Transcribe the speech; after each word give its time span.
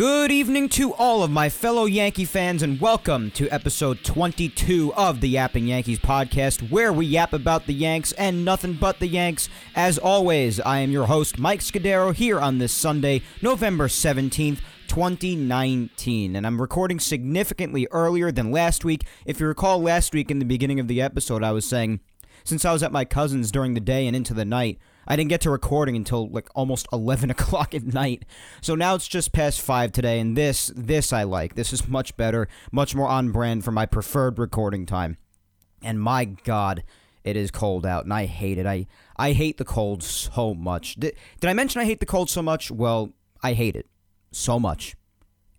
Good 0.00 0.32
evening 0.32 0.70
to 0.70 0.94
all 0.94 1.22
of 1.22 1.30
my 1.30 1.50
fellow 1.50 1.84
Yankee 1.84 2.24
fans, 2.24 2.62
and 2.62 2.80
welcome 2.80 3.30
to 3.32 3.50
episode 3.50 4.02
22 4.02 4.94
of 4.94 5.20
the 5.20 5.28
Yapping 5.28 5.66
Yankees 5.66 5.98
podcast, 5.98 6.70
where 6.70 6.90
we 6.90 7.04
yap 7.04 7.34
about 7.34 7.66
the 7.66 7.74
Yanks 7.74 8.12
and 8.12 8.42
nothing 8.42 8.78
but 8.80 8.98
the 8.98 9.06
Yanks. 9.06 9.50
As 9.76 9.98
always, 9.98 10.58
I 10.58 10.78
am 10.78 10.90
your 10.90 11.04
host, 11.04 11.38
Mike 11.38 11.60
Scudero, 11.60 12.14
here 12.14 12.40
on 12.40 12.56
this 12.56 12.72
Sunday, 12.72 13.20
November 13.42 13.88
17th. 13.88 14.60
2019, 14.88 16.34
and 16.34 16.46
I'm 16.46 16.60
recording 16.60 16.98
significantly 16.98 17.86
earlier 17.92 18.32
than 18.32 18.50
last 18.50 18.84
week. 18.84 19.04
If 19.24 19.38
you 19.38 19.46
recall, 19.46 19.80
last 19.80 20.14
week 20.14 20.32
in 20.32 20.40
the 20.40 20.44
beginning 20.44 20.80
of 20.80 20.88
the 20.88 21.00
episode, 21.00 21.44
I 21.44 21.52
was 21.52 21.64
saying 21.64 22.00
since 22.42 22.64
I 22.64 22.72
was 22.72 22.82
at 22.82 22.90
my 22.90 23.04
cousin's 23.04 23.52
during 23.52 23.74
the 23.74 23.80
day 23.80 24.06
and 24.06 24.16
into 24.16 24.34
the 24.34 24.44
night, 24.44 24.78
I 25.10 25.16
didn't 25.16 25.30
get 25.30 25.40
to 25.40 25.50
recording 25.50 25.96
until 25.96 26.28
like 26.28 26.48
almost 26.54 26.86
11 26.92 27.30
o'clock 27.30 27.74
at 27.74 27.82
night. 27.82 28.24
So 28.60 28.76
now 28.76 28.94
it's 28.94 29.08
just 29.08 29.32
past 29.32 29.60
5 29.60 29.90
today, 29.90 30.20
and 30.20 30.36
this, 30.36 30.72
this 30.76 31.12
I 31.12 31.24
like. 31.24 31.56
This 31.56 31.72
is 31.72 31.88
much 31.88 32.16
better, 32.16 32.46
much 32.70 32.94
more 32.94 33.08
on 33.08 33.32
brand 33.32 33.64
for 33.64 33.72
my 33.72 33.86
preferred 33.86 34.38
recording 34.38 34.86
time. 34.86 35.16
And 35.82 36.00
my 36.00 36.26
God, 36.26 36.84
it 37.24 37.36
is 37.36 37.50
cold 37.50 37.84
out, 37.84 38.04
and 38.04 38.14
I 38.14 38.26
hate 38.26 38.56
it. 38.56 38.66
I, 38.66 38.86
I 39.16 39.32
hate 39.32 39.58
the 39.58 39.64
cold 39.64 40.04
so 40.04 40.54
much. 40.54 40.94
Did, 40.94 41.16
did 41.40 41.50
I 41.50 41.54
mention 41.54 41.80
I 41.80 41.86
hate 41.86 41.98
the 41.98 42.06
cold 42.06 42.30
so 42.30 42.40
much? 42.40 42.70
Well, 42.70 43.12
I 43.42 43.54
hate 43.54 43.74
it 43.74 43.86
so 44.30 44.60
much 44.60 44.94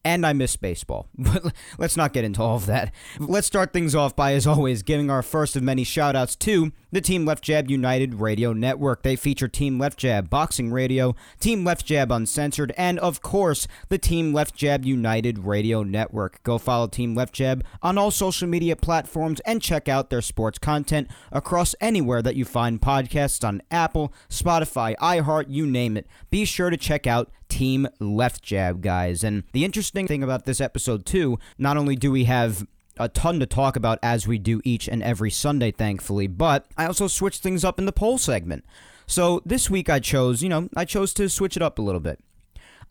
and 0.03 0.25
I 0.25 0.33
miss 0.33 0.55
baseball. 0.55 1.09
But 1.17 1.53
let's 1.77 1.97
not 1.97 2.13
get 2.13 2.23
into 2.23 2.41
all 2.41 2.55
of 2.55 2.65
that. 2.67 2.93
Let's 3.19 3.47
start 3.47 3.73
things 3.73 3.95
off 3.95 4.15
by, 4.15 4.33
as 4.33 4.47
always, 4.47 4.81
giving 4.81 5.09
our 5.09 5.21
first 5.21 5.55
of 5.55 5.63
many 5.63 5.83
shoutouts 5.83 6.39
to 6.39 6.71
the 6.91 7.01
Team 7.01 7.25
Left 7.25 7.43
Jab 7.43 7.69
United 7.69 8.15
Radio 8.15 8.53
Network. 8.53 9.03
They 9.03 9.15
feature 9.15 9.47
Team 9.47 9.79
Left 9.79 9.97
Jab 9.97 10.29
Boxing 10.29 10.71
Radio, 10.71 11.15
Team 11.39 11.63
Left 11.63 11.85
Jab 11.85 12.11
Uncensored, 12.11 12.73
and 12.77 12.99
of 12.99 13.21
course, 13.21 13.67
the 13.89 13.97
Team 13.97 14.33
Left 14.33 14.55
Jab 14.55 14.85
United 14.85 15.39
Radio 15.39 15.83
Network. 15.83 16.41
Go 16.43 16.57
follow 16.57 16.87
Team 16.87 17.15
Left 17.15 17.33
Jab 17.33 17.63
on 17.81 17.97
all 17.97 18.11
social 18.11 18.47
media 18.47 18.75
platforms 18.75 19.39
and 19.41 19.61
check 19.61 19.87
out 19.87 20.09
their 20.09 20.21
sports 20.21 20.59
content 20.59 21.07
across 21.31 21.75
anywhere 21.79 22.21
that 22.21 22.35
you 22.35 22.45
find 22.45 22.81
podcasts 22.81 23.47
on 23.47 23.61
Apple, 23.71 24.13
Spotify, 24.29 24.95
iHeart, 24.97 25.45
you 25.47 25.65
name 25.65 25.97
it. 25.97 26.07
Be 26.29 26.45
sure 26.45 26.69
to 26.69 26.77
check 26.77 27.07
out 27.07 27.31
Team 27.49 27.87
Left 27.99 28.41
Jab, 28.41 28.81
guys. 28.81 29.23
And 29.23 29.43
the 29.51 29.65
interesting 29.65 30.07
thing 30.07 30.23
about 30.23 30.45
this 30.45 30.61
episode, 30.61 31.05
too, 31.05 31.37
not 31.57 31.77
only 31.77 31.95
do 31.95 32.11
we 32.11 32.25
have 32.25 32.65
a 33.01 33.09
ton 33.09 33.39
to 33.39 33.45
talk 33.45 33.75
about 33.75 33.99
as 34.03 34.27
we 34.27 34.37
do 34.37 34.61
each 34.63 34.87
and 34.87 35.01
every 35.01 35.31
Sunday, 35.31 35.71
thankfully, 35.71 36.27
but 36.27 36.65
I 36.77 36.85
also 36.85 37.07
switched 37.07 37.41
things 37.41 37.65
up 37.65 37.79
in 37.79 37.85
the 37.85 37.91
poll 37.91 38.17
segment. 38.17 38.63
So 39.07 39.41
this 39.45 39.69
week 39.69 39.89
I 39.89 39.99
chose, 39.99 40.41
you 40.41 40.49
know, 40.49 40.69
I 40.75 40.85
chose 40.85 41.13
to 41.15 41.27
switch 41.27 41.57
it 41.57 41.63
up 41.63 41.79
a 41.79 41.81
little 41.81 41.99
bit. 41.99 42.19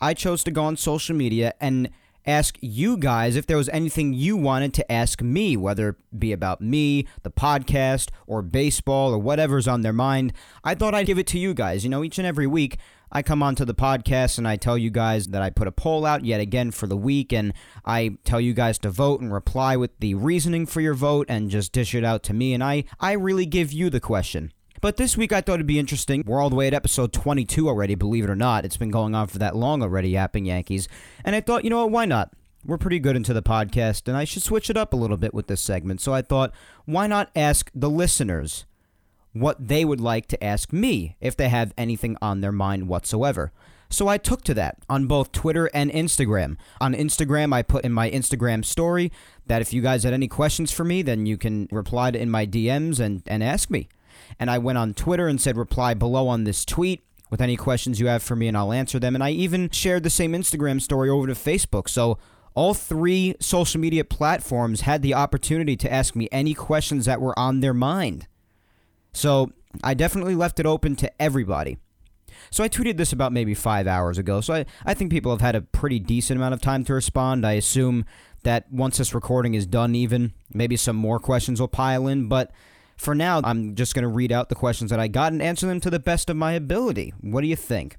I 0.00 0.14
chose 0.14 0.42
to 0.44 0.50
go 0.50 0.64
on 0.64 0.76
social 0.76 1.14
media 1.14 1.54
and 1.60 1.90
ask 2.26 2.58
you 2.60 2.96
guys 2.96 3.36
if 3.36 3.46
there 3.46 3.56
was 3.56 3.68
anything 3.70 4.12
you 4.12 4.36
wanted 4.36 4.74
to 4.74 4.92
ask 4.92 5.22
me, 5.22 5.56
whether 5.56 5.90
it 5.90 5.96
be 6.18 6.32
about 6.32 6.60
me, 6.60 7.06
the 7.22 7.30
podcast, 7.30 8.10
or 8.26 8.42
baseball, 8.42 9.14
or 9.14 9.18
whatever's 9.18 9.68
on 9.68 9.80
their 9.80 9.92
mind. 9.92 10.32
I 10.62 10.74
thought 10.74 10.94
I'd 10.94 11.06
give 11.06 11.18
it 11.18 11.26
to 11.28 11.38
you 11.38 11.54
guys. 11.54 11.84
You 11.84 11.90
know, 11.90 12.04
each 12.04 12.18
and 12.18 12.26
every 12.26 12.46
week 12.46 12.78
I 13.12 13.22
come 13.22 13.42
onto 13.42 13.64
the 13.64 13.74
podcast 13.74 14.38
and 14.38 14.46
I 14.46 14.56
tell 14.56 14.78
you 14.78 14.90
guys 14.90 15.28
that 15.28 15.42
I 15.42 15.50
put 15.50 15.66
a 15.66 15.72
poll 15.72 16.06
out 16.06 16.24
yet 16.24 16.40
again 16.40 16.70
for 16.70 16.86
the 16.86 16.96
week, 16.96 17.32
and 17.32 17.52
I 17.84 18.16
tell 18.24 18.40
you 18.40 18.54
guys 18.54 18.78
to 18.80 18.90
vote 18.90 19.20
and 19.20 19.32
reply 19.32 19.76
with 19.76 19.98
the 19.98 20.14
reasoning 20.14 20.66
for 20.66 20.80
your 20.80 20.94
vote 20.94 21.26
and 21.28 21.50
just 21.50 21.72
dish 21.72 21.94
it 21.94 22.04
out 22.04 22.22
to 22.24 22.34
me, 22.34 22.54
and 22.54 22.62
I, 22.62 22.84
I 23.00 23.12
really 23.12 23.46
give 23.46 23.72
you 23.72 23.90
the 23.90 24.00
question. 24.00 24.52
But 24.80 24.96
this 24.96 25.16
week 25.16 25.32
I 25.32 25.40
thought 25.40 25.54
it'd 25.54 25.66
be 25.66 25.78
interesting. 25.78 26.22
We're 26.24 26.40
all 26.40 26.50
the 26.50 26.56
way 26.56 26.68
at 26.68 26.74
episode 26.74 27.12
22 27.12 27.68
already, 27.68 27.94
believe 27.96 28.24
it 28.24 28.30
or 28.30 28.36
not. 28.36 28.64
It's 28.64 28.76
been 28.76 28.90
going 28.90 29.14
on 29.14 29.26
for 29.26 29.38
that 29.38 29.56
long 29.56 29.82
already, 29.82 30.10
Yapping 30.10 30.46
Yankees. 30.46 30.88
And 31.24 31.34
I 31.36 31.40
thought, 31.40 31.64
you 31.64 31.70
know 31.70 31.82
what, 31.82 31.90
why 31.90 32.04
not? 32.06 32.32
We're 32.64 32.78
pretty 32.78 32.98
good 32.98 33.16
into 33.16 33.32
the 33.32 33.42
podcast, 33.42 34.06
and 34.06 34.16
I 34.16 34.24
should 34.24 34.42
switch 34.42 34.70
it 34.70 34.76
up 34.76 34.92
a 34.92 34.96
little 34.96 35.16
bit 35.16 35.34
with 35.34 35.48
this 35.48 35.62
segment. 35.62 36.00
So 36.00 36.12
I 36.12 36.22
thought, 36.22 36.52
why 36.84 37.06
not 37.06 37.30
ask 37.34 37.70
the 37.74 37.90
listeners 37.90 38.66
what 39.32 39.68
they 39.68 39.84
would 39.84 40.00
like 40.00 40.26
to 40.28 40.42
ask 40.42 40.72
me 40.72 41.16
if 41.20 41.36
they 41.36 41.48
have 41.48 41.72
anything 41.78 42.16
on 42.20 42.40
their 42.40 42.52
mind 42.52 42.88
whatsoever. 42.88 43.52
So 43.92 44.06
I 44.06 44.18
took 44.18 44.42
to 44.44 44.54
that 44.54 44.78
on 44.88 45.06
both 45.06 45.32
Twitter 45.32 45.68
and 45.74 45.90
Instagram. 45.90 46.56
On 46.80 46.94
Instagram, 46.94 47.52
I 47.52 47.62
put 47.62 47.84
in 47.84 47.92
my 47.92 48.08
Instagram 48.08 48.64
story 48.64 49.10
that 49.46 49.60
if 49.60 49.72
you 49.72 49.82
guys 49.82 50.04
had 50.04 50.14
any 50.14 50.28
questions 50.28 50.70
for 50.70 50.84
me, 50.84 51.02
then 51.02 51.26
you 51.26 51.36
can 51.36 51.68
reply 51.72 52.12
to 52.12 52.20
in 52.20 52.30
my 52.30 52.46
DMs 52.46 53.00
and, 53.00 53.22
and 53.26 53.42
ask 53.42 53.68
me. 53.68 53.88
And 54.38 54.48
I 54.48 54.58
went 54.58 54.78
on 54.78 54.94
Twitter 54.94 55.26
and 55.26 55.40
said 55.40 55.56
reply 55.56 55.94
below 55.94 56.28
on 56.28 56.44
this 56.44 56.64
tweet 56.64 57.02
with 57.30 57.40
any 57.40 57.56
questions 57.56 57.98
you 57.98 58.06
have 58.06 58.22
for 58.22 58.36
me 58.36 58.46
and 58.46 58.56
I'll 58.56 58.72
answer 58.72 59.00
them. 59.00 59.16
And 59.16 59.24
I 59.24 59.30
even 59.30 59.70
shared 59.70 60.04
the 60.04 60.10
same 60.10 60.32
Instagram 60.32 60.80
story 60.80 61.08
over 61.08 61.26
to 61.26 61.32
Facebook. 61.32 61.88
So 61.88 62.16
all 62.54 62.74
three 62.74 63.34
social 63.40 63.80
media 63.80 64.04
platforms 64.04 64.82
had 64.82 65.02
the 65.02 65.14
opportunity 65.14 65.76
to 65.76 65.92
ask 65.92 66.14
me 66.14 66.28
any 66.30 66.54
questions 66.54 67.06
that 67.06 67.20
were 67.20 67.36
on 67.38 67.60
their 67.60 67.74
mind. 67.74 68.28
So 69.12 69.52
I 69.82 69.94
definitely 69.94 70.34
left 70.34 70.60
it 70.60 70.66
open 70.66 70.96
to 70.96 71.22
everybody. 71.22 71.78
So 72.50 72.64
I 72.64 72.68
tweeted 72.68 72.96
this 72.96 73.12
about 73.12 73.32
maybe 73.32 73.54
five 73.54 73.86
hours 73.86 74.18
ago. 74.18 74.40
So 74.40 74.54
I, 74.54 74.66
I 74.84 74.94
think 74.94 75.10
people 75.10 75.30
have 75.30 75.40
had 75.40 75.54
a 75.54 75.60
pretty 75.60 75.98
decent 75.98 76.38
amount 76.38 76.54
of 76.54 76.60
time 76.60 76.84
to 76.84 76.94
respond. 76.94 77.46
I 77.46 77.52
assume 77.52 78.04
that 78.42 78.70
once 78.72 78.98
this 78.98 79.14
recording 79.14 79.54
is 79.54 79.66
done, 79.66 79.94
even 79.94 80.32
maybe 80.52 80.76
some 80.76 80.96
more 80.96 81.18
questions 81.18 81.60
will 81.60 81.68
pile 81.68 82.06
in. 82.08 82.28
But 82.28 82.50
for 82.96 83.14
now, 83.14 83.40
I'm 83.44 83.74
just 83.74 83.94
going 83.94 84.02
to 84.02 84.08
read 84.08 84.32
out 84.32 84.48
the 84.48 84.54
questions 84.54 84.90
that 84.90 85.00
I 85.00 85.08
got 85.08 85.32
and 85.32 85.42
answer 85.42 85.66
them 85.66 85.80
to 85.80 85.90
the 85.90 86.00
best 86.00 86.30
of 86.30 86.36
my 86.36 86.52
ability. 86.52 87.12
What 87.20 87.42
do 87.42 87.46
you 87.46 87.56
think? 87.56 87.96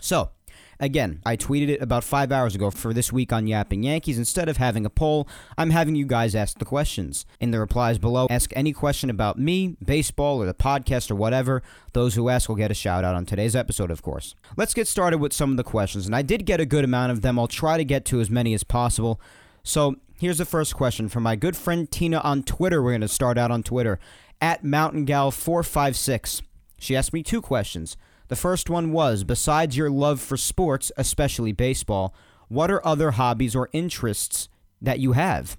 So, 0.00 0.30
Again, 0.78 1.20
I 1.24 1.36
tweeted 1.36 1.68
it 1.68 1.80
about 1.80 2.04
five 2.04 2.30
hours 2.30 2.54
ago 2.54 2.70
for 2.70 2.92
this 2.92 3.12
week 3.12 3.32
on 3.32 3.46
Yapping 3.46 3.82
Yankees. 3.82 4.18
Instead 4.18 4.48
of 4.48 4.58
having 4.58 4.84
a 4.84 4.90
poll, 4.90 5.26
I'm 5.56 5.70
having 5.70 5.94
you 5.94 6.04
guys 6.04 6.34
ask 6.34 6.58
the 6.58 6.64
questions. 6.64 7.24
In 7.40 7.50
the 7.50 7.58
replies 7.58 7.98
below, 7.98 8.26
ask 8.28 8.52
any 8.54 8.72
question 8.72 9.08
about 9.08 9.38
me, 9.38 9.76
baseball, 9.84 10.42
or 10.42 10.46
the 10.46 10.54
podcast, 10.54 11.10
or 11.10 11.14
whatever. 11.14 11.62
Those 11.92 12.14
who 12.14 12.28
ask 12.28 12.48
will 12.48 12.56
get 12.56 12.70
a 12.70 12.74
shout 12.74 13.04
out 13.04 13.14
on 13.14 13.24
today's 13.24 13.56
episode, 13.56 13.90
of 13.90 14.02
course. 14.02 14.34
Let's 14.56 14.74
get 14.74 14.86
started 14.86 15.18
with 15.18 15.32
some 15.32 15.50
of 15.50 15.56
the 15.56 15.64
questions, 15.64 16.06
and 16.06 16.14
I 16.14 16.22
did 16.22 16.44
get 16.44 16.60
a 16.60 16.66
good 16.66 16.84
amount 16.84 17.12
of 17.12 17.22
them. 17.22 17.38
I'll 17.38 17.48
try 17.48 17.78
to 17.78 17.84
get 17.84 18.04
to 18.06 18.20
as 18.20 18.28
many 18.30 18.52
as 18.52 18.64
possible. 18.64 19.20
So, 19.62 19.96
here's 20.18 20.38
the 20.38 20.44
first 20.44 20.76
question 20.76 21.08
from 21.08 21.22
my 21.22 21.36
good 21.36 21.56
friend 21.56 21.90
Tina 21.90 22.18
on 22.18 22.42
Twitter. 22.42 22.82
We're 22.82 22.92
going 22.92 23.00
to 23.00 23.08
start 23.08 23.38
out 23.38 23.50
on 23.50 23.62
Twitter 23.62 23.98
at 24.40 24.62
MountainGal456. 24.62 26.42
She 26.78 26.94
asked 26.94 27.12
me 27.12 27.22
two 27.22 27.40
questions. 27.40 27.96
The 28.28 28.36
first 28.36 28.68
one 28.68 28.92
was 28.92 29.24
Besides 29.24 29.76
your 29.76 29.90
love 29.90 30.20
for 30.20 30.36
sports, 30.36 30.90
especially 30.96 31.52
baseball, 31.52 32.14
what 32.48 32.70
are 32.70 32.84
other 32.86 33.12
hobbies 33.12 33.56
or 33.56 33.68
interests 33.72 34.48
that 34.80 34.98
you 34.98 35.12
have? 35.12 35.56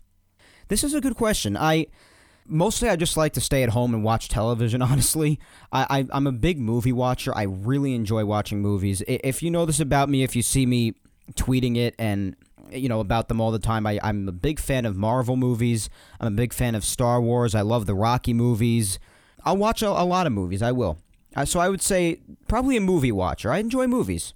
This 0.67 0.83
is 0.83 0.93
a 0.93 1.01
good 1.01 1.15
question. 1.15 1.55
I 1.55 1.87
mostly 2.45 2.89
I 2.89 2.95
just 2.95 3.17
like 3.17 3.33
to 3.33 3.41
stay 3.41 3.63
at 3.63 3.69
home 3.69 3.93
and 3.93 4.03
watch 4.03 4.29
television. 4.29 4.81
Honestly, 4.81 5.39
I, 5.71 6.05
I 6.11 6.17
am 6.17 6.27
a 6.27 6.31
big 6.31 6.59
movie 6.59 6.93
watcher. 6.93 7.35
I 7.35 7.43
really 7.43 7.93
enjoy 7.93 8.25
watching 8.25 8.61
movies. 8.61 9.01
If 9.07 9.43
you 9.43 9.51
know 9.51 9.65
this 9.65 9.79
about 9.79 10.09
me, 10.09 10.23
if 10.23 10.35
you 10.35 10.41
see 10.41 10.65
me 10.65 10.93
tweeting 11.33 11.77
it 11.77 11.95
and 11.97 12.35
you 12.71 12.89
know 12.89 12.99
about 12.99 13.27
them 13.27 13.39
all 13.39 13.51
the 13.51 13.59
time, 13.59 13.85
I, 13.87 13.99
I'm 14.03 14.27
a 14.27 14.33
big 14.33 14.59
fan 14.59 14.85
of 14.85 14.97
Marvel 14.97 15.35
movies. 15.35 15.89
I'm 16.19 16.27
a 16.27 16.35
big 16.35 16.53
fan 16.53 16.75
of 16.75 16.83
Star 16.83 17.21
Wars. 17.21 17.55
I 17.55 17.61
love 17.61 17.85
the 17.85 17.95
Rocky 17.95 18.33
movies. 18.33 18.99
I'll 19.43 19.57
watch 19.57 19.81
a, 19.81 19.87
a 19.87 20.03
lot 20.03 20.27
of 20.27 20.33
movies. 20.33 20.61
I 20.61 20.71
will. 20.71 20.99
Uh, 21.37 21.45
so 21.45 21.59
I 21.59 21.69
would 21.69 21.83
say 21.83 22.19
probably 22.47 22.75
a 22.77 22.81
movie 22.81 23.11
watcher. 23.11 23.51
I 23.51 23.59
enjoy 23.59 23.85
movies. 23.85 24.33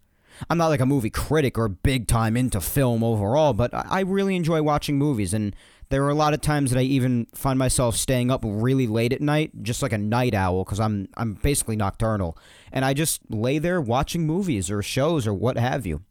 I'm 0.49 0.57
not 0.57 0.67
like 0.67 0.79
a 0.79 0.85
movie 0.85 1.09
critic 1.09 1.57
or 1.57 1.67
big 1.67 2.07
time 2.07 2.37
into 2.37 2.61
film 2.61 3.03
overall, 3.03 3.53
but 3.53 3.71
I 3.73 4.01
really 4.01 4.35
enjoy 4.35 4.61
watching 4.61 4.97
movies. 4.97 5.33
And 5.33 5.55
there 5.89 6.03
are 6.03 6.09
a 6.09 6.15
lot 6.15 6.33
of 6.33 6.41
times 6.41 6.71
that 6.71 6.79
I 6.79 6.83
even 6.83 7.27
find 7.33 7.57
myself 7.57 7.95
staying 7.95 8.29
up 8.29 8.41
really 8.43 8.87
late 8.87 9.13
at 9.13 9.21
night, 9.21 9.63
just 9.63 9.81
like 9.81 9.91
a 9.91 9.97
night 9.97 10.35
owl, 10.35 10.63
because 10.63 10.79
I'm 10.79 11.09
I'm 11.17 11.33
basically 11.33 11.75
nocturnal, 11.75 12.37
and 12.71 12.85
I 12.85 12.93
just 12.93 13.21
lay 13.29 13.57
there 13.57 13.81
watching 13.81 14.25
movies 14.25 14.71
or 14.71 14.81
shows 14.81 15.27
or 15.27 15.33
what 15.33 15.57
have 15.57 15.85
you. 15.85 16.03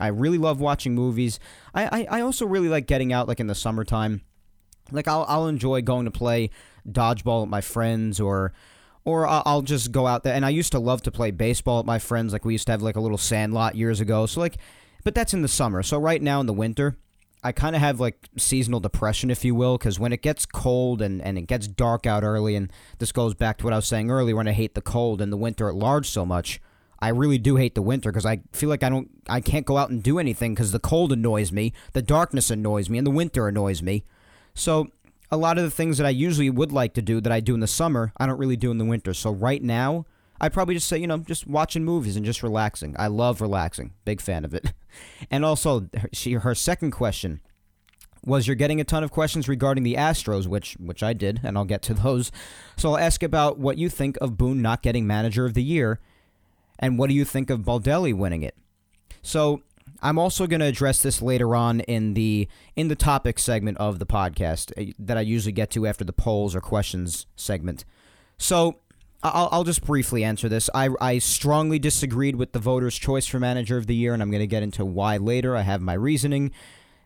I 0.00 0.08
really 0.08 0.38
love 0.38 0.60
watching 0.60 0.94
movies. 0.94 1.38
I, 1.74 2.00
I, 2.00 2.18
I 2.18 2.20
also 2.20 2.46
really 2.46 2.68
like 2.68 2.86
getting 2.86 3.12
out 3.12 3.28
like 3.28 3.40
in 3.40 3.46
the 3.46 3.54
summertime. 3.54 4.22
Like 4.90 5.06
I'll 5.08 5.24
I'll 5.28 5.46
enjoy 5.46 5.82
going 5.82 6.06
to 6.06 6.10
play 6.10 6.50
dodgeball 6.90 7.42
with 7.42 7.50
my 7.50 7.60
friends 7.60 8.18
or 8.18 8.52
or 9.04 9.26
I'll 9.26 9.62
just 9.62 9.92
go 9.92 10.06
out 10.06 10.22
there. 10.22 10.34
And 10.34 10.44
I 10.44 10.50
used 10.50 10.72
to 10.72 10.78
love 10.78 11.02
to 11.02 11.10
play 11.10 11.30
baseball 11.30 11.78
with 11.78 11.86
my 11.86 11.98
friends. 11.98 12.32
Like 12.32 12.44
we 12.44 12.54
used 12.54 12.66
to 12.66 12.72
have 12.72 12.82
like 12.82 12.96
a 12.96 13.00
little 13.00 13.18
sand 13.18 13.54
lot 13.54 13.74
years 13.74 14.00
ago. 14.00 14.26
So 14.26 14.40
like, 14.40 14.58
but 15.04 15.14
that's 15.14 15.32
in 15.32 15.42
the 15.42 15.48
summer. 15.48 15.82
So 15.82 15.98
right 15.98 16.20
now 16.20 16.40
in 16.40 16.46
the 16.46 16.52
winter, 16.52 16.96
I 17.42 17.52
kind 17.52 17.76
of 17.76 17.80
have 17.80 18.00
like 18.00 18.28
seasonal 18.36 18.80
depression, 18.80 19.30
if 19.30 19.44
you 19.44 19.54
will, 19.54 19.78
because 19.78 19.98
when 19.98 20.12
it 20.12 20.22
gets 20.22 20.44
cold 20.44 21.00
and, 21.00 21.22
and 21.22 21.38
it 21.38 21.42
gets 21.42 21.68
dark 21.68 22.06
out 22.06 22.24
early, 22.24 22.56
and 22.56 22.72
this 22.98 23.12
goes 23.12 23.34
back 23.34 23.58
to 23.58 23.64
what 23.64 23.72
I 23.72 23.76
was 23.76 23.86
saying 23.86 24.10
earlier 24.10 24.34
when 24.34 24.48
I 24.48 24.52
hate 24.52 24.74
the 24.74 24.82
cold 24.82 25.20
and 25.22 25.32
the 25.32 25.36
winter 25.36 25.68
at 25.68 25.74
large 25.74 26.08
so 26.08 26.26
much. 26.26 26.60
I 27.00 27.10
really 27.10 27.38
do 27.38 27.54
hate 27.54 27.76
the 27.76 27.82
winter 27.82 28.10
because 28.10 28.26
I 28.26 28.40
feel 28.52 28.68
like 28.68 28.82
I 28.82 28.88
don't, 28.88 29.08
I 29.28 29.40
can't 29.40 29.64
go 29.64 29.76
out 29.76 29.90
and 29.90 30.02
do 30.02 30.18
anything 30.18 30.54
because 30.54 30.72
the 30.72 30.80
cold 30.80 31.12
annoys 31.12 31.52
me, 31.52 31.72
the 31.92 32.02
darkness 32.02 32.50
annoys 32.50 32.90
me, 32.90 32.98
and 32.98 33.06
the 33.06 33.12
winter 33.12 33.46
annoys 33.46 33.82
me. 33.82 34.04
So 34.54 34.88
a 35.30 35.36
lot 35.36 35.58
of 35.58 35.64
the 35.64 35.70
things 35.70 35.98
that 35.98 36.06
I 36.06 36.10
usually 36.10 36.50
would 36.50 36.72
like 36.72 36.94
to 36.94 37.02
do 37.02 37.20
that 37.20 37.32
I 37.32 37.40
do 37.40 37.54
in 37.54 37.60
the 37.60 37.66
summer, 37.66 38.12
I 38.16 38.26
don't 38.26 38.38
really 38.38 38.56
do 38.56 38.70
in 38.70 38.78
the 38.78 38.84
winter. 38.84 39.12
So 39.12 39.30
right 39.30 39.62
now, 39.62 40.06
I'd 40.40 40.52
probably 40.52 40.74
just 40.74 40.88
say, 40.88 40.98
you 40.98 41.06
know, 41.06 41.18
just 41.18 41.46
watching 41.46 41.84
movies 41.84 42.16
and 42.16 42.24
just 42.24 42.42
relaxing. 42.42 42.94
I 42.98 43.08
love 43.08 43.40
relaxing. 43.40 43.92
Big 44.04 44.20
fan 44.20 44.44
of 44.44 44.54
it. 44.54 44.72
And 45.30 45.44
also, 45.44 45.88
she 46.12 46.32
her 46.32 46.54
second 46.56 46.90
question 46.90 47.40
was 48.24 48.46
you're 48.46 48.56
getting 48.56 48.80
a 48.80 48.84
ton 48.84 49.04
of 49.04 49.10
questions 49.12 49.46
regarding 49.46 49.84
the 49.84 49.94
Astros, 49.94 50.46
which 50.46 50.74
which 50.80 51.02
I 51.02 51.12
did, 51.12 51.40
and 51.44 51.56
I'll 51.56 51.66
get 51.66 51.82
to 51.82 51.94
those. 52.06 52.32
So 52.76 52.90
I'll 52.90 52.98
ask 52.98 53.22
about 53.22 53.58
what 53.58 53.78
you 53.78 53.88
think 53.90 54.16
of 54.20 54.36
Boone 54.36 54.62
not 54.62 54.82
getting 54.82 55.06
Manager 55.06 55.44
of 55.44 55.54
the 55.54 55.62
Year, 55.62 56.00
and 56.78 56.98
what 56.98 57.08
do 57.08 57.14
you 57.14 57.24
think 57.24 57.50
of 57.50 57.60
Baldelli 57.60 58.14
winning 58.14 58.42
it. 58.42 58.56
So 59.22 59.62
I'm 60.02 60.18
also 60.18 60.46
going 60.46 60.60
to 60.60 60.66
address 60.66 61.02
this 61.02 61.20
later 61.20 61.56
on 61.56 61.80
in 61.80 62.14
the 62.14 62.48
in 62.76 62.88
the 62.88 62.96
topic 62.96 63.38
segment 63.38 63.78
of 63.78 63.98
the 63.98 64.06
podcast 64.06 64.72
uh, 64.76 64.92
that 64.98 65.16
I 65.16 65.22
usually 65.22 65.52
get 65.52 65.70
to 65.72 65.86
after 65.86 66.04
the 66.04 66.12
polls 66.12 66.54
or 66.54 66.60
questions 66.60 67.26
segment. 67.36 67.84
So 68.36 68.78
I'll, 69.22 69.48
I'll 69.50 69.64
just 69.64 69.84
briefly 69.84 70.22
answer 70.22 70.48
this. 70.48 70.70
I, 70.74 70.90
I 71.00 71.18
strongly 71.18 71.78
disagreed 71.78 72.36
with 72.36 72.52
the 72.52 72.60
voters' 72.60 72.96
choice 72.96 73.26
for 73.26 73.40
manager 73.40 73.76
of 73.76 73.86
the 73.86 73.94
year, 73.94 74.14
and 74.14 74.22
I'm 74.22 74.30
going 74.30 74.40
to 74.40 74.46
get 74.46 74.62
into 74.62 74.84
why 74.84 75.16
later. 75.16 75.56
I 75.56 75.62
have 75.62 75.80
my 75.80 75.94
reasoning. 75.94 76.52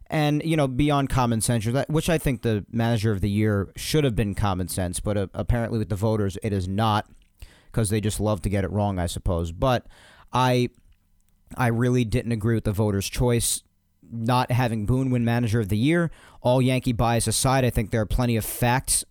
And, 0.09 0.43
you 0.45 0.59
know, 0.59 0.69
beyond 0.69 1.09
common 1.09 1.41
sense, 1.41 1.67
which 1.89 2.11
I 2.11 2.19
think 2.19 2.43
the 2.43 2.67
manager 2.71 3.13
of 3.13 3.23
the 3.23 3.31
year 3.31 3.73
should 3.77 4.05
have 4.05 4.15
been 4.15 4.35
common 4.35 4.69
sense, 4.69 5.01
but 5.01 5.17
uh, 5.17 5.29
apparently 5.33 5.79
with 5.79 5.89
the 5.89 5.97
voters, 5.97 6.37
it 6.43 6.53
is 6.53 6.69
not 6.69 7.09
because 7.71 7.89
they 7.89 7.99
just 7.99 8.21
love 8.21 8.43
to 8.43 8.51
get 8.51 8.63
it 8.63 8.71
wrong, 8.71 8.99
I 8.99 9.07
suppose. 9.07 9.53
But 9.53 9.87
I, 10.31 10.69
I 11.57 11.69
really 11.69 12.05
didn't 12.05 12.33
agree 12.33 12.55
with 12.55 12.65
the 12.65 12.73
voters' 12.73 13.09
choice 13.09 13.63
not 14.13 14.51
having 14.51 14.85
Boone 14.85 15.11
win 15.11 15.25
manager 15.25 15.61
of 15.61 15.69
the 15.69 15.79
year. 15.79 16.11
All 16.43 16.61
Yankee 16.61 16.93
bias 16.93 17.27
aside, 17.27 17.65
I 17.65 17.71
think 17.71 17.91
there 17.91 18.01
are 18.01 18.07
plenty 18.07 18.37
of 18.37 18.45
facts 18.45 19.05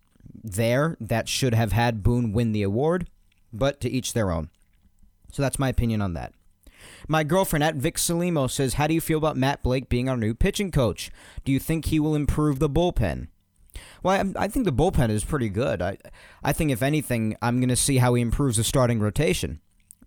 there 0.44 0.98
that 1.00 1.28
should 1.28 1.54
have 1.54 1.72
had 1.72 2.04
Boone 2.04 2.32
win 2.32 2.52
the 2.52 2.64
award, 2.64 3.08
but 3.52 3.82
to 3.82 3.90
each 3.90 4.14
their 4.14 4.32
own. 4.32 4.50
So 5.32 5.42
that's 5.42 5.60
my 5.60 5.70
opinion 5.70 6.02
on 6.02 6.14
that. 6.14 6.34
My 7.08 7.24
girlfriend 7.24 7.64
at 7.64 7.76
Vic 7.76 7.96
Salimo 7.98 8.50
says, 8.50 8.76
How 8.76 8.88
do 8.88 8.94
you 8.94 9.02
feel 9.02 9.18
about 9.18 9.38
Matt 9.38 9.64
Blake 9.64 9.90
being 9.90 10.10
our 10.10 10.18
new 10.18 10.34
pitching 10.34 10.72
coach? 10.72 11.12
Do 11.46 11.52
you 11.52 11.60
think 11.60 11.86
he 11.86 12.00
will 12.00 12.16
improve 12.16 12.60
the 12.60 12.70
bullpen? 12.70 13.28
Well, 14.04 14.34
I, 14.38 14.44
I 14.44 14.48
think 14.48 14.66
the 14.66 14.74
bullpen 14.74 15.10
is 15.10 15.24
pretty 15.24 15.50
good. 15.50 15.82
I, 15.82 15.98
I 16.44 16.54
think, 16.54 16.72
if 16.72 16.82
anything, 16.82 17.36
I'm 17.42 17.60
going 17.60 17.70
to 17.70 17.76
see 17.76 17.98
how 17.98 18.14
he 18.14 18.22
improves 18.22 18.58
the 18.58 18.64
starting 18.64 19.00
rotation. 19.00 19.62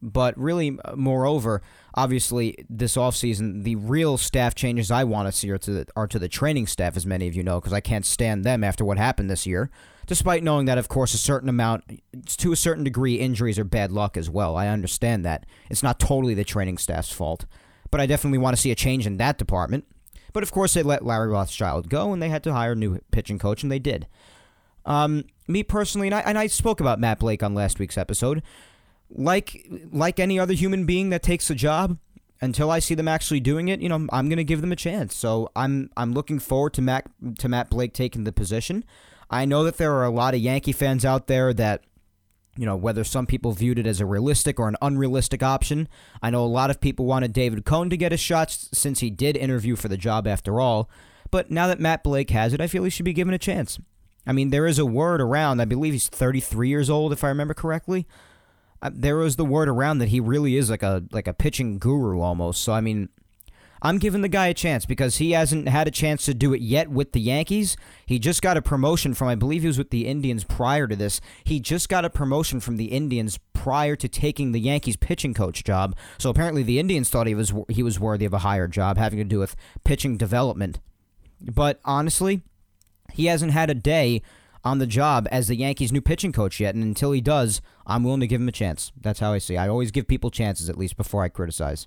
But 0.06 0.38
really, 0.38 0.78
moreover, 0.94 1.62
obviously, 1.94 2.64
this 2.68 2.96
offseason, 2.96 3.64
the 3.64 3.76
real 3.76 4.18
staff 4.18 4.54
changes 4.54 4.90
I 4.90 5.04
want 5.04 5.28
to 5.28 5.32
see 5.32 5.50
are 5.50 5.58
to 5.58 5.70
the, 5.70 5.86
are 5.96 6.06
to 6.06 6.18
the 6.18 6.28
training 6.28 6.66
staff, 6.66 6.96
as 6.96 7.06
many 7.06 7.26
of 7.26 7.34
you 7.34 7.42
know, 7.42 7.58
because 7.60 7.72
I 7.72 7.80
can't 7.80 8.04
stand 8.04 8.44
them 8.44 8.62
after 8.62 8.84
what 8.84 8.98
happened 8.98 9.30
this 9.30 9.46
year 9.46 9.70
despite 10.06 10.42
knowing 10.42 10.66
that, 10.66 10.78
of 10.78 10.88
course, 10.88 11.14
a 11.14 11.18
certain 11.18 11.48
amount, 11.48 12.00
to 12.26 12.52
a 12.52 12.56
certain 12.56 12.84
degree, 12.84 13.14
injuries 13.14 13.58
are 13.58 13.64
bad 13.64 13.90
luck 13.90 14.16
as 14.16 14.28
well. 14.28 14.56
I 14.56 14.68
understand 14.68 15.24
that. 15.24 15.46
It's 15.70 15.82
not 15.82 15.98
totally 15.98 16.34
the 16.34 16.44
training 16.44 16.78
staff's 16.78 17.12
fault, 17.12 17.46
but 17.90 18.00
I 18.00 18.06
definitely 18.06 18.38
want 18.38 18.56
to 18.56 18.60
see 18.60 18.70
a 18.70 18.76
change 18.76 19.06
in 19.06 19.16
that 19.18 19.38
department. 19.38 19.86
But 20.32 20.42
of 20.42 20.50
course, 20.50 20.74
they 20.74 20.82
let 20.82 21.04
Larry 21.04 21.28
Rothschild 21.28 21.88
go, 21.88 22.12
and 22.12 22.22
they 22.22 22.28
had 22.28 22.42
to 22.44 22.52
hire 22.52 22.72
a 22.72 22.76
new 22.76 22.98
pitching 23.12 23.38
coach, 23.38 23.62
and 23.62 23.70
they 23.70 23.78
did. 23.78 24.06
Um, 24.84 25.24
me 25.48 25.62
personally, 25.62 26.08
and 26.08 26.14
I, 26.14 26.20
and 26.20 26.36
I 26.36 26.48
spoke 26.48 26.80
about 26.80 27.00
Matt 27.00 27.20
Blake 27.20 27.42
on 27.42 27.54
last 27.54 27.78
week's 27.78 27.96
episode. 27.96 28.42
Like 29.14 29.66
like 29.92 30.18
any 30.18 30.38
other 30.38 30.54
human 30.54 30.86
being 30.86 31.10
that 31.10 31.22
takes 31.22 31.48
a 31.48 31.54
job, 31.54 31.98
until 32.40 32.70
I 32.70 32.78
see 32.78 32.94
them 32.94 33.08
actually 33.08 33.40
doing 33.40 33.68
it, 33.68 33.80
you 33.80 33.88
know, 33.88 34.06
I'm 34.12 34.28
going 34.28 34.36
to 34.36 34.44
give 34.44 34.60
them 34.60 34.72
a 34.72 34.76
chance. 34.76 35.16
So 35.16 35.50
I'm 35.56 35.90
I'm 35.96 36.12
looking 36.12 36.38
forward 36.38 36.74
to 36.74 36.82
Matt 36.82 37.06
to 37.38 37.48
Matt 37.48 37.70
Blake 37.70 37.94
taking 37.94 38.24
the 38.24 38.32
position. 38.32 38.84
I 39.30 39.46
know 39.46 39.64
that 39.64 39.78
there 39.78 39.94
are 39.94 40.04
a 40.04 40.10
lot 40.10 40.34
of 40.34 40.40
Yankee 40.40 40.72
fans 40.72 41.04
out 41.04 41.26
there 41.26 41.52
that, 41.54 41.82
you 42.56 42.66
know, 42.66 42.76
whether 42.76 43.02
some 43.02 43.26
people 43.26 43.52
viewed 43.52 43.78
it 43.78 43.86
as 43.86 44.00
a 44.00 44.06
realistic 44.06 44.60
or 44.60 44.68
an 44.68 44.76
unrealistic 44.82 45.42
option. 45.42 45.88
I 46.22 46.30
know 46.30 46.44
a 46.44 46.46
lot 46.46 46.70
of 46.70 46.80
people 46.80 47.06
wanted 47.06 47.32
David 47.32 47.64
Cone 47.64 47.90
to 47.90 47.96
get 47.96 48.12
a 48.12 48.16
shot 48.18 48.50
since 48.50 49.00
he 49.00 49.10
did 49.10 49.36
interview 49.36 49.76
for 49.76 49.88
the 49.88 49.96
job 49.96 50.26
after 50.26 50.60
all. 50.60 50.90
But 51.30 51.50
now 51.50 51.66
that 51.66 51.80
Matt 51.80 52.04
Blake 52.04 52.30
has 52.30 52.52
it, 52.52 52.60
I 52.60 52.66
feel 52.66 52.84
he 52.84 52.90
should 52.90 53.06
be 53.06 53.12
given 53.12 53.34
a 53.34 53.38
chance. 53.38 53.78
I 54.26 54.32
mean, 54.32 54.50
there 54.50 54.66
is 54.66 54.78
a 54.78 54.86
word 54.86 55.20
around, 55.20 55.60
I 55.60 55.64
believe 55.64 55.92
he's 55.94 56.08
33 56.08 56.68
years 56.68 56.88
old, 56.88 57.12
if 57.12 57.24
I 57.24 57.28
remember 57.28 57.54
correctly. 57.54 58.06
There 58.92 59.16
was 59.16 59.36
the 59.36 59.44
word 59.44 59.68
around 59.68 59.98
that 59.98 60.08
he 60.08 60.20
really 60.20 60.56
is 60.56 60.70
like 60.70 60.82
a 60.82 61.04
like 61.10 61.26
a 61.26 61.34
pitching 61.34 61.78
guru 61.78 62.20
almost. 62.20 62.62
So 62.62 62.72
I 62.72 62.80
mean, 62.80 63.08
I'm 63.84 63.98
giving 63.98 64.22
the 64.22 64.28
guy 64.28 64.46
a 64.46 64.54
chance 64.54 64.86
because 64.86 65.18
he 65.18 65.32
hasn't 65.32 65.68
had 65.68 65.86
a 65.86 65.90
chance 65.90 66.24
to 66.24 66.32
do 66.32 66.54
it 66.54 66.62
yet 66.62 66.88
with 66.88 67.12
the 67.12 67.20
Yankees. 67.20 67.76
He 68.06 68.18
just 68.18 68.40
got 68.40 68.56
a 68.56 68.62
promotion 68.62 69.12
from, 69.12 69.28
I 69.28 69.34
believe 69.34 69.60
he 69.60 69.68
was 69.68 69.76
with 69.76 69.90
the 69.90 70.06
Indians 70.06 70.42
prior 70.42 70.86
to 70.86 70.96
this. 70.96 71.20
He 71.44 71.60
just 71.60 71.90
got 71.90 72.06
a 72.06 72.10
promotion 72.10 72.60
from 72.60 72.78
the 72.78 72.86
Indians 72.86 73.38
prior 73.52 73.94
to 73.96 74.08
taking 74.08 74.52
the 74.52 74.60
Yankees 74.60 74.96
pitching 74.96 75.34
coach 75.34 75.64
job. 75.64 75.94
So 76.16 76.30
apparently 76.30 76.62
the 76.62 76.78
Indians 76.78 77.10
thought 77.10 77.26
he 77.26 77.34
was 77.34 77.52
he 77.68 77.82
was 77.82 78.00
worthy 78.00 78.24
of 78.24 78.32
a 78.32 78.38
higher 78.38 78.68
job 78.68 78.96
having 78.96 79.18
to 79.18 79.24
do 79.24 79.38
with 79.38 79.54
pitching 79.84 80.16
development. 80.16 80.80
But 81.38 81.78
honestly, 81.84 82.40
he 83.12 83.26
hasn't 83.26 83.52
had 83.52 83.68
a 83.68 83.74
day 83.74 84.22
on 84.64 84.78
the 84.78 84.86
job 84.86 85.28
as 85.30 85.48
the 85.48 85.56
Yankees' 85.56 85.92
new 85.92 86.00
pitching 86.00 86.32
coach 86.32 86.58
yet, 86.58 86.74
and 86.74 86.82
until 86.82 87.12
he 87.12 87.20
does, 87.20 87.60
I'm 87.86 88.02
willing 88.02 88.20
to 88.20 88.26
give 88.26 88.40
him 88.40 88.48
a 88.48 88.52
chance. 88.52 88.92
That's 89.00 89.20
how 89.20 89.32
I 89.32 89.38
see. 89.38 89.56
I 89.56 89.68
always 89.68 89.90
give 89.90 90.08
people 90.08 90.30
chances 90.30 90.68
at 90.68 90.78
least 90.78 90.96
before 90.96 91.22
I 91.22 91.28
criticize. 91.28 91.86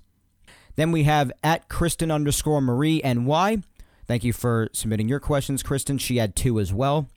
Then 0.76 0.92
we 0.92 1.02
have 1.02 1.32
at 1.42 1.68
Kristen 1.68 2.10
underscore 2.10 2.60
Marie 2.60 3.02
NY. 3.04 3.62
Thank 4.06 4.24
you 4.24 4.32
for 4.32 4.68
submitting 4.72 5.08
your 5.08 5.20
questions, 5.20 5.62
Kristen. 5.62 5.98
She 5.98 6.18
had 6.18 6.36
two 6.36 6.60
as 6.60 6.72
well. 6.72 7.08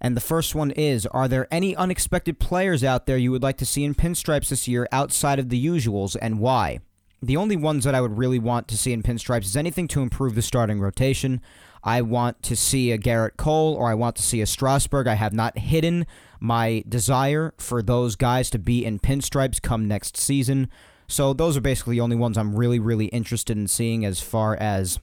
And 0.00 0.16
the 0.16 0.20
first 0.20 0.54
one 0.54 0.70
is 0.70 1.04
Are 1.06 1.28
there 1.28 1.46
any 1.50 1.76
unexpected 1.76 2.38
players 2.38 2.82
out 2.82 3.06
there 3.06 3.18
you 3.18 3.32
would 3.32 3.42
like 3.42 3.58
to 3.58 3.66
see 3.66 3.84
in 3.84 3.94
pinstripes 3.94 4.48
this 4.48 4.68
year 4.68 4.88
outside 4.92 5.38
of 5.38 5.48
the 5.48 5.66
usuals, 5.66 6.16
and 6.22 6.38
why? 6.38 6.78
The 7.22 7.36
only 7.36 7.56
ones 7.56 7.84
that 7.84 7.94
I 7.94 8.00
would 8.00 8.16
really 8.16 8.38
want 8.38 8.66
to 8.68 8.78
see 8.78 8.94
in 8.94 9.02
pinstripes 9.02 9.44
is 9.44 9.56
anything 9.56 9.88
to 9.88 10.00
improve 10.00 10.34
the 10.34 10.40
starting 10.40 10.80
rotation. 10.80 11.42
I 11.82 12.02
want 12.02 12.42
to 12.44 12.56
see 12.56 12.92
a 12.92 12.98
Gerrit 12.98 13.36
Cole 13.36 13.74
or 13.74 13.88
I 13.88 13.94
want 13.94 14.16
to 14.16 14.22
see 14.22 14.40
a 14.40 14.46
Strasburg. 14.46 15.06
I 15.06 15.14
have 15.14 15.32
not 15.32 15.58
hidden 15.58 16.06
my 16.40 16.84
desire 16.88 17.54
for 17.58 17.82
those 17.82 18.16
guys 18.16 18.50
to 18.50 18.58
be 18.58 18.84
in 18.84 18.98
pinstripes 18.98 19.60
come 19.60 19.88
next 19.88 20.16
season. 20.16 20.70
So 21.06 21.32
those 21.32 21.56
are 21.56 21.60
basically 21.60 21.96
the 21.96 22.00
only 22.02 22.16
ones 22.16 22.38
I'm 22.38 22.54
really, 22.54 22.78
really 22.78 23.06
interested 23.06 23.56
in 23.56 23.66
seeing 23.66 24.04
as 24.04 24.20
far 24.20 24.56
as, 24.56 24.98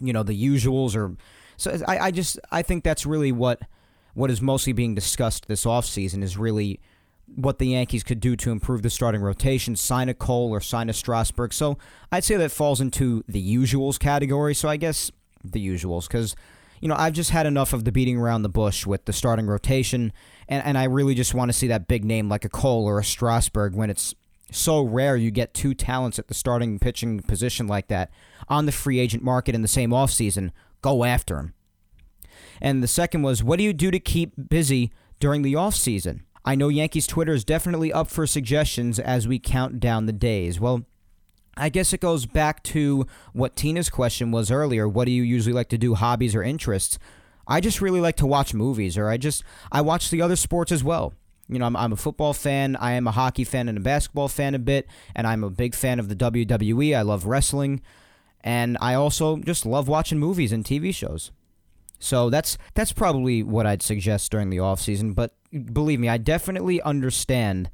you 0.00 0.12
know, 0.12 0.22
the 0.22 0.40
usuals 0.40 0.96
or 0.96 1.16
so 1.56 1.78
I, 1.86 1.98
I 1.98 2.10
just 2.10 2.40
I 2.50 2.62
think 2.62 2.84
that's 2.84 3.04
really 3.04 3.32
what 3.32 3.60
what 4.14 4.30
is 4.30 4.40
mostly 4.40 4.72
being 4.72 4.94
discussed 4.94 5.46
this 5.46 5.64
offseason 5.64 6.22
is 6.22 6.36
really 6.36 6.80
what 7.36 7.58
the 7.58 7.68
Yankees 7.68 8.02
could 8.02 8.18
do 8.18 8.34
to 8.36 8.50
improve 8.50 8.82
the 8.82 8.90
starting 8.90 9.20
rotation, 9.20 9.76
sign 9.76 10.08
a 10.08 10.14
Cole 10.14 10.50
or 10.50 10.60
sign 10.60 10.88
a 10.88 10.92
Strasburg. 10.92 11.52
So 11.52 11.78
I'd 12.10 12.24
say 12.24 12.36
that 12.36 12.50
falls 12.50 12.80
into 12.80 13.22
the 13.28 13.56
usuals 13.56 13.98
category. 13.98 14.54
So 14.54 14.68
I 14.68 14.76
guess 14.76 15.12
the 15.44 15.66
usuals 15.66 16.06
because 16.06 16.36
you 16.80 16.88
know 16.88 16.94
I've 16.96 17.12
just 17.12 17.30
had 17.30 17.46
enough 17.46 17.72
of 17.72 17.84
the 17.84 17.92
beating 17.92 18.18
around 18.18 18.42
the 18.42 18.48
bush 18.48 18.86
with 18.86 19.04
the 19.04 19.12
starting 19.12 19.46
rotation, 19.46 20.12
and, 20.48 20.64
and 20.64 20.78
I 20.78 20.84
really 20.84 21.14
just 21.14 21.34
want 21.34 21.50
to 21.50 21.56
see 21.56 21.68
that 21.68 21.88
big 21.88 22.04
name 22.04 22.28
like 22.28 22.44
a 22.44 22.48
Cole 22.48 22.86
or 22.86 22.98
a 22.98 23.04
Strasburg 23.04 23.74
when 23.74 23.90
it's 23.90 24.14
so 24.52 24.82
rare 24.82 25.16
you 25.16 25.30
get 25.30 25.54
two 25.54 25.74
talents 25.74 26.18
at 26.18 26.28
the 26.28 26.34
starting 26.34 26.78
pitching 26.78 27.20
position 27.20 27.66
like 27.66 27.88
that 27.88 28.10
on 28.48 28.66
the 28.66 28.72
free 28.72 28.98
agent 28.98 29.22
market 29.22 29.54
in 29.54 29.62
the 29.62 29.68
same 29.68 29.90
offseason. 29.90 30.50
Go 30.82 31.04
after 31.04 31.38
him. 31.38 31.54
And 32.60 32.82
the 32.82 32.88
second 32.88 33.22
was, 33.22 33.42
what 33.42 33.58
do 33.58 33.64
you 33.64 33.72
do 33.72 33.90
to 33.90 34.00
keep 34.00 34.32
busy 34.48 34.92
during 35.18 35.42
the 35.42 35.54
offseason? 35.54 36.22
I 36.44 36.54
know 36.54 36.68
Yankees 36.68 37.06
Twitter 37.06 37.32
is 37.32 37.44
definitely 37.44 37.92
up 37.92 38.08
for 38.08 38.26
suggestions 38.26 38.98
as 38.98 39.28
we 39.28 39.38
count 39.38 39.78
down 39.78 40.06
the 40.06 40.12
days. 40.12 40.58
Well, 40.58 40.86
I 41.56 41.68
guess 41.68 41.92
it 41.92 42.00
goes 42.00 42.26
back 42.26 42.62
to 42.64 43.06
what 43.32 43.56
Tina's 43.56 43.90
question 43.90 44.30
was 44.30 44.50
earlier. 44.50 44.88
What 44.88 45.04
do 45.06 45.10
you 45.10 45.22
usually 45.22 45.52
like 45.52 45.68
to 45.70 45.78
do, 45.78 45.94
hobbies 45.94 46.34
or 46.34 46.42
interests? 46.42 46.98
I 47.46 47.60
just 47.60 47.80
really 47.80 48.00
like 48.00 48.16
to 48.16 48.26
watch 48.26 48.54
movies, 48.54 48.96
or 48.96 49.08
I 49.08 49.16
just 49.16 49.42
I 49.72 49.80
watch 49.80 50.10
the 50.10 50.22
other 50.22 50.36
sports 50.36 50.70
as 50.70 50.84
well. 50.84 51.14
You 51.48 51.58
know, 51.58 51.66
I'm, 51.66 51.76
I'm 51.76 51.92
a 51.92 51.96
football 51.96 52.32
fan. 52.32 52.76
I 52.76 52.92
am 52.92 53.08
a 53.08 53.10
hockey 53.10 53.42
fan 53.42 53.68
and 53.68 53.76
a 53.76 53.80
basketball 53.80 54.28
fan 54.28 54.54
a 54.54 54.58
bit, 54.58 54.86
and 55.16 55.26
I'm 55.26 55.42
a 55.42 55.50
big 55.50 55.74
fan 55.74 55.98
of 55.98 56.08
the 56.08 56.14
WWE. 56.14 56.96
I 56.96 57.02
love 57.02 57.26
wrestling, 57.26 57.82
and 58.42 58.78
I 58.80 58.94
also 58.94 59.38
just 59.38 59.66
love 59.66 59.88
watching 59.88 60.18
movies 60.18 60.52
and 60.52 60.64
TV 60.64 60.94
shows. 60.94 61.32
So 61.98 62.30
that's 62.30 62.56
that's 62.74 62.92
probably 62.92 63.42
what 63.42 63.66
I'd 63.66 63.82
suggest 63.82 64.30
during 64.30 64.50
the 64.50 64.60
off 64.60 64.80
season. 64.80 65.12
But 65.12 65.34
believe 65.72 65.98
me, 66.00 66.08
I 66.08 66.18
definitely 66.18 66.80
understand 66.80 67.70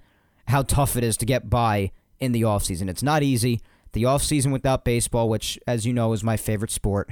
how 0.48 0.62
tough 0.62 0.96
it 0.96 1.04
is 1.04 1.16
to 1.18 1.26
get 1.26 1.50
by 1.50 1.92
in 2.20 2.32
the 2.32 2.42
offseason. 2.42 2.88
It's 2.88 3.02
not 3.02 3.22
easy. 3.22 3.60
The 3.92 4.04
offseason 4.04 4.52
without 4.52 4.84
baseball, 4.84 5.28
which, 5.28 5.58
as 5.66 5.86
you 5.86 5.92
know, 5.92 6.12
is 6.12 6.22
my 6.22 6.36
favorite 6.36 6.70
sport, 6.70 7.10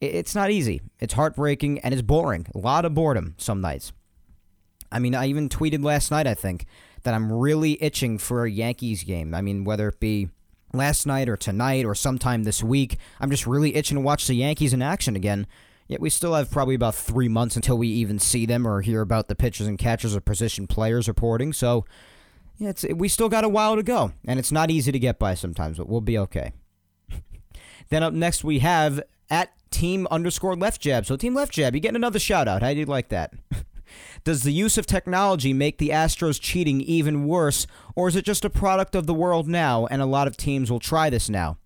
it's 0.00 0.34
not 0.34 0.50
easy. 0.50 0.80
It's 1.00 1.14
heartbreaking 1.14 1.80
and 1.80 1.92
it's 1.92 2.02
boring. 2.02 2.46
A 2.54 2.58
lot 2.58 2.84
of 2.84 2.94
boredom 2.94 3.34
some 3.38 3.60
nights. 3.60 3.92
I 4.92 4.98
mean, 4.98 5.14
I 5.14 5.26
even 5.26 5.48
tweeted 5.48 5.82
last 5.84 6.10
night, 6.10 6.26
I 6.26 6.34
think, 6.34 6.66
that 7.02 7.14
I'm 7.14 7.32
really 7.32 7.82
itching 7.82 8.18
for 8.18 8.44
a 8.44 8.50
Yankees 8.50 9.02
game. 9.02 9.34
I 9.34 9.42
mean, 9.42 9.64
whether 9.64 9.88
it 9.88 9.98
be 9.98 10.28
last 10.72 11.06
night 11.06 11.28
or 11.28 11.36
tonight 11.36 11.84
or 11.84 11.94
sometime 11.94 12.44
this 12.44 12.62
week, 12.62 12.98
I'm 13.20 13.30
just 13.30 13.46
really 13.46 13.74
itching 13.74 13.96
to 13.96 14.00
watch 14.00 14.26
the 14.26 14.34
Yankees 14.34 14.72
in 14.72 14.82
action 14.82 15.16
again. 15.16 15.46
Yet 15.86 16.00
we 16.00 16.10
still 16.10 16.34
have 16.34 16.50
probably 16.50 16.74
about 16.74 16.94
three 16.94 17.28
months 17.28 17.56
until 17.56 17.76
we 17.76 17.88
even 17.88 18.18
see 18.18 18.46
them 18.46 18.66
or 18.66 18.80
hear 18.80 19.00
about 19.00 19.28
the 19.28 19.34
pitchers 19.34 19.66
and 19.66 19.78
catchers 19.78 20.16
or 20.16 20.20
position 20.20 20.66
players 20.66 21.08
reporting. 21.08 21.52
So, 21.52 21.84
yeah, 22.56 22.70
it's, 22.70 22.84
we 22.84 23.08
still 23.08 23.28
got 23.28 23.44
a 23.44 23.48
while 23.48 23.76
to 23.76 23.82
go, 23.82 24.12
and 24.26 24.38
it's 24.38 24.52
not 24.52 24.70
easy 24.70 24.92
to 24.92 24.98
get 24.98 25.18
by 25.18 25.34
sometimes, 25.34 25.78
but 25.78 25.88
we'll 25.88 26.00
be 26.00 26.18
okay. 26.18 26.52
then 27.88 28.02
up 28.02 28.12
next 28.12 28.44
we 28.44 28.60
have 28.60 29.02
at 29.28 29.50
team 29.70 30.06
underscore 30.10 30.54
left 30.54 30.80
jab. 30.80 31.04
So 31.04 31.16
team 31.16 31.34
left 31.34 31.52
jab, 31.52 31.74
you 31.74 31.80
getting 31.80 31.96
another 31.96 32.18
shout 32.18 32.46
out. 32.46 32.62
How 32.62 32.72
do 32.72 32.78
you 32.78 32.86
like 32.86 33.08
that? 33.08 33.34
Does 34.24 34.42
the 34.42 34.52
use 34.52 34.78
of 34.78 34.86
technology 34.86 35.52
make 35.52 35.78
the 35.78 35.90
Astros 35.90 36.40
cheating 36.40 36.80
even 36.80 37.26
worse, 37.26 37.66
or 37.94 38.08
is 38.08 38.16
it 38.16 38.24
just 38.24 38.44
a 38.44 38.50
product 38.50 38.94
of 38.94 39.06
the 39.06 39.14
world 39.14 39.48
now 39.48 39.86
and 39.86 40.00
a 40.00 40.06
lot 40.06 40.26
of 40.26 40.36
teams 40.36 40.70
will 40.70 40.80
try 40.80 41.10
this 41.10 41.28
now? 41.28 41.58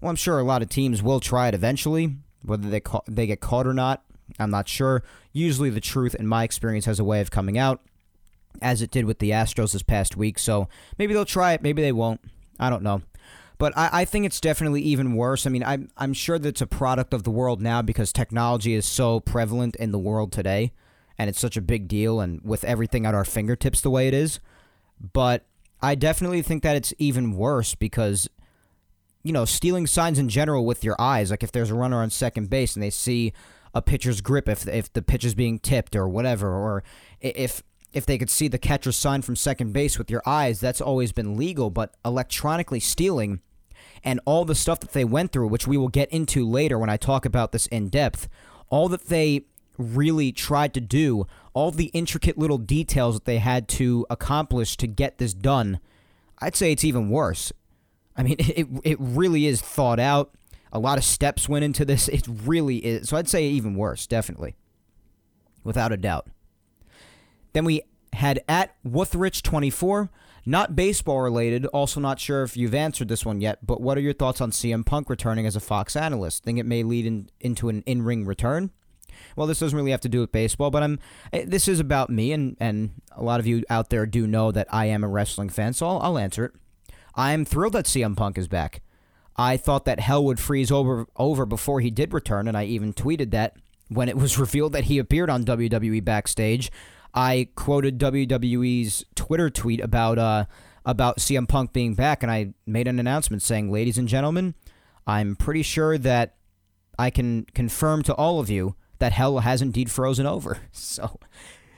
Well, 0.00 0.10
I'm 0.10 0.16
sure 0.16 0.38
a 0.38 0.44
lot 0.44 0.62
of 0.62 0.68
teams 0.68 1.02
will 1.02 1.20
try 1.20 1.48
it 1.48 1.54
eventually, 1.54 2.16
whether 2.42 2.68
they 2.68 2.80
ca- 2.80 3.02
they 3.06 3.26
get 3.26 3.40
caught 3.40 3.66
or 3.66 3.74
not. 3.74 4.02
I'm 4.38 4.50
not 4.50 4.68
sure. 4.68 5.02
Usually 5.32 5.70
the 5.70 5.80
truth 5.80 6.14
in 6.14 6.26
my 6.26 6.42
experience 6.42 6.86
has 6.86 6.98
a 6.98 7.04
way 7.04 7.20
of 7.20 7.30
coming 7.30 7.56
out 7.56 7.80
as 8.62 8.82
it 8.82 8.90
did 8.90 9.04
with 9.04 9.18
the 9.18 9.30
Astros 9.30 9.72
this 9.72 9.82
past 9.82 10.16
week. 10.16 10.38
So 10.38 10.68
maybe 10.98 11.12
they'll 11.12 11.24
try 11.24 11.52
it, 11.52 11.62
maybe 11.62 11.82
they 11.82 11.92
won't. 11.92 12.20
I 12.58 12.70
don't 12.70 12.82
know. 12.82 13.02
But 13.58 13.76
I, 13.76 13.90
I 13.92 14.04
think 14.04 14.26
it's 14.26 14.40
definitely 14.40 14.82
even 14.82 15.14
worse. 15.14 15.46
I 15.46 15.50
mean, 15.50 15.62
I'm, 15.62 15.90
I'm 15.96 16.12
sure 16.12 16.38
that 16.38 16.48
it's 16.48 16.60
a 16.60 16.66
product 16.66 17.14
of 17.14 17.22
the 17.22 17.30
world 17.30 17.60
now 17.60 17.82
because 17.82 18.12
technology 18.12 18.74
is 18.74 18.86
so 18.86 19.20
prevalent 19.20 19.76
in 19.76 19.92
the 19.92 19.98
world 19.98 20.32
today 20.32 20.72
and 21.18 21.28
it's 21.28 21.40
such 21.40 21.56
a 21.56 21.62
big 21.62 21.86
deal 21.88 22.20
and 22.20 22.40
with 22.42 22.64
everything 22.64 23.06
at 23.06 23.14
our 23.14 23.24
fingertips 23.24 23.80
the 23.80 23.90
way 23.90 24.08
it 24.08 24.14
is. 24.14 24.40
But 25.12 25.44
I 25.80 25.94
definitely 25.94 26.42
think 26.42 26.62
that 26.62 26.76
it's 26.76 26.94
even 26.98 27.36
worse 27.36 27.74
because 27.74 28.28
you 29.22 29.32
know, 29.32 29.44
stealing 29.44 29.86
signs 29.86 30.18
in 30.18 30.28
general 30.28 30.64
with 30.66 30.82
your 30.82 30.96
eyes, 31.00 31.30
like 31.30 31.42
if 31.42 31.52
there's 31.52 31.70
a 31.70 31.74
runner 31.74 32.02
on 32.02 32.10
second 32.10 32.50
base 32.50 32.74
and 32.74 32.82
they 32.82 32.90
see 32.90 33.32
a 33.74 33.80
pitcher's 33.80 34.20
grip 34.20 34.48
if 34.48 34.68
if 34.68 34.92
the 34.92 35.00
pitch 35.00 35.24
is 35.24 35.34
being 35.34 35.58
tipped 35.58 35.96
or 35.96 36.06
whatever 36.06 36.52
or 36.52 36.84
if 37.20 37.62
if 37.92 38.06
they 38.06 38.18
could 38.18 38.30
see 38.30 38.48
the 38.48 38.58
catcher's 38.58 38.96
sign 38.96 39.22
from 39.22 39.36
second 39.36 39.72
base 39.72 39.98
with 39.98 40.10
your 40.10 40.22
eyes, 40.24 40.60
that's 40.60 40.80
always 40.80 41.12
been 41.12 41.36
legal, 41.36 41.70
but 41.70 41.94
electronically 42.04 42.80
stealing 42.80 43.40
and 44.04 44.20
all 44.24 44.44
the 44.44 44.54
stuff 44.54 44.80
that 44.80 44.92
they 44.92 45.04
went 45.04 45.32
through, 45.32 45.48
which 45.48 45.66
we 45.66 45.76
will 45.76 45.88
get 45.88 46.10
into 46.10 46.48
later 46.48 46.78
when 46.78 46.90
I 46.90 46.96
talk 46.96 47.24
about 47.24 47.52
this 47.52 47.66
in 47.66 47.88
depth, 47.88 48.28
all 48.68 48.88
that 48.88 49.06
they 49.06 49.46
really 49.78 50.32
tried 50.32 50.74
to 50.74 50.80
do, 50.80 51.26
all 51.54 51.70
the 51.70 51.86
intricate 51.86 52.38
little 52.38 52.58
details 52.58 53.14
that 53.14 53.24
they 53.24 53.38
had 53.38 53.68
to 53.68 54.06
accomplish 54.10 54.76
to 54.78 54.86
get 54.86 55.18
this 55.18 55.34
done, 55.34 55.78
I'd 56.40 56.56
say 56.56 56.72
it's 56.72 56.84
even 56.84 57.10
worse. 57.10 57.52
I 58.16 58.22
mean, 58.22 58.36
it, 58.38 58.66
it 58.84 58.98
really 59.00 59.46
is 59.46 59.60
thought 59.60 60.00
out. 60.00 60.34
A 60.72 60.78
lot 60.78 60.98
of 60.98 61.04
steps 61.04 61.48
went 61.48 61.64
into 61.64 61.84
this. 61.84 62.08
It 62.08 62.26
really 62.26 62.78
is. 62.78 63.10
So 63.10 63.16
I'd 63.16 63.28
say 63.28 63.46
even 63.46 63.74
worse, 63.74 64.06
definitely. 64.06 64.56
Without 65.64 65.92
a 65.92 65.96
doubt. 65.96 66.28
Then 67.52 67.64
we 67.64 67.82
had 68.12 68.42
at 68.48 68.74
Wuthrich24, 68.84 70.08
not 70.44 70.76
baseball 70.76 71.20
related, 71.20 71.66
also 71.66 72.00
not 72.00 72.20
sure 72.20 72.42
if 72.42 72.56
you've 72.56 72.74
answered 72.74 73.08
this 73.08 73.24
one 73.24 73.40
yet, 73.40 73.64
but 73.64 73.80
what 73.80 73.96
are 73.96 74.02
your 74.02 74.12
thoughts 74.12 74.40
on 74.40 74.50
CM 74.50 74.84
Punk 74.84 75.08
returning 75.08 75.46
as 75.46 75.56
a 75.56 75.60
Fox 75.60 75.96
analyst? 75.96 76.44
Think 76.44 76.58
it 76.58 76.66
may 76.66 76.82
lead 76.82 77.06
in, 77.06 77.30
into 77.40 77.68
an 77.68 77.82
in 77.86 78.02
ring 78.02 78.24
return? 78.24 78.70
well, 79.36 79.46
this 79.46 79.58
doesn't 79.58 79.76
really 79.76 79.90
have 79.90 80.00
to 80.00 80.08
do 80.08 80.20
with 80.20 80.32
baseball, 80.32 80.70
but 80.70 80.82
I'm. 80.82 80.98
Eh, 81.32 81.44
this 81.46 81.68
is 81.68 81.80
about 81.80 82.10
me, 82.10 82.32
and 82.32 82.56
and 82.60 82.90
a 83.12 83.22
lot 83.22 83.40
of 83.40 83.46
you 83.46 83.64
out 83.70 83.90
there 83.90 84.06
do 84.06 84.26
know 84.26 84.52
that 84.52 84.68
I 84.70 84.86
am 84.86 85.04
a 85.04 85.08
wrestling 85.08 85.48
fan, 85.48 85.72
so 85.72 85.86
I'll, 85.86 86.00
I'll 86.00 86.18
answer 86.18 86.44
it. 86.44 86.52
I'm 87.14 87.44
thrilled 87.44 87.74
that 87.74 87.86
CM 87.86 88.16
Punk 88.16 88.38
is 88.38 88.48
back. 88.48 88.82
I 89.36 89.56
thought 89.56 89.84
that 89.86 90.00
hell 90.00 90.24
would 90.24 90.40
freeze 90.40 90.70
over 90.70 91.06
over 91.16 91.46
before 91.46 91.80
he 91.80 91.90
did 91.90 92.12
return, 92.12 92.48
and 92.48 92.56
I 92.56 92.64
even 92.64 92.92
tweeted 92.92 93.30
that 93.30 93.56
when 93.88 94.08
it 94.08 94.16
was 94.16 94.38
revealed 94.38 94.72
that 94.72 94.84
he 94.84 94.98
appeared 94.98 95.30
on 95.30 95.44
WWE 95.44 96.04
backstage. 96.04 96.70
I 97.14 97.48
quoted 97.54 97.98
WWE's 97.98 99.04
Twitter 99.14 99.50
tweet 99.50 99.80
about 99.80 100.18
uh 100.18 100.44
about 100.84 101.18
CM 101.18 101.48
Punk 101.48 101.72
being 101.72 101.94
back, 101.94 102.22
and 102.22 102.32
I 102.32 102.54
made 102.66 102.88
an 102.88 102.98
announcement 102.98 103.42
saying, 103.42 103.70
"Ladies 103.70 103.98
and 103.98 104.08
gentlemen, 104.08 104.54
I'm 105.06 105.36
pretty 105.36 105.62
sure 105.62 105.98
that 105.98 106.36
I 106.98 107.10
can 107.10 107.46
confirm 107.54 108.02
to 108.04 108.14
all 108.14 108.38
of 108.38 108.50
you 108.50 108.76
that 108.98 109.12
hell 109.12 109.40
has 109.40 109.60
indeed 109.60 109.90
frozen 109.90 110.26
over. 110.26 110.58
So, 110.72 111.18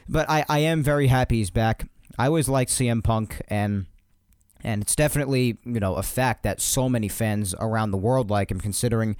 but 0.08 0.28
I, 0.28 0.44
I 0.48 0.58
am 0.60 0.82
very 0.82 1.06
happy 1.06 1.38
he's 1.38 1.50
back. 1.50 1.88
I 2.18 2.26
always 2.26 2.48
liked 2.48 2.70
CM 2.70 3.02
Punk, 3.02 3.40
and 3.48 3.86
and 4.62 4.82
it's 4.82 4.94
definitely 4.94 5.58
you 5.64 5.80
know 5.80 5.94
a 5.94 6.02
fact 6.02 6.42
that 6.42 6.60
so 6.60 6.88
many 6.88 7.08
fans 7.08 7.54
around 7.58 7.90
the 7.90 7.98
world 7.98 8.30
like 8.30 8.50
him. 8.50 8.60
Considering 8.60 9.16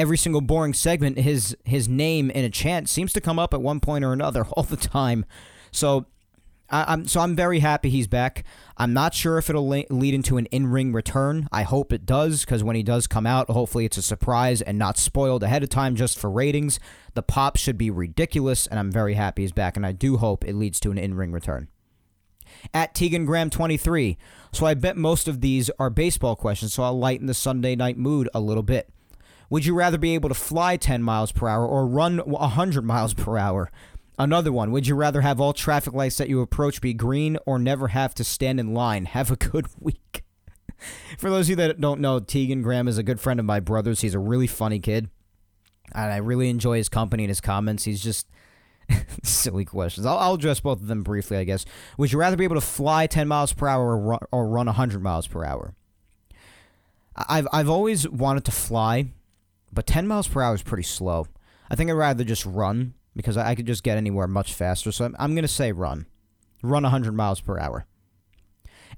every 0.00 0.16
single 0.16 0.40
boring 0.40 0.72
segment, 0.72 1.18
his 1.18 1.54
his 1.62 1.86
name 1.86 2.30
in 2.30 2.42
a 2.42 2.50
chant 2.50 2.88
seems 2.88 3.12
to 3.12 3.20
come 3.20 3.38
up 3.38 3.52
at 3.52 3.60
one 3.60 3.80
point 3.80 4.02
or 4.02 4.14
another 4.14 4.44
all 4.52 4.62
the 4.62 4.76
time. 4.76 5.26
So 5.70 6.06
I, 6.70 6.94
am 6.94 7.06
so 7.06 7.20
I'm 7.20 7.36
very 7.36 7.58
happy 7.58 7.90
he's 7.90 8.06
back. 8.06 8.44
I'm 8.78 8.94
not 8.94 9.12
sure 9.12 9.36
if 9.36 9.50
it'll 9.50 9.68
la- 9.68 9.82
lead 9.90 10.14
into 10.14 10.38
an 10.38 10.46
in-ring 10.46 10.94
return. 10.94 11.48
I 11.52 11.64
hope 11.64 11.92
it 11.92 12.06
does 12.06 12.44
because 12.44 12.64
when 12.64 12.76
he 12.76 12.82
does 12.82 13.06
come 13.06 13.26
out, 13.26 13.50
hopefully 13.50 13.84
it's 13.84 13.98
a 13.98 14.02
surprise 14.02 14.62
and 14.62 14.78
not 14.78 14.96
spoiled 14.96 15.42
ahead 15.42 15.62
of 15.62 15.68
time 15.68 15.96
just 15.96 16.18
for 16.18 16.30
ratings. 16.30 16.80
The 17.12 17.22
pop 17.22 17.58
should 17.58 17.76
be 17.76 17.90
ridiculous, 17.90 18.66
and 18.66 18.78
I'm 18.78 18.90
very 18.90 19.14
happy 19.14 19.42
he's 19.42 19.52
back, 19.52 19.76
and 19.76 19.84
I 19.84 19.92
do 19.92 20.16
hope 20.16 20.44
it 20.44 20.54
leads 20.54 20.80
to 20.80 20.90
an 20.90 20.98
in-ring 20.98 21.32
return. 21.32 21.68
At 22.72 22.94
Tegan 22.94 23.26
Graham 23.26 23.50
23. 23.50 24.16
So 24.52 24.64
I 24.64 24.74
bet 24.74 24.96
most 24.96 25.28
of 25.28 25.40
these 25.40 25.70
are 25.78 25.90
baseball 25.90 26.36
questions, 26.36 26.72
so 26.72 26.84
I'll 26.84 26.98
lighten 26.98 27.26
the 27.26 27.34
Sunday 27.34 27.76
night 27.76 27.98
mood 27.98 28.28
a 28.32 28.40
little 28.40 28.62
bit. 28.62 28.88
Would 29.50 29.66
you 29.66 29.74
rather 29.74 29.98
be 29.98 30.14
able 30.14 30.28
to 30.28 30.34
fly 30.34 30.76
10 30.76 31.02
miles 31.02 31.32
per 31.32 31.48
hour 31.48 31.66
or 31.66 31.86
run 31.86 32.18
100 32.18 32.84
miles 32.84 33.14
per 33.14 33.36
hour? 33.36 33.70
Another 34.18 34.52
one. 34.52 34.70
Would 34.70 34.86
you 34.86 34.94
rather 34.94 35.22
have 35.22 35.40
all 35.40 35.52
traffic 35.52 35.92
lights 35.92 36.18
that 36.18 36.28
you 36.28 36.40
approach 36.40 36.80
be 36.80 36.94
green 36.94 37.36
or 37.46 37.58
never 37.58 37.88
have 37.88 38.14
to 38.14 38.24
stand 38.24 38.60
in 38.60 38.74
line? 38.74 39.06
Have 39.06 39.30
a 39.30 39.36
good 39.36 39.66
week. 39.80 40.24
For 41.18 41.28
those 41.30 41.46
of 41.46 41.50
you 41.50 41.56
that 41.56 41.80
don't 41.80 42.00
know, 42.00 42.20
Tegan 42.20 42.62
Graham 42.62 42.88
is 42.88 42.96
a 42.96 43.02
good 43.02 43.20
friend 43.20 43.40
of 43.40 43.46
my 43.46 43.60
brother's. 43.60 44.00
He's 44.00 44.14
a 44.14 44.18
really 44.18 44.46
funny 44.46 44.78
kid. 44.78 45.10
And 45.92 46.12
I 46.12 46.18
really 46.18 46.48
enjoy 46.48 46.76
his 46.76 46.88
company 46.88 47.24
and 47.24 47.30
his 47.30 47.40
comments. 47.40 47.84
He's 47.84 48.02
just 48.02 48.28
silly 49.22 49.64
questions. 49.64 50.06
I'll, 50.06 50.18
I'll, 50.18 50.34
address 50.34 50.60
both 50.60 50.80
of 50.80 50.86
them 50.86 51.02
briefly, 51.02 51.36
I 51.36 51.44
guess. 51.44 51.64
Would 51.98 52.12
you 52.12 52.18
rather 52.18 52.36
be 52.36 52.44
able 52.44 52.54
to 52.56 52.60
fly 52.60 53.06
10 53.06 53.26
miles 53.26 53.52
per 53.52 53.66
hour 53.66 53.90
or 53.90 53.98
run, 53.98 54.20
or 54.30 54.46
run 54.46 54.66
100 54.66 55.02
miles 55.02 55.26
per 55.26 55.44
hour? 55.44 55.74
I've, 57.16 57.48
I've 57.52 57.68
always 57.68 58.08
wanted 58.08 58.44
to 58.44 58.52
fly, 58.52 59.12
but 59.72 59.86
10 59.86 60.06
miles 60.06 60.28
per 60.28 60.42
hour 60.42 60.54
is 60.54 60.62
pretty 60.62 60.82
slow. 60.82 61.26
I 61.70 61.76
think 61.76 61.90
I'd 61.90 61.94
rather 61.94 62.24
just 62.24 62.44
run 62.44 62.94
because 63.14 63.36
I, 63.36 63.54
could 63.54 63.66
just 63.66 63.82
get 63.82 63.96
anywhere 63.96 64.26
much 64.26 64.54
faster. 64.54 64.92
So 64.92 65.04
I'm, 65.04 65.16
I'm 65.18 65.34
going 65.34 65.42
to 65.42 65.48
say 65.48 65.72
run. 65.72 66.06
Run 66.62 66.82
100 66.82 67.14
miles 67.14 67.40
per 67.40 67.58
hour. 67.58 67.86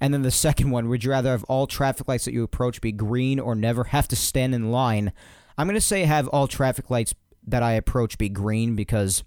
And 0.00 0.12
then 0.12 0.22
the 0.22 0.30
second 0.46 0.70
one, 0.70 0.88
would 0.88 1.04
you 1.04 1.10
rather 1.10 1.30
have 1.30 1.44
all 1.44 1.66
traffic 1.66 2.08
lights 2.08 2.24
that 2.24 2.34
you 2.34 2.42
approach 2.42 2.80
be 2.80 2.92
green 2.92 3.38
or 3.38 3.54
never 3.54 3.84
have 3.84 4.08
to 4.08 4.16
stand 4.16 4.54
in 4.54 4.70
line? 4.70 5.12
I'm 5.56 5.66
going 5.66 5.74
to 5.74 5.80
say 5.80 6.04
have 6.04 6.28
all 6.28 6.48
traffic 6.48 6.90
lights 6.90 7.14
that 7.46 7.62
I 7.62 7.72
approach 7.72 8.18
be 8.18 8.28
green 8.28 8.74
because 8.76 9.24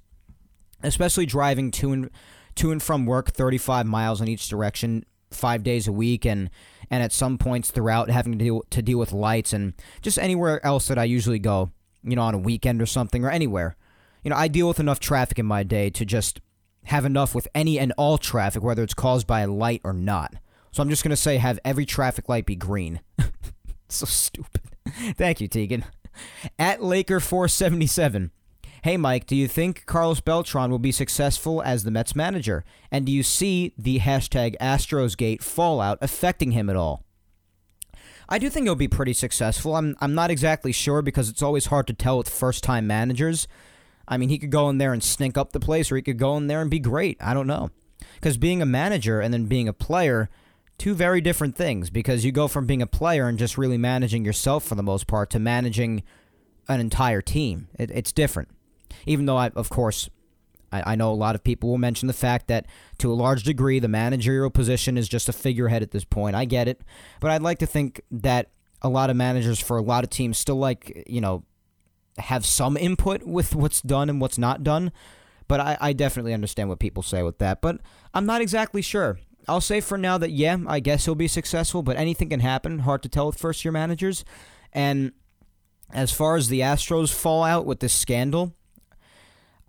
especially 0.83 1.25
driving 1.25 1.71
to 1.71 1.91
and 1.91 2.09
to 2.55 2.71
and 2.71 2.81
from 2.81 3.05
work 3.05 3.31
35 3.31 3.85
miles 3.85 4.21
in 4.21 4.27
each 4.27 4.47
direction 4.47 5.05
5 5.31 5.63
days 5.63 5.87
a 5.87 5.91
week 5.91 6.25
and 6.25 6.49
and 6.89 7.03
at 7.03 7.11
some 7.11 7.37
points 7.37 7.71
throughout 7.71 8.09
having 8.09 8.33
to 8.33 8.37
deal 8.37 8.63
to 8.69 8.81
deal 8.81 8.97
with 8.97 9.11
lights 9.11 9.53
and 9.53 9.73
just 10.01 10.19
anywhere 10.19 10.65
else 10.65 10.87
that 10.87 10.97
I 10.97 11.03
usually 11.03 11.39
go, 11.39 11.71
you 12.03 12.15
know, 12.15 12.23
on 12.23 12.33
a 12.33 12.39
weekend 12.39 12.81
or 12.81 12.85
something 12.85 13.23
or 13.23 13.29
anywhere 13.29 13.75
you 14.25 14.31
know, 14.31 14.35
I 14.35 14.47
deal 14.47 14.67
with 14.67 14.79
enough 14.79 14.99
traffic 14.99 15.37
in 15.37 15.45
my 15.45 15.61
day 15.61 15.91
to 15.91 16.03
just 16.03 16.41
have 16.85 17.05
enough 17.05 17.35
with 17.35 17.47
any 17.53 17.77
and 17.77 17.93
all 17.95 18.17
traffic, 18.17 18.63
whether 18.63 18.81
it's 18.81 18.95
caused 18.95 19.27
by 19.27 19.41
a 19.41 19.47
light 19.47 19.81
or 19.83 19.93
not. 19.93 20.33
So 20.71 20.81
I'm 20.81 20.89
just 20.89 21.03
going 21.03 21.11
to 21.11 21.15
say 21.15 21.37
have 21.37 21.59
every 21.63 21.85
traffic 21.85 22.27
light 22.27 22.47
be 22.47 22.55
green. 22.55 23.01
so 23.87 24.07
stupid. 24.07 24.61
Thank 25.15 25.41
you, 25.41 25.47
Tegan. 25.47 25.85
At 26.57 26.79
Laker477. 26.79 28.31
Hey, 28.85 28.97
Mike, 28.97 29.25
do 29.25 29.35
you 29.35 29.47
think 29.47 29.87
Carlos 29.87 30.19
Beltran 30.19 30.69
will 30.69 30.77
be 30.77 30.91
successful 30.91 31.59
as 31.59 31.83
the 31.83 31.89
Mets 31.89 32.15
manager? 32.15 32.63
And 32.91 33.03
do 33.03 33.11
you 33.11 33.23
see 33.23 33.73
the 33.79 33.97
hashtag 33.97 34.55
AstrosGate 34.59 35.41
fallout 35.41 35.97
affecting 36.01 36.51
him 36.51 36.69
at 36.69 36.75
all? 36.75 37.03
I 38.29 38.37
do 38.37 38.47
think 38.47 38.67
he'll 38.67 38.75
be 38.75 38.87
pretty 38.87 39.13
successful. 39.13 39.75
I'm, 39.75 39.95
I'm 40.01 40.13
not 40.13 40.29
exactly 40.29 40.71
sure 40.71 41.01
because 41.01 41.29
it's 41.29 41.41
always 41.41 41.65
hard 41.65 41.87
to 41.87 41.93
tell 41.93 42.19
with 42.19 42.29
first 42.29 42.63
time 42.63 42.85
managers. 42.85 43.47
I 44.07 44.17
mean, 44.17 44.29
he 44.29 44.37
could 44.37 44.51
go 44.51 44.69
in 44.69 44.77
there 44.77 44.93
and 44.93 45.01
stink 45.01 45.35
up 45.35 45.51
the 45.51 45.59
place, 45.59 45.91
or 45.91 45.95
he 45.95 46.03
could 46.03 46.19
go 46.19 46.37
in 46.37 46.45
there 46.45 46.61
and 46.61 46.69
be 46.69 46.77
great. 46.77 47.17
I 47.19 47.33
don't 47.33 47.47
know. 47.47 47.71
Because 48.13 48.37
being 48.37 48.61
a 48.61 48.67
manager 48.67 49.19
and 49.19 49.33
then 49.33 49.45
being 49.45 49.67
a 49.67 49.73
player, 49.73 50.29
two 50.77 50.93
very 50.93 51.21
different 51.21 51.55
things. 51.55 51.89
Because 51.89 52.23
you 52.23 52.31
go 52.31 52.47
from 52.47 52.67
being 52.67 52.83
a 52.83 52.85
player 52.85 53.27
and 53.27 53.39
just 53.39 53.57
really 53.57 53.79
managing 53.79 54.23
yourself 54.23 54.63
for 54.63 54.75
the 54.75 54.83
most 54.83 55.07
part 55.07 55.31
to 55.31 55.39
managing 55.39 56.03
an 56.67 56.79
entire 56.79 57.23
team. 57.23 57.67
It, 57.79 57.89
it's 57.89 58.11
different. 58.11 58.49
Even 59.05 59.25
though, 59.25 59.37
I, 59.37 59.49
of 59.49 59.69
course, 59.69 60.09
I, 60.71 60.93
I 60.93 60.95
know 60.95 61.11
a 61.11 61.13
lot 61.13 61.35
of 61.35 61.43
people 61.43 61.69
will 61.69 61.77
mention 61.77 62.07
the 62.07 62.13
fact 62.13 62.47
that 62.47 62.65
to 62.99 63.11
a 63.11 63.15
large 63.15 63.43
degree, 63.43 63.79
the 63.79 63.87
managerial 63.87 64.49
position 64.49 64.97
is 64.97 65.07
just 65.07 65.29
a 65.29 65.33
figurehead 65.33 65.81
at 65.81 65.91
this 65.91 66.05
point. 66.05 66.35
I 66.35 66.45
get 66.45 66.67
it. 66.67 66.81
But 67.19 67.31
I'd 67.31 67.41
like 67.41 67.59
to 67.59 67.65
think 67.65 68.01
that 68.11 68.49
a 68.81 68.89
lot 68.89 69.09
of 69.09 69.15
managers 69.15 69.59
for 69.59 69.77
a 69.77 69.81
lot 69.81 70.03
of 70.03 70.09
teams 70.09 70.37
still 70.37 70.57
like, 70.57 71.05
you 71.07 71.21
know, 71.21 71.43
have 72.17 72.45
some 72.45 72.77
input 72.77 73.23
with 73.23 73.55
what's 73.55 73.81
done 73.81 74.09
and 74.09 74.21
what's 74.21 74.37
not 74.37 74.63
done. 74.63 74.91
But 75.47 75.59
I, 75.59 75.77
I 75.79 75.93
definitely 75.93 76.33
understand 76.33 76.69
what 76.69 76.79
people 76.79 77.03
say 77.03 77.23
with 77.23 77.37
that. 77.39 77.61
But 77.61 77.79
I'm 78.13 78.25
not 78.25 78.41
exactly 78.41 78.81
sure. 78.81 79.19
I'll 79.47 79.61
say 79.61 79.79
for 79.79 79.97
now 79.97 80.17
that, 80.17 80.31
yeah, 80.31 80.57
I 80.65 80.79
guess 80.79 81.05
he'll 81.05 81.13
be 81.15 81.27
successful, 81.27 81.83
but 81.83 81.97
anything 81.97 82.29
can 82.29 82.39
happen. 82.39 82.79
Hard 82.79 83.03
to 83.03 83.09
tell 83.09 83.27
with 83.27 83.37
first 83.37 83.63
year 83.63 83.71
managers. 83.71 84.25
And 84.73 85.11
as 85.91 86.11
far 86.11 86.35
as 86.35 86.49
the 86.49 86.61
Astros 86.61 87.13
fall 87.13 87.43
out 87.43 87.65
with 87.65 87.79
this 87.79 87.93
scandal, 87.93 88.55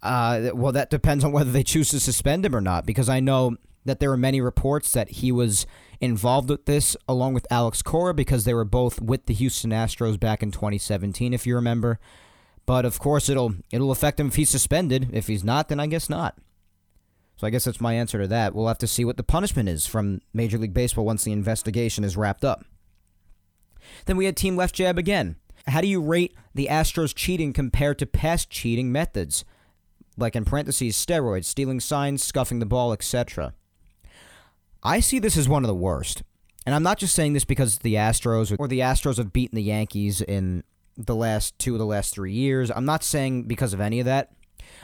uh, 0.06 0.50
well, 0.54 0.72
that 0.72 0.90
depends 0.90 1.24
on 1.24 1.32
whether 1.32 1.50
they 1.50 1.62
choose 1.62 1.90
to 1.90 2.00
suspend 2.00 2.46
him 2.46 2.54
or 2.54 2.60
not, 2.60 2.86
because 2.86 3.08
I 3.08 3.20
know 3.20 3.56
that 3.84 4.00
there 4.00 4.10
are 4.10 4.16
many 4.16 4.40
reports 4.40 4.92
that 4.92 5.08
he 5.08 5.32
was 5.32 5.66
involved 6.00 6.50
with 6.50 6.66
this 6.66 6.96
along 7.08 7.34
with 7.34 7.46
Alex 7.50 7.82
Cora 7.82 8.12
because 8.12 8.44
they 8.44 8.54
were 8.54 8.64
both 8.64 9.00
with 9.00 9.26
the 9.26 9.34
Houston 9.34 9.70
Astros 9.70 10.18
back 10.18 10.42
in 10.42 10.50
2017, 10.50 11.32
if 11.32 11.46
you 11.46 11.54
remember. 11.54 11.98
But 12.66 12.84
of 12.84 12.98
course, 12.98 13.28
it'll 13.28 13.54
it'll 13.70 13.92
affect 13.92 14.18
him 14.18 14.26
if 14.28 14.34
he's 14.34 14.50
suspended. 14.50 15.10
If 15.12 15.28
he's 15.28 15.44
not, 15.44 15.68
then 15.68 15.78
I 15.78 15.86
guess 15.86 16.10
not. 16.10 16.36
So 17.36 17.46
I 17.46 17.50
guess 17.50 17.64
that's 17.64 17.80
my 17.80 17.94
answer 17.94 18.20
to 18.20 18.26
that. 18.28 18.54
We'll 18.54 18.66
have 18.66 18.78
to 18.78 18.86
see 18.86 19.04
what 19.04 19.16
the 19.16 19.22
punishment 19.22 19.68
is 19.68 19.86
from 19.86 20.20
Major 20.32 20.58
League 20.58 20.74
Baseball 20.74 21.04
once 21.04 21.22
the 21.22 21.32
investigation 21.32 22.02
is 22.02 22.16
wrapped 22.16 22.44
up. 22.44 22.64
Then 24.06 24.16
we 24.16 24.24
had 24.24 24.36
Team 24.36 24.56
Left 24.56 24.74
Jab 24.74 24.98
again. 24.98 25.36
How 25.68 25.80
do 25.80 25.86
you 25.86 26.00
rate 26.00 26.34
the 26.54 26.68
Astros 26.70 27.14
cheating 27.14 27.52
compared 27.52 27.98
to 27.98 28.06
past 28.06 28.50
cheating 28.50 28.90
methods? 28.90 29.44
Like 30.16 30.36
in 30.36 30.44
parentheses, 30.44 30.96
steroids, 30.96 31.44
stealing 31.44 31.80
signs, 31.80 32.24
scuffing 32.24 32.58
the 32.58 32.66
ball, 32.66 32.92
etc. 32.92 33.52
I 34.82 35.00
see 35.00 35.18
this 35.18 35.36
as 35.36 35.48
one 35.48 35.64
of 35.64 35.68
the 35.68 35.74
worst. 35.74 36.22
And 36.64 36.74
I'm 36.74 36.82
not 36.82 36.98
just 36.98 37.14
saying 37.14 37.32
this 37.32 37.44
because 37.44 37.78
the 37.78 37.94
Astros 37.94 38.54
or 38.58 38.66
the 38.66 38.80
Astros 38.80 39.18
have 39.18 39.32
beaten 39.32 39.56
the 39.56 39.62
Yankees 39.62 40.20
in 40.20 40.64
the 40.96 41.14
last 41.14 41.58
two 41.58 41.74
of 41.74 41.78
the 41.78 41.86
last 41.86 42.14
three 42.14 42.32
years. 42.32 42.70
I'm 42.70 42.84
not 42.84 43.04
saying 43.04 43.44
because 43.44 43.72
of 43.72 43.80
any 43.80 44.00
of 44.00 44.06
that. 44.06 44.32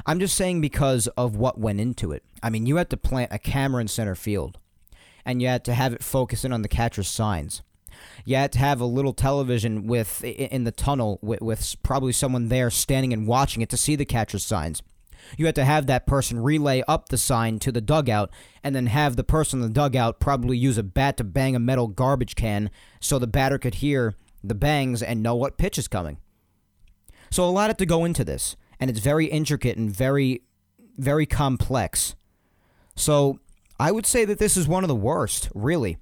I'm 0.07 0.21
just 0.21 0.37
saying 0.37 0.61
because 0.61 1.09
of 1.09 1.37
what 1.37 1.59
went 1.59 1.81
into 1.81 2.13
it. 2.13 2.23
I 2.43 2.51
mean, 2.51 2.67
you 2.67 2.77
had 2.77 2.91
to 2.91 2.97
plant 2.97 3.33
a 3.33 3.39
camera 3.39 3.81
in 3.81 3.89
center 3.89 4.15
field, 4.15 4.59
and 5.25 5.43
you 5.43 5.49
had 5.49 5.65
to 5.65 5.75
have 5.75 5.93
it 5.93 6.05
focus 6.05 6.45
in 6.45 6.53
on 6.53 6.63
the 6.63 6.69
catcher's 6.69 7.09
signs. 7.09 7.63
You 8.25 8.37
had 8.37 8.53
to 8.53 8.59
have 8.59 8.81
a 8.81 8.87
little 8.87 9.13
television 9.13 9.87
with 9.87 10.23
in 10.25 10.65
the 10.65 10.73
tunnel 10.73 11.19
with, 11.23 11.41
with 11.41 11.77
probably 11.83 12.13
someone 12.13 12.49
there 12.49 12.71
standing 12.71 13.13
and 13.13 13.27
watching 13.27 13.63
it 13.63 13.69
to 13.71 13.77
see 13.77 13.97
the 13.97 14.05
catcher's 14.05 14.45
signs. 14.45 14.83
You 15.37 15.47
had 15.47 15.55
to 15.57 15.65
have 15.65 15.87
that 15.87 16.07
person 16.07 16.41
relay 16.41 16.83
up 16.87 17.09
the 17.09 17.19
sign 17.19 17.59
to 17.61 17.73
the 17.73 17.81
dugout, 17.81 18.31
and 18.63 18.75
then 18.75 18.87
have 18.87 19.17
the 19.17 19.25
person 19.25 19.61
in 19.61 19.69
the 19.69 19.75
dugout 19.75 20.21
probably 20.21 20.57
use 20.57 20.79
a 20.79 20.83
bat 20.83 21.17
to 21.19 21.25
bang 21.25 21.57
a 21.57 21.61
metal 21.61 21.89
garbage 21.89 22.35
can 22.35 22.71
so 23.01 23.19
the 23.19 23.27
batter 23.27 23.59
could 23.59 23.77
hear 23.77 24.15
the 24.43 24.55
bangs 24.55 25.03
and 25.03 25.23
know 25.23 25.35
what 25.35 25.59
pitch 25.59 25.79
is 25.79 25.89
coming. 25.89 26.19
So 27.31 27.45
a 27.45 27.51
lot 27.51 27.69
had 27.69 27.79
to 27.79 27.87
go 27.87 28.05
into 28.05 28.25
this, 28.25 28.57
and 28.79 28.91
it's 28.91 29.01
very 29.01 29.27
intricate 29.27 29.79
and 29.79 29.91
very, 29.91 30.43
very 30.99 31.27
complex. 31.27 32.15
So 32.95 33.41
I 33.81 33.91
would 33.91 34.07
say 34.07 34.25
that 34.25 34.39
this 34.39 34.57
is 34.57 34.69
one 34.69 34.85
of 34.85 34.89
the 34.89 34.95
worst, 34.95 35.49
really. 35.55 35.99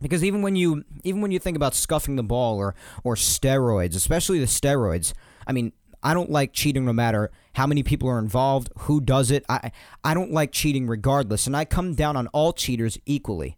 Because 0.00 0.24
even 0.24 0.42
when 0.42 0.56
you 0.56 0.84
even 1.04 1.20
when 1.20 1.30
you 1.30 1.38
think 1.38 1.56
about 1.56 1.74
scuffing 1.74 2.16
the 2.16 2.22
ball 2.24 2.58
or 2.58 2.74
or 3.04 3.14
steroids, 3.14 3.94
especially 3.94 4.40
the 4.40 4.46
steroids, 4.46 5.12
I 5.46 5.52
mean, 5.52 5.72
I 6.02 6.14
don't 6.14 6.30
like 6.30 6.52
cheating 6.52 6.84
no 6.84 6.92
matter 6.92 7.30
how 7.54 7.66
many 7.66 7.82
people 7.82 8.08
are 8.08 8.18
involved, 8.18 8.70
who 8.80 9.00
does 9.00 9.30
it. 9.30 9.44
I 9.48 9.70
I 10.02 10.14
don't 10.14 10.32
like 10.32 10.52
cheating 10.52 10.86
regardless, 10.86 11.46
and 11.46 11.56
I 11.56 11.64
come 11.64 11.94
down 11.94 12.16
on 12.16 12.26
all 12.28 12.52
cheaters 12.52 12.98
equally. 13.06 13.56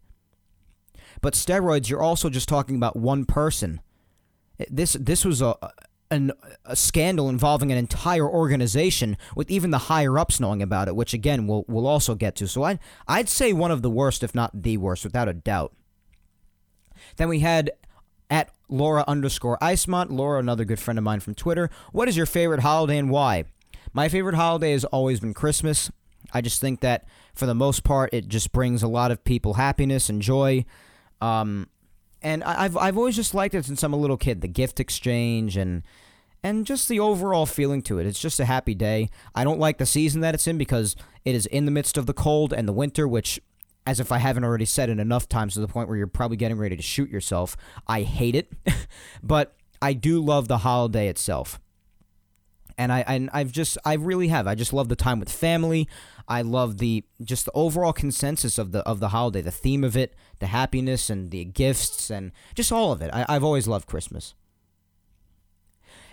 But 1.20 1.35
steroids, 1.35 1.88
you're 1.88 2.02
also 2.02 2.28
just 2.28 2.48
talking 2.48 2.76
about 2.76 2.96
one 2.96 3.24
person. 3.24 3.80
This 4.70 4.94
this 4.94 5.24
was 5.24 5.40
a 5.40 5.57
an, 6.11 6.33
a 6.64 6.76
scandal 6.76 7.28
involving 7.28 7.72
an 7.72 7.78
entire 7.78 8.28
organization 8.28 9.16
with 9.35 9.50
even 9.50 9.70
the 9.70 9.78
higher 9.78 10.18
ups 10.18 10.38
knowing 10.38 10.62
about 10.62 10.88
it, 10.88 10.96
which 10.96 11.14
again 11.14 11.46
we'll 11.46 11.64
we'll 11.68 11.87
also 11.87 12.14
get 12.14 12.37
to. 12.37 12.48
So 12.48 12.62
I 12.62 12.78
I'd 13.09 13.28
say 13.28 13.52
one 13.52 13.70
of 13.70 13.83
the 13.83 13.90
worst, 13.90 14.22
if 14.22 14.35
not 14.35 14.62
the 14.62 14.76
worst, 14.76 15.04
without 15.04 15.28
a 15.28 15.35
doubt. 15.35 15.74
Then 17.16 17.28
we 17.28 17.40
had 17.40 17.72
at 18.35 18.51
Laura 18.68 19.05
underscore 19.07 19.57
Icemont. 19.62 20.11
Laura, 20.11 20.40
another 20.40 20.64
good 20.64 20.81
friend 20.81 20.99
of 20.99 21.05
mine 21.05 21.20
from 21.20 21.37
Twitter. 21.37 21.70
What 21.92 22.09
is 22.09 22.16
your 22.16 22.27
favorite 22.27 22.61
holiday 22.61 22.99
and 22.99 23.09
why? 23.09 23.44
My 23.92 24.09
favorite 24.09 24.35
holiday 24.35 24.73
has 24.73 24.85
always 24.87 25.20
been 25.20 25.35
Christmas. 25.35 25.88
I 26.33 26.40
just 26.40 26.61
think 26.61 26.81
that 26.81 27.05
for 27.33 27.47
the 27.47 27.55
most 27.55 27.85
part, 27.85 28.12
it 28.12 28.27
just 28.27 28.51
brings 28.51 28.83
a 28.83 28.88
lot 28.88 29.12
of 29.12 29.23
people 29.23 29.55
happiness 29.55 30.09
and 30.09 30.20
joy. 30.20 30.64
Um, 31.20 31.68
and 32.23 32.42
I've 32.42 32.77
I've 32.77 32.99
always 32.99 33.14
just 33.14 33.35
liked 33.35 33.55
it 33.55 33.66
since 33.66 33.85
I'm 33.85 33.92
a 33.92 33.99
little 33.99 34.16
kid. 34.16 34.40
The 34.40 34.49
gift 34.49 34.81
exchange 34.81 35.57
and 35.57 35.85
and 36.42 36.66
just 36.66 36.88
the 36.88 36.99
overall 36.99 37.47
feeling 37.47 37.83
to 37.83 38.01
it. 38.01 38.07
It's 38.07 38.18
just 38.18 38.40
a 38.40 38.47
happy 38.47 38.75
day. 38.75 39.11
I 39.33 39.44
don't 39.44 39.61
like 39.61 39.79
the 39.79 39.87
season 39.87 40.23
that 40.23 40.35
it's 40.35 40.49
in 40.49 40.59
because 40.59 40.97
it 41.25 41.37
is 41.37 41.47
in 41.47 41.66
the 41.66 41.70
midst 41.70 41.97
of 41.97 42.07
the 42.07 42.12
cold 42.12 42.53
and 42.53 42.66
the 42.66 42.73
winter, 42.73 43.07
which 43.07 43.40
as 43.87 44.01
if 44.01 44.11
I 44.11 44.18
haven't 44.18 44.44
already 44.44 44.64
said 44.64 44.88
it 44.88 44.99
enough 44.99 45.29
times 45.29 45.55
to 45.55 45.61
the 45.61 45.68
point 45.68 45.88
where 45.88 45.97
you're 45.97 46.07
probably 46.07 46.37
getting 46.37 46.59
ready 46.59 46.77
to 46.77 46.83
shoot 46.83 47.11
yourself. 47.11 47.57
I 47.87 48.03
hate 48.03 48.35
it, 48.35 48.53
but 49.23 49.55
I 49.83 49.92
do 49.92 50.20
love 50.20 50.49
the 50.49 50.59
holiday 50.59 51.09
itself. 51.09 51.61
And 52.77 52.92
I 52.92 53.05
and 53.07 53.31
I've 53.33 53.53
just 53.53 53.79
I 53.85 53.94
really 53.94 54.29
have. 54.29 54.47
I 54.47 54.55
just 54.55 54.73
love 54.73 54.88
the 54.88 54.97
time 54.97 55.20
with 55.20 55.31
family. 55.31 55.88
I 56.27 56.42
love 56.42 56.79
the 56.79 57.05
just 57.23 57.44
the 57.44 57.53
overall 57.53 57.92
consensus 57.92 58.59
of 58.59 58.73
the 58.73 58.81
of 58.81 58.99
the 58.99 59.11
holiday, 59.11 59.42
the 59.42 59.53
theme 59.53 59.85
of 59.85 59.97
it, 59.97 60.14
the 60.40 60.47
happiness 60.47 61.09
and 61.09 61.31
the 61.31 61.44
gifts 61.44 62.11
and 62.11 62.33
just 62.55 62.73
all 62.73 62.90
of 62.90 63.01
it. 63.01 63.11
I, 63.12 63.27
I've 63.29 63.44
always 63.44 63.68
loved 63.68 63.87
Christmas. 63.87 64.35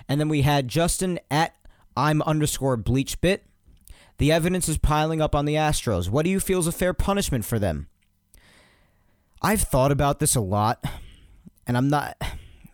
And 0.07 0.19
then 0.19 0.29
we 0.29 0.41
had 0.41 0.67
Justin 0.67 1.19
at 1.31 1.55
I'm 1.95 2.21
underscore 2.23 2.77
bleach 2.77 3.19
bit. 3.21 3.45
The 4.21 4.31
evidence 4.31 4.69
is 4.69 4.77
piling 4.77 5.19
up 5.19 5.33
on 5.33 5.45
the 5.45 5.55
Astros. 5.55 6.07
What 6.07 6.25
do 6.25 6.29
you 6.29 6.39
feel 6.39 6.59
is 6.59 6.67
a 6.67 6.71
fair 6.71 6.93
punishment 6.93 7.43
for 7.43 7.57
them? 7.57 7.87
I've 9.41 9.61
thought 9.61 9.91
about 9.91 10.19
this 10.19 10.35
a 10.35 10.39
lot, 10.39 10.85
and 11.65 11.75
I'm 11.75 11.89
not. 11.89 12.21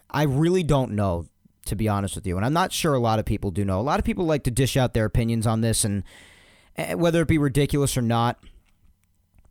I 0.10 0.24
really 0.24 0.62
don't 0.62 0.92
know, 0.92 1.28
to 1.68 1.76
be 1.78 1.88
honest 1.88 2.16
with 2.16 2.28
you. 2.28 2.36
And 2.36 2.46
I'm 2.46 2.52
not 2.52 2.74
sure 2.74 2.94
a 2.94 3.00
lot 3.00 3.18
of 3.18 3.24
people 3.24 3.52
do 3.52 3.64
know. 3.64 3.80
A 3.80 3.82
lot 3.82 3.98
of 3.98 4.04
people 4.04 4.26
like 4.26 4.44
to 4.44 4.52
dish 4.52 4.76
out 4.76 4.94
their 4.94 5.06
opinions 5.06 5.48
on 5.48 5.62
this, 5.62 5.86
and 5.86 6.04
eh, 6.76 6.96
whether 6.96 7.22
it 7.22 7.30
be 7.30 7.38
ridiculous 7.38 7.96
or 7.96 8.02
not. 8.02 8.38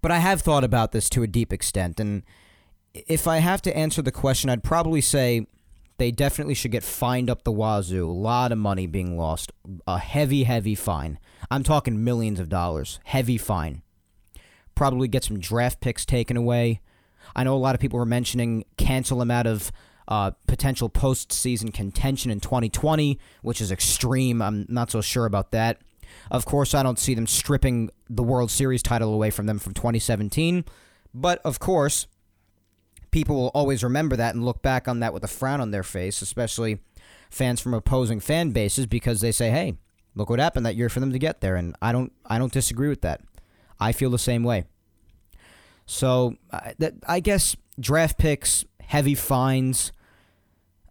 But 0.03 0.13
I 0.13 0.19
have 0.19 0.43
thought 0.43 0.65
about 0.65 0.93
this 0.93 1.09
to 1.09 1.23
a 1.23 1.27
deep 1.27 1.51
extent. 1.51 1.99
And 1.99 2.25
if 2.93 3.27
I 3.27 3.39
have 3.39 3.63
to 3.63 3.75
answer 3.75 4.03
the 4.03 4.13
question, 4.13 4.51
I'd 4.51 4.63
probably 4.63 5.01
say 5.01 5.47
they 5.99 6.11
definitely 6.11 6.55
should 6.55 6.71
get 6.71 6.83
fined 6.83 7.31
up 7.31 7.45
the 7.45 7.53
wazoo. 7.53 8.09
A 8.09 8.11
lot 8.11 8.53
of 8.53 8.59
money 8.59 8.87
being 8.87 9.17
lost. 9.17 9.53
A 9.87 9.99
heavy, 9.99 10.45
heavy 10.45 10.75
fine. 10.75 11.19
I'm 11.51 11.63
talking 11.63 12.05
millions 12.05 12.39
of 12.39 12.49
dollars. 12.49 13.01
Heavy 13.05 13.39
fine. 13.39 13.83
Probably 14.75 15.09
get 15.09 15.25
some 15.25 15.39
draft 15.39 15.81
picks 15.81 16.05
taken 16.05 16.37
away. 16.37 16.81
I 17.35 17.45
know 17.45 17.55
a 17.55 17.59
lot 17.59 17.75
of 17.75 17.81
people 17.81 17.99
were 17.99 18.07
mentioning 18.07 18.65
cancel 18.77 19.19
them 19.19 19.31
out 19.31 19.47
of 19.47 19.73
uh, 20.09 20.33
potential 20.47 20.89
postseason 20.89 21.73
contention 21.73 22.31
in 22.31 22.41
2020, 22.41 23.19
which 23.43 23.61
is 23.61 23.73
extreme. 23.73 24.41
I'm 24.43 24.67
not 24.69 24.91
so 24.91 25.01
sure 25.01 25.25
about 25.25 25.51
that. 25.53 25.81
Of 26.31 26.45
course, 26.45 26.75
I 26.75 26.83
don't 26.83 26.99
see 26.99 27.15
them 27.15 27.27
stripping 27.27 27.91
the 28.09 28.23
World 28.23 28.51
Series 28.51 28.83
title 28.83 29.13
away 29.13 29.31
from 29.31 29.47
them 29.47 29.59
from 29.59 29.75
2017. 29.75 30.65
But 31.13 31.41
of 31.45 31.59
course, 31.59 32.07
people 33.17 33.37
will 33.37 33.51
always 33.55 33.83
remember 33.83 34.15
that 34.15 34.35
and 34.35 34.45
look 34.45 34.61
back 34.61 34.87
on 34.87 35.01
that 35.01 35.15
with 35.15 35.25
a 35.25 35.27
frown 35.27 35.59
on 35.59 35.71
their 35.71 35.83
face, 35.83 36.21
especially 36.21 36.81
fans 37.31 37.63
from 37.63 37.73
opposing 37.73 38.21
fan 38.21 38.51
bases, 38.51 38.85
because 38.85 39.23
they 39.23 39.33
say, 39.33 39.49
"Hey, 39.49 39.79
look 40.15 40.29
what 40.29 40.39
happened 40.39 40.67
that 40.67 40.77
year 40.77 40.91
for 40.91 41.01
them 41.01 41.13
to 41.13 41.19
get 41.19 41.41
there." 41.41 41.57
And 41.57 41.75
I 41.81 41.93
don't, 41.93 42.13
I 42.27 42.37
don't 42.37 42.53
disagree 42.53 42.91
with 42.91 43.01
that. 43.01 43.23
I 43.81 43.93
feel 43.93 44.11
the 44.11 44.19
same 44.19 44.45
way. 44.45 44.65
So 45.87 46.37
that 46.77 46.93
I 47.09 47.21
guess 47.21 47.57
draft 47.81 48.19
picks, 48.19 48.67
heavy 48.83 49.15
fines. 49.15 49.93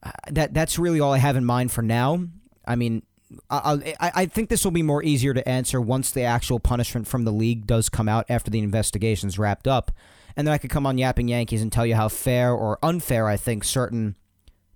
Uh, 0.01 0.09
that 0.31 0.55
that's 0.55 0.79
really 0.79 0.99
all 0.99 1.13
I 1.13 1.19
have 1.19 1.35
in 1.35 1.45
mind 1.45 1.71
for 1.71 1.83
now. 1.83 2.25
I 2.65 2.75
mean, 2.75 3.03
I, 3.51 3.95
I, 3.99 4.11
I 4.15 4.25
think 4.25 4.49
this 4.49 4.63
will 4.63 4.71
be 4.71 4.81
more 4.81 5.03
easier 5.03 5.35
to 5.35 5.47
answer 5.47 5.79
once 5.79 6.09
the 6.09 6.23
actual 6.23 6.59
punishment 6.59 7.07
from 7.07 7.23
the 7.23 7.31
league 7.31 7.67
does 7.67 7.87
come 7.87 8.09
out 8.09 8.25
after 8.29 8.49
the 8.49 8.57
investigation's 8.57 9.37
wrapped 9.37 9.67
up 9.67 9.91
and 10.35 10.45
then 10.45 10.53
I 10.53 10.57
could 10.57 10.69
come 10.69 10.85
on 10.85 10.97
Yapping 10.97 11.27
Yankees 11.27 11.61
and 11.61 11.71
tell 11.71 11.85
you 11.85 11.95
how 11.95 12.09
fair 12.09 12.53
or 12.53 12.79
unfair 12.83 13.27
I 13.27 13.37
think 13.37 13.63
certain 13.63 14.15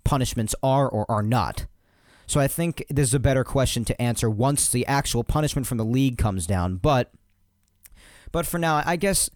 punishments 0.04 0.56
are 0.63 0.88
or 0.88 1.10
are 1.10 1.24
not. 1.24 1.67
So 2.28 2.39
I 2.39 2.48
think 2.48 2.86
this 2.89 3.08
is 3.08 3.13
a 3.13 3.19
better 3.19 3.43
question 3.43 3.86
to 3.86 4.02
answer 4.02 4.30
once 4.30 4.69
the 4.69 4.86
actual 4.86 5.24
punishment 5.24 5.67
from 5.67 5.78
the 5.78 5.86
league 5.86 6.17
comes 6.17 6.45
down. 6.45 6.76
But 6.76 7.12
but 8.32 8.45
for 8.45 8.60
now, 8.60 8.84
I 8.86 8.95
guess 8.95 9.30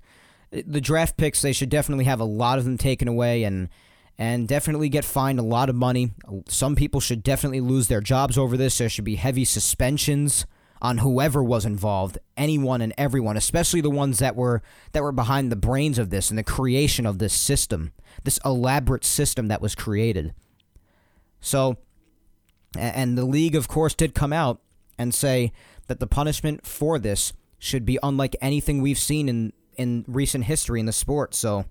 the 0.51 0.81
draft 0.81 1.17
picks 1.17 1.41
they 1.41 1.53
should 1.53 1.69
definitely 1.69 2.05
have 2.05 2.19
a 2.19 2.25
lot 2.25 2.59
of 2.59 2.65
them 2.65 2.77
taken 2.77 3.07
away 3.07 3.43
and 3.43 3.69
and 4.17 4.47
definitely 4.47 4.89
get 4.89 5.03
fined 5.03 5.39
a 5.39 5.43
lot 5.43 5.69
of 5.69 5.75
money. 5.75 6.11
Some 6.47 6.75
people 6.75 6.99
should 6.99 7.23
definitely 7.23 7.61
lose 7.61 7.87
their 7.87 8.01
jobs 8.01 8.37
over 8.37 8.55
this. 8.55 8.77
There 8.77 8.89
should 8.89 9.05
be 9.05 9.15
heavy 9.15 9.43
suspensions 9.43 10.45
on 10.83 10.97
whoever 10.97 11.41
was 11.41 11.65
involved, 11.65 12.19
anyone 12.35 12.81
and 12.81 12.93
everyone, 12.97 13.37
especially 13.37 13.79
the 13.79 13.89
ones 13.89 14.19
that 14.19 14.35
were 14.35 14.61
that 14.91 15.01
were 15.01 15.13
behind 15.13 15.49
the 15.51 15.55
brains 15.55 15.97
of 15.97 16.09
this 16.09 16.29
and 16.29 16.37
the 16.37 16.43
creation 16.43 17.05
of 17.05 17.19
this 17.19 17.33
system, 17.33 17.93
this 18.25 18.39
elaborate 18.43 19.05
system 19.05 19.47
that 19.47 19.61
was 19.61 19.73
created. 19.73 20.33
So 21.39 21.77
and 22.77 23.17
the 23.17 23.25
league 23.25 23.55
of 23.55 23.69
course 23.69 23.95
did 23.95 24.13
come 24.13 24.33
out 24.33 24.59
and 24.99 25.13
say 25.13 25.53
that 25.87 26.01
the 26.01 26.07
punishment 26.07 26.65
for 26.65 26.99
this 26.99 27.31
should 27.57 27.85
be 27.85 27.97
unlike 28.03 28.35
anything 28.41 28.81
we've 28.81 28.99
seen 28.99 29.29
in 29.29 29.53
in 29.77 30.03
recent 30.07 30.43
history 30.43 30.81
in 30.81 30.85
the 30.85 30.91
sport. 30.91 31.33
So 31.33 31.65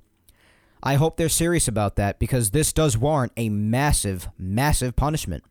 I 0.83 0.95
hope 0.95 1.17
they're 1.17 1.29
serious 1.29 1.69
about 1.69 1.97
that 1.97 2.19
because 2.19 2.51
this 2.51 2.73
does 2.73 2.97
warrant 2.97 3.33
a 3.37 3.51
massive, 3.51 4.29
massive 4.39 4.97
punishment. 4.97 5.45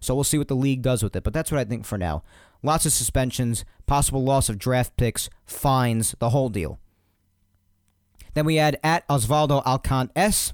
So 0.00 0.14
we'll 0.14 0.24
see 0.24 0.38
what 0.38 0.48
the 0.48 0.56
league 0.56 0.82
does 0.82 1.02
with 1.02 1.14
it. 1.14 1.22
But 1.22 1.32
that's 1.32 1.52
what 1.52 1.60
I 1.60 1.64
think 1.64 1.86
for 1.86 1.96
now. 1.96 2.22
Lots 2.62 2.86
of 2.86 2.92
suspensions, 2.92 3.64
possible 3.86 4.22
loss 4.22 4.48
of 4.48 4.58
draft 4.58 4.96
picks, 4.96 5.30
fines, 5.46 6.14
the 6.18 6.30
whole 6.30 6.48
deal. 6.48 6.78
Then 8.34 8.44
we 8.44 8.58
add 8.58 8.78
at 8.82 9.06
Osvaldo 9.08 9.64
Alcant 9.64 10.10
S. 10.14 10.52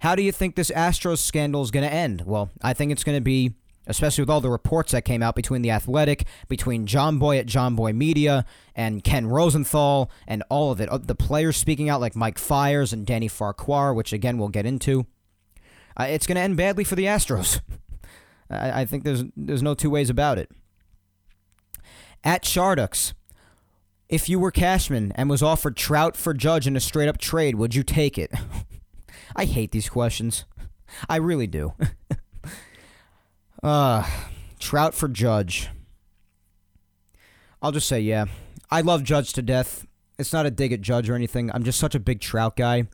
How 0.00 0.14
do 0.14 0.22
you 0.22 0.32
think 0.32 0.54
this 0.54 0.70
Astros 0.70 1.18
scandal 1.18 1.62
is 1.62 1.70
going 1.70 1.86
to 1.86 1.92
end? 1.92 2.22
Well, 2.24 2.50
I 2.62 2.72
think 2.72 2.92
it's 2.92 3.04
going 3.04 3.16
to 3.16 3.22
be 3.22 3.54
especially 3.88 4.22
with 4.22 4.30
all 4.30 4.40
the 4.40 4.50
reports 4.50 4.92
that 4.92 5.04
came 5.04 5.22
out 5.22 5.34
between 5.34 5.62
the 5.62 5.70
Athletic, 5.70 6.26
between 6.46 6.86
Jomboy 6.86 7.38
at 7.38 7.46
Jomboy 7.46 7.96
Media, 7.96 8.44
and 8.76 9.02
Ken 9.02 9.26
Rosenthal, 9.26 10.10
and 10.26 10.44
all 10.50 10.70
of 10.70 10.80
it. 10.80 10.90
The 11.06 11.14
players 11.14 11.56
speaking 11.56 11.88
out 11.88 12.00
like 12.00 12.14
Mike 12.14 12.38
Fiers 12.38 12.92
and 12.92 13.06
Danny 13.06 13.28
Farquhar, 13.28 13.92
which 13.94 14.12
again 14.12 14.38
we'll 14.38 14.50
get 14.50 14.66
into. 14.66 15.06
Uh, 15.98 16.04
it's 16.04 16.26
going 16.26 16.36
to 16.36 16.42
end 16.42 16.56
badly 16.56 16.84
for 16.84 16.94
the 16.94 17.06
Astros. 17.06 17.60
I, 18.50 18.82
I, 18.82 18.84
think 18.84 19.04
there's 19.04 19.24
there's 19.36 19.62
no 19.62 19.74
two 19.74 19.90
ways 19.90 20.10
about 20.10 20.38
it. 20.38 20.50
At 22.24 22.44
Shardux, 22.44 23.14
if 24.08 24.28
you 24.28 24.38
were 24.38 24.50
Cashman 24.50 25.12
and 25.12 25.30
was 25.30 25.42
offered 25.42 25.76
Trout 25.76 26.16
for 26.16 26.34
Judge 26.34 26.66
in 26.66 26.76
a 26.76 26.80
straight 26.80 27.08
up 27.08 27.18
trade, 27.18 27.54
would 27.56 27.74
you 27.74 27.82
take 27.82 28.18
it? 28.18 28.32
I 29.36 29.44
hate 29.44 29.70
these 29.70 29.88
questions. 29.88 30.44
I 31.08 31.16
really 31.16 31.46
do. 31.46 31.74
Uh, 33.62 34.06
Trout 34.58 34.94
for 34.94 35.08
Judge. 35.08 35.68
I'll 37.60 37.72
just 37.72 37.88
say, 37.88 38.00
yeah. 38.00 38.26
I 38.70 38.82
love 38.82 39.02
Judge 39.02 39.32
to 39.34 39.42
death. 39.42 39.86
It's 40.18 40.32
not 40.32 40.46
a 40.46 40.50
dig 40.50 40.72
at 40.72 40.80
Judge 40.80 41.08
or 41.08 41.14
anything. 41.14 41.50
I'm 41.52 41.64
just 41.64 41.78
such 41.78 41.94
a 41.94 42.00
big 42.00 42.20
Trout 42.20 42.56
guy. 42.56 42.84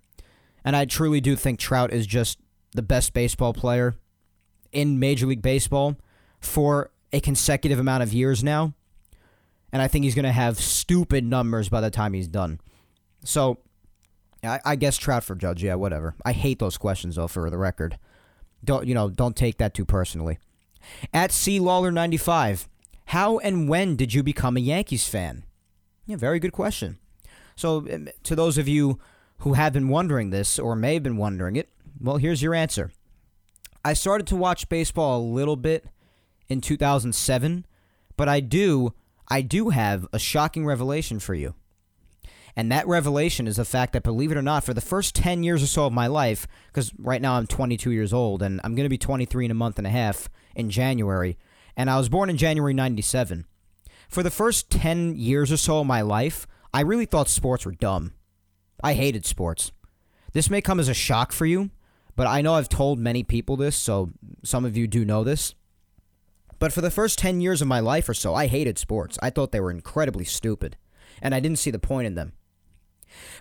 And 0.64 0.74
I 0.74 0.84
truly 0.86 1.20
do 1.20 1.36
think 1.36 1.58
Trout 1.58 1.92
is 1.92 2.06
just 2.06 2.38
the 2.74 2.82
best 2.82 3.12
baseball 3.12 3.52
player 3.52 3.94
in 4.72 4.98
Major 4.98 5.26
League 5.26 5.42
Baseball 5.42 5.96
for 6.40 6.90
a 7.12 7.20
consecutive 7.20 7.78
amount 7.78 8.02
of 8.02 8.12
years 8.12 8.42
now. 8.42 8.74
And 9.74 9.82
I 9.82 9.88
think 9.88 10.04
he's 10.04 10.14
going 10.14 10.24
to 10.24 10.30
have 10.30 10.60
stupid 10.60 11.24
numbers 11.24 11.68
by 11.68 11.80
the 11.80 11.90
time 11.90 12.12
he's 12.12 12.28
done. 12.28 12.60
So, 13.24 13.58
I, 14.44 14.60
I 14.64 14.76
guess 14.76 14.96
Trout 14.96 15.24
for 15.24 15.34
Judge, 15.34 15.64
yeah, 15.64 15.74
whatever. 15.74 16.14
I 16.24 16.30
hate 16.30 16.60
those 16.60 16.78
questions, 16.78 17.16
though, 17.16 17.26
for 17.26 17.50
the 17.50 17.58
record. 17.58 17.98
Don't, 18.62 18.86
you 18.86 18.94
know, 18.94 19.10
don't 19.10 19.34
take 19.34 19.58
that 19.58 19.74
too 19.74 19.84
personally. 19.84 20.38
At 21.12 21.32
C 21.32 21.58
Lawler 21.58 21.90
95, 21.90 22.68
how 23.06 23.38
and 23.38 23.68
when 23.68 23.96
did 23.96 24.14
you 24.14 24.22
become 24.22 24.56
a 24.56 24.60
Yankees 24.60 25.08
fan? 25.08 25.42
Yeah, 26.06 26.16
very 26.16 26.38
good 26.38 26.52
question. 26.52 26.98
So, 27.56 27.78
um, 27.92 28.08
to 28.22 28.36
those 28.36 28.58
of 28.58 28.68
you 28.68 29.00
who 29.38 29.54
have 29.54 29.72
been 29.72 29.88
wondering 29.88 30.30
this 30.30 30.56
or 30.56 30.76
may 30.76 30.94
have 30.94 31.02
been 31.02 31.16
wondering 31.16 31.56
it, 31.56 31.68
well, 32.00 32.18
here's 32.18 32.42
your 32.42 32.54
answer. 32.54 32.92
I 33.84 33.94
started 33.94 34.28
to 34.28 34.36
watch 34.36 34.68
baseball 34.68 35.20
a 35.20 35.26
little 35.26 35.56
bit 35.56 35.84
in 36.48 36.60
2007, 36.60 37.66
but 38.16 38.28
I 38.28 38.38
do 38.38 38.94
I 39.28 39.42
do 39.42 39.70
have 39.70 40.06
a 40.12 40.18
shocking 40.18 40.66
revelation 40.66 41.18
for 41.18 41.34
you. 41.34 41.54
And 42.56 42.70
that 42.70 42.86
revelation 42.86 43.48
is 43.48 43.56
the 43.56 43.64
fact 43.64 43.92
that, 43.92 44.04
believe 44.04 44.30
it 44.30 44.36
or 44.36 44.42
not, 44.42 44.62
for 44.62 44.74
the 44.74 44.80
first 44.80 45.16
10 45.16 45.42
years 45.42 45.62
or 45.62 45.66
so 45.66 45.86
of 45.86 45.92
my 45.92 46.06
life, 46.06 46.46
because 46.68 46.92
right 46.98 47.20
now 47.20 47.34
I'm 47.34 47.46
22 47.46 47.90
years 47.90 48.12
old 48.12 48.42
and 48.42 48.60
I'm 48.62 48.74
going 48.74 48.84
to 48.84 48.90
be 48.90 48.98
23 48.98 49.46
in 49.46 49.50
a 49.50 49.54
month 49.54 49.78
and 49.78 49.86
a 49.86 49.90
half, 49.90 50.28
in 50.54 50.70
January, 50.70 51.36
and 51.76 51.90
I 51.90 51.98
was 51.98 52.08
born 52.08 52.30
in 52.30 52.36
January 52.36 52.74
97. 52.74 53.44
For 54.08 54.22
the 54.22 54.30
first 54.30 54.70
10 54.70 55.16
years 55.16 55.50
or 55.50 55.56
so 55.56 55.80
of 55.80 55.86
my 55.86 56.00
life, 56.00 56.46
I 56.72 56.80
really 56.82 57.06
thought 57.06 57.28
sports 57.28 57.66
were 57.66 57.72
dumb. 57.72 58.12
I 58.82 58.94
hated 58.94 59.26
sports. 59.26 59.72
This 60.32 60.50
may 60.50 60.60
come 60.60 60.78
as 60.78 60.88
a 60.88 60.94
shock 60.94 61.32
for 61.32 61.46
you, 61.46 61.70
but 62.16 62.26
I 62.26 62.40
know 62.40 62.54
I've 62.54 62.68
told 62.68 62.98
many 62.98 63.24
people 63.24 63.56
this, 63.56 63.76
so 63.76 64.12
some 64.44 64.64
of 64.64 64.76
you 64.76 64.86
do 64.86 65.04
know 65.04 65.24
this. 65.24 65.54
But 66.64 66.72
for 66.72 66.80
the 66.80 66.90
first 66.90 67.18
10 67.18 67.42
years 67.42 67.60
of 67.60 67.68
my 67.68 67.80
life 67.80 68.08
or 68.08 68.14
so, 68.14 68.34
I 68.34 68.46
hated 68.46 68.78
sports. 68.78 69.18
I 69.22 69.28
thought 69.28 69.52
they 69.52 69.60
were 69.60 69.70
incredibly 69.70 70.24
stupid, 70.24 70.78
and 71.20 71.34
I 71.34 71.38
didn't 71.38 71.58
see 71.58 71.70
the 71.70 71.78
point 71.78 72.06
in 72.06 72.14
them. 72.14 72.32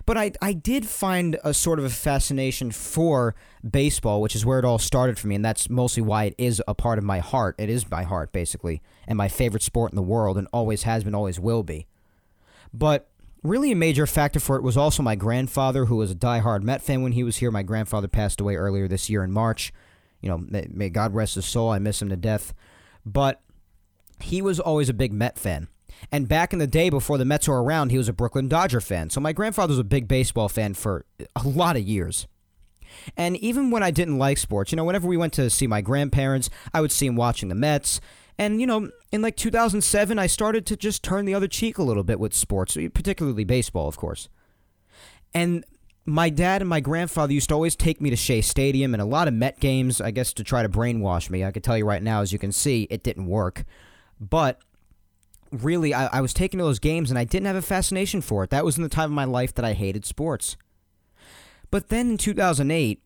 But 0.04 0.18
I, 0.18 0.32
I 0.42 0.52
did 0.52 0.86
find 0.86 1.38
a 1.42 1.54
sort 1.54 1.78
of 1.78 1.86
a 1.86 1.88
fascination 1.88 2.70
for 2.70 3.34
baseball, 3.66 4.20
which 4.20 4.36
is 4.36 4.44
where 4.44 4.58
it 4.58 4.64
all 4.66 4.78
started 4.78 5.18
for 5.18 5.28
me, 5.28 5.36
and 5.36 5.42
that's 5.42 5.70
mostly 5.70 6.02
why 6.02 6.24
it 6.24 6.34
is 6.36 6.62
a 6.68 6.74
part 6.74 6.98
of 6.98 7.04
my 7.04 7.20
heart. 7.20 7.54
It 7.56 7.70
is 7.70 7.90
my 7.90 8.02
heart, 8.02 8.30
basically, 8.30 8.82
and 9.08 9.16
my 9.16 9.28
favorite 9.28 9.62
sport 9.62 9.90
in 9.90 9.96
the 9.96 10.02
world, 10.02 10.36
and 10.36 10.46
always 10.52 10.82
has 10.82 11.02
been, 11.02 11.14
always 11.14 11.40
will 11.40 11.62
be. 11.62 11.86
But 12.74 13.08
really, 13.42 13.72
a 13.72 13.74
major 13.74 14.06
factor 14.06 14.38
for 14.38 14.56
it 14.56 14.62
was 14.62 14.76
also 14.76 15.02
my 15.02 15.14
grandfather, 15.16 15.86
who 15.86 15.96
was 15.96 16.10
a 16.10 16.14
diehard 16.14 16.60
Met 16.60 16.82
fan 16.82 17.02
when 17.02 17.12
he 17.12 17.24
was 17.24 17.38
here. 17.38 17.50
My 17.50 17.62
grandfather 17.62 18.06
passed 18.06 18.42
away 18.42 18.56
earlier 18.56 18.86
this 18.86 19.08
year 19.08 19.24
in 19.24 19.32
March. 19.32 19.72
You 20.20 20.28
know, 20.28 20.36
may, 20.46 20.68
may 20.70 20.90
God 20.90 21.14
rest 21.14 21.36
his 21.36 21.46
soul. 21.46 21.70
I 21.70 21.78
miss 21.78 22.02
him 22.02 22.10
to 22.10 22.16
death. 22.16 22.52
But 23.04 23.40
he 24.20 24.40
was 24.42 24.60
always 24.60 24.88
a 24.88 24.94
big 24.94 25.12
Met 25.12 25.38
fan. 25.38 25.68
And 26.10 26.28
back 26.28 26.52
in 26.52 26.58
the 26.58 26.66
day 26.66 26.90
before 26.90 27.18
the 27.18 27.24
Mets 27.24 27.48
were 27.48 27.62
around, 27.62 27.90
he 27.90 27.98
was 27.98 28.08
a 28.08 28.12
Brooklyn 28.12 28.48
Dodger 28.48 28.80
fan. 28.80 29.10
So 29.10 29.20
my 29.20 29.32
grandfather 29.32 29.72
was 29.72 29.78
a 29.78 29.84
big 29.84 30.08
baseball 30.08 30.48
fan 30.48 30.74
for 30.74 31.04
a 31.36 31.46
lot 31.46 31.76
of 31.76 31.82
years. 31.82 32.26
And 33.16 33.36
even 33.38 33.70
when 33.70 33.82
I 33.82 33.90
didn't 33.90 34.18
like 34.18 34.38
sports, 34.38 34.70
you 34.70 34.76
know, 34.76 34.84
whenever 34.84 35.08
we 35.08 35.16
went 35.16 35.32
to 35.34 35.50
see 35.50 35.66
my 35.66 35.80
grandparents, 35.80 36.50
I 36.72 36.80
would 36.80 36.92
see 36.92 37.06
him 37.06 37.16
watching 37.16 37.48
the 37.48 37.54
Mets. 37.54 38.00
And, 38.38 38.60
you 38.60 38.66
know, 38.66 38.90
in 39.12 39.22
like 39.22 39.36
2007, 39.36 40.18
I 40.18 40.26
started 40.26 40.66
to 40.66 40.76
just 40.76 41.02
turn 41.02 41.24
the 41.24 41.34
other 41.34 41.48
cheek 41.48 41.78
a 41.78 41.82
little 41.82 42.04
bit 42.04 42.20
with 42.20 42.34
sports, 42.34 42.76
particularly 42.94 43.44
baseball, 43.44 43.88
of 43.88 43.96
course. 43.96 44.28
And 45.32 45.64
my 46.06 46.28
dad 46.28 46.60
and 46.60 46.68
my 46.68 46.80
grandfather 46.80 47.32
used 47.32 47.48
to 47.48 47.54
always 47.54 47.76
take 47.76 48.00
me 48.00 48.10
to 48.10 48.16
Shea 48.16 48.42
Stadium 48.42 48.94
and 48.94 49.00
a 49.00 49.06
lot 49.06 49.26
of 49.26 49.34
Met 49.34 49.58
games, 49.58 50.00
I 50.00 50.10
guess, 50.10 50.32
to 50.34 50.44
try 50.44 50.62
to 50.62 50.68
brainwash 50.68 51.30
me. 51.30 51.44
I 51.44 51.50
can 51.50 51.62
tell 51.62 51.78
you 51.78 51.86
right 51.86 52.02
now, 52.02 52.20
as 52.20 52.32
you 52.32 52.38
can 52.38 52.52
see, 52.52 52.86
it 52.90 53.02
didn't 53.02 53.26
work. 53.26 53.64
But 54.20 54.60
really, 55.50 55.94
I, 55.94 56.06
I 56.06 56.20
was 56.20 56.34
taken 56.34 56.58
to 56.58 56.64
those 56.64 56.78
games 56.78 57.10
and 57.10 57.18
I 57.18 57.24
didn't 57.24 57.46
have 57.46 57.56
a 57.56 57.62
fascination 57.62 58.20
for 58.20 58.44
it. 58.44 58.50
That 58.50 58.64
was 58.64 58.76
in 58.76 58.82
the 58.82 58.88
time 58.88 59.10
of 59.10 59.12
my 59.12 59.24
life 59.24 59.54
that 59.54 59.64
I 59.64 59.72
hated 59.72 60.04
sports. 60.04 60.56
But 61.70 61.88
then 61.88 62.10
in 62.10 62.18
2008, 62.18 63.00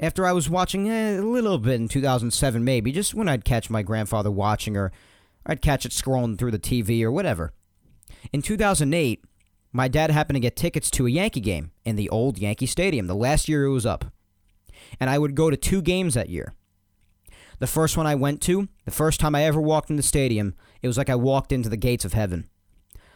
after 0.00 0.26
I 0.26 0.32
was 0.32 0.50
watching 0.50 0.88
eh, 0.88 1.18
a 1.18 1.22
little 1.22 1.58
bit 1.58 1.80
in 1.80 1.88
2007, 1.88 2.64
maybe, 2.64 2.90
just 2.90 3.14
when 3.14 3.28
I'd 3.28 3.44
catch 3.44 3.70
my 3.70 3.82
grandfather 3.82 4.30
watching 4.30 4.76
or 4.76 4.92
I'd 5.46 5.62
catch 5.62 5.86
it 5.86 5.92
scrolling 5.92 6.36
through 6.36 6.50
the 6.50 6.58
TV 6.58 7.02
or 7.02 7.12
whatever. 7.12 7.52
In 8.32 8.42
2008, 8.42 9.24
my 9.72 9.88
dad 9.88 10.10
happened 10.10 10.36
to 10.36 10.40
get 10.40 10.56
tickets 10.56 10.90
to 10.90 11.06
a 11.06 11.10
Yankee 11.10 11.40
game 11.40 11.70
in 11.84 11.96
the 11.96 12.08
old 12.08 12.38
Yankee 12.38 12.66
Stadium, 12.66 13.06
the 13.06 13.14
last 13.14 13.48
year 13.48 13.64
it 13.64 13.70
was 13.70 13.86
up. 13.86 14.06
And 14.98 15.08
I 15.08 15.18
would 15.18 15.34
go 15.34 15.50
to 15.50 15.56
two 15.56 15.82
games 15.82 16.14
that 16.14 16.28
year. 16.28 16.54
The 17.60 17.66
first 17.66 17.96
one 17.96 18.06
I 18.06 18.14
went 18.14 18.40
to, 18.42 18.68
the 18.84 18.90
first 18.90 19.20
time 19.20 19.34
I 19.34 19.44
ever 19.44 19.60
walked 19.60 19.90
in 19.90 19.96
the 19.96 20.02
stadium, 20.02 20.54
it 20.80 20.88
was 20.88 20.96
like 20.96 21.10
I 21.10 21.14
walked 21.14 21.52
into 21.52 21.68
the 21.68 21.76
gates 21.76 22.04
of 22.04 22.14
heaven. 22.14 22.48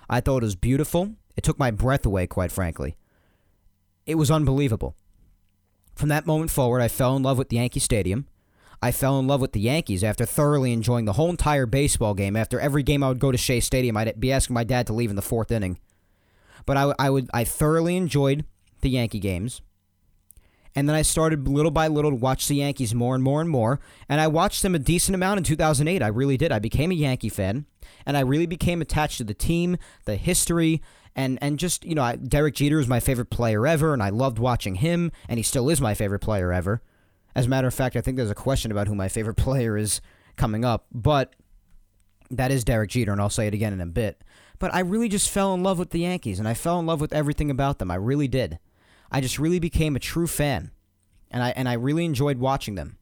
I 0.09 0.21
thought 0.21 0.43
it 0.43 0.47
was 0.47 0.55
beautiful. 0.55 1.15
It 1.35 1.43
took 1.43 1.59
my 1.59 1.71
breath 1.71 2.05
away, 2.05 2.27
quite 2.27 2.53
frankly. 2.53 2.97
It 4.07 4.17
was 4.17 4.31
unbelievable. 4.31 4.95
From 5.95 6.11
that 6.11 6.27
moment 6.27 6.51
forward, 6.51 6.83
I 6.83 6.89
fell 6.89 7.17
in 7.17 7.23
love 7.23 7.39
with 7.39 7.49
the 7.49 7.57
Yankee 7.57 7.81
Stadium. 7.81 8.27
I 8.83 8.93
fell 8.93 9.19
in 9.19 9.27
love 9.27 9.41
with 9.41 9.53
the 9.53 9.61
Yankees 9.61 10.05
after 10.05 10.27
thoroughly 10.27 10.73
enjoying 10.73 11.07
the 11.07 11.15
whole 11.15 11.31
entire 11.31 11.65
baseball 11.65 12.13
game. 12.13 12.37
After 12.37 12.61
every 12.61 12.83
game 12.83 13.03
I 13.03 13.09
would 13.09 13.19
go 13.19 13.33
to 13.33 13.39
Shea 13.39 13.61
Stadium, 13.61 13.97
I'd 13.97 14.21
be 14.21 14.31
asking 14.31 14.53
my 14.53 14.65
dad 14.65 14.87
to 14.89 14.93
leave 14.93 15.09
in 15.09 15.17
the 15.17 15.23
fourth 15.23 15.51
inning. 15.51 15.79
But 16.67 16.77
I, 16.77 16.95
I 16.99 17.11
would 17.11 17.31
I 17.35 17.45
thoroughly 17.45 17.97
enjoyed 17.97 18.45
the 18.81 18.91
Yankee 18.91 19.19
games. 19.19 19.61
And 20.77 20.89
then 20.89 20.97
I 20.97 21.03
started 21.03 21.47
little 21.47 21.71
by 21.71 21.87
little 21.87 22.11
to 22.11 22.17
watch 22.17 22.49
the 22.49 22.57
Yankees 22.57 22.95
more 22.95 23.15
and 23.15 23.23
more 23.23 23.41
and 23.41 23.49
more. 23.49 23.79
And 24.09 24.21
I 24.21 24.27
watched 24.27 24.63
them 24.63 24.75
a 24.75 24.81
decent 24.81 25.15
amount 25.15 25.39
in 25.39 25.45
2008. 25.45 26.03
I 26.03 26.09
really 26.09 26.37
did. 26.37 26.51
I 26.51 26.59
became 26.59 26.91
a 26.91 26.95
Yankee 26.95 27.29
fan. 27.29 27.67
And 28.05 28.17
I 28.17 28.21
really 28.21 28.47
became 28.47 28.83
attached 28.83 29.19
to 29.19 29.25
the 29.25 29.35
team, 29.35 29.77
the 30.05 30.17
history, 30.17 30.83
and, 31.15 31.39
and 31.41 31.61
just, 31.61 31.85
you 31.85 31.95
know, 31.95 32.03
I, 32.03 32.17
Derek 32.17 32.57
Jeter 32.57 32.81
is 32.81 32.89
my 32.89 32.99
favorite 32.99 33.31
player 33.31 33.69
ever. 33.69 33.93
And 33.93 34.03
I 34.03 34.11
loved 34.11 34.41
watching 34.41 34.77
him. 34.77 35.13
And 35.29 35.39
he 35.39 35.45
still 35.45 35.71
is 35.71 35.81
my 35.81 35.95
favorite 35.95 36.19
player 36.19 36.53
ever. 36.53 36.83
As 37.37 37.47
a 37.47 37.49
matter 37.49 37.69
of 37.69 37.75
fact, 37.75 37.95
I 37.95 38.01
think 38.01 38.17
there's 38.17 38.31
a 38.31 38.35
question 38.35 38.73
about 38.73 38.89
who 38.89 38.97
my 38.97 39.09
favorite 39.09 39.37
player 39.37 39.77
is 39.77 40.01
coming 40.37 40.65
up, 40.65 40.87
but 40.93 41.35
that 42.31 42.51
is 42.51 42.65
Derek 42.65 42.91
Jeter, 42.91 43.13
and 43.13 43.21
I'll 43.21 43.31
say 43.31 43.47
it 43.47 43.55
again 43.55 43.73
in 43.73 43.81
a 43.81 43.87
bit. 43.87 44.23
But 44.59 44.75
I 44.75 44.81
really 44.81 45.09
just 45.09 45.31
fell 45.31 45.55
in 45.55 45.63
love 45.63 45.79
with 45.79 45.91
the 45.91 46.01
Yankees, 46.01 46.39
and 46.39 46.49
I 46.49 46.55
fell 46.55 46.79
in 46.79 46.87
love 46.87 47.01
with 47.01 47.13
everything 47.13 47.51
about 47.51 47.79
them. 47.79 47.91
I 47.91 47.97
really 47.97 48.29
did. 48.29 48.59
I 49.11 49.21
just 49.21 49.39
really 49.39 49.59
became 49.59 49.97
a 49.97 50.01
true 50.01 50.27
fan, 50.27 50.71
and 51.31 51.43
I 51.43 51.51
and 51.51 51.69
I 51.69 51.75
really 51.75 52.05
enjoyed 52.05 52.39
watching 52.39 52.75
them. 52.75 52.99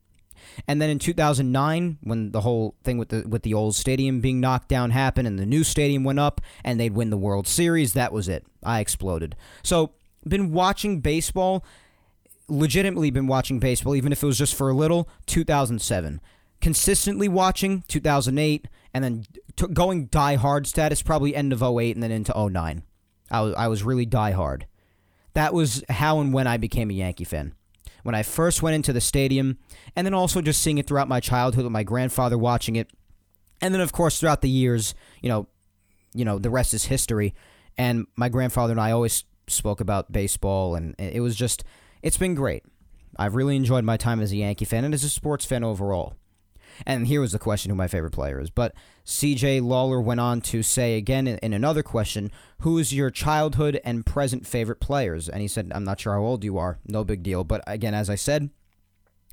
And 0.66 0.82
then 0.82 0.90
in 0.90 0.98
2009, 0.98 1.98
when 2.02 2.32
the 2.32 2.40
whole 2.40 2.74
thing 2.82 2.98
with 2.98 3.08
the 3.10 3.24
with 3.26 3.42
the 3.42 3.54
old 3.54 3.74
stadium 3.74 4.20
being 4.20 4.40
knocked 4.40 4.68
down 4.68 4.90
happened, 4.90 5.26
and 5.28 5.38
the 5.38 5.46
new 5.46 5.64
stadium 5.64 6.04
went 6.04 6.18
up, 6.18 6.40
and 6.64 6.78
they'd 6.78 6.94
win 6.94 7.10
the 7.10 7.16
World 7.16 7.46
Series, 7.46 7.92
that 7.92 8.12
was 8.12 8.28
it. 8.28 8.44
I 8.62 8.80
exploded. 8.80 9.36
So, 9.62 9.92
been 10.26 10.52
watching 10.52 11.00
baseball, 11.00 11.64
legitimately 12.48 13.10
been 13.10 13.26
watching 13.26 13.58
baseball, 13.58 13.94
even 13.94 14.12
if 14.12 14.22
it 14.22 14.26
was 14.26 14.38
just 14.38 14.54
for 14.54 14.68
a 14.68 14.74
little. 14.74 15.08
2007, 15.26 16.20
consistently 16.60 17.28
watching 17.28 17.84
2008, 17.88 18.68
and 18.94 19.02
then 19.02 19.24
t- 19.56 19.66
going 19.68 20.06
die 20.06 20.36
hard 20.36 20.66
status 20.66 21.02
probably 21.02 21.34
end 21.34 21.52
of 21.52 21.62
08 21.62 21.96
and 21.96 22.02
then 22.02 22.10
into 22.10 22.32
09. 22.36 22.82
I 23.30 23.40
was 23.40 23.54
I 23.54 23.68
was 23.68 23.82
really 23.82 24.06
die 24.06 24.32
hard. 24.32 24.66
That 25.34 25.54
was 25.54 25.82
how 25.88 26.20
and 26.20 26.34
when 26.34 26.46
I 26.46 26.58
became 26.58 26.90
a 26.90 26.94
Yankee 26.94 27.24
fan 27.24 27.54
when 28.02 28.14
I 28.14 28.22
first 28.22 28.62
went 28.62 28.74
into 28.74 28.92
the 28.92 29.00
stadium, 29.00 29.58
and 29.94 30.06
then 30.06 30.14
also 30.14 30.40
just 30.40 30.62
seeing 30.62 30.78
it 30.78 30.86
throughout 30.86 31.08
my 31.08 31.20
childhood 31.20 31.64
with 31.64 31.72
my 31.72 31.82
grandfather 31.82 32.36
watching 32.36 32.76
it, 32.76 32.90
and 33.60 33.72
then 33.72 33.80
of 33.80 33.92
course 33.92 34.18
throughout 34.18 34.42
the 34.42 34.48
years, 34.48 34.94
you 35.20 35.28
know, 35.28 35.46
you 36.14 36.24
know 36.24 36.38
the 36.38 36.50
rest 36.50 36.74
is 36.74 36.86
history. 36.86 37.34
And 37.78 38.06
my 38.16 38.28
grandfather 38.28 38.72
and 38.72 38.80
I 38.80 38.90
always 38.90 39.24
spoke 39.46 39.80
about 39.80 40.12
baseball, 40.12 40.74
and 40.74 40.94
it 40.98 41.20
was 41.20 41.36
just 41.36 41.64
it's 42.02 42.18
been 42.18 42.34
great. 42.34 42.64
I've 43.16 43.34
really 43.34 43.56
enjoyed 43.56 43.84
my 43.84 43.96
time 43.96 44.20
as 44.20 44.32
a 44.32 44.36
Yankee 44.36 44.64
fan 44.64 44.84
and 44.84 44.94
as 44.94 45.04
a 45.04 45.08
sports 45.08 45.44
fan 45.44 45.62
overall. 45.62 46.14
And 46.86 47.06
here 47.06 47.20
was 47.20 47.32
the 47.32 47.38
question 47.38 47.70
who 47.70 47.76
my 47.76 47.88
favorite 47.88 48.12
player 48.12 48.40
is. 48.40 48.50
But 48.50 48.74
CJ 49.04 49.62
Lawler 49.62 50.00
went 50.00 50.20
on 50.20 50.40
to 50.42 50.62
say 50.62 50.96
again 50.96 51.26
in, 51.26 51.52
another 51.52 51.82
question, 51.82 52.30
who's 52.60 52.92
your 52.92 53.10
childhood 53.10 53.80
and 53.84 54.06
present 54.06 54.46
favorite 54.46 54.80
players? 54.80 55.28
And 55.28 55.42
he 55.42 55.48
said, 55.48 55.72
I'm 55.74 55.84
not 55.84 56.00
sure 56.00 56.14
how 56.14 56.20
old 56.20 56.44
you 56.44 56.58
are. 56.58 56.78
No 56.86 57.04
big 57.04 57.22
deal. 57.22 57.44
But 57.44 57.62
again, 57.66 57.94
as 57.94 58.08
I 58.08 58.14
said, 58.14 58.50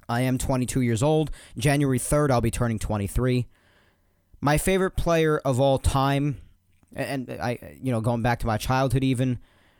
I 0.07 0.21
am 0.21 0.37
22 0.37 0.81
years 0.81 1.03
old. 1.03 1.31
January 1.57 1.99
3rd, 1.99 2.31
I'll 2.31 2.41
be 2.41 2.51
turning 2.51 2.79
23. 2.79 3.47
My 4.41 4.57
favorite 4.57 4.95
player 4.95 5.37
of 5.39 5.59
all 5.59 5.77
time, 5.77 6.37
and 6.95 7.29
I, 7.29 7.77
you 7.81 7.91
know, 7.91 8.01
going 8.01 8.21
back 8.21 8.39
to 8.39 8.47
my 8.47 8.57
childhood 8.57 9.03
even, 9.03 9.39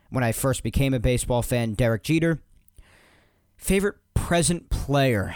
when 0.09 0.23
I 0.23 0.31
first 0.31 0.63
became 0.63 0.93
a 0.93 0.99
baseball 0.99 1.41
fan, 1.41 1.73
Derek 1.73 2.03
Jeter. 2.03 2.39
Favorite 3.57 3.95
present 4.13 4.69
player. 4.69 5.35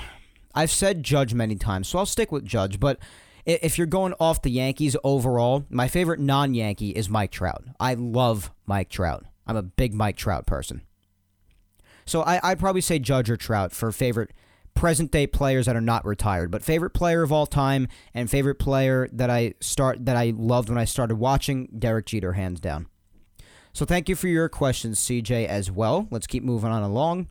I've 0.55 0.71
said 0.71 1.03
Judge 1.03 1.33
many 1.33 1.55
times, 1.55 1.87
so 1.87 1.99
I'll 1.99 2.05
stick 2.05 2.31
with 2.31 2.45
Judge. 2.45 2.79
But 2.79 2.99
if 3.45 3.77
you're 3.77 3.87
going 3.87 4.13
off 4.19 4.41
the 4.41 4.51
Yankees 4.51 4.95
overall, 5.03 5.65
my 5.69 5.87
favorite 5.87 6.19
non 6.19 6.53
Yankee 6.53 6.91
is 6.91 7.09
Mike 7.09 7.31
Trout. 7.31 7.63
I 7.79 7.93
love 7.95 8.51
Mike 8.65 8.89
Trout. 8.89 9.25
I'm 9.45 9.57
a 9.57 9.63
big 9.63 9.93
Mike 9.93 10.15
Trout 10.15 10.45
person. 10.45 10.81
So 12.05 12.21
I, 12.23 12.39
I'd 12.43 12.59
probably 12.59 12.81
say 12.81 12.99
Judge 12.99 13.29
or 13.29 13.37
Trout 13.37 13.71
for 13.71 13.91
favorite 13.91 14.31
present 14.73 15.11
day 15.11 15.27
players 15.27 15.65
that 15.65 15.75
are 15.75 15.81
not 15.81 16.05
retired. 16.05 16.51
But 16.51 16.63
favorite 16.63 16.91
player 16.91 17.23
of 17.23 17.31
all 17.31 17.45
time 17.45 17.87
and 18.13 18.29
favorite 18.29 18.59
player 18.59 19.07
that 19.11 19.29
I 19.29 19.53
start 19.59 20.05
that 20.05 20.15
I 20.15 20.33
loved 20.35 20.69
when 20.69 20.77
I 20.77 20.85
started 20.85 21.15
watching, 21.15 21.69
Derek 21.77 22.05
Jeter, 22.07 22.33
hands 22.33 22.59
down. 22.59 22.87
So 23.73 23.85
thank 23.85 24.07
you 24.07 24.15
for 24.15 24.27
your 24.27 24.49
questions, 24.49 24.99
CJ, 24.99 25.47
as 25.47 25.71
well. 25.71 26.07
Let's 26.11 26.27
keep 26.27 26.43
moving 26.43 26.69
on 26.69 26.83
along. 26.83 27.27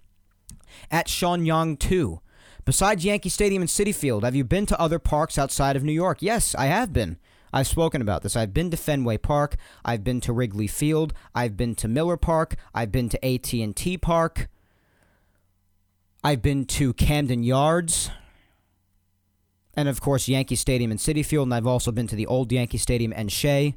At 0.91 1.09
Sean 1.09 1.47
Young 1.47 1.77
2. 1.77 2.21
Besides 2.65 3.05
Yankee 3.05 3.29
Stadium 3.29 3.63
and 3.63 3.69
Citi 3.69 3.95
Field, 3.95 4.25
have 4.25 4.37
you 4.37 4.45
been 4.45 4.67
to 4.67 4.81
other 4.81 4.99
parks 4.99 5.37
outside 5.37 5.75
of 5.75 5.83
New 5.83 5.93
York? 5.93 6.19
Yes, 6.21 6.55
I 6.55 6.67
have 6.67 6.93
been. 6.93 7.19
I've 7.53 7.67
spoken 7.67 8.01
about 8.01 8.23
this. 8.23 8.37
I've 8.37 8.55
been 8.55 8.71
to 8.71 8.77
Fenway 8.77 9.19
Park, 9.19 9.57
I've 9.85 10.05
been 10.05 10.21
to 10.23 10.33
Wrigley 10.33 10.69
Field, 10.69 11.13
I've 11.35 11.57
been 11.57 11.75
to 11.77 11.89
Miller 11.89 12.17
Park, 12.17 12.57
I've 12.73 12.93
been 12.93 13.09
to 13.11 13.25
AT&T 13.25 13.99
Park. 13.99 14.49
I've 16.25 16.41
been 16.41 16.65
to 16.67 16.95
Camden 16.95 17.43
Yards. 17.43 18.11
And 19.75 19.89
of 19.89 20.01
course, 20.01 20.29
Yankee 20.29 20.55
Stadium 20.55 20.91
and 20.91 21.01
Citi 21.01 21.27
Field, 21.27 21.49
and 21.49 21.55
I've 21.55 21.67
also 21.67 21.91
been 21.91 22.07
to 22.07 22.17
the 22.17 22.27
old 22.27 22.53
Yankee 22.53 22.79
Stadium 22.79 23.13
and 23.15 23.31
Shea. 23.31 23.75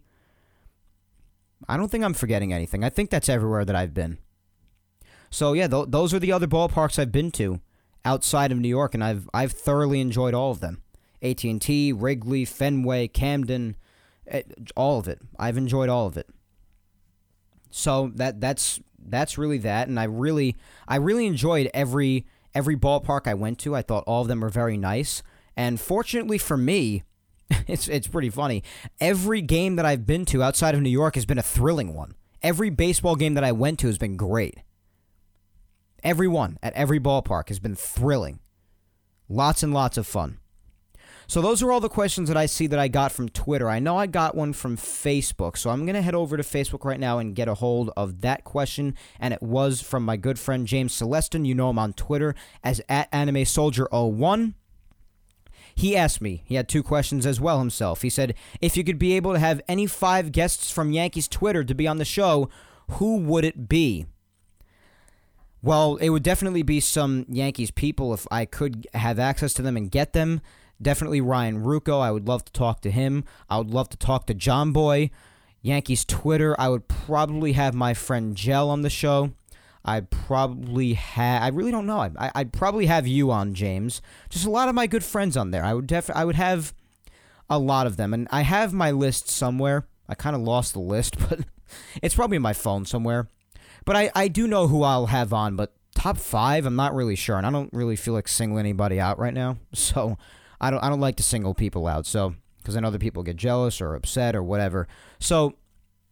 I 1.68 1.76
don't 1.76 1.90
think 1.90 2.04
I'm 2.04 2.14
forgetting 2.14 2.54
anything. 2.54 2.84
I 2.84 2.90
think 2.90 3.10
that's 3.10 3.30
everywhere 3.30 3.66
that 3.66 3.76
I've 3.76 3.94
been. 3.94 4.20
So 5.32 5.54
yeah, 5.54 5.68
th- 5.68 5.88
those 5.88 6.14
are 6.14 6.20
the 6.20 6.32
other 6.32 6.48
ballparks 6.48 7.00
I've 7.00 7.12
been 7.12 7.32
to 7.32 7.60
outside 8.06 8.52
of 8.52 8.60
New 8.60 8.70
York, 8.70 8.94
and 8.94 9.04
I've 9.04 9.28
I've 9.34 9.52
thoroughly 9.52 10.00
enjoyed 10.00 10.34
all 10.34 10.52
of 10.52 10.62
them. 10.62 10.82
AT 11.22 11.44
and 11.44 11.62
T, 11.62 11.92
Wrigley, 11.92 12.46
Fenway, 12.46 13.08
Camden, 13.08 13.76
eh, 14.28 14.44
all 14.76 15.00
of 15.00 15.08
it. 15.08 15.20
I've 15.40 15.58
enjoyed 15.58 15.90
all 15.90 16.06
of 16.06 16.16
it. 16.16 16.30
So 17.72 18.12
that 18.16 18.40
that's 18.40 18.80
that's 18.98 19.38
really 19.38 19.58
that, 19.60 19.88
and 19.88 20.00
I 20.00 20.06
really 20.06 20.56
I 20.88 20.96
really 20.98 21.26
enjoyed 21.26 21.70
every 21.74 22.26
every 22.54 22.78
ballpark 22.78 23.28
I 23.28 23.34
went 23.34 23.60
to. 23.60 23.76
I 23.76 23.82
thought 23.82 24.04
all 24.08 24.22
of 24.22 24.28
them 24.28 24.42
were 24.42 24.50
very 24.50 24.78
nice, 24.78 25.24
and 25.58 25.80
fortunately 25.80 26.38
for 26.38 26.56
me, 26.56 27.04
it's 27.68 27.88
it's 27.88 28.08
pretty 28.08 28.30
funny. 28.30 28.64
Every 29.02 29.42
game 29.42 29.76
that 29.76 29.86
I've 29.86 30.06
been 30.06 30.26
to 30.26 30.44
outside 30.44 30.76
of 30.76 30.82
New 30.82 30.90
York 30.90 31.16
has 31.16 31.26
been 31.26 31.40
a 31.40 31.44
thrilling 31.44 31.94
one. 31.94 32.16
Every 32.42 32.70
baseball 32.70 33.16
game 33.16 33.34
that 33.34 33.44
I 33.44 33.52
went 33.52 33.80
to 33.80 33.88
has 33.88 33.98
been 33.98 34.18
great. 34.18 34.60
Everyone 36.06 36.60
at 36.62 36.74
every 36.74 37.00
ballpark 37.00 37.48
has 37.48 37.58
been 37.58 37.74
thrilling. 37.74 38.40
Lots 39.28 39.64
and 39.64 39.74
lots 39.74 39.98
of 39.98 40.06
fun. 40.06 40.38
So 41.26 41.42
those 41.42 41.64
are 41.64 41.72
all 41.72 41.80
the 41.80 41.90
questions 41.90 42.28
that 42.28 42.38
I 42.38 42.46
see 42.46 42.68
that 42.68 42.78
I 42.78 42.88
got 42.88 43.12
from 43.12 43.28
Twitter. 43.28 43.68
I 43.68 43.80
know 43.80 43.98
I 43.98 44.06
got 44.06 44.36
one 44.36 44.54
from 44.54 44.78
Facebook, 44.78 45.58
so 45.58 45.72
I'm 45.72 45.84
going 45.84 45.96
to 45.96 46.04
head 46.04 46.14
over 46.14 46.38
to 46.38 46.44
Facebook 46.44 46.86
right 46.86 47.00
now 47.00 47.18
and 47.18 47.36
get 47.36 47.48
a 47.48 47.56
hold 47.56 47.90
of 47.98 48.22
that 48.22 48.44
question. 48.44 48.94
And 49.20 49.34
it 49.34 49.42
was 49.42 49.82
from 49.82 50.06
my 50.06 50.16
good 50.16 50.38
friend 50.38 50.68
James 50.68 50.94
Celestin. 50.94 51.48
You 51.48 51.56
know 51.56 51.72
him 51.72 51.80
on 51.80 51.94
Twitter 51.94 52.36
as 52.64 52.80
at 52.88 53.10
Anime 53.12 53.44
Soldier 53.44 53.88
01. 53.92 54.54
He 55.74 55.98
asked 55.98 56.22
me, 56.22 56.44
he 56.46 56.54
had 56.54 56.70
two 56.70 56.84
questions 56.84 57.26
as 57.26 57.42
well 57.42 57.58
himself. 57.58 58.04
He 58.04 58.12
said, 58.12 58.36
if 58.62 58.78
you 58.78 58.84
could 58.84 59.00
be 59.00 59.14
able 59.14 59.34
to 59.34 59.40
have 59.40 59.60
any 59.68 59.88
five 59.88 60.32
guests 60.32 60.70
from 60.70 60.92
Yankees 60.92 61.28
Twitter 61.28 61.64
to 61.64 61.74
be 61.74 61.88
on 61.88 61.98
the 61.98 62.06
show, 62.06 62.48
who 62.92 63.18
would 63.18 63.44
it 63.44 63.68
be? 63.68 64.06
Well, 65.66 65.96
it 65.96 66.10
would 66.10 66.22
definitely 66.22 66.62
be 66.62 66.80
some 66.80 67.26
Yankees 67.28 67.72
people 67.72 68.14
if 68.14 68.28
I 68.30 68.46
could 68.46 68.86
have 68.94 69.18
access 69.18 69.52
to 69.56 69.64
them 69.64 69.76
and 69.76 69.90
get 69.90 70.14
them. 70.14 70.42
Definitely 70.80 71.22
Ryan 71.22 71.64
Ruocco. 71.64 72.00
I 72.00 72.12
would 72.12 72.28
love 72.28 72.46
to 72.46 72.52
talk 72.52 72.82
to 72.82 72.92
him. 72.92 73.24
I 73.50 73.58
would 73.58 73.72
love 73.72 73.90
to 73.90 73.98
talk 73.98 74.28
to 74.28 74.36
Jomboy. 74.36 75.10
Yankees 75.64 76.06
Twitter. 76.06 76.56
I 76.60 76.70
would 76.70 76.88
probably 76.88 77.54
have 77.54 77.74
my 77.74 77.96
friend 77.96 78.36
Gel 78.36 78.70
on 78.70 78.84
the 78.84 78.92
show. 78.92 79.32
I'd 79.84 80.12
probably 80.12 80.94
have. 80.94 81.42
I 81.42 81.48
really 81.48 81.72
don't 81.72 81.88
know. 81.88 82.12
I, 82.16 82.32
I'd 82.36 82.54
probably 82.54 82.86
have 82.86 83.08
you 83.08 83.32
on, 83.32 83.56
James. 83.56 84.04
Just 84.30 84.46
a 84.46 84.52
lot 84.52 84.70
of 84.70 84.76
my 84.76 84.86
good 84.86 85.04
friends 85.04 85.36
on 85.36 85.50
there. 85.50 85.66
I 85.66 85.74
would 85.74 85.88
def. 85.88 86.12
I 86.14 86.26
would 86.26 86.36
have 86.36 86.76
a 87.50 87.58
lot 87.58 87.88
of 87.88 87.98
them, 87.98 88.14
and 88.14 88.28
I 88.30 88.42
have 88.42 88.72
my 88.72 88.92
list 88.92 89.32
somewhere. 89.32 89.88
I 90.08 90.14
kind 90.14 90.36
of 90.36 90.44
lost 90.44 90.74
the 90.74 90.80
list, 90.80 91.18
but 91.28 91.40
it's 92.04 92.14
probably 92.14 92.36
in 92.36 92.44
my 92.44 92.54
phone 92.54 92.86
somewhere. 92.86 93.30
But 93.86 93.96
I, 93.96 94.12
I 94.16 94.28
do 94.28 94.48
know 94.48 94.68
who 94.68 94.84
I'll 94.84 95.08
have 95.08 95.32
on, 95.32 95.56
but 95.56 95.74
top 95.94 96.18
five, 96.18 96.66
I'm 96.66 96.76
not 96.76 96.94
really 96.94 97.16
sure, 97.16 97.38
and 97.38 97.46
I 97.46 97.52
don't 97.52 97.72
really 97.72 97.96
feel 97.96 98.14
like 98.14 98.28
singling 98.28 98.60
anybody 98.60 99.00
out 99.00 99.20
right 99.20 99.34
now. 99.34 99.58
So 99.74 100.18
I 100.60 100.72
don't 100.72 100.84
I 100.84 100.90
don't 100.90 101.02
like 101.02 101.18
to 101.18 101.24
single 101.24 101.54
people 101.54 101.86
out. 101.86 102.06
So 102.06 102.36
because 102.58 102.76
I 102.76 102.80
know 102.80 102.88
other 102.88 102.98
people 102.98 103.24
get 103.24 103.36
jealous 103.36 103.80
or 103.80 103.94
upset 103.94 104.36
or 104.36 104.42
whatever. 104.42 104.88
So 105.20 105.56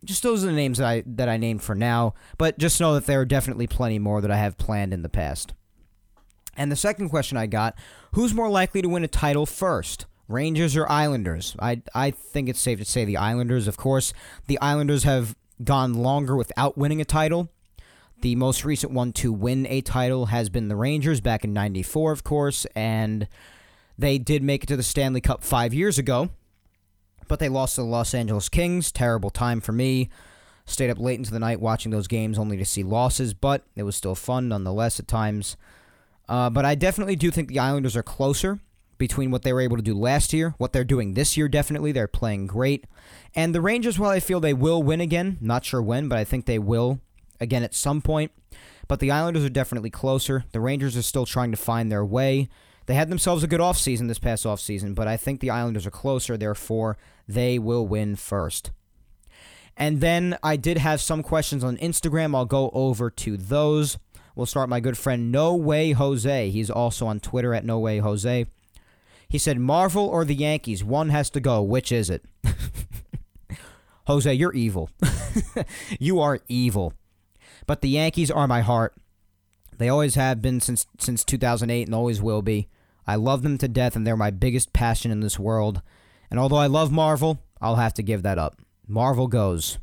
just 0.05 0.21
those 0.21 0.43
are 0.43 0.47
the 0.47 0.53
names 0.53 0.77
that 0.77 0.87
I 0.87 1.03
that 1.05 1.29
I 1.29 1.37
named 1.37 1.63
for 1.63 1.75
now. 1.75 2.13
But 2.37 2.59
just 2.59 2.79
know 2.79 2.93
that 2.93 3.05
there 3.05 3.21
are 3.21 3.25
definitely 3.25 3.67
plenty 3.67 3.99
more 3.99 4.21
that 4.21 4.31
I 4.31 4.37
have 4.37 4.57
planned 4.57 4.93
in 4.93 5.01
the 5.01 5.09
past. 5.09 5.53
And 6.55 6.71
the 6.71 6.75
second 6.75 7.09
question 7.09 7.37
I 7.37 7.47
got: 7.47 7.75
Who's 8.13 8.33
more 8.33 8.49
likely 8.49 8.81
to 8.81 8.89
win 8.89 9.03
a 9.03 9.07
title 9.07 9.45
first? 9.45 10.05
Rangers 10.27 10.77
or 10.77 10.89
Islanders? 10.89 11.55
I 11.59 11.81
I 11.95 12.11
think 12.11 12.49
it's 12.49 12.59
safe 12.61 12.79
to 12.79 12.85
say 12.85 13.05
the 13.05 13.17
Islanders. 13.17 13.67
Of 13.67 13.77
course, 13.77 14.13
the 14.47 14.59
Islanders 14.59 15.03
have 15.03 15.35
gone 15.63 15.93
longer 15.93 16.35
without 16.35 16.77
winning 16.77 17.01
a 17.01 17.05
title. 17.05 17.49
The 18.23 18.37
most 18.37 18.63
recent 18.63 18.93
one 18.93 19.11
to 19.15 19.33
win 19.33 19.67
a 19.67 19.81
title 19.81 20.27
has 20.27 20.47
been 20.47 20.69
the 20.69 20.77
Rangers 20.77 21.19
back 21.19 21.43
in 21.43 21.51
94, 21.51 22.13
of 22.13 22.23
course, 22.23 22.65
and 22.73 23.27
they 23.97 24.17
did 24.17 24.41
make 24.41 24.63
it 24.63 24.67
to 24.67 24.77
the 24.77 24.81
Stanley 24.81 25.19
Cup 25.19 25.43
five 25.43 25.73
years 25.73 25.97
ago, 25.97 26.29
but 27.27 27.39
they 27.39 27.49
lost 27.49 27.75
to 27.75 27.81
the 27.81 27.87
Los 27.87 28.13
Angeles 28.13 28.47
Kings. 28.47 28.93
Terrible 28.93 29.29
time 29.29 29.59
for 29.59 29.73
me. 29.73 30.09
Stayed 30.63 30.89
up 30.89 30.99
late 30.99 31.19
into 31.19 31.31
the 31.31 31.39
night 31.39 31.59
watching 31.59 31.91
those 31.91 32.07
games 32.07 32.39
only 32.39 32.55
to 32.55 32.63
see 32.63 32.81
losses, 32.81 33.33
but 33.33 33.65
it 33.75 33.83
was 33.83 33.97
still 33.97 34.15
fun 34.15 34.47
nonetheless 34.47 35.01
at 35.01 35.07
times. 35.09 35.57
Uh, 36.29 36.49
but 36.49 36.63
I 36.63 36.75
definitely 36.75 37.17
do 37.17 37.29
think 37.29 37.49
the 37.49 37.59
Islanders 37.59 37.97
are 37.97 38.03
closer 38.03 38.61
between 38.97 39.31
what 39.31 39.41
they 39.41 39.51
were 39.51 39.59
able 39.59 39.75
to 39.75 39.83
do 39.83 39.99
last 39.99 40.31
year, 40.31 40.55
what 40.59 40.71
they're 40.71 40.85
doing 40.85 41.13
this 41.13 41.35
year, 41.35 41.49
definitely. 41.49 41.91
They're 41.91 42.07
playing 42.07 42.47
great. 42.47 42.85
And 43.35 43.53
the 43.53 43.59
Rangers, 43.59 43.99
while 43.99 44.11
I 44.11 44.21
feel 44.21 44.39
they 44.39 44.53
will 44.53 44.81
win 44.81 45.01
again, 45.01 45.39
not 45.41 45.65
sure 45.65 45.81
when, 45.81 46.07
but 46.07 46.17
I 46.17 46.23
think 46.23 46.45
they 46.45 46.57
will 46.57 47.01
again 47.43 47.63
at 47.63 47.75
some 47.75 48.01
point. 48.01 48.31
But 48.87 48.99
the 48.99 49.11
Islanders 49.11 49.45
are 49.45 49.49
definitely 49.49 49.89
closer. 49.89 50.45
The 50.51 50.59
Rangers 50.59 50.97
are 50.97 51.03
still 51.03 51.25
trying 51.25 51.51
to 51.51 51.57
find 51.57 51.91
their 51.91 52.03
way. 52.03 52.49
They 52.85 52.95
had 52.95 53.09
themselves 53.09 53.43
a 53.43 53.47
good 53.47 53.61
offseason 53.61 54.07
this 54.07 54.19
past 54.19 54.45
offseason, 54.45 54.93
but 54.93 55.07
I 55.07 55.15
think 55.15 55.39
the 55.39 55.49
Islanders 55.49 55.85
are 55.85 55.91
closer, 55.91 56.35
therefore, 56.35 56.97
they 57.27 57.57
will 57.57 57.87
win 57.87 58.15
first. 58.15 58.71
And 59.77 60.01
then 60.01 60.37
I 60.43 60.57
did 60.57 60.77
have 60.77 61.01
some 61.01 61.23
questions 61.23 61.63
on 61.63 61.77
Instagram. 61.77 62.35
I'll 62.35 62.45
go 62.45 62.69
over 62.73 63.09
to 63.09 63.37
those. 63.37 63.97
We'll 64.35 64.45
start 64.45 64.69
my 64.69 64.79
good 64.79 64.97
friend 64.97 65.31
No 65.31 65.55
Way 65.55 65.91
Jose. 65.91 66.49
He's 66.49 66.69
also 66.69 67.07
on 67.07 67.19
Twitter 67.19 67.53
at 67.53 67.65
No 67.65 67.79
Way 67.79 67.99
Jose. 67.99 68.45
He 69.29 69.37
said, 69.37 69.57
Marvel 69.57 70.05
or 70.05 70.25
the 70.25 70.35
Yankees? 70.35 70.83
One 70.83 71.09
has 71.09 71.29
to 71.31 71.39
go. 71.39 71.61
Which 71.61 71.91
is 71.91 72.09
it? 72.09 72.23
Jose, 74.07 74.31
you're 74.33 74.53
evil. 74.53 74.89
you 75.99 76.19
are 76.19 76.39
evil. 76.47 76.93
But 77.65 77.81
the 77.81 77.89
Yankees 77.89 78.31
are 78.31 78.47
my 78.47 78.61
heart. 78.61 78.95
They 79.77 79.89
always 79.89 80.15
have 80.15 80.41
been 80.41 80.61
since 80.61 80.85
since 80.99 81.23
2008 81.23 81.87
and 81.87 81.95
always 81.95 82.21
will 82.21 82.41
be. 82.41 82.67
I 83.05 83.15
love 83.15 83.41
them 83.41 83.57
to 83.57 83.67
death 83.67 83.95
and 83.95 84.05
they're 84.05 84.15
my 84.15 84.31
biggest 84.31 84.73
passion 84.73 85.11
in 85.11 85.19
this 85.19 85.39
world. 85.39 85.81
And 86.29 86.39
although 86.39 86.57
I 86.57 86.67
love 86.67 86.91
Marvel, 86.91 87.39
I'll 87.61 87.75
have 87.75 87.93
to 87.95 88.03
give 88.03 88.23
that 88.23 88.37
up. 88.37 88.61
Marvel 88.87 89.27
goes. 89.27 89.77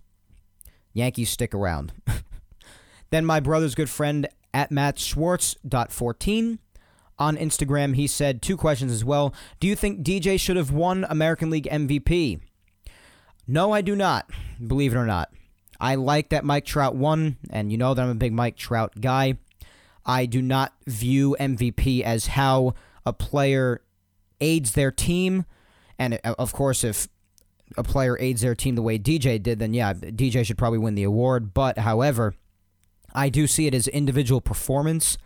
Yankees 0.93 1.31
stick 1.31 1.55
around. 1.55 1.93
then 3.11 3.25
my 3.25 3.41
brother's 3.41 3.75
good 3.75 3.91
friend 3.91 4.29
at 4.53 4.71
Matt 4.71 4.99
Schwartz.14 4.99 6.59
on 7.21 7.37
Instagram, 7.37 7.95
he 7.95 8.07
said 8.07 8.41
two 8.41 8.57
questions 8.57 8.91
as 8.91 9.05
well. 9.05 9.35
Do 9.61 9.69
you 9.69 9.77
think 9.77 10.03
DJ 10.03 10.41
should 10.41 10.57
have 10.57 10.73
won 10.73 11.05
American 11.09 11.51
League 11.51 11.69
MVP? 11.71 12.41
No, 13.47 13.73
I 13.73 13.83
do 13.83 13.95
not, 13.95 14.31
believe 14.67 14.95
it 14.95 14.97
or 14.97 15.07
not. 15.07 15.31
I 15.81 15.95
like 15.95 16.29
that 16.29 16.45
Mike 16.45 16.67
Trout 16.67 16.95
won, 16.95 17.37
and 17.51 17.73
you 17.73 17.79
know 17.79 17.95
that 17.95 18.03
I'm 18.03 18.11
a 18.11 18.15
big 18.15 18.33
Mike 18.33 18.57
Trout 18.57 19.01
guy. 19.01 19.39
I 20.05 20.27
do 20.27 20.43
not 20.43 20.75
view 20.87 21.37
MVP 21.39 22.03
as 22.03 22.29
how 22.29 22.75
a 23.07 23.13
player 23.13 23.81
aids 24.41 24.73
their 24.73 24.91
team. 24.91 25.45
And 25.99 26.19
uh, 26.25 26.35
of 26.39 26.53
course, 26.53 26.85
if 26.85 27.09
a 27.77 27.83
player 27.83 28.19
aids 28.19 28.41
their 28.41 28.55
team 28.55 28.75
the 28.75 28.83
way 28.83 28.99
DJ 28.99 29.43
did, 29.43 29.59
then 29.59 29.75
yeah, 29.75 29.95
DJ 29.95 30.45
should 30.45 30.59
probably 30.59 30.79
win 30.79 30.95
the 30.95 31.05
award. 31.05 31.55
But 31.55 31.79
however, 31.79 32.35
I 33.15 33.29
do 33.29 33.47
see 33.47 33.67
it 33.67 33.75
as 33.75 33.89
individual 33.89 34.41
performance. 34.41 35.19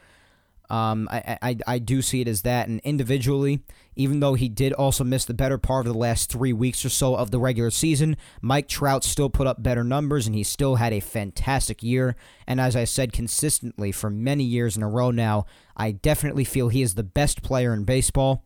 Um, 0.70 1.08
I, 1.10 1.38
I, 1.42 1.56
I 1.66 1.78
do 1.78 2.00
see 2.00 2.20
it 2.20 2.28
as 2.28 2.42
that, 2.42 2.68
and 2.68 2.80
individually, 2.80 3.60
even 3.96 4.20
though 4.20 4.34
he 4.34 4.48
did 4.48 4.72
also 4.72 5.04
miss 5.04 5.24
the 5.24 5.34
better 5.34 5.58
part 5.58 5.86
of 5.86 5.92
the 5.92 5.98
last 5.98 6.30
three 6.30 6.52
weeks 6.52 6.84
or 6.84 6.88
so 6.88 7.14
of 7.14 7.30
the 7.30 7.38
regular 7.38 7.70
season, 7.70 8.16
Mike 8.40 8.66
Trout 8.66 9.04
still 9.04 9.28
put 9.28 9.46
up 9.46 9.62
better 9.62 9.84
numbers, 9.84 10.26
and 10.26 10.34
he 10.34 10.42
still 10.42 10.76
had 10.76 10.92
a 10.92 11.00
fantastic 11.00 11.82
year. 11.82 12.16
And 12.46 12.60
as 12.60 12.74
I 12.76 12.84
said 12.84 13.12
consistently 13.12 13.92
for 13.92 14.08
many 14.10 14.44
years 14.44 14.76
in 14.76 14.82
a 14.82 14.88
row 14.88 15.10
now, 15.10 15.46
I 15.76 15.92
definitely 15.92 16.44
feel 16.44 16.68
he 16.68 16.82
is 16.82 16.94
the 16.94 17.02
best 17.02 17.42
player 17.42 17.74
in 17.74 17.84
baseball, 17.84 18.44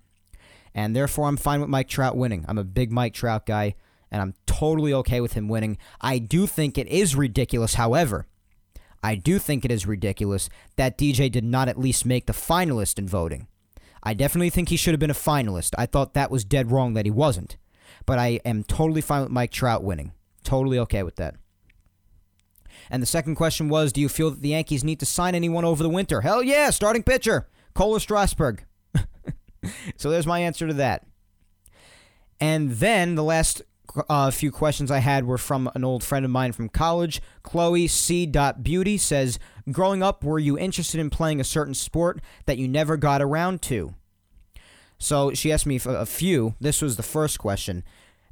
and 0.75 0.97
therefore 0.97 1.29
I'm 1.29 1.37
fine 1.37 1.61
with 1.61 1.71
Mike 1.71 1.89
Trout 1.89 2.17
winning. 2.17 2.45
I'm 2.49 2.59
a 2.59 2.65
big 2.65 2.91
Mike 2.91 3.15
Trout 3.15 3.47
guy, 3.47 3.77
and 4.11 4.21
I'm 4.21 4.35
totally 4.47 4.93
okay 4.93 5.21
with 5.21 5.35
him 5.35 5.49
winning. 5.49 5.79
I 6.01 6.19
do 6.19 6.47
think 6.49 6.79
it 6.79 6.89
is 6.89 7.15
ridiculous, 7.15 7.75
however 7.75 8.27
I 9.03 9.15
do 9.15 9.39
think 9.39 9.65
it 9.65 9.71
is 9.71 9.87
ridiculous 9.87 10.49
that 10.77 10.99
DJ 10.99 11.31
did 11.31 11.45
not 11.45 11.69
at 11.69 11.79
least 11.79 12.05
make 12.05 12.27
the 12.27 12.33
finalist 12.33 12.99
in 12.99 13.07
voting. 13.07 13.47
I 14.03 14.15
definitely 14.15 14.51
think 14.51 14.69
he 14.69 14.77
should 14.77 14.93
have 14.93 15.01
been 15.01 15.11
a 15.11 15.15
finalist. 15.15 15.75
I 15.79 15.87
thought 15.87 16.15
that 16.15 16.31
was 16.31 16.45
dead 16.45 16.71
wrong 16.71 16.95
that 16.95 17.05
he 17.05 17.11
wasn't. 17.11 17.57
But 18.07 18.19
I 18.19 18.41
am 18.45 18.65
totally 18.65 19.01
fine 19.01 19.23
with 19.23 19.31
Mike 19.31 19.51
Trout 19.51 19.83
winning. 19.83 20.13
Totally 20.45 20.79
okay 20.79 21.03
with 21.03 21.17
that. 21.17 21.35
And 22.91 23.03
the 23.03 23.07
second 23.07 23.35
question 23.35 23.69
was 23.69 23.93
Do 23.93 24.01
you 24.01 24.09
feel 24.09 24.31
that 24.31 24.41
the 24.41 24.51
Yankees 24.51 24.85
need 24.85 25.01
to 25.01 25.07
sign 25.07 25.35
anyone 25.35 25.65
over 25.65 25.83
the 25.83 25.89
winter? 25.89 26.23
Hell 26.23 26.43
yeah, 26.43 26.71
starting 26.71 27.03
pitcher, 27.03 27.49
Cole 27.75 27.99
Strasburg. 27.99 28.65
so 29.97 30.11
there's 30.11 30.27
my 30.27 30.41
answer 30.41 30.67
to 30.67 30.75
that. 30.75 31.07
And 32.41 32.73
then 32.73 33.15
the 33.15 33.25
last 33.25 33.63
uh, 34.09 34.31
few 34.31 34.51
questions 34.51 34.91
I 34.91 34.99
had 34.99 35.25
were 35.25 35.39
from 35.39 35.71
an 35.75 35.85
old 35.85 36.03
friend 36.03 36.25
of 36.25 36.31
mine 36.31 36.53
from 36.53 36.69
college. 36.69 37.21
Chloe 37.43 37.87
C. 37.87 38.27
Beauty 38.27 38.99
says, 38.99 39.39
Growing 39.71 40.03
up, 40.03 40.25
were 40.25 40.39
you 40.39 40.59
interested 40.59 41.01
in 41.01 41.11
playing 41.11 41.41
a 41.41 41.45
certain 41.45 41.75
sport 41.75 42.21
that 42.47 42.59
you 42.59 42.69
never 42.69 42.97
got 42.97 43.23
around 43.23 43.63
to? 43.63 43.95
So 44.99 45.33
she 45.33 45.53
asked 45.53 45.67
me 45.67 45.81
a 45.85 46.07
few. 46.07 46.55
This 46.61 46.83
was 46.83 46.97
the 46.97 47.03
first 47.03 47.39
question. 47.39 47.85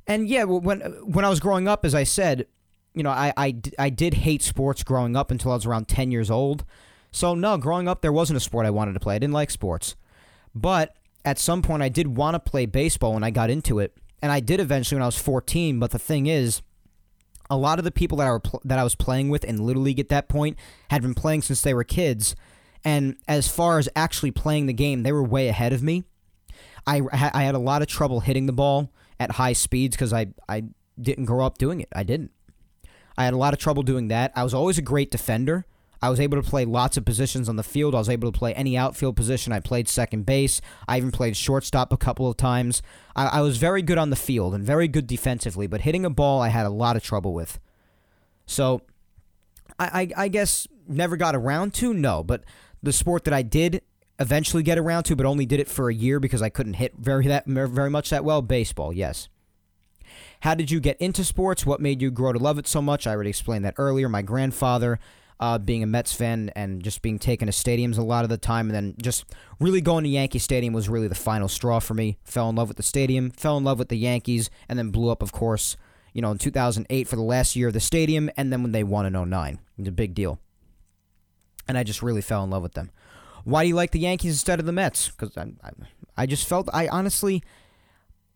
And 0.06 0.28
yeah, 0.28 0.44
when 0.44 0.80
when 0.80 1.24
I 1.24 1.28
was 1.28 1.40
growing 1.40 1.68
up, 1.68 1.84
as 1.84 1.94
I 1.94 2.04
said, 2.04 2.46
you 2.94 3.02
know, 3.02 3.10
I, 3.10 3.32
I, 3.36 3.56
I 3.78 3.90
did 3.90 4.14
hate 4.14 4.42
sports 4.42 4.82
growing 4.82 5.16
up 5.16 5.30
until 5.30 5.52
I 5.52 5.54
was 5.54 5.66
around 5.66 5.86
10 5.86 6.10
years 6.10 6.30
old. 6.30 6.64
So, 7.12 7.34
no, 7.34 7.58
growing 7.58 7.88
up, 7.88 8.00
there 8.00 8.12
wasn't 8.12 8.38
a 8.38 8.40
sport 8.40 8.66
I 8.66 8.70
wanted 8.70 8.94
to 8.94 9.00
play. 9.00 9.16
I 9.16 9.18
didn't 9.18 9.34
like 9.34 9.50
sports. 9.50 9.96
But 10.54 10.96
at 11.24 11.38
some 11.38 11.60
point, 11.60 11.82
I 11.82 11.90
did 11.90 12.16
want 12.16 12.34
to 12.34 12.38
play 12.50 12.66
baseball 12.66 13.12
when 13.12 13.22
I 13.22 13.30
got 13.30 13.50
into 13.50 13.78
it 13.78 13.96
and 14.26 14.32
I 14.32 14.40
did 14.40 14.58
eventually 14.58 14.96
when 14.96 15.04
I 15.04 15.06
was 15.06 15.16
14. 15.16 15.78
But 15.78 15.92
the 15.92 16.00
thing 16.00 16.26
is, 16.26 16.60
a 17.48 17.56
lot 17.56 17.78
of 17.78 17.84
the 17.84 17.92
people 17.92 18.18
that 18.18 18.26
I 18.26 18.30
were 18.30 18.40
pl- 18.40 18.60
that 18.64 18.76
I 18.76 18.82
was 18.82 18.96
playing 18.96 19.28
with 19.28 19.44
in 19.44 19.64
Little 19.64 19.82
League 19.82 20.00
at 20.00 20.08
that 20.08 20.28
point 20.28 20.58
had 20.90 21.00
been 21.00 21.14
playing 21.14 21.42
since 21.42 21.62
they 21.62 21.72
were 21.72 21.84
kids, 21.84 22.34
and 22.84 23.14
as 23.28 23.46
far 23.46 23.78
as 23.78 23.88
actually 23.94 24.32
playing 24.32 24.66
the 24.66 24.72
game, 24.72 25.04
they 25.04 25.12
were 25.12 25.22
way 25.22 25.46
ahead 25.46 25.72
of 25.72 25.80
me. 25.80 26.02
I, 26.88 27.02
I 27.12 27.44
had 27.44 27.54
a 27.54 27.60
lot 27.60 27.82
of 27.82 27.88
trouble 27.88 28.18
hitting 28.18 28.46
the 28.46 28.52
ball 28.52 28.90
at 29.20 29.32
high 29.32 29.52
speeds 29.52 29.94
because 29.94 30.12
I, 30.12 30.26
I 30.48 30.64
didn't 31.00 31.26
grow 31.26 31.46
up 31.46 31.56
doing 31.56 31.80
it. 31.80 31.88
I 31.94 32.02
didn't. 32.02 32.32
I 33.16 33.26
had 33.26 33.32
a 33.32 33.36
lot 33.36 33.52
of 33.52 33.60
trouble 33.60 33.84
doing 33.84 34.08
that. 34.08 34.32
I 34.34 34.42
was 34.42 34.54
always 34.54 34.76
a 34.76 34.82
great 34.82 35.12
defender. 35.12 35.66
I 36.02 36.10
was 36.10 36.20
able 36.20 36.40
to 36.40 36.48
play 36.48 36.64
lots 36.64 36.96
of 36.96 37.04
positions 37.04 37.48
on 37.48 37.56
the 37.56 37.62
field. 37.62 37.94
I 37.94 37.98
was 37.98 38.08
able 38.08 38.30
to 38.30 38.38
play 38.38 38.54
any 38.54 38.76
outfield 38.76 39.16
position. 39.16 39.52
I 39.52 39.60
played 39.60 39.88
second 39.88 40.26
base. 40.26 40.60
I 40.86 40.98
even 40.98 41.10
played 41.10 41.36
shortstop 41.36 41.92
a 41.92 41.96
couple 41.96 42.28
of 42.28 42.36
times. 42.36 42.82
I, 43.14 43.26
I, 43.26 43.40
was 43.40 43.56
very 43.56 43.82
good 43.82 43.98
on 43.98 44.10
the 44.10 44.16
field 44.16 44.54
and 44.54 44.64
very 44.64 44.88
good 44.88 45.06
defensively, 45.06 45.66
but 45.66 45.82
hitting 45.82 46.04
a 46.04 46.10
ball 46.10 46.42
I 46.42 46.48
had 46.48 46.66
a 46.66 46.70
lot 46.70 46.96
of 46.96 47.02
trouble 47.02 47.32
with. 47.32 47.58
So 48.46 48.82
I, 49.78 50.10
I, 50.16 50.24
I 50.24 50.28
guess 50.28 50.68
never 50.86 51.16
got 51.16 51.34
around 51.34 51.74
to, 51.74 51.94
no, 51.94 52.22
but 52.22 52.44
the 52.82 52.92
sport 52.92 53.24
that 53.24 53.34
I 53.34 53.42
did 53.42 53.82
eventually 54.18 54.62
get 54.62 54.78
around 54.78 55.04
to, 55.04 55.16
but 55.16 55.26
only 55.26 55.46
did 55.46 55.60
it 55.60 55.68
for 55.68 55.88
a 55.88 55.94
year 55.94 56.20
because 56.20 56.42
I 56.42 56.48
couldn't 56.48 56.74
hit 56.74 56.94
very 56.98 57.26
that 57.26 57.46
very 57.46 57.90
much 57.90 58.10
that 58.10 58.24
well. 58.24 58.42
Baseball, 58.42 58.92
yes. 58.92 59.28
How 60.40 60.54
did 60.54 60.70
you 60.70 60.80
get 60.80 61.00
into 61.00 61.24
sports? 61.24 61.66
What 61.66 61.80
made 61.80 62.00
you 62.00 62.10
grow 62.10 62.32
to 62.32 62.38
love 62.38 62.58
it 62.58 62.66
so 62.66 62.80
much? 62.80 63.06
I 63.06 63.12
already 63.12 63.30
explained 63.30 63.64
that 63.64 63.74
earlier. 63.78 64.08
My 64.08 64.22
grandfather 64.22 64.98
uh, 65.38 65.58
being 65.58 65.82
a 65.82 65.86
Mets 65.86 66.12
fan 66.12 66.50
and 66.56 66.82
just 66.82 67.02
being 67.02 67.18
taken 67.18 67.46
to 67.46 67.52
stadiums 67.52 67.98
a 67.98 68.02
lot 68.02 68.24
of 68.24 68.30
the 68.30 68.38
time, 68.38 68.68
and 68.68 68.74
then 68.74 68.94
just 69.00 69.24
really 69.60 69.80
going 69.80 70.04
to 70.04 70.10
Yankee 70.10 70.38
Stadium 70.38 70.72
was 70.72 70.88
really 70.88 71.08
the 71.08 71.14
final 71.14 71.48
straw 71.48 71.78
for 71.78 71.94
me. 71.94 72.18
Fell 72.24 72.48
in 72.48 72.56
love 72.56 72.68
with 72.68 72.76
the 72.76 72.82
stadium, 72.82 73.30
fell 73.30 73.58
in 73.58 73.64
love 73.64 73.78
with 73.78 73.88
the 73.88 73.98
Yankees, 73.98 74.50
and 74.68 74.78
then 74.78 74.90
blew 74.90 75.10
up, 75.10 75.22
of 75.22 75.32
course, 75.32 75.76
you 76.12 76.22
know, 76.22 76.30
in 76.30 76.38
2008 76.38 77.06
for 77.06 77.16
the 77.16 77.22
last 77.22 77.56
year 77.56 77.68
of 77.68 77.74
the 77.74 77.80
stadium, 77.80 78.30
and 78.36 78.52
then 78.52 78.62
when 78.62 78.72
they 78.72 78.84
won 78.84 79.06
in 79.06 79.30
09. 79.30 79.54
It 79.54 79.60
was 79.78 79.88
a 79.88 79.92
big 79.92 80.14
deal. 80.14 80.38
And 81.68 81.76
I 81.76 81.82
just 81.82 82.02
really 82.02 82.22
fell 82.22 82.44
in 82.44 82.50
love 82.50 82.62
with 82.62 82.74
them. 82.74 82.90
Why 83.44 83.62
do 83.62 83.68
you 83.68 83.74
like 83.74 83.90
the 83.90 84.00
Yankees 84.00 84.32
instead 84.32 84.58
of 84.58 84.66
the 84.66 84.72
Mets? 84.72 85.10
Because 85.10 85.36
I, 85.36 85.52
I, 85.62 85.70
I 86.16 86.26
just 86.26 86.48
felt, 86.48 86.68
I 86.72 86.88
honestly, 86.88 87.42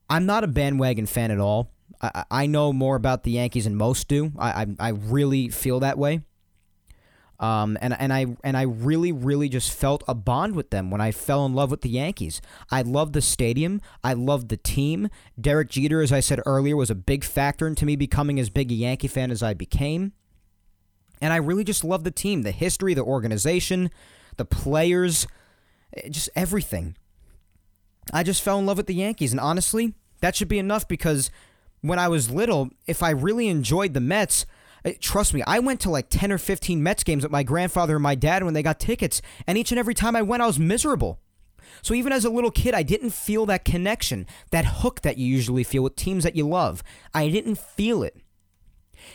I'm 0.08 0.26
not 0.26 0.44
a 0.44 0.48
bandwagon 0.48 1.06
fan 1.06 1.30
at 1.30 1.38
all. 1.38 1.70
I, 2.02 2.24
I 2.30 2.46
know 2.46 2.72
more 2.72 2.96
about 2.96 3.24
the 3.24 3.32
Yankees 3.32 3.64
than 3.64 3.76
most 3.76 4.08
do. 4.08 4.32
I, 4.38 4.62
I, 4.62 4.66
I 4.78 4.88
really 4.90 5.48
feel 5.48 5.80
that 5.80 5.98
way. 5.98 6.20
Um, 7.40 7.78
and 7.80 7.96
and 7.98 8.12
I 8.12 8.26
and 8.44 8.54
I 8.54 8.62
really 8.62 9.12
really 9.12 9.48
just 9.48 9.72
felt 9.72 10.04
a 10.06 10.14
bond 10.14 10.54
with 10.54 10.68
them 10.68 10.90
when 10.90 11.00
I 11.00 11.10
fell 11.10 11.46
in 11.46 11.54
love 11.54 11.70
with 11.70 11.80
the 11.80 11.88
Yankees. 11.88 12.42
I 12.70 12.82
loved 12.82 13.14
the 13.14 13.22
stadium. 13.22 13.80
I 14.04 14.12
loved 14.12 14.50
the 14.50 14.58
team. 14.58 15.08
Derek 15.40 15.70
Jeter, 15.70 16.02
as 16.02 16.12
I 16.12 16.20
said 16.20 16.42
earlier, 16.44 16.76
was 16.76 16.90
a 16.90 16.94
big 16.94 17.24
factor 17.24 17.66
into 17.66 17.86
me 17.86 17.96
becoming 17.96 18.38
as 18.38 18.50
big 18.50 18.70
a 18.70 18.74
Yankee 18.74 19.08
fan 19.08 19.30
as 19.30 19.42
I 19.42 19.54
became. 19.54 20.12
And 21.22 21.32
I 21.32 21.36
really 21.36 21.64
just 21.64 21.82
loved 21.82 22.04
the 22.04 22.10
team, 22.10 22.42
the 22.42 22.50
history, 22.50 22.92
the 22.92 23.02
organization, 23.02 23.90
the 24.36 24.44
players, 24.44 25.26
eh, 25.96 26.10
just 26.10 26.28
everything. 26.36 26.94
I 28.12 28.22
just 28.22 28.42
fell 28.42 28.58
in 28.58 28.66
love 28.66 28.76
with 28.76 28.86
the 28.86 28.94
Yankees, 28.94 29.32
and 29.32 29.40
honestly, 29.40 29.94
that 30.20 30.36
should 30.36 30.48
be 30.48 30.58
enough 30.58 30.86
because 30.86 31.30
when 31.80 31.98
I 31.98 32.08
was 32.08 32.30
little, 32.30 32.70
if 32.86 33.02
I 33.02 33.10
really 33.10 33.48
enjoyed 33.48 33.94
the 33.94 34.00
Mets, 34.00 34.44
trust 35.00 35.34
me, 35.34 35.42
I 35.46 35.58
went 35.58 35.80
to 35.80 35.90
like 35.90 36.08
10 36.10 36.32
or 36.32 36.38
15 36.38 36.82
Mets 36.82 37.04
games 37.04 37.22
with 37.22 37.32
my 37.32 37.42
grandfather 37.42 37.96
and 37.96 38.02
my 38.02 38.14
dad 38.14 38.44
when 38.44 38.54
they 38.54 38.62
got 38.62 38.80
tickets, 38.80 39.22
and 39.46 39.56
each 39.58 39.72
and 39.72 39.78
every 39.78 39.94
time 39.94 40.16
I 40.16 40.22
went, 40.22 40.42
I 40.42 40.46
was 40.46 40.58
miserable. 40.58 41.20
So 41.82 41.94
even 41.94 42.12
as 42.12 42.24
a 42.24 42.30
little 42.30 42.50
kid, 42.50 42.74
I 42.74 42.82
didn't 42.82 43.10
feel 43.10 43.46
that 43.46 43.64
connection, 43.64 44.26
that 44.50 44.64
hook 44.66 45.02
that 45.02 45.18
you 45.18 45.26
usually 45.26 45.64
feel 45.64 45.82
with 45.82 45.96
teams 45.96 46.24
that 46.24 46.36
you 46.36 46.46
love. 46.46 46.82
I 47.14 47.28
didn't 47.28 47.58
feel 47.58 48.02
it. 48.02 48.16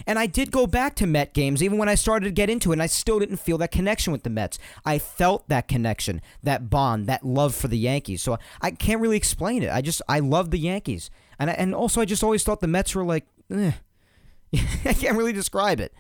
And 0.07 0.17
I 0.17 0.25
did 0.25 0.51
go 0.51 0.65
back 0.67 0.95
to 0.95 1.07
Met 1.07 1.33
games 1.33 1.61
even 1.61 1.77
when 1.77 1.89
I 1.89 1.95
started 1.95 2.25
to 2.25 2.31
get 2.31 2.49
into 2.49 2.71
it, 2.71 2.75
and 2.75 2.83
I 2.83 2.87
still 2.87 3.19
didn't 3.19 3.37
feel 3.37 3.57
that 3.59 3.71
connection 3.71 4.11
with 4.11 4.23
the 4.23 4.29
Mets. 4.29 4.57
I 4.83 4.99
felt 4.99 5.47
that 5.49 5.67
connection, 5.67 6.21
that 6.43 6.69
bond, 6.69 7.07
that 7.07 7.25
love 7.25 7.55
for 7.55 7.67
the 7.67 7.77
Yankees. 7.77 8.21
So 8.21 8.37
I 8.61 8.71
can't 8.71 9.01
really 9.01 9.17
explain 9.17 9.63
it. 9.63 9.71
I 9.71 9.81
just, 9.81 10.01
I 10.07 10.19
love 10.19 10.51
the 10.51 10.59
Yankees. 10.59 11.09
And, 11.39 11.49
I, 11.49 11.53
and 11.53 11.75
also, 11.75 12.01
I 12.01 12.05
just 12.05 12.23
always 12.23 12.43
thought 12.43 12.61
the 12.61 12.67
Mets 12.67 12.95
were 12.95 13.03
like, 13.03 13.25
eh, 13.51 13.73
I 14.85 14.93
can't 14.93 15.17
really 15.17 15.33
describe 15.33 15.79
it. 15.79 15.93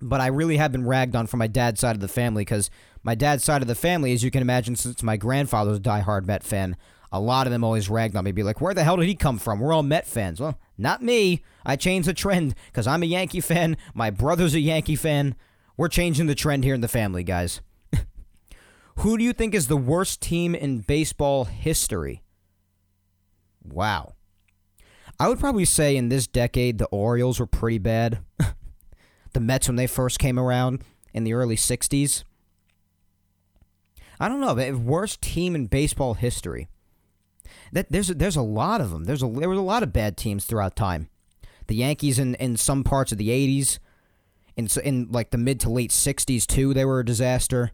But 0.00 0.20
I 0.20 0.28
really 0.28 0.58
have 0.58 0.72
been 0.72 0.86
ragged 0.86 1.16
on 1.16 1.26
from 1.26 1.38
my 1.38 1.48
dad's 1.48 1.80
side 1.80 1.96
of 1.96 2.00
the 2.00 2.08
family 2.08 2.42
because 2.42 2.70
my 3.02 3.14
dad's 3.14 3.44
side 3.44 3.62
of 3.62 3.68
the 3.68 3.74
family, 3.74 4.12
as 4.12 4.22
you 4.22 4.30
can 4.30 4.42
imagine, 4.42 4.76
since 4.76 5.02
my 5.02 5.16
grandfather's 5.16 5.78
a 5.78 5.80
diehard 5.80 6.24
Met 6.24 6.44
fan, 6.44 6.76
a 7.10 7.20
lot 7.20 7.46
of 7.46 7.52
them 7.52 7.64
always 7.64 7.88
ragged 7.88 8.16
on 8.16 8.24
me, 8.24 8.32
be 8.32 8.42
like, 8.42 8.60
"Where 8.60 8.74
the 8.74 8.84
hell 8.84 8.96
did 8.96 9.08
he 9.08 9.14
come 9.14 9.38
from? 9.38 9.60
We're 9.60 9.72
all 9.72 9.82
Met 9.82 10.06
fans." 10.06 10.40
Well, 10.40 10.58
not 10.76 11.02
me. 11.02 11.42
I 11.64 11.76
changed 11.76 12.08
the 12.08 12.14
trend 12.14 12.54
because 12.66 12.86
I'm 12.86 13.02
a 13.02 13.06
Yankee 13.06 13.40
fan. 13.40 13.76
My 13.94 14.10
brother's 14.10 14.54
a 14.54 14.60
Yankee 14.60 14.96
fan. 14.96 15.34
We're 15.76 15.88
changing 15.88 16.26
the 16.26 16.34
trend 16.34 16.64
here 16.64 16.74
in 16.74 16.80
the 16.80 16.88
family, 16.88 17.24
guys. 17.24 17.60
Who 18.96 19.16
do 19.16 19.24
you 19.24 19.32
think 19.32 19.54
is 19.54 19.68
the 19.68 19.76
worst 19.76 20.20
team 20.20 20.54
in 20.54 20.80
baseball 20.80 21.44
history? 21.44 22.22
Wow. 23.64 24.14
I 25.20 25.28
would 25.28 25.40
probably 25.40 25.64
say 25.64 25.96
in 25.96 26.08
this 26.08 26.26
decade 26.26 26.78
the 26.78 26.86
Orioles 26.86 27.40
were 27.40 27.46
pretty 27.46 27.78
bad. 27.78 28.20
the 29.32 29.40
Mets 29.40 29.68
when 29.68 29.76
they 29.76 29.86
first 29.86 30.18
came 30.18 30.38
around 30.38 30.82
in 31.12 31.24
the 31.24 31.32
early 31.32 31.56
60s. 31.56 32.22
I 34.20 34.28
don't 34.28 34.40
know, 34.40 34.54
but 34.54 34.74
worst 34.76 35.20
team 35.20 35.54
in 35.54 35.66
baseball 35.66 36.14
history. 36.14 36.68
That 37.72 37.90
there's 37.90 38.10
a, 38.10 38.14
there's 38.14 38.36
a 38.36 38.42
lot 38.42 38.80
of 38.80 38.90
them. 38.90 39.04
There's 39.04 39.22
a 39.22 39.28
there 39.28 39.48
was 39.48 39.58
a 39.58 39.62
lot 39.62 39.82
of 39.82 39.92
bad 39.92 40.16
teams 40.16 40.44
throughout 40.44 40.74
time. 40.74 41.08
The 41.66 41.74
Yankees 41.74 42.18
in, 42.18 42.34
in 42.36 42.56
some 42.56 42.82
parts 42.82 43.12
of 43.12 43.18
the 43.18 43.28
80s, 43.28 43.78
in 44.56 44.68
in 44.82 45.08
like 45.10 45.30
the 45.30 45.38
mid 45.38 45.60
to 45.60 45.70
late 45.70 45.90
60s 45.90 46.46
too, 46.46 46.72
they 46.72 46.84
were 46.84 47.00
a 47.00 47.04
disaster. 47.04 47.72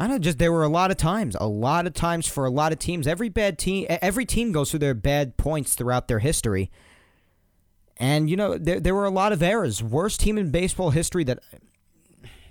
I 0.00 0.04
don't 0.04 0.12
know, 0.12 0.18
just 0.18 0.38
there 0.38 0.50
were 0.50 0.62
a 0.62 0.68
lot 0.68 0.90
of 0.90 0.96
times, 0.96 1.36
a 1.38 1.46
lot 1.46 1.86
of 1.86 1.92
times 1.92 2.26
for 2.26 2.46
a 2.46 2.50
lot 2.50 2.72
of 2.72 2.78
teams. 2.78 3.06
Every 3.06 3.28
bad 3.28 3.58
team, 3.58 3.86
every 3.90 4.24
team 4.24 4.50
goes 4.50 4.70
through 4.70 4.78
their 4.78 4.94
bad 4.94 5.36
points 5.36 5.74
throughout 5.74 6.08
their 6.08 6.20
history. 6.20 6.70
And 7.98 8.30
you 8.30 8.36
know, 8.36 8.56
there 8.56 8.80
there 8.80 8.94
were 8.94 9.04
a 9.04 9.10
lot 9.10 9.30
of 9.30 9.42
errors. 9.42 9.82
Worst 9.82 10.20
team 10.20 10.38
in 10.38 10.50
baseball 10.50 10.88
history 10.88 11.22
that 11.24 11.40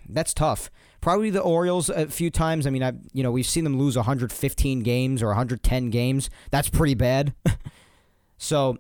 that's 0.07 0.31
tough. 0.31 0.69
Probably 1.01 1.31
the 1.31 1.41
Orioles 1.41 1.89
a 1.89 2.05
few 2.05 2.29
times. 2.29 2.67
I 2.67 2.69
mean, 2.69 2.83
I 2.83 2.93
you 3.13 3.23
know 3.23 3.31
we've 3.31 3.47
seen 3.47 3.63
them 3.63 3.79
lose 3.79 3.95
115 3.95 4.81
games 4.81 5.23
or 5.23 5.27
110 5.29 5.89
games. 5.89 6.29
That's 6.51 6.69
pretty 6.69 6.93
bad. 6.93 7.33
so 8.37 8.77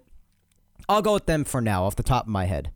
I'll 0.87 1.01
go 1.01 1.13
with 1.13 1.25
them 1.25 1.43
for 1.43 1.59
now, 1.59 1.85
off 1.85 1.95
the 1.95 2.03
top 2.03 2.25
of 2.25 2.29
my 2.29 2.45
head. 2.45 2.69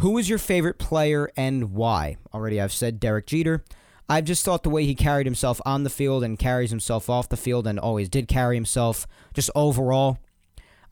Who 0.00 0.16
is 0.16 0.30
your 0.30 0.38
favorite 0.38 0.78
player 0.78 1.30
and 1.36 1.72
why? 1.72 2.16
Already 2.32 2.58
I've 2.58 2.72
said 2.72 2.98
Derek 3.00 3.26
Jeter. 3.26 3.64
I've 4.08 4.24
just 4.24 4.44
thought 4.44 4.62
the 4.62 4.70
way 4.70 4.84
he 4.84 4.94
carried 4.94 5.26
himself 5.26 5.60
on 5.66 5.84
the 5.84 5.90
field 5.90 6.24
and 6.24 6.38
carries 6.38 6.70
himself 6.70 7.10
off 7.10 7.28
the 7.28 7.36
field 7.36 7.66
and 7.66 7.78
always 7.78 8.08
did 8.08 8.26
carry 8.26 8.56
himself, 8.56 9.06
just 9.34 9.50
overall, 9.54 10.18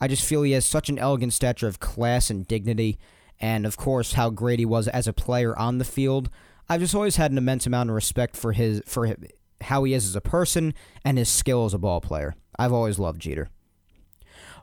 I 0.01 0.09
just 0.09 0.25
feel 0.25 0.43
he 0.43 0.53
has 0.53 0.67
such 0.67 0.89
an 0.89 0.99
elegant 0.99 1.33
stature 1.33 1.67
of 1.67 1.81
class 1.81 2.29
and 2.29 2.47
dignity, 2.47 2.99
and 3.41 3.65
of 3.65 3.77
course 3.77 4.13
how 4.13 4.31
great 4.31 4.59
he 4.59 4.67
was 4.67 4.89
as 4.89 5.09
a 5.09 5.13
player 5.13 5.59
on 5.59 5.79
the 5.79 5.85
field. 5.85 6.29
I've 6.69 6.81
just 6.81 6.95
always 6.95 7.17
had 7.17 7.31
an 7.31 7.39
immense 7.39 7.67
amount 7.67 7.91
of 7.91 7.97
respect 7.97 8.37
for 8.37 8.53
his 8.53 8.83
for 8.87 9.17
how 9.63 9.85
he 9.85 9.95
is 9.95 10.07
as 10.07 10.17
a 10.17 10.21
person 10.21 10.75
and 11.05 11.17
his 11.17 11.31
skill 11.31 11.65
as 11.65 11.73
a 11.73 11.79
ball 11.79 12.01
player. 12.01 12.35
I've 12.59 12.73
always 12.73 12.99
loved 12.99 13.23
Jeter. 13.23 13.49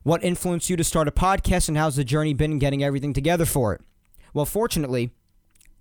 What 0.04 0.24
influenced 0.24 0.70
you 0.70 0.76
to 0.76 0.84
start 0.84 1.08
a 1.08 1.12
podcast, 1.12 1.70
and 1.70 1.78
how's 1.78 1.96
the 1.96 2.04
journey 2.04 2.34
been 2.34 2.60
getting 2.60 2.84
everything 2.84 3.14
together 3.14 3.46
for 3.46 3.74
it? 3.74 3.82
Well, 4.34 4.46
fortunately, 4.46 5.12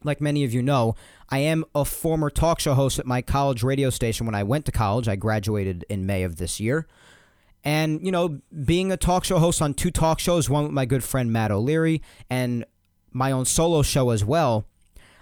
like 0.05 0.20
many 0.20 0.44
of 0.44 0.53
you 0.53 0.62
know, 0.62 0.94
I 1.30 1.38
am 1.38 1.64
a 1.74 1.84
former 1.84 2.30
talk 2.30 2.61
show 2.61 2.74
host 2.74 2.98
at 2.98 3.07
my 3.07 3.22
college 3.22 3.62
radio 3.62 3.90
station 3.90 4.26
when 4.26 4.34
I 4.34 4.42
went 4.42 4.66
to 4.66 4.72
college. 4.72 5.09
I 5.09 5.16
graduated 5.16 5.84
in 5.88 6.07
May 6.07 6.22
of 6.22 6.36
this 6.36 6.61
year. 6.61 6.86
And, 7.64 8.05
you 8.05 8.11
know, 8.11 8.40
being 8.64 8.90
a 8.90 8.96
talk 8.96 9.24
show 9.24 9.38
host 9.38 9.62
on 9.62 9.74
two 9.74 9.90
talk 9.90 10.18
shows, 10.18 10.50
one 10.50 10.64
with 10.64 10.72
my 10.72 10.84
good 10.84 11.05
friend 11.05 11.32
Matt 11.32 11.50
O'Leary 11.50 12.03
and 12.28 12.64
my 13.12 13.30
own 13.30 13.44
solo 13.44 13.82
show 13.82 14.11
as 14.11 14.24
well, 14.24 14.66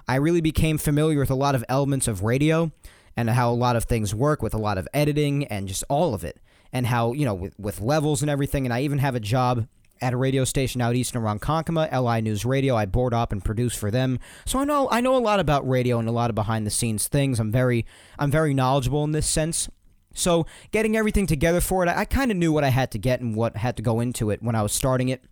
I 0.08 0.16
really 0.16 0.40
became 0.40 0.78
familiar 0.78 1.18
with 1.18 1.30
a 1.30 1.34
lot 1.34 1.54
of 1.54 1.64
elements 1.68 2.08
of 2.08 2.22
radio 2.22 2.72
and 3.16 3.28
how 3.30 3.50
a 3.50 3.54
lot 3.54 3.76
of 3.76 3.84
things 3.84 4.14
work 4.14 4.42
with 4.42 4.54
a 4.54 4.58
lot 4.58 4.78
of 4.78 4.88
editing 4.94 5.44
and 5.48 5.68
just 5.68 5.84
all 5.88 6.14
of 6.14 6.24
it. 6.24 6.38
And 6.72 6.86
how, 6.86 7.12
you 7.14 7.24
know, 7.24 7.34
with, 7.34 7.58
with 7.58 7.80
levels 7.80 8.22
and 8.22 8.30
everything. 8.30 8.64
And 8.64 8.72
I 8.72 8.82
even 8.82 8.98
have 8.98 9.16
a 9.16 9.20
job 9.20 9.66
at 10.00 10.12
a 10.12 10.16
radio 10.16 10.44
station 10.44 10.80
out 10.80 10.96
east 10.96 11.14
in 11.14 11.22
Ronkonkoma, 11.22 11.92
LI 11.92 12.20
News 12.20 12.44
Radio. 12.44 12.76
I 12.76 12.86
board 12.86 13.14
up 13.14 13.32
and 13.32 13.44
produce 13.44 13.74
for 13.74 13.90
them, 13.90 14.18
so 14.44 14.58
I 14.58 14.64
know 14.64 14.88
I 14.90 15.00
know 15.00 15.16
a 15.16 15.18
lot 15.18 15.40
about 15.40 15.68
radio 15.68 15.98
and 15.98 16.08
a 16.08 16.12
lot 16.12 16.30
of 16.30 16.34
behind 16.34 16.66
the 16.66 16.70
scenes 16.70 17.08
things. 17.08 17.38
I'm 17.40 17.52
very 17.52 17.86
I'm 18.18 18.30
very 18.30 18.54
knowledgeable 18.54 19.04
in 19.04 19.12
this 19.12 19.26
sense. 19.26 19.68
So 20.12 20.46
getting 20.72 20.96
everything 20.96 21.26
together 21.26 21.60
for 21.60 21.84
it, 21.84 21.88
I, 21.88 22.00
I 22.00 22.04
kind 22.04 22.30
of 22.30 22.36
knew 22.36 22.52
what 22.52 22.64
I 22.64 22.70
had 22.70 22.90
to 22.92 22.98
get 22.98 23.20
and 23.20 23.34
what 23.36 23.56
had 23.56 23.76
to 23.76 23.82
go 23.82 24.00
into 24.00 24.30
it 24.30 24.42
when 24.42 24.54
I 24.54 24.62
was 24.62 24.72
starting 24.72 25.08
it. 25.08 25.24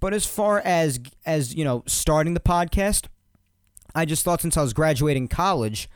But 0.00 0.12
as 0.12 0.26
far 0.26 0.60
as 0.60 1.00
as 1.24 1.54
you 1.54 1.64
know, 1.64 1.84
starting 1.86 2.34
the 2.34 2.40
podcast, 2.40 3.06
I 3.94 4.04
just 4.04 4.24
thought 4.24 4.40
since 4.40 4.56
I 4.56 4.62
was 4.62 4.72
graduating 4.72 5.28
college 5.28 5.88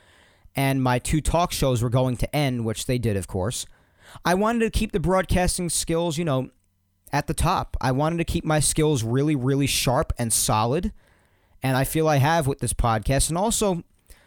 and 0.55 0.83
my 0.83 0.99
two 0.99 1.21
talk 1.21 1.53
shows 1.53 1.83
were 1.83 1.91
going 1.91 2.17
to 2.17 2.37
end, 2.37 2.65
which 2.65 2.87
they 2.87 2.99
did, 2.99 3.17
of 3.17 3.27
course. 3.27 3.67
I 4.25 4.35
wanted 4.35 4.61
to 4.61 4.71
keep 4.71 4.93
the 4.93 5.01
broadcasting 5.01 5.69
skills, 5.69 6.17
you 6.17 6.25
know, 6.25 6.51
at 7.13 7.27
the 7.27 7.35
top. 7.35 7.77
I 7.81 7.93
wanted 7.93 8.19
to 8.19 8.25
keep 8.25 8.45
my 8.45 8.61
skills 8.61 9.03
really, 9.03 9.37
really 9.37 9.67
sharp 9.67 10.13
and 10.19 10.33
solid. 10.33 10.93
And 11.63 11.77
I 11.77 11.85
feel 11.85 12.09
I 12.09 12.17
have 12.17 12.47
with 12.47 12.61
this 12.61 12.73
podcast. 12.73 13.29
And 13.29 13.39
also, 13.39 13.83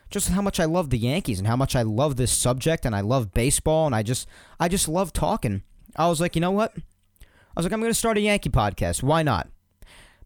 just 0.10 0.30
how 0.30 0.42
much 0.42 0.60
I 0.60 0.66
love 0.66 0.90
the 0.90 0.98
Yankees 0.98 1.40
and 1.40 1.48
how 1.48 1.56
much 1.56 1.76
I 1.76 1.84
love 1.84 2.16
this 2.16 2.32
subject 2.32 2.86
and 2.86 2.96
I 2.96 3.02
love 3.02 3.34
baseball 3.34 3.86
and 3.86 3.96
I 3.96 4.04
just 4.04 4.28
I 4.60 4.68
just 4.68 4.88
love 4.88 5.14
talking. 5.14 5.64
I 5.96 6.08
was 6.08 6.20
like, 6.20 6.36
you 6.36 6.42
know 6.42 6.52
what? 6.52 6.74
I 6.76 7.60
was 7.60 7.66
like, 7.66 7.74
I'm 7.74 7.80
going 7.80 7.92
to 7.92 7.98
start 7.98 8.18
a 8.18 8.22
Yankee 8.22 8.50
podcast. 8.50 9.04
Why 9.04 9.24
not? 9.24 9.50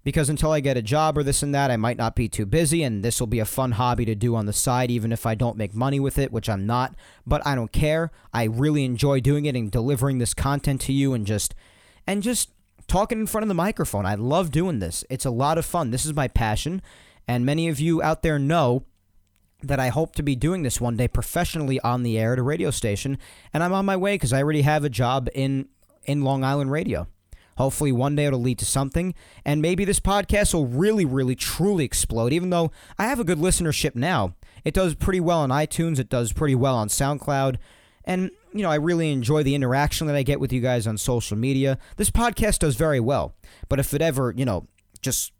Because 0.03 0.29
until 0.29 0.51
I 0.51 0.59
get 0.59 0.77
a 0.77 0.81
job 0.81 1.17
or 1.17 1.23
this 1.23 1.41
and 1.43 1.55
that, 1.55 1.71
I 1.71 1.77
might 1.77 1.97
not 1.97 2.15
be 2.15 2.27
too 2.27 2.45
busy, 2.45 2.83
and 2.83 3.03
this 3.03 3.21
will 3.21 3.27
be 3.27 3.39
a 3.39 3.45
fun 3.45 3.71
hobby 3.71 4.03
to 4.05 4.15
do 4.15 4.35
on 4.35 4.45
the 4.45 4.51
side, 4.51 4.91
even 4.91 5.13
if 5.13 5.25
I 5.25 5.33
don't 5.33 5.55
make 5.55 5.73
money 5.73 5.97
with 5.97 6.17
it, 6.17 6.33
which 6.33 6.49
I'm 6.49 6.65
not. 6.65 6.93
But 7.25 7.45
I 7.47 7.55
don't 7.55 7.71
care. 7.71 8.11
I 8.33 8.43
really 8.43 8.83
enjoy 8.83 9.21
doing 9.21 9.45
it 9.45 9.55
and 9.55 9.71
delivering 9.71 10.17
this 10.17 10.33
content 10.33 10.81
to 10.81 10.93
you 10.93 11.13
and 11.13 11.25
just 11.25 11.55
and 12.07 12.23
just 12.23 12.49
talking 12.87 13.19
in 13.19 13.27
front 13.27 13.43
of 13.43 13.47
the 13.47 13.53
microphone. 13.53 14.05
I 14.05 14.15
love 14.15 14.51
doing 14.51 14.79
this. 14.79 15.03
It's 15.09 15.25
a 15.25 15.31
lot 15.31 15.57
of 15.57 15.65
fun. 15.65 15.91
This 15.91 16.05
is 16.05 16.13
my 16.13 16.27
passion. 16.27 16.81
And 17.27 17.45
many 17.45 17.69
of 17.69 17.79
you 17.79 18.01
out 18.01 18.21
there 18.21 18.37
know 18.37 18.85
that 19.61 19.79
I 19.79 19.89
hope 19.89 20.13
to 20.15 20.23
be 20.23 20.35
doing 20.35 20.63
this 20.63 20.81
one 20.81 20.97
day 20.97 21.07
professionally 21.07 21.79
on 21.81 22.03
the 22.03 22.19
air 22.19 22.33
at 22.33 22.39
a 22.39 22.43
radio 22.43 22.69
station. 22.69 23.17
And 23.53 23.63
I'm 23.63 23.73
on 23.73 23.85
my 23.85 23.95
way 23.95 24.15
because 24.15 24.33
I 24.33 24.41
already 24.41 24.63
have 24.63 24.83
a 24.83 24.89
job 24.89 25.29
in, 25.33 25.69
in 26.03 26.23
Long 26.23 26.43
Island 26.43 26.71
radio. 26.71 27.07
Hopefully, 27.57 27.91
one 27.91 28.15
day 28.15 28.25
it'll 28.25 28.41
lead 28.41 28.59
to 28.59 28.65
something. 28.65 29.13
And 29.45 29.61
maybe 29.61 29.85
this 29.85 29.99
podcast 29.99 30.53
will 30.53 30.65
really, 30.65 31.05
really, 31.05 31.35
truly 31.35 31.85
explode. 31.85 32.33
Even 32.33 32.49
though 32.49 32.71
I 32.97 33.05
have 33.05 33.19
a 33.19 33.23
good 33.23 33.37
listenership 33.37 33.95
now, 33.95 34.35
it 34.65 34.73
does 34.73 34.95
pretty 34.95 35.19
well 35.19 35.39
on 35.39 35.49
iTunes, 35.49 35.99
it 35.99 36.09
does 36.09 36.33
pretty 36.33 36.55
well 36.55 36.75
on 36.75 36.87
SoundCloud. 36.87 37.57
And, 38.05 38.31
you 38.53 38.63
know, 38.63 38.69
I 38.69 38.75
really 38.75 39.11
enjoy 39.11 39.43
the 39.43 39.55
interaction 39.55 40.07
that 40.07 40.15
I 40.15 40.23
get 40.23 40.39
with 40.39 40.53
you 40.53 40.61
guys 40.61 40.87
on 40.87 40.97
social 40.97 41.37
media. 41.37 41.77
This 41.97 42.09
podcast 42.09 42.59
does 42.59 42.75
very 42.75 42.99
well. 42.99 43.35
But 43.69 43.79
if 43.79 43.93
it 43.93 44.01
ever, 44.01 44.33
you 44.35 44.45
know, 44.45 44.67
just 45.01 45.33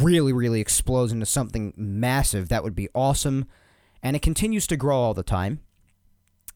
really, 0.00 0.32
really 0.32 0.60
explodes 0.60 1.12
into 1.12 1.26
something 1.26 1.72
massive, 1.76 2.48
that 2.48 2.62
would 2.64 2.74
be 2.74 2.88
awesome. 2.94 3.46
And 4.02 4.14
it 4.14 4.22
continues 4.22 4.66
to 4.68 4.76
grow 4.76 4.96
all 4.96 5.14
the 5.14 5.22
time. 5.22 5.60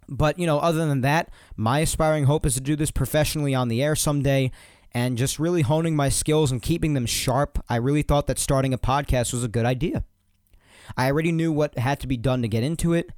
But, 0.09 0.39
you 0.39 0.47
know, 0.47 0.59
other 0.59 0.87
than 0.87 1.01
that, 1.03 1.31
my 1.57 1.81
aspiring 1.81 2.25
hope 2.25 2.45
is 2.45 2.55
to 2.55 2.61
do 2.61 2.77
this 2.77 2.91
professionally 2.91 3.55
on 3.55 3.69
the 3.69 3.83
air 3.83 3.97
someday 3.97 4.51
and 4.93 5.17
just 5.17 5.39
really 5.39 5.63
honing 5.63 5.97
my 5.97 6.09
skills 6.09 6.53
and 6.53 6.61
keeping 6.61 6.95
them 6.95 7.07
sharp. 7.07 7.63
I 7.69 7.77
really 7.77 8.03
thought 8.03 8.27
that 8.27 8.39
starting 8.39 8.75
a 8.75 8.79
podcast 8.79 9.33
was 9.33 9.45
a 9.45 9.49
good 9.49 9.65
idea. 9.65 10.05
I 10.97 11.07
already 11.07 11.33
knew 11.33 11.53
what 11.53 11.79
had 11.79 12.01
to 12.01 12.07
be 12.07 12.17
done 12.17 12.43
to 12.43 12.49
get 12.49 12.63
into 12.63 12.93
it 12.93 13.11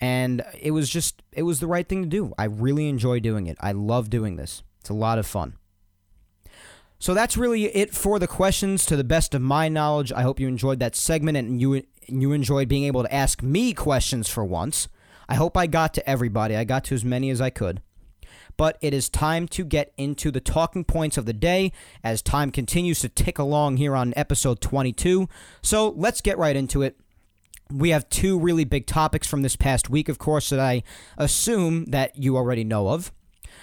and 0.00 0.42
it 0.58 0.70
was 0.70 0.88
just 0.88 1.22
it 1.32 1.42
was 1.42 1.60
the 1.60 1.66
right 1.66 1.88
thing 1.88 2.02
to 2.02 2.08
do. 2.08 2.32
I 2.38 2.44
really 2.44 2.88
enjoy 2.88 3.20
doing 3.20 3.46
it. 3.46 3.56
I 3.60 3.72
love 3.72 4.10
doing 4.10 4.36
this. 4.36 4.62
It's 4.80 4.90
a 4.90 4.94
lot 4.94 5.18
of 5.18 5.26
fun. 5.26 5.56
So 6.98 7.14
that's 7.14 7.36
really 7.36 7.64
it 7.64 7.94
for 7.94 8.18
the 8.18 8.26
questions 8.26 8.84
to 8.86 8.96
the 8.96 9.04
best 9.04 9.34
of 9.34 9.40
my 9.40 9.68
knowledge. 9.68 10.12
I 10.12 10.22
hope 10.22 10.38
you 10.38 10.48
enjoyed 10.48 10.80
that 10.80 10.96
segment 10.96 11.36
and 11.36 11.60
you 11.60 11.82
you 12.06 12.32
enjoyed 12.32 12.68
being 12.68 12.84
able 12.84 13.02
to 13.02 13.14
ask 13.14 13.42
me 13.42 13.72
questions 13.72 14.28
for 14.28 14.44
once. 14.44 14.88
I 15.28 15.34
hope 15.34 15.56
I 15.56 15.66
got 15.66 15.94
to 15.94 16.08
everybody. 16.08 16.56
I 16.56 16.64
got 16.64 16.84
to 16.84 16.94
as 16.94 17.04
many 17.04 17.30
as 17.30 17.40
I 17.40 17.50
could. 17.50 17.82
But 18.56 18.76
it 18.82 18.92
is 18.92 19.08
time 19.08 19.48
to 19.48 19.64
get 19.64 19.92
into 19.96 20.30
the 20.30 20.40
talking 20.40 20.84
points 20.84 21.16
of 21.16 21.24
the 21.24 21.32
day 21.32 21.72
as 22.04 22.20
time 22.20 22.50
continues 22.50 23.00
to 23.00 23.08
tick 23.08 23.38
along 23.38 23.78
here 23.78 23.96
on 23.96 24.12
episode 24.16 24.60
22. 24.60 25.28
So 25.62 25.90
let's 25.90 26.20
get 26.20 26.36
right 26.36 26.56
into 26.56 26.82
it 26.82 26.98
we 27.70 27.90
have 27.90 28.08
two 28.08 28.38
really 28.38 28.64
big 28.64 28.86
topics 28.86 29.26
from 29.26 29.42
this 29.42 29.56
past 29.56 29.90
week, 29.90 30.08
of 30.08 30.18
course, 30.18 30.50
that 30.50 30.60
I 30.60 30.82
assume 31.16 31.86
that 31.86 32.16
you 32.16 32.36
already 32.36 32.64
know 32.64 32.88
of. 32.88 33.12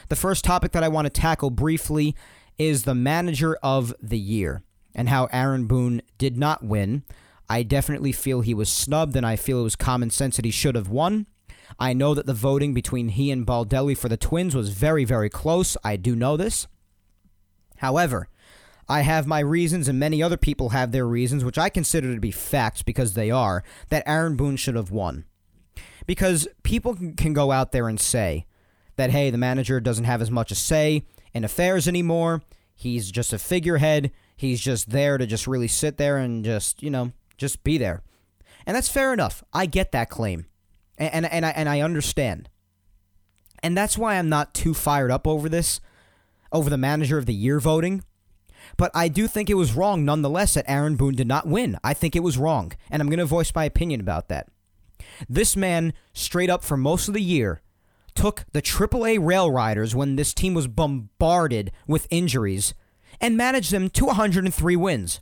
The 0.10 0.16
first 0.16 0.46
topic 0.46 0.72
that 0.72 0.84
I 0.84 0.88
want 0.88 1.06
to 1.06 1.10
tackle 1.10 1.50
briefly 1.50 2.16
is 2.58 2.84
the 2.84 2.96
manager 2.96 3.58
of 3.62 3.94
the 4.02 4.18
year 4.18 4.64
and 4.96 5.10
how 5.10 5.28
Aaron 5.32 5.68
Boone 5.68 6.02
did 6.18 6.38
not 6.38 6.64
win. 6.64 7.04
I 7.50 7.64
definitely 7.64 8.12
feel 8.12 8.42
he 8.42 8.54
was 8.54 8.70
snubbed, 8.70 9.16
and 9.16 9.26
I 9.26 9.36
feel 9.36 9.60
it 9.60 9.64
was 9.64 9.76
common 9.76 10.10
sense 10.10 10.36
that 10.36 10.46
he 10.46 10.52
should 10.52 10.76
have 10.76 10.90
won. 10.90 11.28
I 11.80 11.94
know 11.94 12.14
that 12.14 12.26
the 12.26 12.34
voting 12.34 12.74
between 12.74 13.10
he 13.10 13.32
and 13.32 13.46
Baldelli 13.46 13.98
for 13.98 14.10
the 14.10 14.18
Twins 14.18 14.56
was 14.56 14.70
very, 14.70 15.06
very 15.06 15.30
close. 15.30 15.78
I 15.84 15.96
do 15.96 16.16
know 16.16 16.36
this. 16.36 16.68
However, 17.78 18.28
I 18.90 19.02
have 19.02 19.28
my 19.28 19.40
reasons, 19.40 19.88
and 19.88 20.00
many 20.00 20.24
other 20.24 20.38
people 20.38 20.70
have 20.70 20.92
their 20.92 21.08
reasons, 21.08 21.44
which 21.44 21.58
I 21.58 21.70
consider 21.70 22.14
to 22.14 22.22
be 22.22 22.32
facts 22.32 22.84
because 22.84 23.14
they 23.14 23.30
are, 23.30 23.64
that 23.90 24.04
Aaron 24.08 24.36
Boone 24.36 24.56
should 24.56 24.76
have 24.76 24.92
won. 24.92 25.26
Because 26.06 26.48
people 26.64 26.96
can 26.96 27.34
go 27.34 27.52
out 27.52 27.74
there 27.74 27.90
and 27.90 28.00
say 28.00 28.46
that, 28.96 29.12
hey, 29.12 29.30
the 29.30 29.38
manager 29.38 29.80
doesn't 29.82 30.06
have 30.06 30.22
as 30.22 30.32
much 30.32 30.52
a 30.52 30.56
say 30.56 31.04
in 31.34 31.44
affairs 31.44 31.88
anymore. 31.88 32.42
He's 32.74 33.12
just 33.12 33.34
a 33.34 33.40
figurehead. 33.40 34.12
He's 34.38 34.62
just 34.62 34.92
there 34.92 35.18
to 35.18 35.26
just 35.26 35.48
really 35.48 35.68
sit 35.68 35.98
there 35.98 36.18
and 36.18 36.46
just, 36.46 36.82
you 36.82 36.90
know, 36.90 37.12
just 37.38 37.64
be 37.64 37.78
there. 37.78 38.04
And 38.66 38.76
that's 38.76 38.90
fair 38.90 39.12
enough. 39.12 39.44
I 39.52 39.66
get 39.66 39.92
that 39.92 40.10
claim. 40.10 40.46
And, 40.98 41.14
and, 41.14 41.26
and, 41.26 41.46
I, 41.46 41.50
and 41.50 41.70
I 41.70 41.82
understand. 41.82 42.50
And 43.62 43.76
that's 43.76 43.98
why 43.98 44.16
I'm 44.16 44.30
not 44.30 44.54
too 44.54 44.74
fired 44.74 45.12
up 45.12 45.28
over 45.28 45.50
this, 45.50 45.82
over 46.52 46.70
the 46.70 46.78
manager 46.78 47.18
of 47.18 47.26
the 47.26 47.34
year 47.34 47.60
voting. 47.60 48.04
But 48.78 48.92
I 48.94 49.08
do 49.08 49.28
think 49.28 49.50
it 49.50 49.56
was 49.56 49.74
wrong 49.74 50.06
nonetheless 50.06 50.54
that 50.54 50.70
Aaron 50.70 50.96
Boone 50.96 51.16
did 51.16 51.28
not 51.28 51.48
win. 51.48 51.78
I 51.84 51.94
think 51.94 52.16
it 52.16 52.24
was 52.24 52.38
wrong. 52.38 52.72
And 52.90 53.02
I'm 53.02 53.10
going 53.10 53.20
to 53.20 53.26
voice 53.26 53.52
my 53.54 53.66
opinion 53.66 54.00
about 54.00 54.30
that. 54.30 54.48
This 55.28 55.56
man, 55.56 55.94
straight 56.14 56.50
up 56.50 56.64
for 56.64 56.78
most 56.78 57.08
of 57.08 57.14
the 57.14 57.22
year, 57.22 57.62
took 58.14 58.46
the 58.52 58.62
AAA 58.62 59.20
Rail 59.22 59.52
Riders 59.52 59.96
when 59.96 60.16
this 60.16 60.34
team 60.34 60.54
was 60.54 60.68
bombarded 60.68 61.72
with 61.88 62.08
injuries 62.10 62.74
and 63.20 63.36
managed 63.36 63.72
them 63.72 63.90
to 63.92 64.06
103 64.06 64.76
wins. 64.76 65.22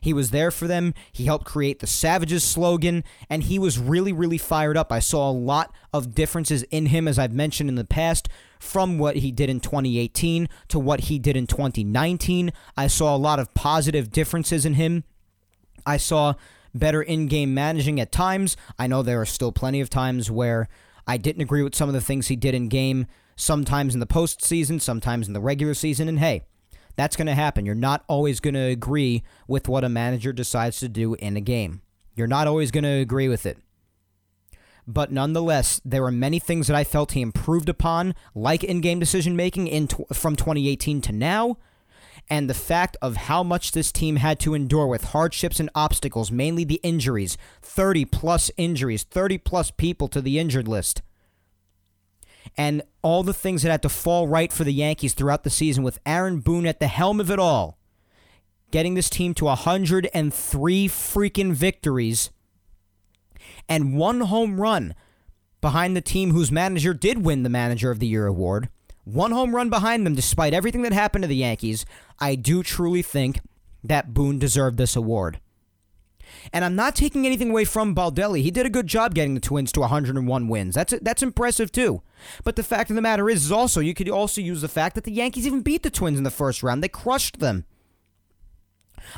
He 0.00 0.12
was 0.12 0.30
there 0.30 0.50
for 0.50 0.66
them. 0.66 0.94
He 1.12 1.24
helped 1.24 1.44
create 1.44 1.80
the 1.80 1.86
Savages 1.86 2.42
slogan, 2.42 3.04
and 3.28 3.42
he 3.42 3.58
was 3.58 3.78
really, 3.78 4.12
really 4.12 4.38
fired 4.38 4.76
up. 4.76 4.90
I 4.90 4.98
saw 4.98 5.30
a 5.30 5.32
lot 5.32 5.72
of 5.92 6.14
differences 6.14 6.62
in 6.64 6.86
him, 6.86 7.06
as 7.06 7.18
I've 7.18 7.32
mentioned 7.32 7.68
in 7.68 7.76
the 7.76 7.84
past, 7.84 8.28
from 8.58 8.98
what 8.98 9.16
he 9.16 9.30
did 9.30 9.50
in 9.50 9.60
2018 9.60 10.48
to 10.68 10.78
what 10.78 11.00
he 11.00 11.18
did 11.18 11.36
in 11.36 11.46
2019. 11.46 12.52
I 12.76 12.86
saw 12.86 13.14
a 13.14 13.18
lot 13.18 13.38
of 13.38 13.52
positive 13.54 14.10
differences 14.10 14.64
in 14.64 14.74
him. 14.74 15.04
I 15.86 15.96
saw 15.96 16.34
better 16.74 17.02
in 17.02 17.26
game 17.26 17.52
managing 17.54 18.00
at 18.00 18.12
times. 18.12 18.56
I 18.78 18.86
know 18.86 19.02
there 19.02 19.20
are 19.20 19.26
still 19.26 19.52
plenty 19.52 19.80
of 19.80 19.90
times 19.90 20.30
where 20.30 20.68
I 21.06 21.16
didn't 21.16 21.42
agree 21.42 21.62
with 21.62 21.74
some 21.74 21.88
of 21.88 21.94
the 21.94 22.00
things 22.00 22.28
he 22.28 22.36
did 22.36 22.54
in 22.54 22.68
game, 22.68 23.06
sometimes 23.34 23.94
in 23.94 24.00
the 24.00 24.06
postseason, 24.06 24.80
sometimes 24.80 25.26
in 25.26 25.32
the 25.32 25.40
regular 25.40 25.74
season, 25.74 26.08
and 26.08 26.18
hey, 26.18 26.42
that's 27.00 27.16
going 27.16 27.26
to 27.26 27.34
happen. 27.34 27.64
You're 27.64 27.74
not 27.74 28.04
always 28.08 28.40
going 28.40 28.54
to 28.54 28.60
agree 28.60 29.22
with 29.48 29.68
what 29.68 29.84
a 29.84 29.88
manager 29.88 30.34
decides 30.34 30.80
to 30.80 30.88
do 30.88 31.14
in 31.14 31.34
a 31.34 31.40
game. 31.40 31.80
You're 32.14 32.26
not 32.26 32.46
always 32.46 32.70
going 32.70 32.84
to 32.84 32.90
agree 32.90 33.26
with 33.26 33.46
it. 33.46 33.56
But 34.86 35.10
nonetheless, 35.10 35.80
there 35.82 36.02
were 36.02 36.10
many 36.10 36.38
things 36.38 36.66
that 36.66 36.76
I 36.76 36.84
felt 36.84 37.12
he 37.12 37.22
improved 37.22 37.70
upon, 37.70 38.14
like 38.34 38.62
in-game 38.62 38.98
decision 38.98 39.34
making 39.34 39.66
in 39.66 39.88
from 40.12 40.36
2018 40.36 41.00
to 41.02 41.12
now, 41.12 41.56
and 42.28 42.50
the 42.50 42.54
fact 42.54 42.98
of 43.00 43.16
how 43.16 43.42
much 43.42 43.72
this 43.72 43.90
team 43.90 44.16
had 44.16 44.38
to 44.40 44.52
endure 44.52 44.86
with 44.86 45.04
hardships 45.04 45.58
and 45.58 45.70
obstacles, 45.74 46.30
mainly 46.30 46.64
the 46.64 46.80
injuries, 46.82 47.38
30 47.62 48.04
plus 48.04 48.50
injuries, 48.58 49.04
30 49.04 49.38
plus 49.38 49.70
people 49.70 50.06
to 50.08 50.20
the 50.20 50.38
injured 50.38 50.68
list 50.68 51.00
and 52.56 52.82
all 53.02 53.22
the 53.22 53.34
things 53.34 53.62
that 53.62 53.70
had 53.70 53.82
to 53.82 53.88
fall 53.88 54.28
right 54.28 54.52
for 54.52 54.64
the 54.64 54.72
Yankees 54.72 55.14
throughout 55.14 55.44
the 55.44 55.50
season 55.50 55.82
with 55.82 56.00
Aaron 56.04 56.40
Boone 56.40 56.66
at 56.66 56.80
the 56.80 56.86
helm 56.86 57.20
of 57.20 57.30
it 57.30 57.38
all, 57.38 57.78
getting 58.70 58.94
this 58.94 59.10
team 59.10 59.34
to 59.34 59.46
103 59.46 60.88
freaking 60.88 61.52
victories 61.52 62.30
and 63.68 63.96
one 63.96 64.20
home 64.22 64.60
run 64.60 64.94
behind 65.60 65.96
the 65.96 66.00
team 66.00 66.32
whose 66.32 66.50
manager 66.50 66.94
did 66.94 67.24
win 67.24 67.42
the 67.42 67.48
Manager 67.48 67.90
of 67.90 67.98
the 67.98 68.06
Year 68.06 68.26
award. 68.26 68.68
One 69.04 69.32
home 69.32 69.56
run 69.56 69.70
behind 69.70 70.04
them, 70.04 70.14
despite 70.14 70.54
everything 70.54 70.82
that 70.82 70.92
happened 70.92 71.22
to 71.22 71.28
the 71.28 71.36
Yankees. 71.36 71.86
I 72.18 72.34
do 72.34 72.62
truly 72.62 73.02
think 73.02 73.40
that 73.82 74.14
Boone 74.14 74.38
deserved 74.38 74.76
this 74.76 74.94
award. 74.94 75.40
And 76.52 76.64
I'm 76.64 76.76
not 76.76 76.96
taking 76.96 77.26
anything 77.26 77.50
away 77.50 77.64
from 77.64 77.94
Baldelli. 77.94 78.42
He 78.42 78.50
did 78.50 78.66
a 78.66 78.70
good 78.70 78.86
job 78.86 79.14
getting 79.14 79.34
the 79.34 79.40
Twins 79.40 79.72
to 79.72 79.80
101 79.80 80.48
wins. 80.48 80.74
That's 80.74 80.94
that's 81.02 81.22
impressive 81.22 81.72
too. 81.72 82.02
But 82.44 82.56
the 82.56 82.62
fact 82.62 82.90
of 82.90 82.96
the 82.96 83.02
matter 83.02 83.30
is, 83.30 83.44
is 83.44 83.52
also 83.52 83.80
you 83.80 83.94
could 83.94 84.08
also 84.08 84.40
use 84.40 84.60
the 84.60 84.68
fact 84.68 84.94
that 84.94 85.04
the 85.04 85.12
Yankees 85.12 85.46
even 85.46 85.62
beat 85.62 85.82
the 85.82 85.90
Twins 85.90 86.18
in 86.18 86.24
the 86.24 86.30
first 86.30 86.62
round. 86.62 86.82
They 86.82 86.88
crushed 86.88 87.40
them. 87.40 87.64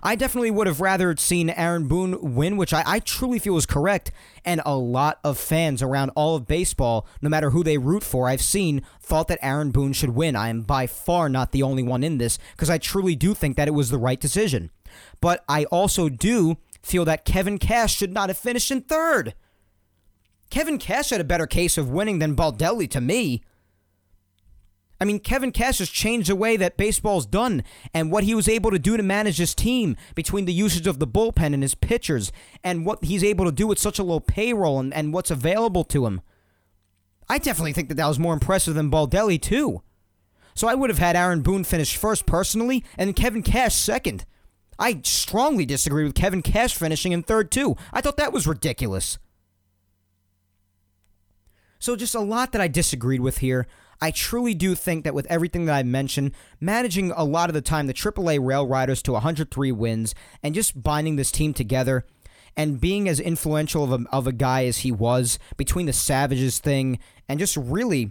I 0.03 0.15
definitely 0.15 0.51
would 0.51 0.67
have 0.67 0.81
rather 0.81 1.17
seen 1.17 1.51
Aaron 1.51 1.89
Boone 1.89 2.35
win, 2.35 2.57
which 2.57 2.73
I, 2.73 2.83
I, 2.87 2.99
truly 3.01 3.39
feel 3.39 3.57
is 3.57 3.67
correct. 3.67 4.11
And 4.45 4.63
a 4.65 4.77
lot 4.77 5.19
of 5.25 5.39
fans 5.39 5.83
around 5.83 6.11
all 6.15 6.37
of 6.37 6.47
baseball, 6.47 7.07
no 7.21 7.29
matter 7.29 7.51
who 7.51 7.65
they 7.65 7.79
root 7.79 8.03
for, 8.03 8.29
I've 8.29 8.43
seen, 8.43 8.83
thought 9.01 9.29
that 9.29 9.39
Aaron 9.43 9.71
Boone 9.71 9.93
should 9.93 10.11
win. 10.11 10.37
I 10.37 10.49
am 10.49 10.63
by 10.63 10.87
far 10.87 11.29
not 11.29 11.53
the 11.53 11.63
only 11.63 11.83
one 11.83 12.05
in 12.05 12.19
this 12.19 12.39
because 12.53 12.71
I 12.71 12.79
truly 12.79 13.15
do 13.15 13.35
think 13.35 13.57
that 13.57 13.69
it 13.69 13.73
was 13.73 13.91
the 13.91 13.99
right 13.99 14.21
decision. 14.21 14.71
But 15.21 15.45
I 15.49 15.65
also 15.67 16.09
do 16.09 16.59
feel 16.83 17.05
that 17.05 17.25
Kevin 17.25 17.59
Cash 17.59 17.97
should 17.97 18.13
not 18.13 18.29
have 18.29 18.39
finished 18.39 18.71
in 18.71 18.83
third. 18.83 19.35
Kevin 20.51 20.79
Cash 20.79 21.11
had 21.11 21.21
a 21.21 21.25
better 21.25 21.47
case 21.47 21.79
of 21.79 21.91
winning 21.91 22.19
than 22.19 22.37
Baldelli 22.37 22.91
to 22.91 23.01
me. 23.01 23.43
I 25.01 25.05
mean, 25.05 25.19
Kevin 25.19 25.51
Cash 25.51 25.79
has 25.79 25.89
changed 25.89 26.29
the 26.29 26.37
way 26.37 26.57
that 26.57 26.77
baseball's 26.77 27.27
done 27.27 27.65
and 27.93 28.13
what 28.13 28.23
he 28.23 28.37
was 28.37 28.49
able 28.49 28.71
to 28.71 28.79
do 28.79 28.97
to 28.97 29.03
manage 29.03 29.39
his 29.39 29.53
team 29.53 29.97
between 30.15 30.45
the 30.45 30.53
usage 30.53 30.87
of 30.87 31.01
the 31.01 31.09
bullpen 31.09 31.55
and 31.55 31.63
his 31.63 31.75
pitchers 31.75 32.31
and 32.63 32.87
what 32.87 33.03
he's 33.03 33.25
able 33.25 33.45
to 33.45 33.51
do 33.51 33.67
with 33.67 33.81
such 33.81 33.99
a 33.99 34.05
low 34.05 34.21
payroll 34.21 34.79
and, 34.79 34.95
and 34.95 35.13
what's 35.13 35.33
available 35.33 35.83
to 35.85 36.07
him. 36.07 36.21
I 37.29 37.39
definitely 37.39 37.73
think 37.73 37.89
that 37.89 37.97
that 37.97 38.07
was 38.07 38.21
more 38.21 38.35
impressive 38.35 38.75
than 38.75 38.93
Baldelli, 38.93 39.43
too. 39.43 39.83
So 40.55 40.69
I 40.69 40.75
would 40.75 40.91
have 40.91 40.99
had 40.99 41.17
Aaron 41.17 41.43
Boone 41.43 41.65
finish 41.65 41.97
first 41.97 42.25
personally 42.27 42.85
and 42.97 43.17
Kevin 43.17 43.43
Cash 43.43 43.75
second. 43.75 44.25
I 44.83 45.01
strongly 45.05 45.65
disagree 45.65 46.03
with 46.03 46.17
Kevin 46.17 46.43
Cash 46.43 46.75
finishing 46.75 47.13
in 47.13 47.23
third, 47.23 47.53
too. 47.53 47.77
I 47.93 48.01
thought 48.01 48.17
that 48.17 48.33
was 48.33 48.49
ridiculous. 48.49 49.17
So, 51.79 51.95
just 51.95 52.17
a 52.17 52.21
lot 52.21 52.51
that 52.51 52.61
I 52.61 52.67
disagreed 52.67 53.21
with 53.21 53.39
here. 53.39 53.69
I 54.01 54.11
truly 54.11 54.55
do 54.55 54.75
think 54.75 55.05
that 55.05 55.15
with 55.15 55.27
everything 55.27 55.67
that 55.67 55.77
I 55.77 55.85
mentioned, 55.85 56.33
managing 56.61 57.13
a 57.13 57.23
lot 57.23 57.49
of 57.49 57.55
the 57.55 57.61
time 57.61 57.87
the 57.87 57.95
AAA 57.95 58.45
Rail 58.45 58.67
Riders 58.67 59.03
to 59.03 59.13
103 59.13 59.71
wins 59.71 60.17
and 60.43 60.53
just 60.53 60.83
binding 60.83 61.15
this 61.15 61.31
team 61.31 61.55
together 61.55 62.05
and 62.57 62.81
being 62.81 63.09
as 63.09 63.21
influential 63.21 63.85
of 63.85 63.93
a, 63.93 64.05
of 64.11 64.27
a 64.27 64.33
guy 64.33 64.65
as 64.65 64.79
he 64.79 64.91
was 64.91 65.39
between 65.57 65.87
the 65.87 65.93
Savages 65.93 66.59
thing 66.59 66.99
and 67.29 67.39
just 67.39 67.57
really 67.57 68.11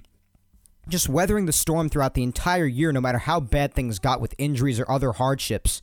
just 0.88 1.10
weathering 1.10 1.48
the 1.48 1.52
storm 1.52 1.90
throughout 1.90 2.14
the 2.14 2.24
entire 2.24 2.66
year, 2.66 2.94
no 2.94 3.02
matter 3.02 3.18
how 3.18 3.42
bad 3.42 3.74
things 3.74 4.00
got 4.00 4.22
with 4.22 4.34
injuries 4.38 4.80
or 4.80 4.90
other 4.90 5.12
hardships. 5.12 5.82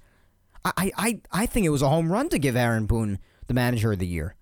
I, 0.76 0.92
I, 0.96 1.20
I 1.32 1.46
think 1.46 1.66
it 1.66 1.70
was 1.70 1.82
a 1.82 1.88
home 1.88 2.12
run 2.12 2.28
to 2.30 2.38
give 2.38 2.56
Aaron 2.56 2.86
Boone 2.86 3.18
the 3.46 3.54
manager 3.54 3.92
of 3.92 3.98
the 3.98 4.06
year. 4.06 4.34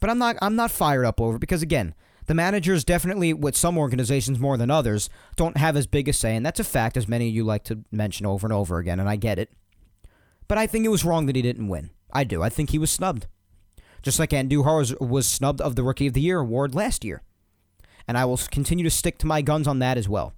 But 0.00 0.10
I'm 0.10 0.18
not 0.18 0.36
I'm 0.40 0.56
not 0.56 0.70
fired 0.70 1.04
up 1.04 1.20
over 1.20 1.38
because 1.38 1.62
again, 1.62 1.94
the 2.26 2.34
managers 2.34 2.84
definitely 2.84 3.32
with 3.32 3.56
some 3.56 3.78
organizations 3.78 4.38
more 4.38 4.56
than 4.56 4.70
others 4.70 5.10
don't 5.36 5.56
have 5.56 5.76
as 5.76 5.86
big 5.86 6.08
a 6.08 6.12
say, 6.12 6.36
and 6.36 6.44
that's 6.44 6.60
a 6.60 6.64
fact 6.64 6.96
as 6.96 7.08
many 7.08 7.28
of 7.28 7.34
you 7.34 7.42
like 7.42 7.64
to 7.64 7.84
mention 7.90 8.26
over 8.26 8.46
and 8.46 8.52
over 8.52 8.78
again, 8.78 9.00
and 9.00 9.08
I 9.08 9.16
get 9.16 9.38
it. 9.38 9.50
But 10.46 10.58
I 10.58 10.66
think 10.66 10.84
it 10.84 10.90
was 10.90 11.04
wrong 11.04 11.26
that 11.26 11.36
he 11.36 11.42
didn't 11.42 11.68
win. 11.68 11.90
I 12.12 12.24
do. 12.24 12.42
I 12.42 12.48
think 12.48 12.70
he 12.70 12.78
was 12.78 12.90
snubbed. 12.90 13.26
Just 14.02 14.18
like 14.18 14.30
Andujar 14.30 14.78
was, 14.78 14.94
was 15.00 15.26
snubbed 15.26 15.60
of 15.60 15.74
the 15.74 15.82
Rookie 15.82 16.06
of 16.06 16.14
the 16.14 16.20
Year 16.20 16.40
award 16.40 16.74
last 16.74 17.04
year. 17.04 17.22
And 18.06 18.16
I 18.16 18.24
will 18.24 18.38
continue 18.38 18.84
to 18.84 18.90
stick 18.90 19.18
to 19.18 19.26
my 19.26 19.42
guns 19.42 19.66
on 19.66 19.80
that 19.80 19.98
as 19.98 20.08
well. 20.08 20.32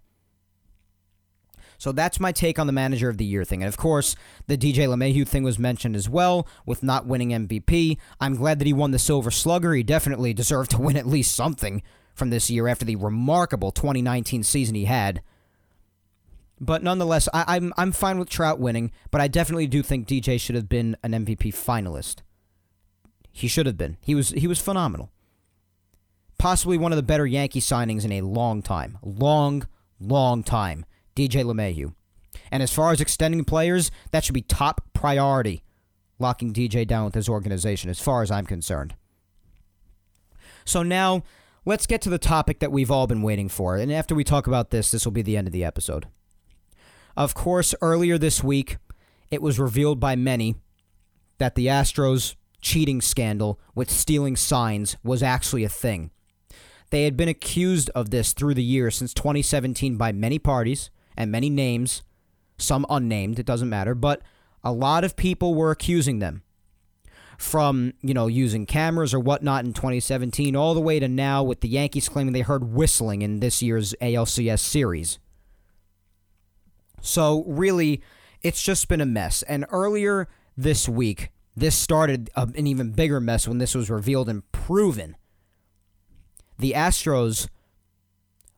So 1.80 1.92
that's 1.92 2.20
my 2.20 2.30
take 2.30 2.58
on 2.58 2.66
the 2.66 2.74
manager 2.74 3.08
of 3.08 3.16
the 3.16 3.24
year 3.24 3.42
thing. 3.42 3.62
And 3.62 3.68
of 3.68 3.78
course, 3.78 4.14
the 4.46 4.58
DJ 4.58 4.86
LeMahieu 4.86 5.26
thing 5.26 5.42
was 5.42 5.58
mentioned 5.58 5.96
as 5.96 6.10
well 6.10 6.46
with 6.66 6.82
not 6.82 7.06
winning 7.06 7.30
MVP. 7.30 7.96
I'm 8.20 8.36
glad 8.36 8.58
that 8.58 8.66
he 8.66 8.74
won 8.74 8.90
the 8.90 8.98
Silver 8.98 9.30
Slugger. 9.30 9.72
He 9.72 9.82
definitely 9.82 10.34
deserved 10.34 10.72
to 10.72 10.78
win 10.78 10.98
at 10.98 11.06
least 11.06 11.34
something 11.34 11.82
from 12.14 12.28
this 12.28 12.50
year 12.50 12.68
after 12.68 12.84
the 12.84 12.96
remarkable 12.96 13.72
2019 13.72 14.42
season 14.42 14.74
he 14.74 14.84
had. 14.84 15.22
But 16.60 16.82
nonetheless, 16.82 17.30
I, 17.32 17.56
am 17.56 17.64
I'm, 17.64 17.72
I'm 17.78 17.92
fine 17.92 18.18
with 18.18 18.28
Trout 18.28 18.60
winning, 18.60 18.92
but 19.10 19.22
I 19.22 19.28
definitely 19.28 19.66
do 19.66 19.82
think 19.82 20.06
DJ 20.06 20.38
should 20.38 20.56
have 20.56 20.68
been 20.68 20.98
an 21.02 21.12
MVP 21.12 21.54
finalist. 21.54 22.16
He 23.32 23.48
should 23.48 23.64
have 23.64 23.78
been. 23.78 23.96
He 24.02 24.14
was 24.14 24.30
he 24.30 24.46
was 24.46 24.60
phenomenal. 24.60 25.10
Possibly 26.36 26.76
one 26.76 26.92
of 26.92 26.96
the 26.96 27.02
better 27.02 27.26
Yankee 27.26 27.60
signings 27.60 28.04
in 28.04 28.12
a 28.12 28.20
long 28.20 28.60
time. 28.60 28.98
Long, 29.02 29.66
long 29.98 30.42
time. 30.42 30.84
DJ 31.28 31.44
LeMahieu. 31.44 31.94
And 32.50 32.62
as 32.62 32.72
far 32.72 32.92
as 32.92 33.00
extending 33.00 33.44
players, 33.44 33.90
that 34.10 34.24
should 34.24 34.34
be 34.34 34.42
top 34.42 34.80
priority, 34.92 35.62
locking 36.18 36.52
DJ 36.52 36.86
down 36.86 37.04
with 37.04 37.14
his 37.14 37.28
organization, 37.28 37.90
as 37.90 38.00
far 38.00 38.22
as 38.22 38.30
I'm 38.30 38.46
concerned. 38.46 38.94
So 40.64 40.82
now, 40.82 41.22
let's 41.64 41.86
get 41.86 42.00
to 42.02 42.10
the 42.10 42.18
topic 42.18 42.60
that 42.60 42.72
we've 42.72 42.90
all 42.90 43.06
been 43.06 43.22
waiting 43.22 43.48
for. 43.48 43.76
And 43.76 43.92
after 43.92 44.14
we 44.14 44.24
talk 44.24 44.46
about 44.46 44.70
this, 44.70 44.90
this 44.90 45.04
will 45.04 45.12
be 45.12 45.22
the 45.22 45.36
end 45.36 45.46
of 45.46 45.52
the 45.52 45.64
episode. 45.64 46.06
Of 47.16 47.34
course, 47.34 47.74
earlier 47.82 48.16
this 48.16 48.42
week, 48.42 48.78
it 49.30 49.42
was 49.42 49.58
revealed 49.58 50.00
by 50.00 50.16
many 50.16 50.54
that 51.38 51.54
the 51.54 51.66
Astros 51.66 52.34
cheating 52.60 53.00
scandal 53.00 53.58
with 53.74 53.90
stealing 53.90 54.36
signs 54.36 54.96
was 55.02 55.22
actually 55.22 55.64
a 55.64 55.68
thing. 55.68 56.10
They 56.90 57.04
had 57.04 57.16
been 57.16 57.28
accused 57.28 57.90
of 57.90 58.10
this 58.10 58.32
through 58.32 58.54
the 58.54 58.62
years 58.62 58.96
since 58.96 59.14
2017 59.14 59.96
by 59.96 60.12
many 60.12 60.38
parties, 60.38 60.90
and 61.20 61.30
many 61.30 61.50
names, 61.50 62.02
some 62.58 62.84
unnamed, 62.88 63.38
it 63.38 63.46
doesn't 63.46 63.68
matter, 63.68 63.94
but 63.94 64.22
a 64.64 64.72
lot 64.72 65.04
of 65.04 65.16
people 65.16 65.54
were 65.54 65.70
accusing 65.70 66.18
them. 66.18 66.42
from, 67.40 67.94
you 68.02 68.12
know, 68.12 68.26
using 68.26 68.66
cameras 68.66 69.14
or 69.14 69.18
whatnot 69.18 69.64
in 69.64 69.72
2017 69.72 70.54
all 70.54 70.74
the 70.74 70.80
way 70.80 71.00
to 71.00 71.08
now 71.08 71.42
with 71.42 71.62
the 71.62 71.68
Yankees 71.68 72.06
claiming 72.06 72.34
they 72.34 72.42
heard 72.42 72.74
whistling 72.74 73.22
in 73.22 73.40
this 73.40 73.62
year's 73.62 73.94
ALCS 74.02 74.60
series. 74.60 75.18
So, 77.00 77.44
really, 77.46 78.02
it's 78.42 78.62
just 78.62 78.88
been 78.88 79.00
a 79.00 79.06
mess. 79.06 79.42
And 79.44 79.64
earlier 79.70 80.28
this 80.54 80.86
week, 80.86 81.30
this 81.56 81.74
started 81.74 82.28
an 82.36 82.66
even 82.66 82.92
bigger 82.92 83.20
mess 83.20 83.48
when 83.48 83.56
this 83.56 83.74
was 83.74 83.88
revealed 83.88 84.28
and 84.28 84.42
proven. 84.52 85.16
The 86.58 86.72
Astros 86.72 87.48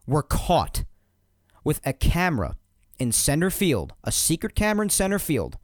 were 0.08 0.24
caught 0.24 0.82
with 1.64 1.80
a 1.84 1.92
camera 1.92 2.56
in 2.98 3.12
center 3.12 3.50
field, 3.50 3.94
a 4.04 4.12
secret 4.12 4.54
camera 4.54 4.84
in 4.84 4.90
center 4.90 5.18
field, 5.18 5.58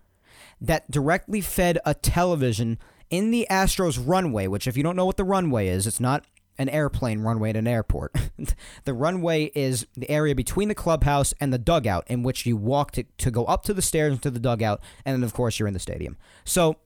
that 0.60 0.90
directly 0.90 1.40
fed 1.40 1.78
a 1.84 1.94
television 1.94 2.78
in 3.10 3.30
the 3.30 3.46
Astros 3.50 4.02
runway, 4.04 4.46
which, 4.46 4.66
if 4.66 4.76
you 4.76 4.82
don't 4.82 4.96
know 4.96 5.06
what 5.06 5.16
the 5.16 5.24
runway 5.24 5.68
is, 5.68 5.86
it's 5.86 6.00
not 6.00 6.24
an 6.58 6.68
airplane 6.68 7.20
runway 7.20 7.50
at 7.50 7.56
an 7.56 7.68
airport. 7.68 8.14
the 8.84 8.92
runway 8.92 9.44
is 9.54 9.86
the 9.96 10.10
area 10.10 10.34
between 10.34 10.68
the 10.68 10.74
clubhouse 10.74 11.32
and 11.40 11.52
the 11.52 11.58
dugout 11.58 12.04
in 12.08 12.24
which 12.24 12.44
you 12.44 12.56
walk 12.56 12.90
to, 12.90 13.04
to 13.18 13.30
go 13.30 13.44
up 13.44 13.62
to 13.62 13.72
the 13.72 13.82
stairs 13.82 14.14
into 14.14 14.30
the 14.30 14.40
dugout, 14.40 14.80
and 15.04 15.14
then, 15.14 15.22
of 15.22 15.32
course, 15.32 15.58
you're 15.58 15.68
in 15.68 15.74
the 15.74 15.80
stadium. 15.80 16.16
So 16.44 16.76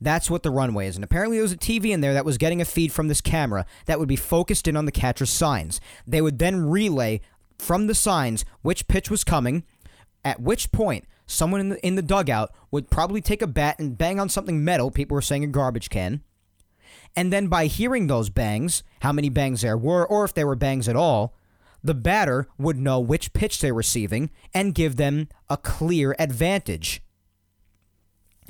that's 0.00 0.30
what 0.30 0.42
the 0.42 0.50
runway 0.50 0.88
is. 0.88 0.96
And 0.96 1.04
apparently, 1.04 1.36
there 1.36 1.42
was 1.42 1.52
a 1.52 1.56
TV 1.56 1.90
in 1.90 2.00
there 2.00 2.14
that 2.14 2.24
was 2.24 2.38
getting 2.38 2.60
a 2.60 2.64
feed 2.64 2.92
from 2.92 3.08
this 3.08 3.20
camera 3.20 3.64
that 3.86 3.98
would 3.98 4.08
be 4.08 4.16
focused 4.16 4.68
in 4.68 4.76
on 4.76 4.84
the 4.84 4.92
catcher's 4.92 5.30
signs. 5.30 5.80
They 6.06 6.20
would 6.20 6.38
then 6.38 6.68
relay 6.68 7.20
from 7.58 7.86
the 7.86 7.94
signs 7.94 8.44
which 8.62 8.88
pitch 8.88 9.10
was 9.10 9.24
coming, 9.24 9.64
at 10.24 10.40
which 10.40 10.72
point 10.72 11.04
someone 11.26 11.60
in 11.60 11.68
the, 11.70 11.86
in 11.86 11.94
the 11.94 12.02
dugout 12.02 12.52
would 12.70 12.90
probably 12.90 13.20
take 13.20 13.42
a 13.42 13.46
bat 13.46 13.78
and 13.78 13.98
bang 13.98 14.18
on 14.18 14.28
something 14.28 14.64
metal. 14.64 14.90
People 14.90 15.14
were 15.14 15.22
saying 15.22 15.44
a 15.44 15.48
garbage 15.48 15.90
can 15.90 16.22
and 17.16 17.32
then 17.32 17.48
by 17.48 17.66
hearing 17.66 18.06
those 18.06 18.30
bangs, 18.30 18.82
how 19.02 19.12
many 19.12 19.28
bangs 19.28 19.62
there 19.62 19.76
were, 19.76 20.06
or 20.06 20.24
if 20.24 20.34
there 20.34 20.46
were 20.46 20.56
bangs 20.56 20.88
at 20.88 20.96
all, 20.96 21.34
the 21.82 21.94
batter 21.94 22.48
would 22.58 22.78
know 22.78 23.00
which 23.00 23.32
pitch 23.32 23.60
they're 23.60 23.74
receiving 23.74 24.30
and 24.54 24.74
give 24.74 24.96
them 24.96 25.28
a 25.48 25.56
clear 25.56 26.14
advantage. 26.18 27.02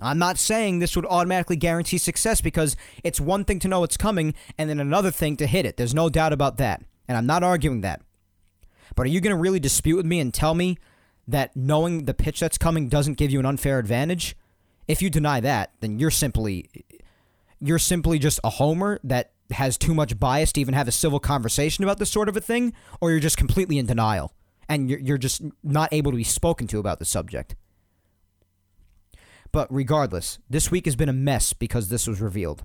I'm 0.01 0.19
not 0.19 0.39
saying 0.39 0.79
this 0.79 0.95
would 0.97 1.07
automatically 1.07 1.57
guarantee 1.57 1.99
success 1.99 2.41
because 2.41 2.77
it's 3.03 3.21
one 3.21 3.45
thing 3.45 3.59
to 3.61 3.69
know 3.69 3.85
it's 3.85 3.97
coming 3.97 4.35
and 4.57 4.71
then 4.71 4.81
another 4.81 5.11
thing 5.11 5.37
to 5.39 5.47
hit 5.47 5.67
it. 5.67 5.77
There's 5.77 5.95
no 5.95 6.09
doubt 6.09 6.33
about 6.33 6.57
that. 6.59 6.83
And 7.09 7.17
I'm 7.17 7.27
not 7.27 7.43
arguing 7.43 7.81
that. 7.81 8.03
But 8.95 9.07
are 9.07 9.11
you 9.11 9.21
going 9.21 9.35
to 9.35 9.41
really 9.41 9.61
dispute 9.61 9.97
with 9.97 10.07
me 10.07 10.21
and 10.21 10.33
tell 10.33 10.55
me 10.55 10.79
that 11.27 11.55
knowing 11.57 12.05
the 12.05 12.15
pitch 12.15 12.41
that's 12.41 12.59
coming 12.59 12.89
doesn't 12.89 13.19
give 13.19 13.31
you 13.31 13.39
an 13.39 13.47
unfair 13.47 13.79
advantage? 13.79 14.37
If 14.87 15.03
you 15.03 15.11
deny 15.11 15.41
that, 15.41 15.73
then 15.81 15.99
you're 15.99 16.11
simply 16.11 16.71
you're 17.61 17.79
simply 17.79 18.19
just 18.19 18.39
a 18.45 18.51
homer 18.51 19.01
that 19.03 19.33
has 19.51 19.77
too 19.77 19.95
much 19.95 20.19
bias 20.19 20.53
to 20.53 20.61
even 20.61 20.75
have 20.75 20.89
a 20.89 20.93
civil 20.93 21.19
conversation 21.19 21.83
about 21.83 21.99
this 21.99 22.11
sort 22.11 22.29
of 22.29 22.37
a 22.37 22.41
thing, 22.41 22.73
or 23.01 23.11
you're 23.11 23.21
just 23.21 23.37
completely 23.37 23.79
in 23.79 23.87
denial 23.87 24.33
and 24.69 24.91
you're, 24.91 25.01
you're 25.01 25.19
just 25.19 25.43
not 25.63 25.93
able 25.93 26.11
to 26.11 26.17
be 26.17 26.25
spoken 26.25 26.67
to 26.69 26.79
about 26.79 26.99
the 26.99 27.05
subject. 27.05 27.57
But 29.51 29.73
regardless, 29.73 30.39
this 30.49 30.71
week 30.71 30.85
has 30.85 30.97
been 30.97 31.09
a 31.09 31.15
mess 31.15 31.53
because 31.53 31.89
this 31.89 32.07
was 32.07 32.21
revealed. 32.21 32.65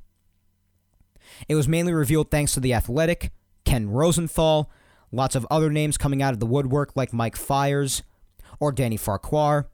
It 1.47 1.55
was 1.55 1.67
mainly 1.67 1.93
revealed 1.93 2.29
thanks 2.29 2.53
to 2.53 2.59
The 2.59 2.73
Athletic, 2.73 3.31
Ken 3.63 3.89
Rosenthal, 3.89 4.69
lots 5.13 5.35
of 5.35 5.47
other 5.49 5.69
names 5.69 5.97
coming 5.97 6.21
out 6.21 6.33
of 6.33 6.39
the 6.39 6.45
woodwork 6.45 6.91
like 6.95 7.13
Mike 7.13 7.37
Fiers 7.37 8.03
or 8.59 8.71
Danny 8.71 8.97
Farquhar. 8.97 9.69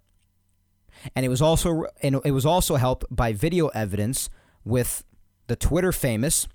And 1.15 1.25
it 1.25 1.29
was 1.29 1.41
also 1.41 1.85
and 2.03 2.19
it 2.25 2.31
was 2.31 2.45
also 2.45 2.75
helped 2.75 3.05
by 3.09 3.33
video 3.33 3.67
evidence 3.69 4.29
with 4.65 5.03
the 5.47 5.55
Twitter 5.55 5.91
famous 5.91 6.47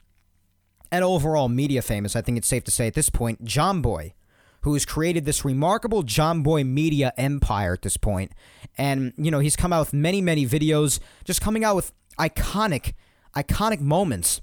and 0.95 1.03
overall 1.03 1.49
media 1.49 1.83
famous, 1.83 2.15
I 2.15 2.23
think 2.23 2.39
it's 2.39 2.47
safe 2.47 2.63
to 2.65 2.71
say 2.71 2.87
at 2.87 2.95
this 2.95 3.11
point, 3.11 3.45
Jomboy, 3.45 4.13
who 4.61 4.75
has 4.75 4.85
created 4.85 5.25
this 5.25 5.45
remarkable 5.45 6.05
Jomboy 6.05 6.65
media 6.65 7.13
empire 7.17 7.73
at 7.73 7.83
this 7.83 7.97
point. 7.97 8.31
And, 8.79 9.13
you 9.17 9.33
know, 9.33 9.41
he's 9.41 9.57
come 9.57 9.73
out 9.73 9.81
with 9.81 9.93
many, 9.93 10.21
many 10.21 10.47
videos, 10.47 11.01
just 11.25 11.41
coming 11.41 11.65
out 11.65 11.75
with 11.75 11.93
iconic, 12.19 12.93
iconic 13.35 13.81
moments 13.81 14.41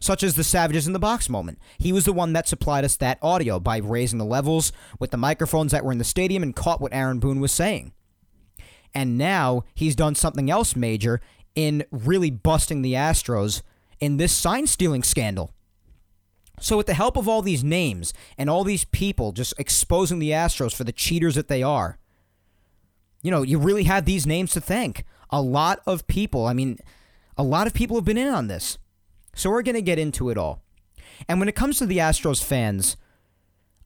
such 0.00 0.22
as 0.22 0.34
the 0.34 0.44
Savages 0.44 0.86
in 0.86 0.92
the 0.92 0.98
Box 0.98 1.28
moment. 1.28 1.58
He 1.78 1.92
was 1.92 2.04
the 2.04 2.12
one 2.12 2.32
that 2.32 2.48
supplied 2.48 2.84
us 2.84 2.96
that 2.96 3.18
audio 3.22 3.58
by 3.60 3.78
raising 3.78 4.18
the 4.18 4.24
levels 4.24 4.72
with 4.98 5.10
the 5.10 5.16
microphones 5.16 5.72
that 5.72 5.84
were 5.84 5.92
in 5.92 5.98
the 5.98 6.04
stadium 6.04 6.42
and 6.42 6.54
caught 6.54 6.80
what 6.80 6.94
Aaron 6.94 7.18
Boone 7.18 7.40
was 7.40 7.52
saying. 7.52 7.92
And 8.94 9.18
now 9.18 9.64
he's 9.74 9.96
done 9.96 10.14
something 10.14 10.50
else 10.50 10.76
major 10.76 11.20
in 11.54 11.84
really 11.90 12.30
busting 12.30 12.82
the 12.82 12.94
Astros 12.94 13.62
in 14.00 14.16
this 14.16 14.32
sign 14.32 14.66
stealing 14.66 15.02
scandal. 15.02 15.52
So, 16.60 16.76
with 16.76 16.86
the 16.86 16.94
help 16.94 17.16
of 17.16 17.28
all 17.28 17.42
these 17.42 17.64
names 17.64 18.14
and 18.38 18.48
all 18.48 18.62
these 18.62 18.84
people 18.84 19.32
just 19.32 19.54
exposing 19.58 20.20
the 20.20 20.30
Astros 20.30 20.74
for 20.74 20.84
the 20.84 20.92
cheaters 20.92 21.34
that 21.34 21.48
they 21.48 21.62
are, 21.62 21.98
you 23.22 23.30
know, 23.30 23.42
you 23.42 23.58
really 23.58 23.84
have 23.84 24.04
these 24.04 24.26
names 24.26 24.52
to 24.52 24.60
thank. 24.60 25.04
A 25.30 25.42
lot 25.42 25.80
of 25.86 26.06
people, 26.06 26.46
I 26.46 26.52
mean, 26.52 26.78
a 27.36 27.42
lot 27.42 27.66
of 27.66 27.74
people 27.74 27.96
have 27.96 28.04
been 28.04 28.18
in 28.18 28.28
on 28.28 28.46
this. 28.46 28.78
So, 29.34 29.50
we're 29.50 29.62
going 29.62 29.74
to 29.74 29.82
get 29.82 29.98
into 29.98 30.30
it 30.30 30.38
all. 30.38 30.62
And 31.28 31.38
when 31.38 31.48
it 31.48 31.54
comes 31.54 31.78
to 31.78 31.86
the 31.86 31.98
Astros 31.98 32.42
fans, 32.42 32.96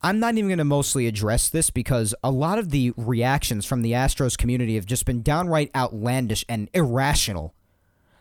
I'm 0.00 0.20
not 0.20 0.34
even 0.34 0.48
going 0.48 0.58
to 0.58 0.64
mostly 0.64 1.06
address 1.06 1.48
this 1.48 1.70
because 1.70 2.14
a 2.22 2.30
lot 2.30 2.58
of 2.58 2.70
the 2.70 2.92
reactions 2.96 3.66
from 3.66 3.82
the 3.82 3.92
Astros 3.92 4.38
community 4.38 4.76
have 4.76 4.86
just 4.86 5.04
been 5.04 5.22
downright 5.22 5.70
outlandish 5.74 6.44
and 6.48 6.70
irrational 6.72 7.54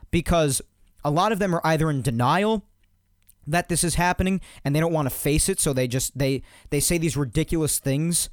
because 0.10 0.62
a 1.04 1.12
lot 1.12 1.32
of 1.32 1.40
them 1.40 1.54
are 1.54 1.62
either 1.64 1.90
in 1.90 2.02
denial 2.02 2.66
that 3.46 3.70
this 3.70 3.84
is 3.84 3.96
happening 3.96 4.42
and 4.66 4.76
they 4.76 4.80
don't 4.80 4.92
want 4.92 5.08
to 5.08 5.16
face 5.16 5.48
it 5.48 5.60
so 5.60 5.72
they 5.72 5.88
just 5.88 6.18
they 6.18 6.42
they 6.70 6.80
say 6.80 6.98
these 6.98 7.16
ridiculous 7.16 7.80
things 7.80 8.30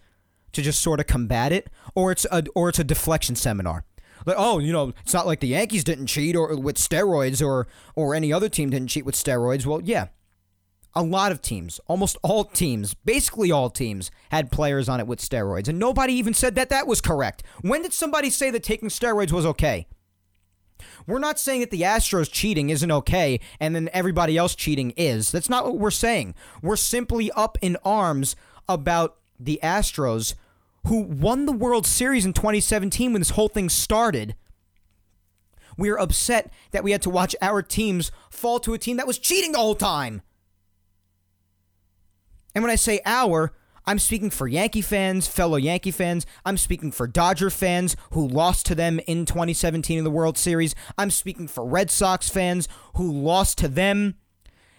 to 0.53 0.63
just 0.63 0.81
sort 0.81 0.99
of 0.99 1.07
combat 1.07 1.53
it 1.53 1.69
or 1.95 2.11
it's 2.11 2.27
a 2.33 2.45
or 2.55 2.69
it's 2.69 2.79
a 2.79 2.85
deflection 2.85 3.37
seminar 3.37 3.85
like 4.27 4.37
oh 4.39 4.59
you 4.59 4.73
know 4.73 4.93
it's 5.01 5.15
not 5.15 5.27
like 5.27 5.41
the 5.41 5.49
Yankees 5.49 5.85
didn't 5.85 6.07
cheat 6.07 6.37
or 6.37 6.57
with 6.57 6.77
steroids 6.77 7.45
or 7.45 7.67
or 7.95 8.15
any 8.15 8.33
other 8.33 8.49
team 8.49 8.71
didn't 8.71 8.89
cheat 8.89 9.05
with 9.05 9.15
steroids. 9.15 9.67
Well 9.67 9.81
yeah. 9.83 10.09
A 10.97 11.03
lot 11.03 11.33
of 11.33 11.43
teams 11.43 11.81
almost 11.87 12.17
all 12.23 12.45
teams 12.45 12.95
basically 12.95 13.51
all 13.51 13.69
teams 13.69 14.11
had 14.31 14.53
players 14.53 14.89
on 14.89 15.01
it 15.01 15.07
with 15.07 15.21
steroids. 15.21 15.69
And 15.69 15.79
nobody 15.79 16.13
even 16.15 16.35
said 16.35 16.55
that 16.55 16.71
that 16.71 16.87
was 16.87 17.01
correct. 17.01 17.43
When 17.63 17.83
did 17.83 17.93
somebody 17.93 18.31
say 18.31 18.51
that 18.51 18.63
taking 18.63 18.89
steroids 18.89 19.33
was 19.33 19.45
okay? 19.47 19.89
We're 21.07 21.19
not 21.19 21.39
saying 21.39 21.61
that 21.61 21.71
the 21.71 21.83
Astros 21.83 22.31
cheating 22.31 22.71
isn't 22.71 22.91
okay 22.91 23.41
and 23.61 23.75
then 23.75 23.91
everybody 23.93 24.37
else 24.37 24.55
cheating 24.55 24.93
is. 24.97 25.31
That's 25.31 25.51
not 25.51 25.65
what 25.65 25.79
we're 25.79 25.91
saying. 25.91 26.35
We're 26.63 26.77
simply 26.77 27.31
up 27.33 27.59
in 27.61 27.77
arms 27.85 28.37
about 28.69 29.17
the 29.39 29.61
Astros 29.63 30.35
who 30.87 31.03
won 31.03 31.47
the 31.47 31.53
World 31.53 31.87
Series 31.87 32.25
in 32.25 32.33
2017 32.33 33.13
when 33.13 33.21
this 33.21 33.31
whole 33.31 33.49
thing 33.49 33.69
started. 33.69 34.35
We 35.77 35.91
are 35.91 35.99
upset 35.99 36.53
that 36.71 36.85
we 36.85 36.93
had 36.93 37.03
to 37.03 37.11
watch 37.11 37.35
our 37.43 37.63
teams 37.63 38.13
fall 38.31 38.61
to 38.61 38.75
a 38.75 38.79
team 38.79 38.97
that 38.97 39.07
was 39.07 39.19
cheating 39.19 39.53
the 39.53 39.59
whole 39.59 39.75
time. 39.75 40.23
And 42.55 42.63
when 42.63 42.71
I 42.71 42.77
say 42.77 43.01
our, 43.05 43.53
I'm 43.87 43.99
speaking 43.99 44.31
for 44.31 44.47
Yankee 44.47 44.81
fans, 44.81 45.27
fellow 45.27 45.57
Yankee 45.57 45.91
fans. 45.91 46.25
I'm 46.45 46.57
speaking 46.57 46.93
for 46.93 47.07
Dodger 47.07 47.51
fans 47.51 47.97
who 48.13 48.27
lost 48.27 48.65
to 48.67 48.75
them 48.75 49.01
in 49.07 49.27
2017 49.27 49.99
in 49.99 50.05
the 50.05 50.11
World 50.11 50.39
Series. 50.39 50.75
I'm 50.97 51.11
speaking 51.11 51.49
for 51.49 51.67
Red 51.67 51.91
Sox 51.91 52.29
fans 52.29 52.69
who 52.97 53.11
lost 53.11 53.59
to 53.59 53.69
them 53.69 54.15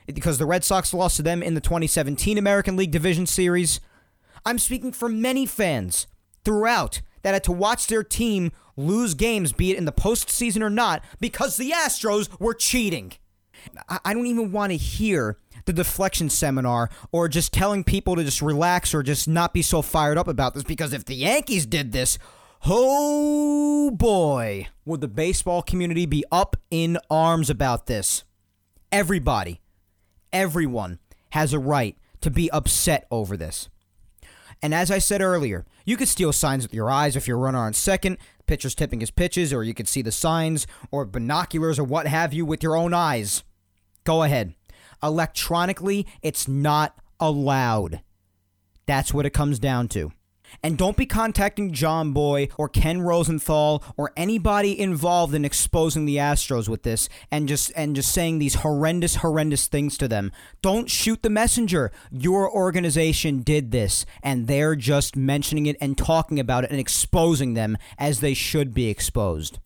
because 0.07 0.37
the 0.37 0.45
Red 0.45 0.63
Sox 0.63 0.93
lost 0.93 1.17
to 1.17 1.23
them 1.23 1.43
in 1.43 1.53
the 1.55 1.61
2017 1.61 2.37
American 2.37 2.75
League 2.75 2.91
Division 2.91 3.25
Series. 3.25 3.79
I'm 4.45 4.59
speaking 4.59 4.91
for 4.91 5.09
many 5.09 5.45
fans 5.45 6.07
throughout 6.43 7.01
that 7.23 7.33
had 7.33 7.43
to 7.45 7.51
watch 7.51 7.87
their 7.87 8.03
team 8.03 8.51
lose 8.77 9.13
games, 9.13 9.51
be 9.51 9.71
it 9.71 9.77
in 9.77 9.85
the 9.85 9.91
postseason 9.91 10.61
or 10.61 10.69
not, 10.69 11.03
because 11.19 11.57
the 11.57 11.71
Astros 11.71 12.29
were 12.39 12.53
cheating. 12.53 13.13
I 13.87 14.13
don't 14.13 14.27
even 14.27 14.51
want 14.51 14.71
to 14.71 14.77
hear 14.77 15.39
the 15.65 15.73
deflection 15.73 16.29
seminar 16.29 16.89
or 17.11 17.27
just 17.27 17.51
telling 17.51 17.83
people 17.83 18.15
to 18.15 18.23
just 18.23 18.41
relax 18.41 18.93
or 18.93 19.01
just 19.01 19.27
not 19.27 19.53
be 19.53 19.63
so 19.63 19.81
fired 19.81 20.17
up 20.17 20.27
about 20.27 20.53
this 20.53 20.63
because 20.63 20.93
if 20.93 21.05
the 21.05 21.15
Yankees 21.15 21.65
did 21.65 21.91
this, 21.91 22.19
oh 22.65 23.89
boy, 23.91 24.67
would 24.85 25.01
the 25.01 25.07
baseball 25.07 25.63
community 25.63 26.05
be 26.05 26.23
up 26.31 26.55
in 26.69 26.99
arms 27.09 27.49
about 27.49 27.87
this. 27.87 28.23
Everybody, 28.91 29.61
everyone 30.31 30.99
has 31.31 31.53
a 31.53 31.59
right 31.59 31.97
to 32.21 32.29
be 32.29 32.51
upset 32.51 33.07
over 33.09 33.35
this. 33.35 33.69
And 34.65 34.73
as 34.73 34.89
I 34.89 34.97
said 34.97 35.21
earlier, 35.21 35.63
you 35.85 35.95
could 35.95 36.07
steal 36.07 36.33
signs 36.33 36.63
with 36.63 36.73
your 36.73 36.89
eyes 36.89 37.15
if 37.15 37.27
you're 37.27 37.37
runner 37.37 37.59
on 37.59 37.73
second, 37.73 38.17
pitcher's 38.47 38.73
tipping 38.73 38.99
his 38.99 39.11
pitches, 39.11 39.53
or 39.53 39.63
you 39.63 39.75
could 39.75 39.87
see 39.87 40.01
the 40.01 40.11
signs 40.11 40.65
or 40.89 41.05
binoculars 41.05 41.77
or 41.77 41.83
what 41.83 42.07
have 42.07 42.33
you 42.33 42.47
with 42.47 42.63
your 42.63 42.75
own 42.75 42.91
eyes. 42.91 43.43
Go 44.05 44.23
ahead. 44.23 44.55
Electronically, 45.03 46.07
it's 46.23 46.47
not 46.47 46.97
allowed. 47.19 48.01
That's 48.87 49.13
what 49.13 49.27
it 49.27 49.33
comes 49.33 49.59
down 49.59 49.87
to. 49.89 50.11
And 50.63 50.77
don't 50.77 50.97
be 50.97 51.05
contacting 51.05 51.71
Jomboy 51.71 52.51
or 52.57 52.69
Ken 52.69 53.01
Rosenthal 53.01 53.83
or 53.97 54.11
anybody 54.17 54.79
involved 54.79 55.33
in 55.33 55.45
exposing 55.45 56.05
the 56.05 56.17
Astros 56.17 56.67
with 56.67 56.83
this 56.83 57.09
and 57.31 57.47
just 57.47 57.71
and 57.75 57.95
just 57.95 58.11
saying 58.11 58.39
these 58.39 58.55
horrendous, 58.55 59.15
horrendous 59.17 59.67
things 59.67 59.97
to 59.97 60.07
them. 60.07 60.31
Don't 60.61 60.89
shoot 60.89 61.21
the 61.23 61.29
messenger. 61.29 61.91
Your 62.11 62.51
organization 62.51 63.41
did 63.41 63.71
this, 63.71 64.05
and 64.23 64.47
they're 64.47 64.75
just 64.75 65.15
mentioning 65.15 65.65
it 65.65 65.77
and 65.79 65.97
talking 65.97 66.39
about 66.39 66.63
it 66.63 66.71
and 66.71 66.79
exposing 66.79 67.53
them 67.53 67.77
as 67.97 68.19
they 68.19 68.33
should 68.33 68.73
be 68.73 68.89
exposed. 68.89 69.59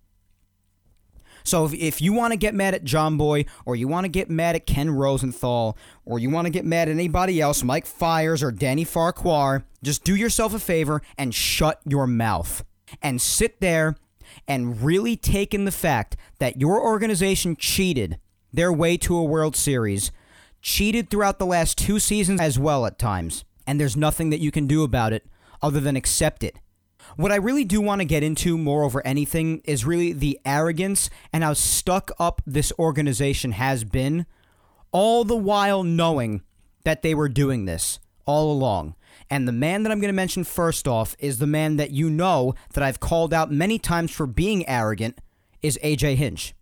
So 1.43 1.65
if, 1.65 1.73
if 1.73 2.01
you 2.01 2.13
want 2.13 2.31
to 2.31 2.37
get 2.37 2.53
mad 2.53 2.73
at 2.73 2.83
Jomboy 2.83 3.47
or 3.65 3.75
you 3.75 3.87
want 3.87 4.05
to 4.05 4.09
get 4.09 4.29
mad 4.29 4.55
at 4.55 4.65
Ken 4.65 4.89
Rosenthal, 4.89 5.77
or 6.05 6.19
you 6.19 6.29
want 6.29 6.45
to 6.45 6.51
get 6.51 6.65
mad 6.65 6.89
at 6.89 6.93
anybody 6.93 7.39
else, 7.41 7.63
Mike 7.63 7.85
Fiers 7.85 8.41
or 8.43 8.51
Danny 8.51 8.83
Farquhar, 8.83 9.63
just 9.83 10.03
do 10.03 10.15
yourself 10.15 10.53
a 10.53 10.59
favor 10.59 11.01
and 11.17 11.33
shut 11.33 11.79
your 11.85 12.07
mouth. 12.07 12.63
And 13.01 13.21
sit 13.21 13.61
there 13.61 13.95
and 14.47 14.81
really 14.81 15.15
take 15.15 15.53
in 15.53 15.65
the 15.65 15.71
fact 15.71 16.17
that 16.39 16.59
your 16.59 16.81
organization 16.81 17.55
cheated 17.55 18.19
their 18.51 18.73
way 18.73 18.97
to 18.97 19.15
a 19.15 19.23
World 19.23 19.55
Series, 19.55 20.11
cheated 20.61 21.09
throughout 21.09 21.37
the 21.37 21.45
last 21.45 21.77
two 21.77 21.99
seasons 21.99 22.41
as 22.41 22.57
well 22.57 22.85
at 22.85 22.97
times, 22.97 23.45
and 23.67 23.79
there's 23.79 23.95
nothing 23.95 24.31
that 24.31 24.39
you 24.39 24.51
can 24.51 24.65
do 24.65 24.83
about 24.83 25.13
it 25.13 25.25
other 25.61 25.79
than 25.79 25.95
accept 25.95 26.43
it 26.43 26.57
what 27.15 27.31
I 27.31 27.35
really 27.35 27.65
do 27.65 27.81
want 27.81 28.01
to 28.01 28.05
get 28.05 28.23
into 28.23 28.57
more 28.57 28.83
over 28.83 29.05
anything 29.05 29.61
is 29.65 29.85
really 29.85 30.13
the 30.13 30.39
arrogance 30.45 31.09
and 31.33 31.43
how 31.43 31.53
stuck 31.53 32.11
up 32.19 32.41
this 32.45 32.71
organization 32.79 33.53
has 33.53 33.83
been, 33.83 34.25
all 34.91 35.23
the 35.23 35.37
while 35.37 35.83
knowing 35.83 36.43
that 36.83 37.01
they 37.01 37.13
were 37.13 37.29
doing 37.29 37.65
this 37.65 37.99
all 38.25 38.51
along. 38.51 38.95
And 39.29 39.47
the 39.47 39.51
man 39.51 39.83
that 39.83 39.91
I'm 39.91 39.99
going 39.99 40.09
to 40.09 40.15
mention 40.15 40.43
first 40.43 40.87
off 40.87 41.15
is 41.19 41.37
the 41.37 41.47
man 41.47 41.77
that 41.77 41.91
you 41.91 42.09
know 42.09 42.53
that 42.73 42.83
I've 42.83 42.99
called 42.99 43.33
out 43.33 43.51
many 43.51 43.77
times 43.77 44.11
for 44.11 44.25
being 44.25 44.67
arrogant 44.67 45.19
is 45.61 45.79
AJ 45.83 46.15
Hinch. 46.15 46.53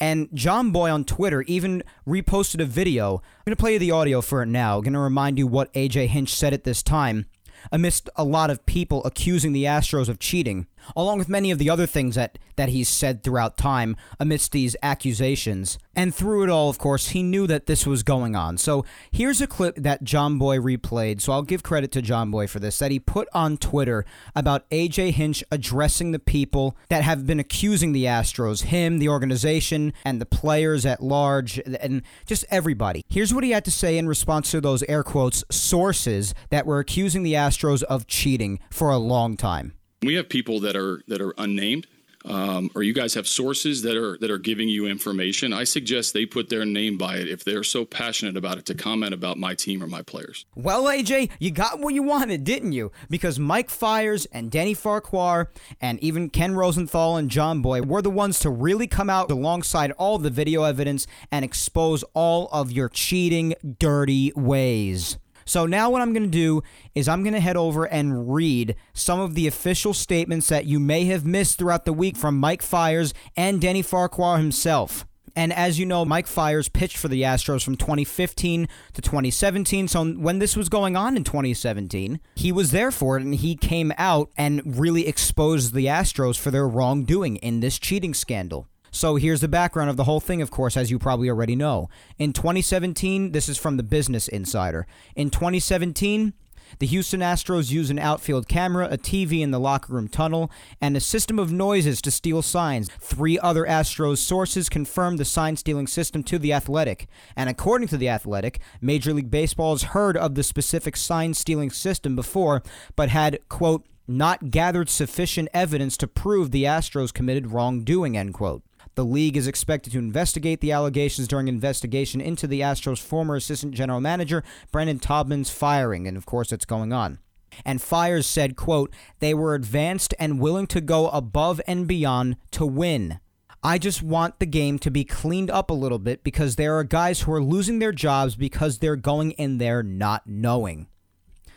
And 0.00 0.28
Jomboy 0.30 0.92
on 0.92 1.04
Twitter 1.04 1.42
even 1.42 1.82
reposted 2.06 2.62
a 2.62 2.66
video. 2.66 3.16
I'm 3.16 3.44
going 3.46 3.56
to 3.56 3.60
play 3.60 3.74
you 3.74 3.78
the 3.78 3.90
audio 3.90 4.20
for 4.20 4.42
it 4.42 4.46
now. 4.46 4.76
I'm 4.76 4.84
going 4.84 4.94
to 4.94 4.98
remind 4.98 5.38
you 5.38 5.46
what 5.46 5.72
AJ 5.74 6.08
Hinch 6.08 6.34
said 6.34 6.54
at 6.54 6.64
this 6.64 6.82
time 6.82 7.26
amidst 7.72 8.08
a 8.16 8.24
lot 8.24 8.50
of 8.50 8.64
people 8.66 9.04
accusing 9.04 9.52
the 9.52 9.64
Astros 9.64 10.08
of 10.08 10.18
cheating, 10.18 10.66
along 10.94 11.18
with 11.18 11.28
many 11.28 11.50
of 11.50 11.58
the 11.58 11.70
other 11.70 11.86
things 11.86 12.14
that, 12.14 12.38
that 12.56 12.68
he's 12.68 12.88
said 12.88 13.22
throughout 13.22 13.56
time 13.56 13.96
amidst 14.20 14.52
these 14.52 14.76
accusations. 14.82 15.78
And 15.94 16.14
through 16.14 16.44
it 16.44 16.50
all, 16.50 16.68
of 16.68 16.78
course, 16.78 17.08
he 17.08 17.22
knew 17.22 17.46
that 17.46 17.66
this 17.66 17.86
was 17.86 18.02
going 18.02 18.36
on. 18.36 18.58
So 18.58 18.84
here's 19.10 19.40
a 19.40 19.46
clip 19.46 19.76
that 19.76 20.04
Jomboy 20.04 20.60
replayed. 20.60 21.22
So 21.22 21.32
I'll 21.32 21.42
give 21.42 21.62
credit 21.62 21.90
to 21.92 22.02
Jomboy 22.02 22.50
for 22.50 22.60
this, 22.60 22.78
that 22.78 22.90
he 22.90 23.00
put 23.00 23.28
on 23.32 23.56
Twitter 23.56 24.04
about 24.34 24.68
AJ 24.70 25.12
Hinch 25.12 25.42
addressing 25.50 26.12
the 26.12 26.18
people 26.18 26.76
that 26.90 27.02
have 27.02 27.26
been 27.26 27.40
accusing 27.40 27.92
the 27.92 28.04
Astros, 28.04 28.64
him, 28.64 28.98
the 28.98 29.08
organization, 29.08 29.94
and 30.04 30.20
the 30.20 30.26
players 30.26 30.84
at 30.84 31.02
large, 31.02 31.58
and 31.80 32.02
just 32.26 32.44
everybody. 32.50 33.02
Here's 33.08 33.32
what 33.32 33.44
he 33.44 33.50
had 33.50 33.64
to 33.64 33.70
say 33.70 33.96
in 33.96 34.06
response 34.06 34.50
to 34.50 34.60
those 34.60 34.82
air 34.84 35.02
quotes 35.02 35.44
sources 35.50 36.34
that 36.50 36.66
were 36.66 36.78
accusing 36.78 37.22
the 37.22 37.34
Astros 37.34 37.82
of 37.84 38.06
cheating 38.06 38.60
for 38.70 38.90
a 38.90 38.98
long 38.98 39.36
time. 39.36 39.72
We 40.06 40.14
have 40.14 40.28
people 40.28 40.60
that 40.60 40.76
are 40.76 41.02
that 41.08 41.20
are 41.20 41.34
unnamed 41.36 41.86
um, 42.26 42.70
or 42.74 42.82
you 42.82 42.92
guys 42.92 43.14
have 43.14 43.28
sources 43.28 43.82
that 43.82 43.96
are 43.96 44.18
that 44.18 44.30
are 44.30 44.38
giving 44.38 44.68
you 44.68 44.86
information, 44.86 45.52
I 45.52 45.64
suggest 45.64 46.12
they 46.12 46.26
put 46.26 46.48
their 46.48 46.64
name 46.64 46.98
by 46.98 47.16
it 47.16 47.28
if 47.28 47.44
they're 47.44 47.62
so 47.62 47.84
passionate 47.84 48.36
about 48.36 48.58
it 48.58 48.66
to 48.66 48.74
comment 48.74 49.14
about 49.14 49.38
my 49.38 49.54
team 49.54 49.82
or 49.82 49.86
my 49.86 50.02
players. 50.02 50.44
Well, 50.54 50.84
AJ, 50.84 51.30
you 51.38 51.52
got 51.52 51.78
what 51.78 51.94
you 51.94 52.02
wanted, 52.02 52.42
didn't 52.42 52.72
you? 52.72 52.90
Because 53.08 53.38
Mike 53.38 53.70
Fiers 53.70 54.26
and 54.26 54.50
Danny 54.50 54.74
Farquhar 54.74 55.50
and 55.80 56.02
even 56.02 56.28
Ken 56.28 56.54
Rosenthal 56.54 57.16
and 57.16 57.30
Jomboy 57.30 57.86
were 57.86 58.02
the 58.02 58.10
ones 58.10 58.40
to 58.40 58.50
really 58.50 58.88
come 58.88 59.08
out 59.08 59.30
alongside 59.30 59.92
all 59.92 60.18
the 60.18 60.30
video 60.30 60.64
evidence 60.64 61.06
and 61.30 61.44
expose 61.44 62.02
all 62.12 62.48
of 62.50 62.72
your 62.72 62.88
cheating, 62.88 63.54
dirty 63.78 64.32
ways. 64.34 65.18
So 65.46 65.64
now 65.64 65.88
what 65.88 66.02
I'm 66.02 66.12
going 66.12 66.24
to 66.24 66.28
do 66.28 66.62
is 66.94 67.08
I'm 67.08 67.22
going 67.22 67.32
to 67.32 67.40
head 67.40 67.56
over 67.56 67.84
and 67.84 68.34
read 68.34 68.76
some 68.92 69.20
of 69.20 69.34
the 69.34 69.46
official 69.46 69.94
statements 69.94 70.48
that 70.48 70.66
you 70.66 70.78
may 70.78 71.04
have 71.06 71.24
missed 71.24 71.56
throughout 71.56 71.86
the 71.86 71.92
week 71.92 72.16
from 72.16 72.38
Mike 72.38 72.62
Fiers 72.62 73.14
and 73.36 73.60
Danny 73.60 73.80
Farquhar 73.80 74.38
himself. 74.38 75.06
And 75.36 75.52
as 75.52 75.78
you 75.78 75.84
know, 75.84 76.04
Mike 76.06 76.26
Fiers 76.26 76.68
pitched 76.68 76.96
for 76.96 77.08
the 77.08 77.22
Astros 77.22 77.62
from 77.62 77.76
2015 77.76 78.66
to 78.94 79.02
2017. 79.02 79.86
So 79.86 80.04
when 80.04 80.38
this 80.38 80.56
was 80.56 80.70
going 80.70 80.96
on 80.96 81.14
in 81.14 81.24
2017, 81.24 82.20
he 82.34 82.50
was 82.50 82.70
there 82.70 82.90
for 82.90 83.18
it 83.18 83.22
and 83.22 83.34
he 83.34 83.54
came 83.54 83.92
out 83.98 84.30
and 84.36 84.78
really 84.78 85.06
exposed 85.06 85.74
the 85.74 85.86
Astros 85.86 86.38
for 86.38 86.50
their 86.50 86.66
wrongdoing 86.66 87.36
in 87.36 87.60
this 87.60 87.78
cheating 87.78 88.14
scandal. 88.14 88.66
So 88.90 89.16
here's 89.16 89.40
the 89.40 89.48
background 89.48 89.90
of 89.90 89.96
the 89.96 90.04
whole 90.04 90.20
thing, 90.20 90.42
of 90.42 90.50
course, 90.50 90.76
as 90.76 90.90
you 90.90 90.98
probably 90.98 91.28
already 91.28 91.56
know. 91.56 91.88
In 92.18 92.32
2017, 92.32 93.32
this 93.32 93.48
is 93.48 93.58
from 93.58 93.76
the 93.76 93.82
Business 93.82 94.28
Insider. 94.28 94.86
In 95.14 95.30
2017, 95.30 96.32
the 96.78 96.86
Houston 96.86 97.20
Astros 97.20 97.70
use 97.70 97.90
an 97.90 97.98
outfield 97.98 98.48
camera, 98.48 98.88
a 98.90 98.98
TV 98.98 99.40
in 99.40 99.50
the 99.50 99.60
locker 99.60 99.92
room 99.92 100.08
tunnel, 100.08 100.50
and 100.80 100.96
a 100.96 101.00
system 101.00 101.38
of 101.38 101.52
noises 101.52 102.02
to 102.02 102.10
steal 102.10 102.42
signs. 102.42 102.90
Three 103.00 103.38
other 103.38 103.64
Astros 103.64 104.18
sources 104.18 104.68
confirmed 104.68 105.18
the 105.18 105.24
sign 105.24 105.56
stealing 105.56 105.86
system 105.86 106.22
to 106.24 106.38
The 106.38 106.52
Athletic. 106.52 107.06
And 107.36 107.48
according 107.48 107.88
to 107.88 107.96
The 107.96 108.08
Athletic, 108.08 108.60
Major 108.80 109.14
League 109.14 109.30
Baseball 109.30 109.74
has 109.74 109.84
heard 109.84 110.16
of 110.16 110.34
the 110.34 110.42
specific 110.42 110.96
sign 110.96 111.34
stealing 111.34 111.70
system 111.70 112.16
before, 112.16 112.62
but 112.94 113.08
had, 113.10 113.38
quote, 113.48 113.86
not 114.08 114.50
gathered 114.50 114.88
sufficient 114.88 115.48
evidence 115.52 115.96
to 115.96 116.06
prove 116.06 116.50
the 116.50 116.64
Astros 116.64 117.12
committed 117.12 117.52
wrongdoing, 117.52 118.16
end 118.16 118.34
quote. 118.34 118.62
The 118.96 119.04
league 119.04 119.36
is 119.36 119.46
expected 119.46 119.92
to 119.92 119.98
investigate 119.98 120.62
the 120.62 120.72
allegations 120.72 121.28
during 121.28 121.48
investigation 121.48 122.22
into 122.22 122.46
the 122.46 122.62
Astros' 122.62 122.98
former 122.98 123.36
assistant 123.36 123.74
general 123.74 124.00
manager, 124.00 124.42
Brandon 124.72 124.98
Taubman's 124.98 125.50
firing, 125.50 126.08
and 126.08 126.16
of 126.16 126.24
course 126.24 126.50
it's 126.50 126.64
going 126.64 126.94
on. 126.94 127.18
And 127.62 127.82
Fiers 127.82 128.26
said, 128.26 128.56
quote, 128.56 128.92
they 129.20 129.34
were 129.34 129.54
advanced 129.54 130.14
and 130.18 130.40
willing 130.40 130.66
to 130.68 130.80
go 130.80 131.10
above 131.10 131.60
and 131.66 131.86
beyond 131.86 132.36
to 132.52 132.64
win. 132.64 133.20
I 133.62 133.76
just 133.76 134.02
want 134.02 134.38
the 134.38 134.46
game 134.46 134.78
to 134.78 134.90
be 134.90 135.04
cleaned 135.04 135.50
up 135.50 135.68
a 135.68 135.74
little 135.74 135.98
bit 135.98 136.24
because 136.24 136.56
there 136.56 136.78
are 136.78 136.84
guys 136.84 137.22
who 137.22 137.32
are 137.32 137.42
losing 137.42 137.80
their 137.80 137.92
jobs 137.92 138.34
because 138.34 138.78
they're 138.78 138.96
going 138.96 139.32
in 139.32 139.58
there 139.58 139.82
not 139.82 140.26
knowing. 140.26 140.86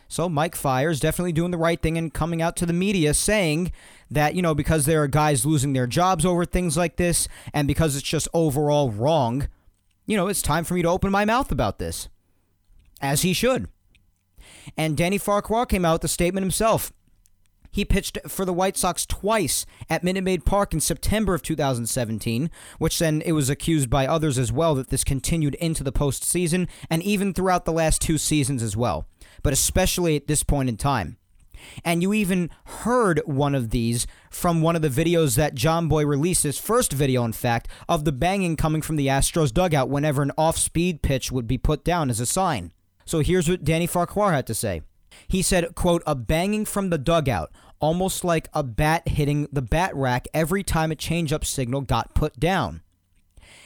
So 0.10 0.28
Mike 0.28 0.55
Fiers 0.55 0.99
definitely 0.99 1.34
doing 1.34 1.51
the 1.51 1.57
right 1.57 1.80
thing 1.80 1.95
and 1.95 2.12
coming 2.12 2.41
out 2.41 2.55
to 2.57 2.66
the 2.66 2.74
media 2.74 3.14
saying 3.14 3.72
that, 4.10 4.34
you 4.34 4.41
know, 4.41 4.55
because 4.55 4.86
there 4.86 5.03
are 5.03 5.07
guys 5.07 5.45
losing 5.45 5.74
their 5.74 5.86
jobs 5.86 6.26
over 6.26 6.45
things 6.45 6.76
like 6.76 6.95
this 6.95 7.28
and 7.53 7.68
because 7.68 7.95
it's 7.95 8.07
just 8.07 8.28
overall 8.34 8.89
wrong, 8.89 9.47
you 10.07 10.18
know, 10.18 10.28
it's 10.28 10.41
time 10.41 10.64
for 10.64 10.74
me 10.74 10.82
to 10.82 10.89
open 10.89 11.12
my 11.12 11.26
mouth 11.26 11.51
about 11.51 11.78
this. 11.78 12.10
As 12.99 13.22
he 13.22 13.34
should. 13.34 13.70
And 14.76 14.97
Danny 14.97 15.20
Farquhar 15.20 15.68
came 15.68 15.86
out 15.86 15.93
with 15.93 16.05
a 16.05 16.07
statement 16.07 16.43
himself. 16.43 16.91
He 17.72 17.86
pitched 17.86 18.18
for 18.28 18.45
the 18.45 18.53
White 18.53 18.78
Sox 18.78 19.05
twice 19.05 19.68
at 19.91 20.03
Minute 20.03 20.24
Maid 20.24 20.43
Park 20.43 20.74
in 20.74 20.80
September 20.80 21.36
of 21.36 21.43
2017, 21.43 22.49
which 22.80 22.97
then 22.97 23.22
it 23.24 23.34
was 23.34 23.47
accused 23.47 23.91
by 23.91 24.07
others 24.07 24.39
as 24.39 24.51
well 24.51 24.74
that 24.74 24.89
this 24.89 25.03
continued 25.03 25.53
into 25.55 25.84
the 25.84 25.91
postseason 25.91 26.68
and 26.89 27.03
even 27.03 27.32
throughout 27.32 27.66
the 27.66 27.72
last 27.72 28.01
two 28.01 28.18
seasons 28.18 28.64
as 28.64 28.76
well 28.76 29.05
but 29.44 29.54
especially 29.54 30.16
at 30.16 30.28
this 30.28 30.44
point 30.44 30.70
in 30.70 30.78
time. 30.78 31.18
And 31.84 32.02
you 32.02 32.14
even 32.14 32.50
heard 32.66 33.22
one 33.26 33.56
of 33.56 33.70
these 33.70 34.08
from 34.30 34.62
one 34.62 34.76
of 34.76 34.82
the 34.82 34.90
videos 34.90 35.36
that 35.36 35.56
Jomboy 35.56 36.06
released, 36.06 36.44
his 36.44 36.58
first 36.58 36.94
video, 36.94 37.24
in 37.26 37.34
fact, 37.34 37.68
of 37.88 38.06
the 38.06 38.12
banging 38.12 38.56
coming 38.56 38.82
from 38.82 38.96
the 38.96 39.08
Astros 39.08 39.54
dugout 39.54 39.90
whenever 39.90 40.22
an 40.22 40.32
off 40.38 40.58
speed 40.58 41.02
pitch 41.02 41.32
would 41.32 41.48
be 41.48 41.58
put 41.58 41.84
down 41.84 42.10
as 42.10 42.20
a 42.20 42.26
sign. 42.26 42.72
So 43.06 43.20
here's 43.20 43.50
what 43.50 43.64
Danny 43.64 43.88
Farquhar 43.88 44.34
had 44.34 44.48
to 44.48 44.54
say. 44.54 44.82
He 45.28 45.42
said, 45.42 45.76
quote, 45.76 46.04
a 46.06 46.16
banging 46.16 46.66
from 46.66 46.90
the 46.90 46.98
dugout, 46.98 47.52
almost 47.80 48.24
like 48.24 48.48
a 48.54 48.64
bat 48.64 49.08
hitting 49.08 49.48
the 49.52 49.62
bat 49.62 49.96
rack 49.96 50.28
every 50.34 50.64
time 50.64 50.92
a 50.92 50.96
changeup 50.96 51.46
signal 51.46 51.82
got 51.82 52.14
put 52.14 52.40
down. 52.40 52.82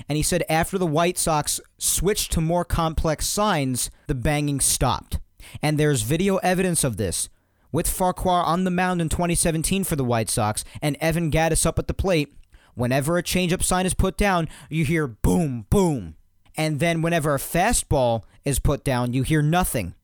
And 0.10 0.18
he 0.18 0.24
said 0.24 0.44
after 0.50 0.78
the 0.78 0.88
White 0.88 1.18
Sox 1.18 1.62
switched 1.78 2.32
to 2.32 2.42
more 2.42 2.66
complex 2.66 3.28
signs, 3.28 3.92
the 4.08 4.16
banging 4.16 4.60
stopped. 4.60 5.20
And 5.62 5.78
there's 5.78 6.02
video 6.02 6.38
evidence 6.38 6.84
of 6.84 6.98
this 6.98 7.30
with 7.72 7.90
Farquhar 7.90 8.44
on 8.44 8.64
the 8.64 8.72
mound 8.72 9.02
in 9.02 9.10
2017 9.10 9.84
for 9.84 9.96
the 9.96 10.04
White 10.04 10.30
Sox 10.30 10.64
and 10.82 10.96
Evan 11.02 11.32
Gattis 11.32 11.66
up 11.66 11.80
at 11.80 11.88
the 11.88 11.94
plate. 11.94 12.36
Whenever 12.76 13.18
a 13.18 13.24
changeup 13.24 13.64
sign 13.64 13.86
is 13.86 13.94
put 13.94 14.18
down, 14.18 14.48
you 14.70 14.86
hear 14.86 15.08
boom, 15.08 15.66
boom. 15.70 16.16
And 16.56 16.80
then 16.80 17.02
whenever 17.02 17.34
a 17.34 17.40
fastball 17.40 18.24
is 18.46 18.60
put 18.60 18.84
down, 18.84 19.14
you 19.14 19.24
hear 19.24 19.42
nothing. 19.42 19.96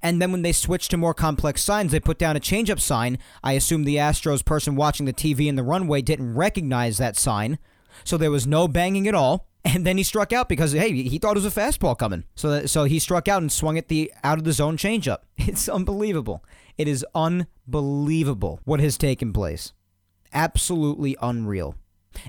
And 0.00 0.20
then 0.20 0.32
when 0.32 0.42
they 0.42 0.52
switch 0.52 0.88
to 0.88 0.96
more 0.96 1.14
complex 1.14 1.62
signs, 1.62 1.92
they 1.92 2.00
put 2.00 2.18
down 2.18 2.36
a 2.36 2.40
changeup 2.40 2.80
sign. 2.80 3.18
I 3.42 3.52
assume 3.54 3.84
the 3.84 3.96
Astros 3.96 4.44
person 4.44 4.76
watching 4.76 5.06
the 5.06 5.12
TV 5.12 5.48
in 5.48 5.56
the 5.56 5.62
runway 5.62 6.02
didn't 6.02 6.34
recognize 6.34 6.98
that 6.98 7.16
sign. 7.16 7.58
So 8.04 8.16
there 8.16 8.30
was 8.30 8.46
no 8.46 8.68
banging 8.68 9.08
at 9.08 9.14
all 9.14 9.48
and 9.64 9.86
then 9.86 9.96
he 9.96 10.02
struck 10.02 10.32
out 10.32 10.48
because 10.48 10.72
hey, 10.72 10.92
he 10.92 11.18
thought 11.18 11.36
it 11.36 11.42
was 11.42 11.56
a 11.56 11.60
fastball 11.60 11.96
coming. 11.98 12.24
So 12.34 12.50
that, 12.50 12.70
so 12.70 12.84
he 12.84 12.98
struck 12.98 13.28
out 13.28 13.42
and 13.42 13.50
swung 13.50 13.78
at 13.78 13.88
the 13.88 14.12
out 14.24 14.38
of 14.38 14.44
the 14.44 14.52
zone 14.52 14.76
changeup. 14.76 15.18
It's 15.36 15.68
unbelievable. 15.68 16.44
It 16.78 16.88
is 16.88 17.04
unbelievable 17.14 18.60
what 18.64 18.80
has 18.80 18.96
taken 18.96 19.32
place. 19.32 19.72
Absolutely 20.32 21.16
unreal. 21.20 21.74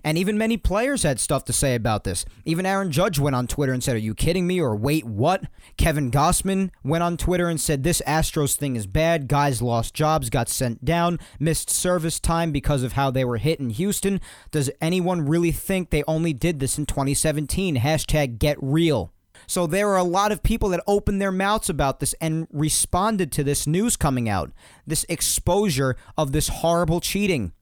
And 0.04 0.18
even 0.18 0.38
many 0.38 0.58
players 0.58 1.04
had 1.04 1.20
stuff 1.20 1.46
to 1.46 1.54
say 1.54 1.76
about 1.76 2.04
this. 2.04 2.26
Even 2.46 2.66
Aaron 2.66 2.92
Judge 2.92 3.20
went 3.20 3.36
on 3.36 3.48
Twitter 3.48 3.74
and 3.74 3.84
said, 3.84 3.96
Are 3.96 4.00
you 4.00 4.14
kidding 4.14 4.48
me? 4.48 4.60
Or 4.60 4.76
wait, 4.76 5.06
what? 5.06 5.44
Kevin 5.78 6.12
Gausman 6.12 6.72
went 6.84 7.04
on 7.04 7.18
Twitter 7.18 7.48
and 7.48 7.60
said, 7.60 7.84
This 7.84 8.02
Astros 8.08 8.56
thing 8.56 8.76
is 8.76 8.88
bad. 8.88 9.28
Guys 9.28 9.62
lost 9.62 9.94
jobs, 9.94 10.30
got 10.30 10.50
sent 10.50 10.84
down, 10.84 11.20
missed 11.40 11.70
service 11.70 12.20
time 12.20 12.52
because 12.52 12.84
of 12.84 12.94
how 12.94 13.12
they 13.12 13.26
were 13.26 13.38
hit 13.38 13.60
in 13.60 13.70
Houston. 13.72 14.22
Does 14.52 14.70
anyone 14.82 15.26
really 15.26 15.52
think 15.52 15.90
they 15.90 16.04
only 16.08 16.34
did 16.34 16.60
this 16.60 16.78
in 16.78 16.86
2017? 16.86 17.78
Hashtag 17.78 18.40
get 18.40 18.58
real. 18.62 19.14
So 19.48 19.68
there 19.68 19.90
are 19.90 19.98
a 19.98 20.04
lot 20.04 20.32
of 20.32 20.44
people 20.44 20.70
that 20.70 20.84
opened 20.88 21.22
their 21.22 21.32
mouths 21.32 21.70
about 21.70 22.00
this 22.00 22.14
and 22.22 22.48
responded 22.52 23.32
to 23.34 23.44
this 23.44 23.68
news 23.68 23.96
coming 23.96 24.30
out, 24.30 24.52
this 24.86 25.06
exposure 25.10 25.96
of 26.18 26.32
this 26.32 26.48
horrible 26.48 27.02
cheating. 27.02 27.54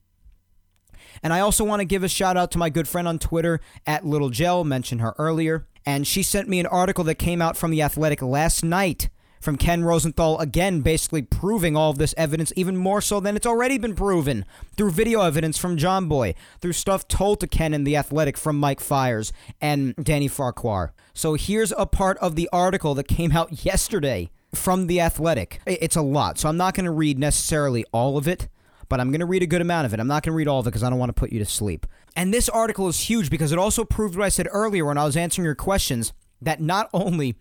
And 1.22 1.32
I 1.32 1.40
also 1.40 1.64
want 1.64 1.80
to 1.80 1.84
give 1.84 2.02
a 2.02 2.08
shout 2.08 2.36
out 2.36 2.50
to 2.52 2.58
my 2.58 2.70
good 2.70 2.88
friend 2.88 3.06
on 3.06 3.18
Twitter 3.18 3.60
at 3.86 4.04
Little 4.04 4.30
Gel, 4.30 4.64
mentioned 4.64 5.00
her 5.00 5.14
earlier. 5.18 5.66
And 5.84 6.06
she 6.06 6.22
sent 6.22 6.48
me 6.48 6.60
an 6.60 6.66
article 6.66 7.04
that 7.04 7.16
came 7.16 7.42
out 7.42 7.56
from 7.56 7.70
The 7.70 7.82
Athletic 7.82 8.22
last 8.22 8.64
night 8.64 9.08
from 9.40 9.56
Ken 9.56 9.82
Rosenthal, 9.82 10.38
again, 10.38 10.82
basically 10.82 11.22
proving 11.22 11.76
all 11.76 11.90
of 11.90 11.98
this 11.98 12.14
evidence 12.16 12.52
even 12.54 12.76
more 12.76 13.00
so 13.00 13.18
than 13.18 13.34
it's 13.34 13.46
already 13.46 13.76
been 13.76 13.96
proven 13.96 14.44
through 14.76 14.92
video 14.92 15.22
evidence 15.22 15.58
from 15.58 15.76
Jomboy, 15.76 16.36
through 16.60 16.74
stuff 16.74 17.08
told 17.08 17.40
to 17.40 17.48
Ken 17.48 17.74
in 17.74 17.82
The 17.82 17.96
Athletic 17.96 18.38
from 18.38 18.56
Mike 18.56 18.80
Fiers 18.80 19.32
and 19.60 19.96
Danny 19.96 20.28
Farquhar. 20.28 20.92
So 21.12 21.34
here's 21.34 21.72
a 21.76 21.86
part 21.86 22.18
of 22.18 22.36
the 22.36 22.48
article 22.52 22.94
that 22.94 23.08
came 23.08 23.32
out 23.32 23.64
yesterday 23.64 24.30
from 24.54 24.86
The 24.86 25.00
Athletic. 25.00 25.60
It's 25.66 25.96
a 25.96 26.02
lot, 26.02 26.38
so 26.38 26.48
I'm 26.48 26.56
not 26.56 26.74
going 26.74 26.84
to 26.84 26.92
read 26.92 27.18
necessarily 27.18 27.84
all 27.92 28.16
of 28.16 28.28
it 28.28 28.48
but 28.92 29.00
I'm 29.00 29.10
going 29.10 29.20
to 29.20 29.26
read 29.26 29.42
a 29.42 29.46
good 29.46 29.62
amount 29.62 29.86
of 29.86 29.94
it. 29.94 30.00
I'm 30.00 30.06
not 30.06 30.22
going 30.22 30.34
to 30.34 30.36
read 30.36 30.48
all 30.48 30.60
of 30.60 30.66
it 30.66 30.70
because 30.70 30.82
I 30.82 30.90
don't 30.90 30.98
want 30.98 31.08
to 31.08 31.18
put 31.18 31.32
you 31.32 31.38
to 31.38 31.46
sleep. 31.46 31.86
And 32.14 32.30
this 32.30 32.50
article 32.50 32.88
is 32.88 33.00
huge 33.00 33.30
because 33.30 33.50
it 33.50 33.58
also 33.58 33.86
proved 33.86 34.18
what 34.18 34.26
I 34.26 34.28
said 34.28 34.48
earlier 34.50 34.84
when 34.84 34.98
I 34.98 35.04
was 35.06 35.16
answering 35.16 35.46
your 35.46 35.54
questions 35.54 36.12
that 36.42 36.60
not 36.60 36.90
only 36.92 37.36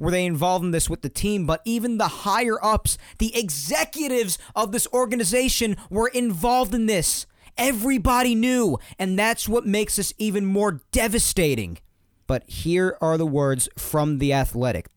were 0.00 0.10
they 0.10 0.26
involved 0.26 0.64
in 0.64 0.72
this 0.72 0.90
with 0.90 1.02
the 1.02 1.08
team, 1.08 1.46
but 1.46 1.62
even 1.64 1.98
the 1.98 2.08
higher 2.08 2.56
ups, 2.64 2.98
the 3.18 3.30
executives 3.38 4.38
of 4.56 4.72
this 4.72 4.88
organization 4.92 5.76
were 5.88 6.08
involved 6.08 6.74
in 6.74 6.86
this. 6.86 7.26
Everybody 7.56 8.34
knew, 8.34 8.80
and 8.98 9.16
that's 9.16 9.48
what 9.48 9.64
makes 9.64 9.94
this 9.94 10.12
even 10.18 10.46
more 10.46 10.80
devastating. 10.90 11.78
But 12.26 12.42
here 12.50 12.98
are 13.00 13.16
the 13.16 13.24
words 13.24 13.68
from 13.76 14.18
The 14.18 14.32
Athletic 14.32 14.88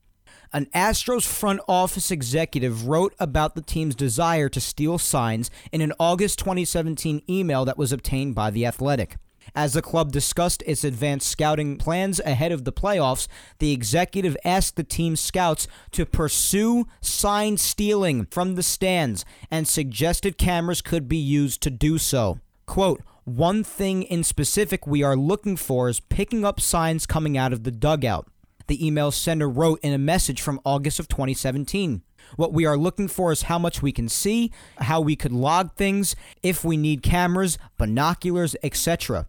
an 0.54 0.66
Astros 0.76 1.26
front 1.26 1.62
office 1.68 2.12
executive 2.12 2.88
wrote 2.88 3.16
about 3.20 3.56
the 3.56 3.62
team's 3.62 3.96
desire 3.96 4.50
to 4.50 4.60
steal 4.60 4.98
signs 4.98 5.50
in 5.72 5.82
an 5.82 5.94
August 6.00 6.40
2017 6.40 7.22
email 7.30 7.64
that 7.64 7.78
was 7.78 7.92
obtained 7.92 8.36
by 8.36 8.52
The 8.52 8.66
Athletic. 8.66 9.16
As 9.56 9.74
the 9.74 9.82
club 9.82 10.12
discussed 10.12 10.62
its 10.66 10.84
advanced 10.84 11.28
scouting 11.28 11.78
plans 11.78 12.20
ahead 12.20 12.52
of 12.52 12.64
the 12.64 12.74
playoffs, 12.74 13.28
the 13.60 13.72
executive 13.72 14.38
asked 14.46 14.76
the 14.76 14.84
team's 14.84 15.20
scouts 15.20 15.68
to 15.92 16.06
pursue 16.06 16.86
sign 17.02 17.58
stealing 17.58 18.26
from 18.26 18.56
the 18.56 18.64
stands 18.64 19.26
and 19.50 19.68
suggested 19.68 20.38
cameras 20.38 20.82
could 20.82 21.08
be 21.08 21.18
used 21.18 21.62
to 21.62 21.70
do 21.70 21.98
so. 21.98 22.40
Quote, 22.66 23.02
one 23.24 23.64
thing 23.64 24.04
in 24.04 24.24
specific 24.24 24.86
we 24.86 25.02
are 25.02 25.16
looking 25.16 25.56
for 25.56 25.90
is 25.90 26.00
picking 26.00 26.44
up 26.44 26.60
signs 26.60 27.06
coming 27.06 27.38
out 27.38 27.54
of 27.54 27.64
the 27.64 27.72
dugout 27.72 28.28
the 28.72 28.88
email 28.88 29.12
sender 29.12 29.50
wrote 29.50 29.82
in 29.84 29.92
a 29.92 29.98
message 29.98 30.42
from 30.42 30.58
August 30.64 30.98
of 30.98 31.10
2017. 31.10 32.04
What 32.38 32.54
we 32.54 32.66
are 32.66 32.78
looking 32.78 33.10
for 33.10 33.34
is 33.34 33.42
how 33.44 33.60
much 33.60 33.82
we 33.82 33.92
can 33.92 34.08
see, 34.08 34.50
how 34.78 35.02
we 35.02 35.18
could 35.18 35.34
log 35.34 35.76
things, 35.76 36.16
if 36.42 36.64
we 36.64 36.78
need 36.78 37.04
cameras, 37.04 37.58
binoculars, 37.78 38.56
etc. 38.64 39.28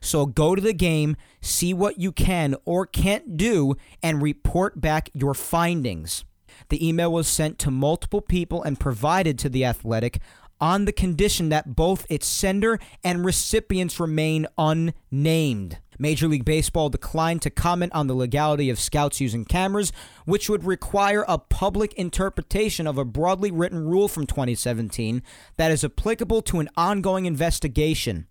So 0.00 0.24
go 0.24 0.54
to 0.54 0.62
the 0.62 0.72
game, 0.72 1.18
see 1.42 1.74
what 1.74 1.98
you 1.98 2.12
can 2.12 2.56
or 2.64 2.86
can't 2.86 3.36
do, 3.36 3.74
and 4.02 4.22
report 4.22 4.80
back 4.80 5.10
your 5.12 5.34
findings. 5.34 6.24
The 6.70 6.88
email 6.88 7.12
was 7.12 7.28
sent 7.28 7.58
to 7.58 7.70
multiple 7.70 8.22
people 8.22 8.62
and 8.62 8.80
provided 8.80 9.38
to 9.40 9.50
The 9.50 9.66
Athletic 9.66 10.18
on 10.60 10.84
the 10.84 10.92
condition 10.92 11.48
that 11.48 11.76
both 11.76 12.06
its 12.08 12.26
sender 12.26 12.78
and 13.04 13.24
recipients 13.24 14.00
remain 14.00 14.46
unnamed. 14.56 15.78
Major 15.98 16.28
League 16.28 16.44
Baseball 16.44 16.88
declined 16.88 17.42
to 17.42 17.50
comment 17.50 17.92
on 17.92 18.06
the 18.06 18.14
legality 18.14 18.70
of 18.70 18.78
scouts 18.78 19.20
using 19.20 19.44
cameras, 19.44 19.92
which 20.26 20.48
would 20.48 20.64
require 20.64 21.24
a 21.26 21.38
public 21.38 21.92
interpretation 21.94 22.86
of 22.86 22.98
a 22.98 23.04
broadly 23.04 23.50
written 23.50 23.84
rule 23.84 24.06
from 24.06 24.26
2017 24.26 25.22
that 25.56 25.72
is 25.72 25.82
applicable 25.82 26.42
to 26.42 26.60
an 26.60 26.68
ongoing 26.76 27.26
investigation. 27.26 28.26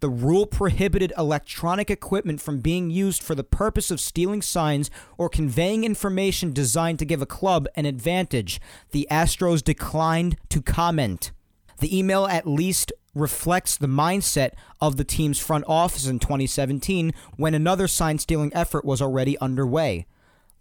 The 0.00 0.08
rule 0.08 0.46
prohibited 0.46 1.12
electronic 1.16 1.90
equipment 1.90 2.40
from 2.40 2.60
being 2.60 2.90
used 2.90 3.22
for 3.22 3.34
the 3.34 3.44
purpose 3.44 3.90
of 3.90 4.00
stealing 4.00 4.42
signs 4.42 4.90
or 5.18 5.28
conveying 5.28 5.82
information 5.82 6.52
designed 6.52 6.98
to 7.00 7.04
give 7.04 7.22
a 7.22 7.26
club 7.26 7.66
an 7.74 7.86
advantage. 7.86 8.60
The 8.90 9.08
Astros 9.10 9.64
declined 9.64 10.36
to 10.50 10.62
comment. 10.62 11.32
The 11.78 11.96
email 11.96 12.26
at 12.26 12.46
least 12.46 12.92
reflects 13.14 13.76
the 13.76 13.86
mindset 13.86 14.50
of 14.80 14.96
the 14.96 15.04
team's 15.04 15.38
front 15.38 15.64
office 15.68 16.06
in 16.06 16.18
2017 16.18 17.12
when 17.36 17.54
another 17.54 17.86
sign 17.86 18.18
stealing 18.18 18.52
effort 18.54 18.84
was 18.84 19.00
already 19.00 19.38
underway. 19.38 20.06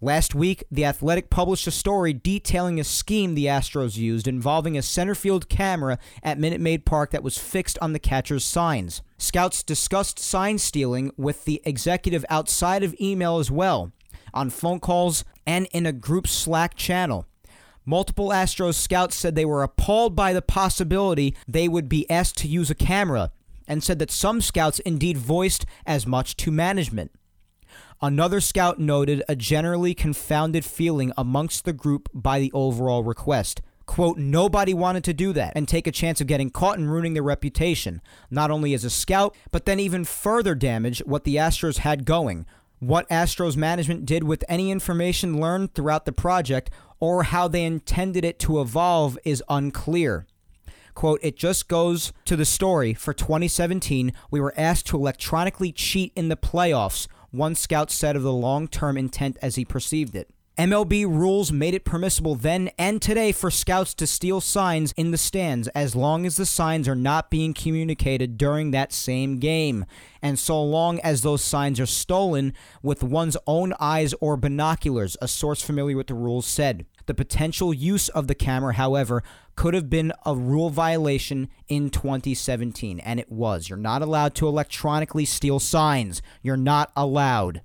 Last 0.02 0.36
week, 0.36 0.66
The 0.70 0.84
Athletic 0.84 1.30
published 1.30 1.66
a 1.66 1.72
story 1.72 2.12
detailing 2.12 2.78
a 2.78 2.84
scheme 2.84 3.36
the 3.36 3.46
Astros 3.46 3.96
used 3.96 4.28
involving 4.28 4.78
a 4.78 4.82
center 4.82 5.16
field 5.16 5.48
camera 5.48 5.98
at 6.22 6.38
Minute 6.38 6.60
Maid 6.60 6.86
Park 6.86 7.12
that 7.12 7.24
was 7.24 7.38
fixed 7.38 7.80
on 7.82 7.94
the 7.94 8.00
catcher's 8.00 8.44
signs. 8.44 9.02
Scouts 9.18 9.64
discussed 9.64 10.20
sign 10.20 10.58
stealing 10.58 11.14
with 11.16 11.46
the 11.46 11.62
executive 11.64 12.26
outside 12.30 12.84
of 12.84 12.94
email 13.00 13.40
as 13.40 13.50
well, 13.50 13.94
on 14.34 14.50
phone 14.50 14.82
calls, 14.82 15.24
and 15.48 15.68
in 15.72 15.86
a 15.86 15.94
group 15.94 16.28
Slack 16.28 16.76
channel. 16.76 17.26
Multiple 17.86 18.30
Astros 18.30 18.76
scouts 18.76 19.16
said 19.16 19.36
they 19.36 19.46
were 19.46 19.64
appalled 19.64 20.16
by 20.16 20.32
the 20.32 20.42
possibility 20.42 21.36
they 21.48 21.68
would 21.68 21.90
be 21.90 22.10
asked 22.10 22.38
to 22.38 22.48
use 22.48 22.70
a 22.70 22.76
camera 22.76 23.32
and 23.68 23.84
said 23.84 24.00
that 24.00 24.12
some 24.12 24.42
scouts 24.42 24.80
indeed 24.80 25.18
voiced 25.18 25.66
as 25.86 26.08
much 26.08 26.36
to 26.38 26.52
management. 26.52 27.12
Another 28.02 28.42
scout 28.42 28.80
noted 28.80 29.24
a 29.30 29.36
generally 29.36 29.94
confounded 29.94 30.66
feeling 30.66 31.12
amongst 31.18 31.66
the 31.66 31.74
group 31.74 32.10
by 32.14 32.40
the 32.40 32.52
overall 32.54 33.04
request. 33.04 33.62
Quote, 33.86 34.18
nobody 34.18 34.74
wanted 34.74 35.04
to 35.06 35.14
do 35.14 35.34
that 35.34 35.54
and 35.56 35.68
take 35.68 35.88
a 35.88 35.92
chance 35.92 36.22
of 36.22 36.28
getting 36.28 36.50
caught 36.50 36.78
and 36.78 36.90
ruining 36.90 37.14
their 37.14 37.24
reputation, 37.24 38.02
not 38.32 38.50
only 38.50 38.74
as 38.74 38.86
a 38.86 38.90
scout, 38.90 39.36
but 39.52 39.66
then 39.66 39.80
even 39.80 40.06
further 40.06 40.56
damage 40.56 41.00
what 41.06 41.26
the 41.26 41.36
Astros 41.36 41.80
had 41.80 42.06
going. 42.06 42.46
What 42.80 43.08
Astros 43.10 43.56
management 43.56 44.06
did 44.06 44.24
with 44.24 44.44
any 44.50 44.70
information 44.70 45.40
learned 45.40 45.74
throughout 45.74 46.06
the 46.06 46.12
project 46.12 46.70
or 47.04 47.24
how 47.24 47.50
they 47.50 47.66
intended 47.66 48.24
it 48.24 48.40
to 48.40 48.62
evolve 48.62 49.20
is 49.26 49.44
unclear. 49.50 50.26
Quote, 50.94 51.20
it 51.22 51.36
just 51.36 51.68
goes 51.68 52.14
to 52.24 52.38
the 52.38 52.46
story. 52.46 52.94
For 52.94 53.14
2017, 53.14 54.14
we 54.32 54.40
were 54.40 54.54
asked 54.56 54.88
to 54.88 54.96
electronically 54.96 55.74
cheat 55.74 56.14
in 56.16 56.30
the 56.30 56.38
playoffs, 56.38 57.10
one 57.30 57.56
scout 57.56 57.92
said 57.92 58.16
of 58.16 58.24
the 58.24 58.32
long 58.32 58.70
term 58.70 58.98
intent 58.98 59.36
as 59.42 59.56
he 59.56 59.66
perceived 59.66 60.16
it. 60.16 60.30
MLB 60.58 61.06
rules 61.06 61.52
made 61.52 61.74
it 61.74 61.84
permissible 61.84 62.36
then 62.36 62.70
and 62.78 63.02
today 63.02 63.32
for 63.32 63.50
scouts 63.50 63.96
to 63.96 64.06
steal 64.06 64.40
signs 64.40 64.94
in 64.94 65.10
the 65.10 65.18
stands 65.18 65.68
as 65.70 65.96
long 65.96 66.28
as 66.28 66.38
the 66.38 66.46
signs 66.46 66.88
are 66.88 66.96
not 66.96 67.32
being 67.32 67.56
communicated 67.56 68.38
during 68.38 68.70
that 68.70 68.94
same 68.94 69.40
game. 69.40 69.84
And 70.22 70.38
so 70.38 70.64
long 70.64 71.00
as 71.00 71.22
those 71.22 71.44
signs 71.44 71.80
are 71.80 71.88
stolen 71.88 72.54
with 72.84 73.04
one's 73.04 73.36
own 73.48 73.74
eyes 73.80 74.14
or 74.22 74.38
binoculars, 74.38 75.18
a 75.22 75.28
source 75.28 75.64
familiar 75.64 75.98
with 75.98 76.08
the 76.08 76.14
rules 76.14 76.46
said. 76.46 76.86
The 77.06 77.14
potential 77.14 77.74
use 77.74 78.10
of 78.10 78.28
the 78.28 78.36
camera, 78.36 78.74
however, 78.74 79.24
could 79.56 79.74
have 79.74 79.90
been 79.90 80.14
a 80.26 80.36
rule 80.36 80.70
violation 80.70 81.50
in 81.68 81.90
2017, 81.90 83.00
and 83.00 83.20
it 83.20 83.32
was. 83.32 83.70
You're 83.70 83.78
not 83.78 84.02
allowed 84.02 84.36
to 84.36 84.48
electronically 84.48 85.26
steal 85.26 85.60
signs. 85.60 86.22
You're 86.42 86.58
not 86.58 86.92
allowed. 86.96 87.62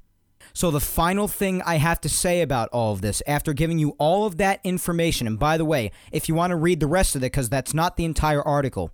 So, 0.53 0.71
the 0.71 0.81
final 0.81 1.29
thing 1.29 1.63
I 1.63 1.77
have 1.77 2.01
to 2.01 2.09
say 2.09 2.41
about 2.41 2.69
all 2.71 2.93
of 2.93 3.01
this, 3.01 3.23
after 3.27 3.53
giving 3.53 3.79
you 3.79 3.91
all 3.99 4.27
of 4.27 4.39
that 4.39 4.61
information, 4.65 5.27
and 5.27 5.39
by 5.39 5.57
the 5.57 5.65
way, 5.65 5.93
if 6.11 6.29
you 6.29 6.35
want 6.35 6.51
to 6.51 6.57
read 6.57 6.81
the 6.81 6.87
rest 6.87 7.15
of 7.15 7.23
it, 7.23 7.27
because 7.27 7.49
that's 7.49 7.75
not 7.75 7.97
the 7.97 8.05
entire 8.05 8.43
article, 8.43 8.91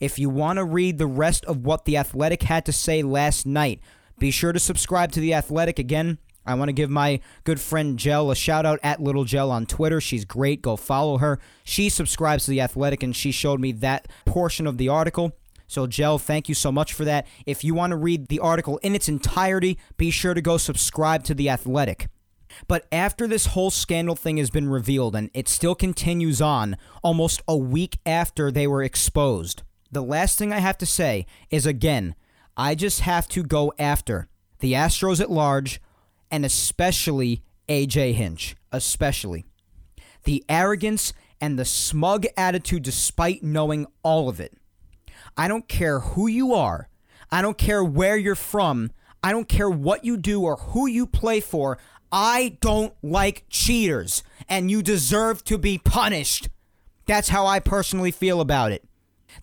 if 0.00 0.18
you 0.18 0.28
want 0.28 0.58
to 0.58 0.64
read 0.64 0.98
the 0.98 1.06
rest 1.06 1.44
of 1.46 1.64
what 1.64 1.84
The 1.84 1.96
Athletic 1.96 2.42
had 2.42 2.64
to 2.66 2.72
say 2.72 3.02
last 3.02 3.46
night, 3.46 3.80
be 4.18 4.30
sure 4.30 4.52
to 4.52 4.58
subscribe 4.58 5.12
to 5.12 5.20
The 5.20 5.34
Athletic. 5.34 5.78
Again, 5.78 6.18
I 6.48 6.54
want 6.54 6.70
to 6.70 6.72
give 6.72 6.88
my 6.88 7.20
good 7.44 7.60
friend 7.60 7.98
Gel 7.98 8.30
a 8.30 8.34
shout 8.34 8.64
out 8.64 8.80
at 8.82 9.02
Little 9.02 9.24
Gel 9.24 9.50
on 9.50 9.66
Twitter. 9.66 10.00
She's 10.00 10.24
great. 10.24 10.62
Go 10.62 10.76
follow 10.76 11.18
her. 11.18 11.38
She 11.62 11.90
subscribes 11.90 12.46
to 12.46 12.50
The 12.50 12.62
Athletic 12.62 13.02
and 13.02 13.14
she 13.14 13.30
showed 13.30 13.60
me 13.60 13.72
that 13.72 14.08
portion 14.24 14.66
of 14.66 14.78
the 14.78 14.88
article. 14.88 15.36
So, 15.66 15.86
Gel, 15.86 16.18
thank 16.18 16.48
you 16.48 16.54
so 16.54 16.72
much 16.72 16.94
for 16.94 17.04
that. 17.04 17.26
If 17.44 17.62
you 17.62 17.74
want 17.74 17.90
to 17.90 17.96
read 17.96 18.28
the 18.28 18.40
article 18.40 18.78
in 18.78 18.94
its 18.94 19.08
entirety, 19.08 19.78
be 19.98 20.10
sure 20.10 20.32
to 20.32 20.40
go 20.40 20.56
subscribe 20.56 21.24
to 21.24 21.34
The 21.34 21.50
Athletic. 21.50 22.08
But 22.66 22.86
after 22.90 23.26
this 23.26 23.46
whole 23.46 23.70
scandal 23.70 24.16
thing 24.16 24.38
has 24.38 24.48
been 24.48 24.70
revealed 24.70 25.14
and 25.14 25.30
it 25.34 25.48
still 25.48 25.74
continues 25.74 26.40
on 26.40 26.78
almost 27.02 27.42
a 27.46 27.56
week 27.56 27.98
after 28.06 28.50
they 28.50 28.66
were 28.66 28.82
exposed, 28.82 29.62
the 29.92 30.02
last 30.02 30.38
thing 30.38 30.52
I 30.52 30.58
have 30.60 30.78
to 30.78 30.86
say 30.86 31.26
is 31.50 31.66
again, 31.66 32.14
I 32.56 32.74
just 32.74 33.00
have 33.00 33.28
to 33.28 33.42
go 33.42 33.72
after 33.78 34.28
the 34.60 34.72
Astros 34.72 35.20
at 35.20 35.30
large 35.30 35.80
and 36.30 36.44
especially 36.44 37.42
AJ 37.68 38.14
Hinch, 38.14 38.56
especially. 38.72 39.44
The 40.24 40.44
arrogance 40.48 41.12
and 41.40 41.58
the 41.58 41.64
smug 41.64 42.26
attitude 42.36 42.82
despite 42.82 43.42
knowing 43.42 43.86
all 44.02 44.28
of 44.28 44.40
it. 44.40 44.54
I 45.36 45.48
don't 45.48 45.68
care 45.68 46.00
who 46.00 46.26
you 46.26 46.52
are. 46.52 46.88
I 47.30 47.42
don't 47.42 47.58
care 47.58 47.84
where 47.84 48.16
you're 48.16 48.34
from. 48.34 48.90
I 49.22 49.32
don't 49.32 49.48
care 49.48 49.70
what 49.70 50.04
you 50.04 50.16
do 50.16 50.42
or 50.42 50.56
who 50.56 50.86
you 50.86 51.06
play 51.06 51.40
for. 51.40 51.78
I 52.10 52.56
don't 52.60 52.94
like 53.02 53.44
cheaters, 53.50 54.22
and 54.48 54.70
you 54.70 54.82
deserve 54.82 55.44
to 55.44 55.58
be 55.58 55.78
punished. 55.78 56.48
That's 57.06 57.28
how 57.28 57.46
I 57.46 57.60
personally 57.60 58.10
feel 58.10 58.40
about 58.40 58.72
it. 58.72 58.84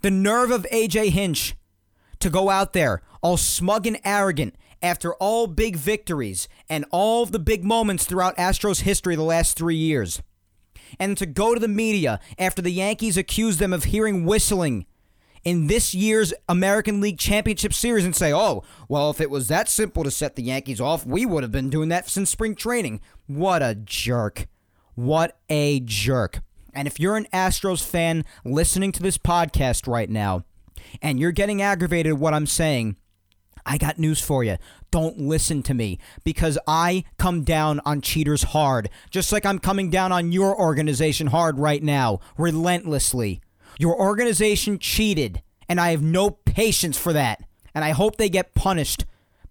The 0.02 0.12
nerve 0.12 0.52
of 0.52 0.66
AJ 0.72 1.10
Hinch 1.10 1.56
to 2.20 2.30
go 2.30 2.50
out 2.50 2.74
there 2.74 3.02
all 3.22 3.38
smug 3.38 3.86
and 3.86 4.00
arrogant 4.04 4.56
after 4.86 5.16
all 5.16 5.48
big 5.48 5.76
victories 5.76 6.48
and 6.70 6.86
all 6.92 7.26
the 7.26 7.40
big 7.40 7.64
moments 7.64 8.06
throughout 8.06 8.38
Astros 8.38 8.82
history 8.82 9.16
the 9.16 9.24
last 9.24 9.58
three 9.58 9.76
years. 9.76 10.22
And 11.00 11.18
to 11.18 11.26
go 11.26 11.56
to 11.56 11.60
the 11.60 11.68
media 11.68 12.20
after 12.38 12.62
the 12.62 12.72
Yankees 12.72 13.18
accused 13.18 13.60
them 13.60 13.74
of 13.74 13.86
hearing 13.86 14.26
whistling 14.26 14.86
in 15.44 15.68
this 15.68 15.96
year's 15.96 16.34
American 16.48 17.02
League 17.02 17.18
Championship 17.18 17.74
Series 17.74 18.06
and 18.06 18.16
say, 18.16 18.32
oh, 18.32 18.64
well, 18.88 19.10
if 19.10 19.20
it 19.20 19.32
was 19.32 19.48
that 19.48 19.68
simple 19.68 20.04
to 20.04 20.12
set 20.12 20.36
the 20.36 20.44
Yankees 20.44 20.80
off, 20.80 21.06
we 21.06 21.26
would 21.26 21.44
have 21.44 21.52
been 21.52 21.70
doing 21.72 21.90
that 21.90 22.08
since 22.08 22.30
spring 22.30 22.56
training. 22.56 23.02
What 23.26 23.64
a 23.64 23.74
jerk. 23.74 24.48
What 24.94 25.38
a 25.50 25.80
jerk. 25.80 26.42
And 26.74 26.88
if 26.88 27.00
you're 27.00 27.18
an 27.18 27.28
Astros 27.34 27.84
fan 27.84 28.24
listening 28.44 28.92
to 28.94 29.02
this 29.02 29.18
podcast 29.18 29.88
right 29.88 30.10
now 30.10 30.46
and 31.02 31.20
you're 31.20 31.32
getting 31.32 31.62
aggravated 31.62 32.14
at 32.14 32.20
what 32.20 32.36
I'm 32.36 32.48
saying, 32.48 32.98
I 33.66 33.78
got 33.78 34.00
news 34.00 34.22
for 34.22 34.44
you. 34.44 34.58
Don't 34.92 35.20
listen 35.20 35.64
to 35.64 35.74
me 35.74 36.00
because 36.24 36.58
I 36.68 37.04
come 37.18 37.44
down 37.44 37.82
on 37.86 38.02
cheaters 38.02 38.44
hard, 38.44 38.90
just 39.10 39.32
like 39.32 39.46
I'm 39.46 39.60
coming 39.60 39.90
down 39.90 40.12
on 40.12 40.32
your 40.32 40.60
organization 40.60 41.28
hard 41.28 41.60
right 41.60 41.84
now, 41.84 42.20
relentlessly. 42.38 43.42
Your 43.78 44.00
organization 44.00 44.80
cheated, 44.80 45.42
and 45.68 45.82
I 45.82 45.92
have 45.92 46.02
no 46.02 46.30
patience 46.30 46.98
for 46.98 47.12
that. 47.14 47.44
And 47.74 47.84
I 47.84 47.92
hope 47.92 48.16
they 48.16 48.30
get 48.30 48.56
punished 48.56 49.06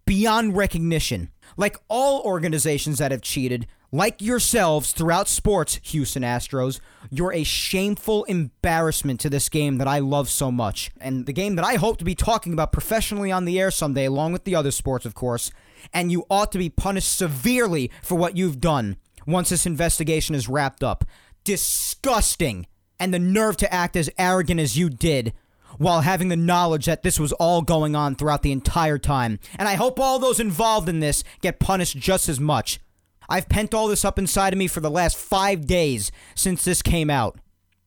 beyond 0.06 0.56
recognition. 0.56 1.30
Like 1.56 1.76
all 1.88 2.22
organizations 2.22 2.98
that 2.98 3.10
have 3.10 3.20
cheated, 3.20 3.66
like 3.94 4.20
yourselves 4.20 4.90
throughout 4.90 5.28
sports, 5.28 5.78
Houston 5.84 6.24
Astros, 6.24 6.80
you're 7.10 7.32
a 7.32 7.44
shameful 7.44 8.24
embarrassment 8.24 9.20
to 9.20 9.30
this 9.30 9.48
game 9.48 9.78
that 9.78 9.86
I 9.86 10.00
love 10.00 10.28
so 10.28 10.50
much. 10.50 10.90
And 11.00 11.26
the 11.26 11.32
game 11.32 11.54
that 11.54 11.64
I 11.64 11.76
hope 11.76 11.98
to 11.98 12.04
be 12.04 12.16
talking 12.16 12.52
about 12.52 12.72
professionally 12.72 13.30
on 13.30 13.44
the 13.44 13.60
air 13.60 13.70
someday, 13.70 14.06
along 14.06 14.32
with 14.32 14.42
the 14.42 14.56
other 14.56 14.72
sports, 14.72 15.06
of 15.06 15.14
course. 15.14 15.52
And 15.92 16.10
you 16.10 16.26
ought 16.28 16.50
to 16.50 16.58
be 16.58 16.68
punished 16.68 17.16
severely 17.16 17.88
for 18.02 18.16
what 18.16 18.36
you've 18.36 18.60
done 18.60 18.96
once 19.28 19.50
this 19.50 19.64
investigation 19.64 20.34
is 20.34 20.48
wrapped 20.48 20.82
up. 20.82 21.04
Disgusting 21.44 22.66
and 22.98 23.14
the 23.14 23.20
nerve 23.20 23.56
to 23.58 23.72
act 23.72 23.94
as 23.94 24.10
arrogant 24.18 24.58
as 24.58 24.76
you 24.76 24.90
did 24.90 25.34
while 25.78 26.00
having 26.00 26.30
the 26.30 26.36
knowledge 26.36 26.86
that 26.86 27.04
this 27.04 27.20
was 27.20 27.32
all 27.34 27.62
going 27.62 27.94
on 27.94 28.16
throughout 28.16 28.42
the 28.42 28.50
entire 28.50 28.98
time. 28.98 29.38
And 29.56 29.68
I 29.68 29.74
hope 29.74 30.00
all 30.00 30.18
those 30.18 30.40
involved 30.40 30.88
in 30.88 30.98
this 30.98 31.22
get 31.42 31.60
punished 31.60 31.96
just 31.96 32.28
as 32.28 32.40
much. 32.40 32.80
I've 33.28 33.48
pent 33.48 33.74
all 33.74 33.88
this 33.88 34.04
up 34.04 34.18
inside 34.18 34.52
of 34.52 34.58
me 34.58 34.66
for 34.66 34.80
the 34.80 34.90
last 34.90 35.16
five 35.16 35.66
days 35.66 36.12
since 36.34 36.64
this 36.64 36.82
came 36.82 37.10
out. 37.10 37.38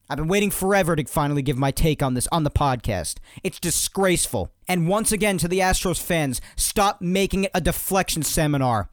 I've 0.10 0.18
been 0.18 0.30
waiting 0.30 0.52
forever 0.52 0.96
to 0.96 1.04
finally 1.06 1.42
give 1.42 1.58
my 1.58 1.72
take 1.72 2.02
on 2.02 2.14
this 2.14 2.28
on 2.32 2.44
the 2.44 2.52
podcast. 2.52 3.18
It's 3.44 3.60
disgraceful. 3.60 4.52
And 4.68 4.88
once 4.88 5.12
again, 5.12 5.38
to 5.40 5.48
the 5.48 5.60
Astros 5.60 6.02
fans, 6.02 6.40
stop 6.56 7.02
making 7.02 7.46
it 7.46 7.52
a 7.54 7.60
deflection 7.60 8.24
seminar. 8.24 8.90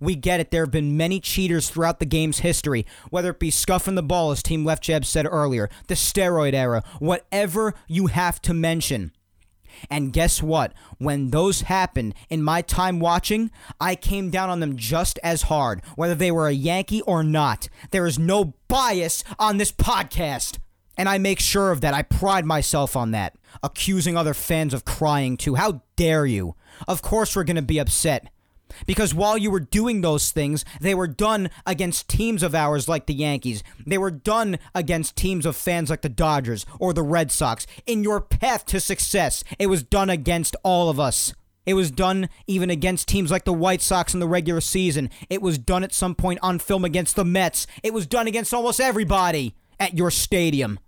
We 0.00 0.16
get 0.16 0.40
it. 0.40 0.50
There 0.50 0.64
have 0.64 0.72
been 0.72 0.96
many 0.96 1.20
cheaters 1.20 1.70
throughout 1.70 2.00
the 2.00 2.06
game's 2.06 2.40
history, 2.40 2.84
whether 3.10 3.30
it 3.30 3.38
be 3.38 3.50
scuffing 3.50 3.94
the 3.94 4.02
ball, 4.02 4.30
as 4.32 4.42
Team 4.42 4.64
Left 4.64 4.84
said 4.84 5.26
earlier, 5.26 5.70
the 5.86 5.94
steroid 5.94 6.52
era, 6.52 6.82
whatever 6.98 7.74
you 7.86 8.08
have 8.08 8.42
to 8.42 8.52
mention. 8.52 9.12
And 9.90 10.12
guess 10.12 10.42
what? 10.42 10.72
When 10.98 11.30
those 11.30 11.62
happened 11.62 12.14
in 12.28 12.42
my 12.42 12.62
time 12.62 13.00
watching, 13.00 13.50
I 13.80 13.94
came 13.94 14.30
down 14.30 14.50
on 14.50 14.60
them 14.60 14.76
just 14.76 15.18
as 15.22 15.42
hard, 15.42 15.82
whether 15.96 16.14
they 16.14 16.30
were 16.30 16.48
a 16.48 16.52
Yankee 16.52 17.02
or 17.02 17.22
not. 17.22 17.68
There 17.90 18.06
is 18.06 18.18
no 18.18 18.54
bias 18.68 19.24
on 19.38 19.58
this 19.58 19.72
podcast. 19.72 20.58
And 20.96 21.08
I 21.08 21.18
make 21.18 21.40
sure 21.40 21.72
of 21.72 21.82
that. 21.82 21.94
I 21.94 22.02
pride 22.02 22.46
myself 22.46 22.96
on 22.96 23.10
that. 23.10 23.36
Accusing 23.62 24.16
other 24.16 24.34
fans 24.34 24.72
of 24.72 24.84
crying 24.84 25.36
too. 25.36 25.56
How 25.56 25.82
dare 25.96 26.26
you? 26.26 26.54
Of 26.88 27.02
course, 27.02 27.36
we're 27.36 27.44
going 27.44 27.56
to 27.56 27.62
be 27.62 27.78
upset. 27.78 28.28
Because 28.86 29.14
while 29.14 29.38
you 29.38 29.50
were 29.50 29.60
doing 29.60 30.00
those 30.00 30.30
things, 30.30 30.64
they 30.80 30.94
were 30.94 31.06
done 31.06 31.50
against 31.66 32.08
teams 32.08 32.42
of 32.42 32.54
ours 32.54 32.88
like 32.88 33.06
the 33.06 33.14
Yankees. 33.14 33.62
They 33.86 33.98
were 33.98 34.10
done 34.10 34.58
against 34.74 35.16
teams 35.16 35.46
of 35.46 35.56
fans 35.56 35.90
like 35.90 36.02
the 36.02 36.08
Dodgers 36.08 36.66
or 36.78 36.92
the 36.92 37.02
Red 37.02 37.30
Sox. 37.30 37.66
In 37.86 38.02
your 38.02 38.20
path 38.20 38.66
to 38.66 38.80
success, 38.80 39.44
it 39.58 39.66
was 39.66 39.82
done 39.82 40.10
against 40.10 40.56
all 40.62 40.90
of 40.90 41.00
us. 41.00 41.34
It 41.64 41.74
was 41.74 41.90
done 41.90 42.28
even 42.46 42.70
against 42.70 43.08
teams 43.08 43.30
like 43.30 43.44
the 43.44 43.52
White 43.52 43.82
Sox 43.82 44.14
in 44.14 44.20
the 44.20 44.28
regular 44.28 44.60
season. 44.60 45.10
It 45.28 45.42
was 45.42 45.58
done 45.58 45.82
at 45.82 45.92
some 45.92 46.14
point 46.14 46.38
on 46.40 46.60
film 46.60 46.84
against 46.84 47.16
the 47.16 47.24
Mets. 47.24 47.66
It 47.82 47.92
was 47.92 48.06
done 48.06 48.28
against 48.28 48.54
almost 48.54 48.80
everybody 48.80 49.56
at 49.80 49.96
your 49.96 50.12
stadium. 50.12 50.78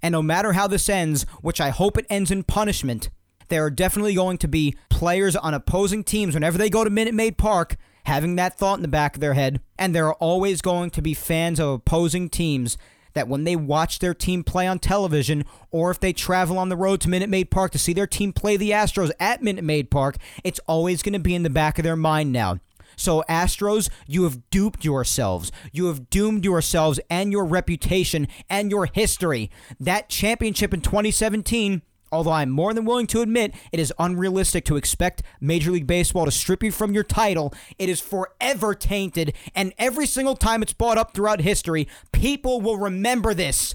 And 0.00 0.12
no 0.12 0.22
matter 0.22 0.52
how 0.52 0.68
this 0.68 0.88
ends, 0.88 1.24
which 1.42 1.60
I 1.60 1.70
hope 1.70 1.98
it 1.98 2.06
ends 2.08 2.30
in 2.30 2.44
punishment, 2.44 3.10
there 3.48 3.64
are 3.64 3.70
definitely 3.70 4.14
going 4.14 4.38
to 4.38 4.48
be 4.48 4.76
players 4.88 5.36
on 5.36 5.54
opposing 5.54 6.04
teams 6.04 6.34
whenever 6.34 6.58
they 6.58 6.70
go 6.70 6.84
to 6.84 6.90
Minute 6.90 7.14
Maid 7.14 7.38
Park 7.38 7.76
having 8.08 8.36
that 8.36 8.58
thought 8.58 8.78
in 8.78 8.82
the 8.82 8.88
back 8.88 9.14
of 9.14 9.20
their 9.20 9.34
head. 9.34 9.60
And 9.78 9.94
there 9.94 10.06
are 10.06 10.14
always 10.14 10.62
going 10.62 10.90
to 10.90 11.02
be 11.02 11.12
fans 11.12 11.60
of 11.60 11.68
opposing 11.68 12.30
teams 12.30 12.78
that 13.12 13.28
when 13.28 13.44
they 13.44 13.54
watch 13.54 13.98
their 13.98 14.14
team 14.14 14.42
play 14.42 14.66
on 14.66 14.78
television 14.78 15.44
or 15.70 15.90
if 15.90 16.00
they 16.00 16.12
travel 16.12 16.58
on 16.58 16.68
the 16.68 16.76
road 16.76 17.00
to 17.02 17.10
Minute 17.10 17.28
Maid 17.28 17.50
Park 17.50 17.72
to 17.72 17.78
see 17.78 17.92
their 17.92 18.06
team 18.06 18.32
play 18.32 18.56
the 18.56 18.70
Astros 18.70 19.10
at 19.20 19.42
Minute 19.42 19.64
Maid 19.64 19.90
Park, 19.90 20.16
it's 20.42 20.60
always 20.66 21.02
going 21.02 21.12
to 21.12 21.18
be 21.18 21.34
in 21.34 21.42
the 21.42 21.50
back 21.50 21.78
of 21.78 21.84
their 21.84 21.96
mind 21.96 22.32
now. 22.32 22.58
So, 22.96 23.22
Astros, 23.28 23.90
you 24.06 24.24
have 24.24 24.48
duped 24.50 24.84
yourselves. 24.84 25.52
You 25.70 25.86
have 25.86 26.10
doomed 26.10 26.44
yourselves 26.44 26.98
and 27.08 27.30
your 27.30 27.44
reputation 27.44 28.26
and 28.48 28.70
your 28.70 28.86
history. 28.86 29.50
That 29.78 30.08
championship 30.08 30.74
in 30.74 30.80
2017 30.80 31.82
Although 32.10 32.32
I'm 32.32 32.50
more 32.50 32.72
than 32.74 32.84
willing 32.84 33.06
to 33.08 33.20
admit 33.20 33.54
it 33.72 33.80
is 33.80 33.92
unrealistic 33.98 34.64
to 34.66 34.76
expect 34.76 35.22
Major 35.40 35.70
League 35.70 35.86
Baseball 35.86 36.24
to 36.24 36.30
strip 36.30 36.62
you 36.62 36.72
from 36.72 36.94
your 36.94 37.04
title, 37.04 37.52
it 37.78 37.88
is 37.88 38.00
forever 38.00 38.74
tainted, 38.74 39.34
and 39.54 39.72
every 39.78 40.06
single 40.06 40.36
time 40.36 40.62
it's 40.62 40.72
brought 40.72 40.98
up 40.98 41.14
throughout 41.14 41.40
history, 41.40 41.88
people 42.12 42.60
will 42.60 42.78
remember 42.78 43.34
this. 43.34 43.74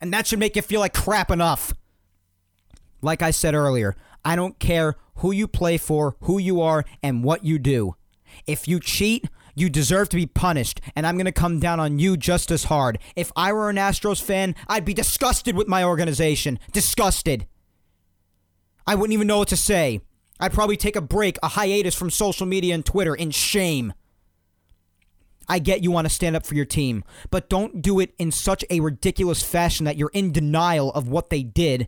And 0.00 0.12
that 0.12 0.26
should 0.26 0.38
make 0.38 0.56
you 0.56 0.62
feel 0.62 0.80
like 0.80 0.94
crap 0.94 1.30
enough. 1.30 1.72
Like 3.02 3.22
I 3.22 3.30
said 3.30 3.54
earlier, 3.54 3.96
I 4.24 4.36
don't 4.36 4.58
care 4.58 4.96
who 5.16 5.32
you 5.32 5.48
play 5.48 5.78
for, 5.78 6.16
who 6.22 6.38
you 6.38 6.60
are, 6.60 6.84
and 7.02 7.24
what 7.24 7.44
you 7.44 7.58
do. 7.58 7.96
If 8.46 8.68
you 8.68 8.80
cheat, 8.80 9.28
you 9.54 9.68
deserve 9.68 10.08
to 10.10 10.16
be 10.16 10.26
punished, 10.26 10.80
and 10.94 11.06
I'm 11.06 11.16
going 11.16 11.26
to 11.26 11.32
come 11.32 11.58
down 11.58 11.80
on 11.80 11.98
you 11.98 12.16
just 12.16 12.50
as 12.50 12.64
hard. 12.64 12.98
If 13.16 13.32
I 13.34 13.52
were 13.52 13.70
an 13.70 13.76
Astros 13.76 14.22
fan, 14.22 14.54
I'd 14.68 14.84
be 14.84 14.94
disgusted 14.94 15.56
with 15.56 15.66
my 15.66 15.82
organization. 15.82 16.60
Disgusted. 16.72 17.46
I 18.88 18.94
wouldn't 18.94 19.12
even 19.12 19.26
know 19.26 19.36
what 19.36 19.48
to 19.48 19.56
say. 19.56 20.00
I'd 20.40 20.54
probably 20.54 20.78
take 20.78 20.96
a 20.96 21.02
break, 21.02 21.36
a 21.42 21.48
hiatus 21.48 21.94
from 21.94 22.08
social 22.08 22.46
media 22.46 22.74
and 22.74 22.86
Twitter 22.86 23.14
in 23.14 23.30
shame. 23.30 23.92
I 25.46 25.58
get 25.58 25.82
you 25.82 25.90
want 25.90 26.06
to 26.06 26.14
stand 26.14 26.34
up 26.34 26.46
for 26.46 26.54
your 26.54 26.64
team, 26.64 27.04
but 27.30 27.50
don't 27.50 27.82
do 27.82 28.00
it 28.00 28.14
in 28.16 28.32
such 28.32 28.64
a 28.70 28.80
ridiculous 28.80 29.42
fashion 29.42 29.84
that 29.84 29.98
you're 29.98 30.10
in 30.14 30.32
denial 30.32 30.90
of 30.92 31.06
what 31.06 31.28
they 31.28 31.42
did 31.42 31.86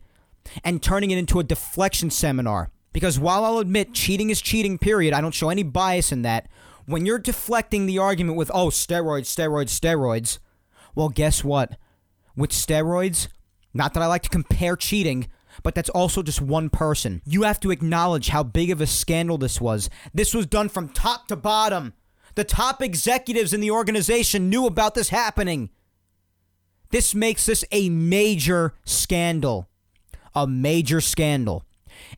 and 0.63 0.83
turning 0.83 1.11
it 1.11 1.17
into 1.17 1.41
a 1.41 1.45
deflection 1.45 2.11
seminar. 2.11 2.71
Because 2.93 3.19
while 3.19 3.47
I'll 3.47 3.61
admit 3.61 3.95
cheating 3.95 4.29
is 4.29 4.43
cheating, 4.43 4.77
period, 4.77 5.15
I 5.15 5.23
don't 5.23 5.35
show 5.35 5.49
any 5.49 5.63
bias 5.63 6.13
in 6.13 6.21
that. 6.21 6.49
When 6.85 7.07
you're 7.07 7.19
deflecting 7.19 7.87
the 7.87 7.97
argument 7.97 8.37
with, 8.37 8.51
oh, 8.53 8.69
steroids, 8.69 9.35
steroids, 9.35 9.71
steroids, 9.71 10.39
well, 10.95 11.09
guess 11.09 11.43
what? 11.43 11.79
With 12.37 12.51
steroids, 12.51 13.29
not 13.73 13.95
that 13.95 14.03
I 14.03 14.07
like 14.07 14.23
to 14.25 14.29
compare 14.29 14.77
cheating, 14.77 15.29
but 15.63 15.75
that's 15.75 15.89
also 15.91 16.23
just 16.23 16.41
one 16.41 16.71
person. 16.71 17.23
You 17.25 17.43
have 17.43 17.61
to 17.61 17.71
acknowledge 17.71 18.29
how 18.29 18.43
big 18.43 18.71
of 18.71 18.81
a 18.81 18.87
scandal 18.87 19.39
this 19.39 19.61
was. 19.61 19.91
This 20.15 20.35
was 20.35 20.47
done 20.47 20.69
from 20.69 20.89
top 20.89 21.29
to 21.29 21.37
bottom. 21.37 21.95
The 22.35 22.45
top 22.45 22.81
executives 22.83 23.53
in 23.53 23.61
the 23.61 23.71
organization 23.71 24.49
knew 24.49 24.67
about 24.67 24.95
this 24.95 25.09
happening. 25.09 25.71
This 26.91 27.15
makes 27.15 27.47
this 27.47 27.65
a 27.73 27.89
major 27.89 28.75
scandal. 28.85 29.69
A 30.35 30.47
major 30.47 31.01
scandal. 31.01 31.65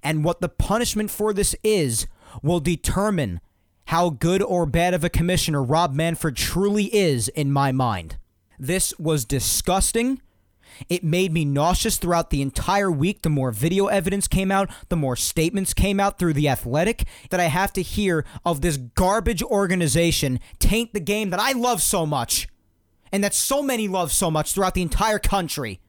And 0.02 0.24
what 0.24 0.40
the 0.40 0.48
punishment 0.48 1.10
for 1.10 1.32
this 1.32 1.54
is 1.62 2.06
will 2.42 2.60
determine 2.60 3.40
how 3.86 4.10
good 4.10 4.42
or 4.42 4.64
bad 4.64 4.94
of 4.94 5.04
a 5.04 5.10
commissioner 5.10 5.62
Rob 5.62 5.92
Manfred 5.94 6.36
truly 6.36 6.84
is 6.94 7.28
in 7.28 7.52
my 7.52 7.72
mind. 7.72 8.16
This 8.58 8.96
was 8.98 9.24
disgusting. 9.24 10.20
It 10.88 11.04
made 11.04 11.32
me 11.32 11.44
nauseous 11.44 11.96
throughout 11.96 12.30
the 12.30 12.42
entire 12.42 12.90
week. 12.90 13.22
The 13.22 13.30
more 13.30 13.50
video 13.50 13.86
evidence 13.86 14.28
came 14.28 14.50
out, 14.50 14.70
the 14.88 14.96
more 14.96 15.16
statements 15.16 15.74
came 15.74 16.00
out 16.00 16.18
through 16.18 16.34
the 16.34 16.48
athletic 16.48 17.04
that 17.30 17.40
I 17.40 17.44
have 17.44 17.72
to 17.74 17.82
hear 17.82 18.24
of 18.44 18.60
this 18.60 18.76
garbage 18.76 19.42
organization 19.42 20.40
taint 20.58 20.92
the 20.94 21.00
game 21.00 21.30
that 21.30 21.40
I 21.40 21.52
love 21.52 21.82
so 21.82 22.06
much 22.06 22.48
and 23.12 23.22
that 23.22 23.34
so 23.34 23.62
many 23.62 23.88
love 23.88 24.12
so 24.12 24.30
much 24.30 24.52
throughout 24.52 24.74
the 24.74 24.82
entire 24.82 25.18
country. 25.18 25.80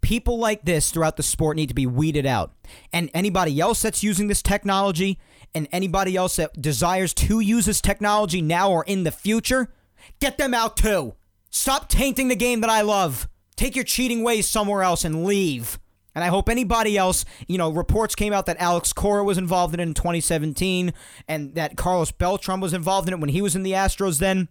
People 0.00 0.38
like 0.38 0.64
this 0.64 0.90
throughout 0.90 1.16
the 1.16 1.22
sport 1.22 1.56
need 1.56 1.68
to 1.68 1.74
be 1.74 1.86
weeded 1.86 2.26
out. 2.26 2.52
And 2.92 3.10
anybody 3.12 3.60
else 3.60 3.82
that's 3.82 4.02
using 4.02 4.28
this 4.28 4.42
technology 4.42 5.18
and 5.54 5.68
anybody 5.72 6.16
else 6.16 6.36
that 6.36 6.60
desires 6.60 7.12
to 7.14 7.40
use 7.40 7.66
this 7.66 7.80
technology 7.80 8.40
now 8.40 8.70
or 8.70 8.84
in 8.84 9.04
the 9.04 9.10
future, 9.10 9.72
get 10.18 10.38
them 10.38 10.54
out 10.54 10.76
too. 10.76 11.14
Stop 11.50 11.88
tainting 11.88 12.28
the 12.28 12.36
game 12.36 12.60
that 12.60 12.70
I 12.70 12.80
love. 12.80 13.28
Take 13.60 13.76
your 13.76 13.84
cheating 13.84 14.22
ways 14.22 14.48
somewhere 14.48 14.82
else 14.82 15.04
and 15.04 15.22
leave. 15.22 15.78
And 16.14 16.24
I 16.24 16.28
hope 16.28 16.48
anybody 16.48 16.96
else, 16.96 17.26
you 17.46 17.58
know, 17.58 17.68
reports 17.68 18.14
came 18.14 18.32
out 18.32 18.46
that 18.46 18.58
Alex 18.58 18.94
Cora 18.94 19.22
was 19.22 19.36
involved 19.36 19.74
in 19.74 19.80
it 19.80 19.82
in 19.82 19.92
2017 19.92 20.94
and 21.28 21.54
that 21.56 21.76
Carlos 21.76 22.10
Beltran 22.10 22.60
was 22.60 22.72
involved 22.72 23.06
in 23.06 23.12
it 23.12 23.20
when 23.20 23.28
he 23.28 23.42
was 23.42 23.54
in 23.54 23.62
the 23.62 23.72
Astros 23.72 24.18
then. 24.18 24.48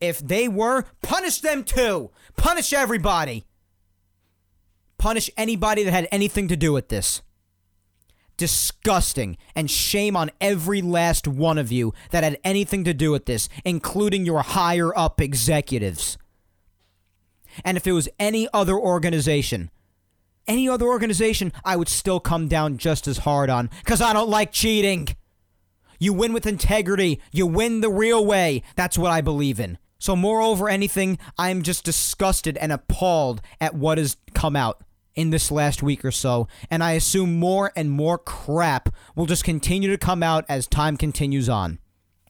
If 0.00 0.18
they 0.18 0.48
were, 0.48 0.86
punish 1.02 1.40
them 1.40 1.62
too. 1.62 2.10
Punish 2.36 2.72
everybody. 2.72 3.44
Punish 4.98 5.30
anybody 5.36 5.84
that 5.84 5.92
had 5.92 6.08
anything 6.10 6.48
to 6.48 6.56
do 6.56 6.72
with 6.72 6.88
this. 6.88 7.22
Disgusting. 8.36 9.36
And 9.54 9.70
shame 9.70 10.16
on 10.16 10.32
every 10.40 10.82
last 10.82 11.28
one 11.28 11.58
of 11.58 11.70
you 11.70 11.94
that 12.10 12.24
had 12.24 12.40
anything 12.42 12.82
to 12.82 12.92
do 12.92 13.12
with 13.12 13.26
this, 13.26 13.48
including 13.64 14.26
your 14.26 14.42
higher 14.42 14.92
up 14.98 15.20
executives. 15.20 16.18
And 17.64 17.76
if 17.76 17.86
it 17.86 17.92
was 17.92 18.08
any 18.18 18.48
other 18.52 18.76
organization, 18.76 19.70
any 20.46 20.68
other 20.68 20.86
organization, 20.86 21.52
I 21.64 21.76
would 21.76 21.88
still 21.88 22.20
come 22.20 22.48
down 22.48 22.78
just 22.78 23.06
as 23.06 23.18
hard 23.18 23.50
on 23.50 23.70
because 23.84 24.00
I 24.00 24.12
don't 24.12 24.30
like 24.30 24.52
cheating. 24.52 25.08
You 25.98 26.12
win 26.12 26.32
with 26.32 26.46
integrity, 26.46 27.20
you 27.32 27.46
win 27.46 27.80
the 27.80 27.90
real 27.90 28.24
way. 28.24 28.62
That's 28.76 28.96
what 28.96 29.10
I 29.10 29.20
believe 29.20 29.58
in. 29.60 29.78
So, 29.98 30.14
moreover, 30.14 30.68
anything, 30.68 31.18
I'm 31.36 31.62
just 31.62 31.84
disgusted 31.84 32.56
and 32.56 32.70
appalled 32.70 33.42
at 33.60 33.74
what 33.74 33.98
has 33.98 34.16
come 34.32 34.54
out 34.54 34.84
in 35.16 35.30
this 35.30 35.50
last 35.50 35.82
week 35.82 36.04
or 36.04 36.12
so. 36.12 36.46
And 36.70 36.84
I 36.84 36.92
assume 36.92 37.40
more 37.40 37.72
and 37.74 37.90
more 37.90 38.16
crap 38.16 38.94
will 39.16 39.26
just 39.26 39.42
continue 39.42 39.90
to 39.90 39.98
come 39.98 40.22
out 40.22 40.44
as 40.48 40.68
time 40.68 40.96
continues 40.96 41.48
on. 41.48 41.80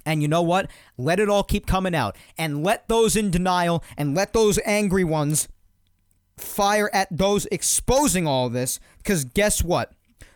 And 0.08 0.22
you 0.22 0.28
know 0.28 0.40
what? 0.40 0.70
Let 0.96 1.20
it 1.20 1.28
all 1.28 1.42
keep 1.42 1.66
coming 1.66 1.94
out. 1.94 2.16
And 2.38 2.64
let 2.64 2.88
those 2.88 3.14
in 3.14 3.30
denial 3.30 3.84
and 3.94 4.14
let 4.14 4.32
those 4.32 4.58
angry 4.64 5.04
ones 5.04 5.48
fire 6.38 6.88
at 6.94 7.08
those 7.10 7.46
exposing 7.52 8.26
all 8.26 8.48
this. 8.48 8.80
Because 8.96 9.26
guess 9.26 9.62
what? 9.62 9.92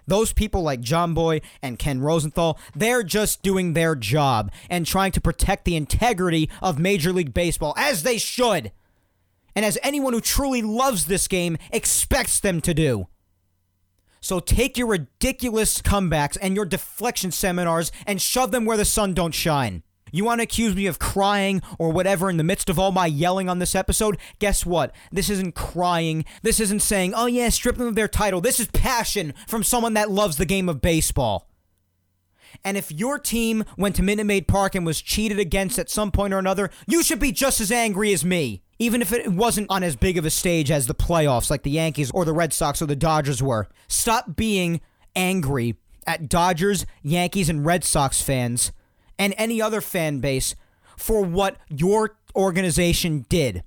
Those 0.06 0.34
people 0.34 0.60
like 0.60 0.82
Jomboy 0.82 1.40
and 1.62 1.78
Ken 1.78 2.00
Rosenthal, 2.00 2.58
they're 2.74 3.02
just 3.02 3.42
doing 3.42 3.72
their 3.72 3.94
job 3.94 4.52
and 4.68 4.84
trying 4.84 5.12
to 5.12 5.22
protect 5.22 5.64
the 5.64 5.76
integrity 5.76 6.50
of 6.60 6.78
Major 6.78 7.10
League 7.10 7.32
Baseball, 7.32 7.72
as 7.78 8.02
they 8.02 8.18
should. 8.18 8.72
And 9.56 9.64
as 9.64 9.78
anyone 9.82 10.12
who 10.12 10.20
truly 10.20 10.60
loves 10.60 11.06
this 11.06 11.26
game 11.26 11.56
expects 11.70 12.40
them 12.40 12.60
to 12.60 12.74
do. 12.74 13.06
So 14.22 14.38
take 14.40 14.78
your 14.78 14.86
ridiculous 14.86 15.82
comebacks 15.82 16.38
and 16.40 16.54
your 16.54 16.64
deflection 16.64 17.32
seminars 17.32 17.92
and 18.06 18.22
shove 18.22 18.52
them 18.52 18.64
where 18.64 18.76
the 18.76 18.84
sun 18.84 19.12
don't 19.12 19.34
shine. 19.34 19.82
You 20.12 20.24
want 20.24 20.38
to 20.38 20.44
accuse 20.44 20.76
me 20.76 20.86
of 20.86 20.98
crying 20.98 21.60
or 21.78 21.90
whatever 21.90 22.30
in 22.30 22.36
the 22.36 22.44
midst 22.44 22.70
of 22.70 22.78
all 22.78 22.92
my 22.92 23.06
yelling 23.06 23.48
on 23.48 23.58
this 23.58 23.74
episode? 23.74 24.18
Guess 24.38 24.64
what? 24.64 24.94
This 25.10 25.28
isn't 25.28 25.54
crying. 25.54 26.24
This 26.42 26.60
isn't 26.60 26.80
saying, 26.80 27.14
oh 27.14 27.26
yeah, 27.26 27.48
strip 27.48 27.76
them 27.76 27.88
of 27.88 27.94
their 27.96 28.08
title. 28.08 28.40
This 28.40 28.60
is 28.60 28.68
passion 28.68 29.34
from 29.48 29.64
someone 29.64 29.94
that 29.94 30.10
loves 30.10 30.36
the 30.36 30.46
game 30.46 30.68
of 30.68 30.80
baseball. 30.80 31.48
And 32.62 32.76
if 32.76 32.92
your 32.92 33.18
team 33.18 33.64
went 33.76 33.96
to 33.96 34.02
Minute 34.02 34.26
Maid 34.26 34.46
Park 34.46 34.74
and 34.74 34.86
was 34.86 35.02
cheated 35.02 35.40
against 35.40 35.78
at 35.78 35.90
some 35.90 36.12
point 36.12 36.32
or 36.34 36.38
another, 36.38 36.70
you 36.86 37.02
should 37.02 37.18
be 37.18 37.32
just 37.32 37.60
as 37.60 37.72
angry 37.72 38.12
as 38.12 38.24
me 38.24 38.62
even 38.82 39.00
if 39.00 39.12
it 39.12 39.28
wasn't 39.28 39.70
on 39.70 39.84
as 39.84 39.94
big 39.94 40.18
of 40.18 40.24
a 40.24 40.30
stage 40.30 40.68
as 40.68 40.88
the 40.88 40.94
playoffs, 40.94 41.50
like 41.50 41.62
the 41.62 41.70
Yankees 41.70 42.10
or 42.10 42.24
the 42.24 42.32
Red 42.32 42.52
Sox 42.52 42.82
or 42.82 42.86
the 42.86 42.96
Dodgers 42.96 43.40
were. 43.40 43.68
Stop 43.86 44.34
being 44.34 44.80
angry 45.14 45.76
at 46.04 46.28
Dodgers, 46.28 46.84
Yankees, 47.00 47.48
and 47.48 47.64
Red 47.64 47.84
Sox 47.84 48.20
fans 48.20 48.72
and 49.20 49.34
any 49.38 49.62
other 49.62 49.80
fan 49.80 50.18
base 50.18 50.56
for 50.96 51.22
what 51.22 51.58
your 51.68 52.16
organization 52.34 53.24
did. 53.28 53.62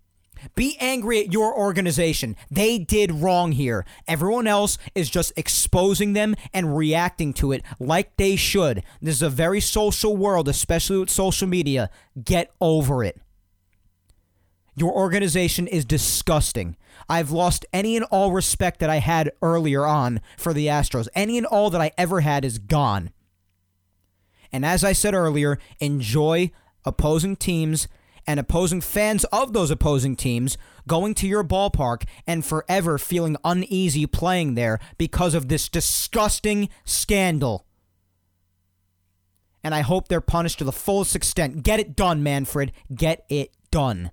Be 0.54 0.76
angry 0.82 1.22
at 1.22 1.32
your 1.32 1.58
organization. 1.58 2.36
They 2.52 2.78
did 2.78 3.14
wrong 3.14 3.54
here. 3.54 3.86
Everyone 4.10 4.48
else 4.48 4.78
is 4.96 5.10
just 5.10 5.32
exposing 5.38 6.12
them 6.12 6.36
and 6.54 6.76
reacting 6.76 7.32
to 7.36 7.54
it 7.54 7.64
like 7.80 8.18
they 8.18 8.36
should. 8.36 8.84
This 9.02 9.16
is 9.16 9.22
a 9.22 9.30
very 9.30 9.62
social 9.62 10.18
world, 10.18 10.50
especially 10.50 10.98
with 10.98 11.10
social 11.10 11.48
media. 11.48 11.90
Get 12.22 12.52
over 12.60 13.02
it. 13.02 13.22
Your 14.76 14.94
organization 14.94 15.68
is 15.68 15.86
disgusting. 15.86 16.76
I've 17.08 17.32
lost 17.32 17.66
any 17.72 17.96
and 17.96 18.06
all 18.12 18.32
respect 18.32 18.80
that 18.80 18.90
I 18.90 18.98
had 18.98 19.32
earlier 19.42 19.86
on 19.86 20.22
for 20.38 20.54
the 20.54 20.68
Astros. 20.68 21.08
Any 21.16 21.38
and 21.38 21.48
all 21.48 21.70
that 21.70 21.82
I 21.82 21.92
ever 21.98 22.22
had 22.22 22.44
is 22.44 22.60
gone. 22.60 23.12
And 24.52 24.66
as 24.66 24.84
I 24.84 24.94
said 24.94 25.14
earlier, 25.14 25.58
enjoy 25.80 26.52
opposing 26.84 27.36
teams 27.36 27.88
and 28.28 28.40
opposing 28.40 28.82
fans 28.82 29.24
of 29.26 29.54
those 29.54 29.72
opposing 29.72 30.16
teams 30.16 30.58
going 30.88 31.14
to 31.16 31.28
your 31.28 31.44
ballpark 31.44 32.04
and 32.26 32.46
forever 32.46 32.98
feeling 32.98 33.38
uneasy 33.44 34.06
playing 34.06 34.56
there 34.56 34.80
because 34.98 35.34
of 35.34 35.48
this 35.48 35.70
disgusting 35.70 36.70
scandal. 36.84 37.66
And 39.64 39.74
I 39.74 39.82
hope 39.82 40.08
they're 40.08 40.22
punished 40.22 40.60
to 40.60 40.64
the 40.64 40.72
fullest 40.72 41.16
extent. 41.16 41.64
Get 41.64 41.80
it 41.80 41.96
done, 41.96 42.22
Manfred. 42.22 42.72
Get 42.94 43.26
it 43.30 43.52
done. 43.72 44.12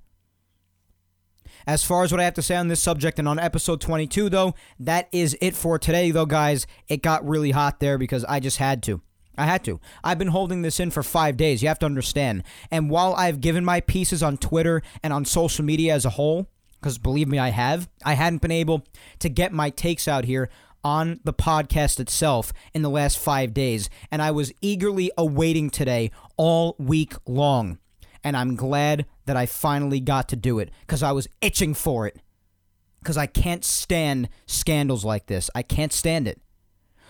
As 1.67 1.85
far 1.85 2.05
as 2.05 2.13
what 2.13 2.21
I 2.21 2.25
have 2.25 2.35
to 2.35 2.43
say 2.43 2.57
on 2.57 2.69
this 2.69 2.83
subject 2.83 3.19
and 3.19 3.29
on 3.29 3.39
episode 3.39 3.81
22, 3.81 4.29
though, 4.29 4.55
that 4.81 5.09
is 5.13 5.37
it 5.41 5.55
for 5.55 5.79
today, 5.79 6.11
though, 6.11 6.27
guys. 6.27 6.67
It 6.89 7.03
got 7.03 7.27
really 7.27 7.53
hot 7.53 7.81
there 7.81 7.99
because 7.99 8.25
I 8.25 8.41
just 8.41 8.59
had 8.59 8.83
to. 8.85 9.01
I 9.37 9.47
had 9.47 9.65
to. 9.65 9.81
I've 10.05 10.19
been 10.19 10.29
holding 10.29 10.63
this 10.63 10.79
in 10.79 10.91
for 10.91 11.03
five 11.03 11.37
days. 11.37 11.63
You 11.63 11.69
have 11.69 11.79
to 11.81 11.87
understand. 11.87 12.43
And 12.71 12.91
while 12.91 13.15
I've 13.15 13.41
given 13.41 13.65
my 13.65 13.81
pieces 13.81 14.23
on 14.23 14.37
Twitter 14.37 14.83
and 15.03 15.13
on 15.13 15.25
social 15.25 15.65
media 15.65 15.95
as 15.95 16.05
a 16.05 16.11
whole, 16.11 16.49
because 16.81 16.99
believe 16.99 17.29
me, 17.29 17.39
I 17.39 17.49
have, 17.49 17.89
I 18.05 18.15
hadn't 18.15 18.43
been 18.43 18.51
able 18.51 18.85
to 19.21 19.29
get 19.29 19.53
my 19.53 19.71
takes 19.71 20.07
out 20.07 20.25
here 20.25 20.51
on 20.85 21.21
the 21.25 21.33
podcast 21.33 22.01
itself 22.01 22.53
in 22.75 22.83
the 22.83 22.91
last 22.91 23.19
five 23.19 23.55
days. 23.55 23.89
And 24.11 24.21
I 24.21 24.33
was 24.33 24.53
eagerly 24.61 25.11
awaiting 25.17 25.71
today 25.71 26.11
all 26.37 26.75
week 26.79 27.15
long 27.27 27.79
and 28.25 28.37
I'm 28.37 28.57
glad 28.57 29.07
that 29.27 29.37
I 29.37 29.47
finally 29.47 30.01
got 30.01 30.29
to 30.31 30.37
do 30.37 30.59
it 30.59 30.71
because 30.81 31.03
I 31.03 31.13
was 31.13 31.29
itching 31.41 31.75
for 31.75 32.07
it. 32.07 32.19
Because 33.01 33.17
I 33.17 33.27
can't 33.27 33.65
stand 33.65 34.29
scandals 34.47 35.05
like 35.05 35.27
this. 35.27 35.51
I 35.55 35.63
can't 35.63 35.93
stand 35.93 36.29
it. 36.29 36.41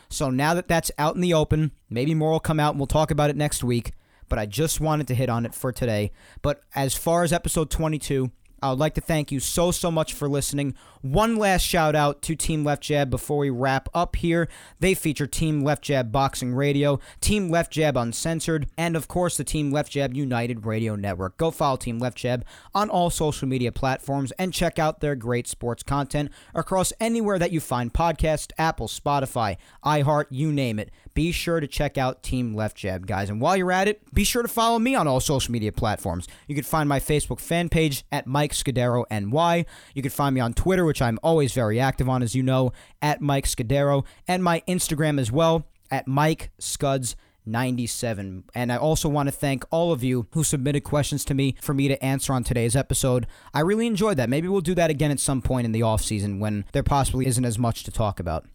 So 0.09 0.31
now 0.31 0.55
that 0.55 0.69
that's 0.69 0.91
out 0.99 1.15
in 1.15 1.21
the 1.21 1.35
open, 1.35 1.73
maybe 1.91 2.15
more 2.15 2.33
will 2.33 2.41
come 2.41 2.61
out 2.61 2.71
and 2.71 2.81
we'll 2.81 2.87
talk 2.87 3.11
about 3.11 3.31
it 3.31 3.37
next 3.37 3.63
week. 3.63 3.93
But 4.29 4.39
I 4.39 4.47
just 4.47 4.81
wanted 4.81 5.09
to 5.09 5.15
hit 5.15 5.29
on 5.29 5.45
it 5.45 5.55
for 5.55 5.73
today. 5.73 6.13
But 6.41 6.63
as 6.75 6.95
far 6.95 7.25
as 7.25 7.33
episode 7.33 7.71
22, 7.71 8.31
I 8.63 8.71
would 8.71 8.79
like 8.79 8.95
to 8.95 9.01
thank 9.01 9.33
you 9.33 9.41
so, 9.41 9.71
so 9.71 9.91
much 9.91 10.15
for 10.15 10.29
listening. 10.29 10.75
One 11.03 11.35
last 11.35 11.63
shout 11.63 11.97
out 11.97 12.23
to 12.23 12.37
Team 12.37 12.63
Left 12.63 12.81
Jab 12.81 13.11
before 13.11 13.39
we 13.39 13.51
wrap 13.51 13.89
up 13.93 14.15
here. 14.15 14.49
They 14.79 14.95
feature 14.95 15.27
Team 15.27 15.65
Left 15.65 15.83
Jab 15.83 16.13
Boxing 16.13 16.55
Radio, 16.55 17.01
Team 17.21 17.49
Left 17.49 17.73
Jab 17.73 17.97
Uncensored, 17.97 18.69
and 18.79 18.95
of 18.95 19.09
course 19.09 19.37
the 19.37 19.43
Team 19.43 19.73
Left 19.73 19.91
Jab 19.91 20.15
United 20.15 20.65
Radio 20.65 20.95
Network. 20.95 21.37
Go 21.39 21.51
follow 21.51 21.77
Team 21.77 21.99
Left 21.99 22.17
Jab 22.17 22.45
on 22.73 22.89
all 22.89 23.11
social 23.11 23.49
media 23.49 23.73
platforms 23.73 24.31
and 24.39 24.55
check 24.55 24.79
out 24.79 25.01
their 25.01 25.17
great 25.17 25.49
sports 25.49 25.83
content 25.83 26.31
across 26.55 26.93
anywhere 27.01 27.41
that 27.41 27.51
you 27.51 27.59
find 27.59 27.93
podcasts 27.93 28.53
Apple, 28.57 28.87
Spotify, 28.87 29.57
iHeart, 29.85 30.27
you 30.31 30.53
name 30.53 30.79
it 30.79 30.93
be 31.15 31.33
sure 31.33 31.61
to 31.61 31.67
check 31.67 31.99
out 31.99 32.23
Team 32.23 32.55
Left 32.55 32.77
Jab, 32.77 33.07
guys. 33.07 33.29
And 33.29 33.41
while 33.41 33.57
you're 33.57 33.73
at 33.73 33.89
it, 33.89 34.03
be 34.15 34.25
sure 34.25 34.43
to 34.43 34.49
follow 34.49 34.79
me 34.79 34.95
on 34.95 35.07
all 35.07 35.21
social 35.21 35.53
media 35.53 35.73
platforms. 35.73 36.27
You 36.47 36.55
can 36.55 36.65
find 36.65 36.89
my 36.89 37.01
Facebook 37.01 37.41
fan 37.41 37.69
page 37.69 38.05
at 38.11 38.27
Mike 38.27 38.53
Scudero 38.53 39.05
NY. 39.11 39.67
You 39.95 40.03
can 40.03 40.11
find 40.11 40.35
me 40.35 40.41
on 40.41 40.55
Twitter, 40.55 40.85
which 40.93 41.01
I'm 41.01 41.19
always 41.23 41.55
very 41.55 41.81
active 41.81 42.07
on, 42.07 42.23
as 42.23 42.35
you 42.35 42.43
know, 42.43 42.71
at 43.01 43.23
Mike 43.23 43.47
Scudero, 43.47 44.05
and 44.29 44.45
my 44.45 44.63
Instagram 44.69 45.19
as 45.19 45.33
well 45.33 45.67
at 45.91 46.07
Mike 46.07 46.51
Scuds. 46.59 47.17
97. 47.45 48.45
And 48.55 48.71
I 48.71 48.77
also 48.77 49.09
want 49.09 49.27
to 49.27 49.33
thank 49.33 49.65
all 49.73 49.91
of 49.91 50.05
you 50.05 50.29
who 50.31 50.45
submitted 50.45 50.85
questions 50.85 51.25
to 51.25 51.35
me 51.35 51.57
for 51.61 51.75
me 51.75 51.89
to 51.89 52.01
answer 52.05 52.33
on 52.33 52.45
today's 52.45 52.77
episode. 52.77 53.27
I 53.53 53.63
really 53.63 53.89
enjoyed 53.89 54.17
that. 54.19 54.29
Maybe 54.29 54.47
we'll 54.47 54.61
do 54.61 54.77
that 54.77 54.91
again 54.91 55.11
at 55.11 55.19
some 55.19 55.43
point 55.43 55.65
in 55.65 55.73
the 55.73 55.83
off 55.83 56.03
season 56.03 56.39
when 56.39 56.67
there 56.71 56.85
possibly 56.85 57.27
isn't 57.27 57.45
as 57.45 57.59
much 57.59 57.83
to 57.83 57.91
talk 57.91 58.21
about. 58.21 58.47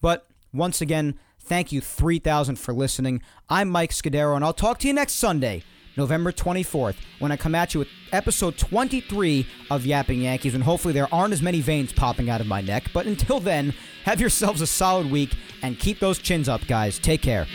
But 0.00 0.26
once 0.52 0.80
again, 0.80 1.20
Thank 1.44 1.72
you 1.72 1.80
3000 1.80 2.56
for 2.56 2.72
listening. 2.72 3.20
I'm 3.48 3.68
Mike 3.68 3.90
Scudero, 3.90 4.36
and 4.36 4.44
I'll 4.44 4.52
talk 4.52 4.78
to 4.78 4.86
you 4.86 4.92
next 4.92 5.14
Sunday 5.14 5.64
November 5.96 6.32
24th, 6.32 6.96
when 7.18 7.30
I 7.32 7.36
come 7.36 7.54
at 7.54 7.74
you 7.74 7.80
with 7.80 7.88
episode 8.12 8.56
23 8.56 9.46
of 9.70 9.84
Yapping 9.84 10.22
Yankees, 10.22 10.54
and 10.54 10.64
hopefully 10.64 10.94
there 10.94 11.12
aren't 11.12 11.32
as 11.32 11.42
many 11.42 11.60
veins 11.60 11.92
popping 11.92 12.30
out 12.30 12.40
of 12.40 12.46
my 12.46 12.60
neck. 12.60 12.90
But 12.92 13.06
until 13.06 13.40
then, 13.40 13.74
have 14.04 14.20
yourselves 14.20 14.60
a 14.60 14.66
solid 14.66 15.10
week 15.10 15.34
and 15.62 15.78
keep 15.78 15.98
those 15.98 16.18
chins 16.18 16.48
up, 16.48 16.66
guys. 16.66 16.98
Take 16.98 17.22
care. 17.22 17.46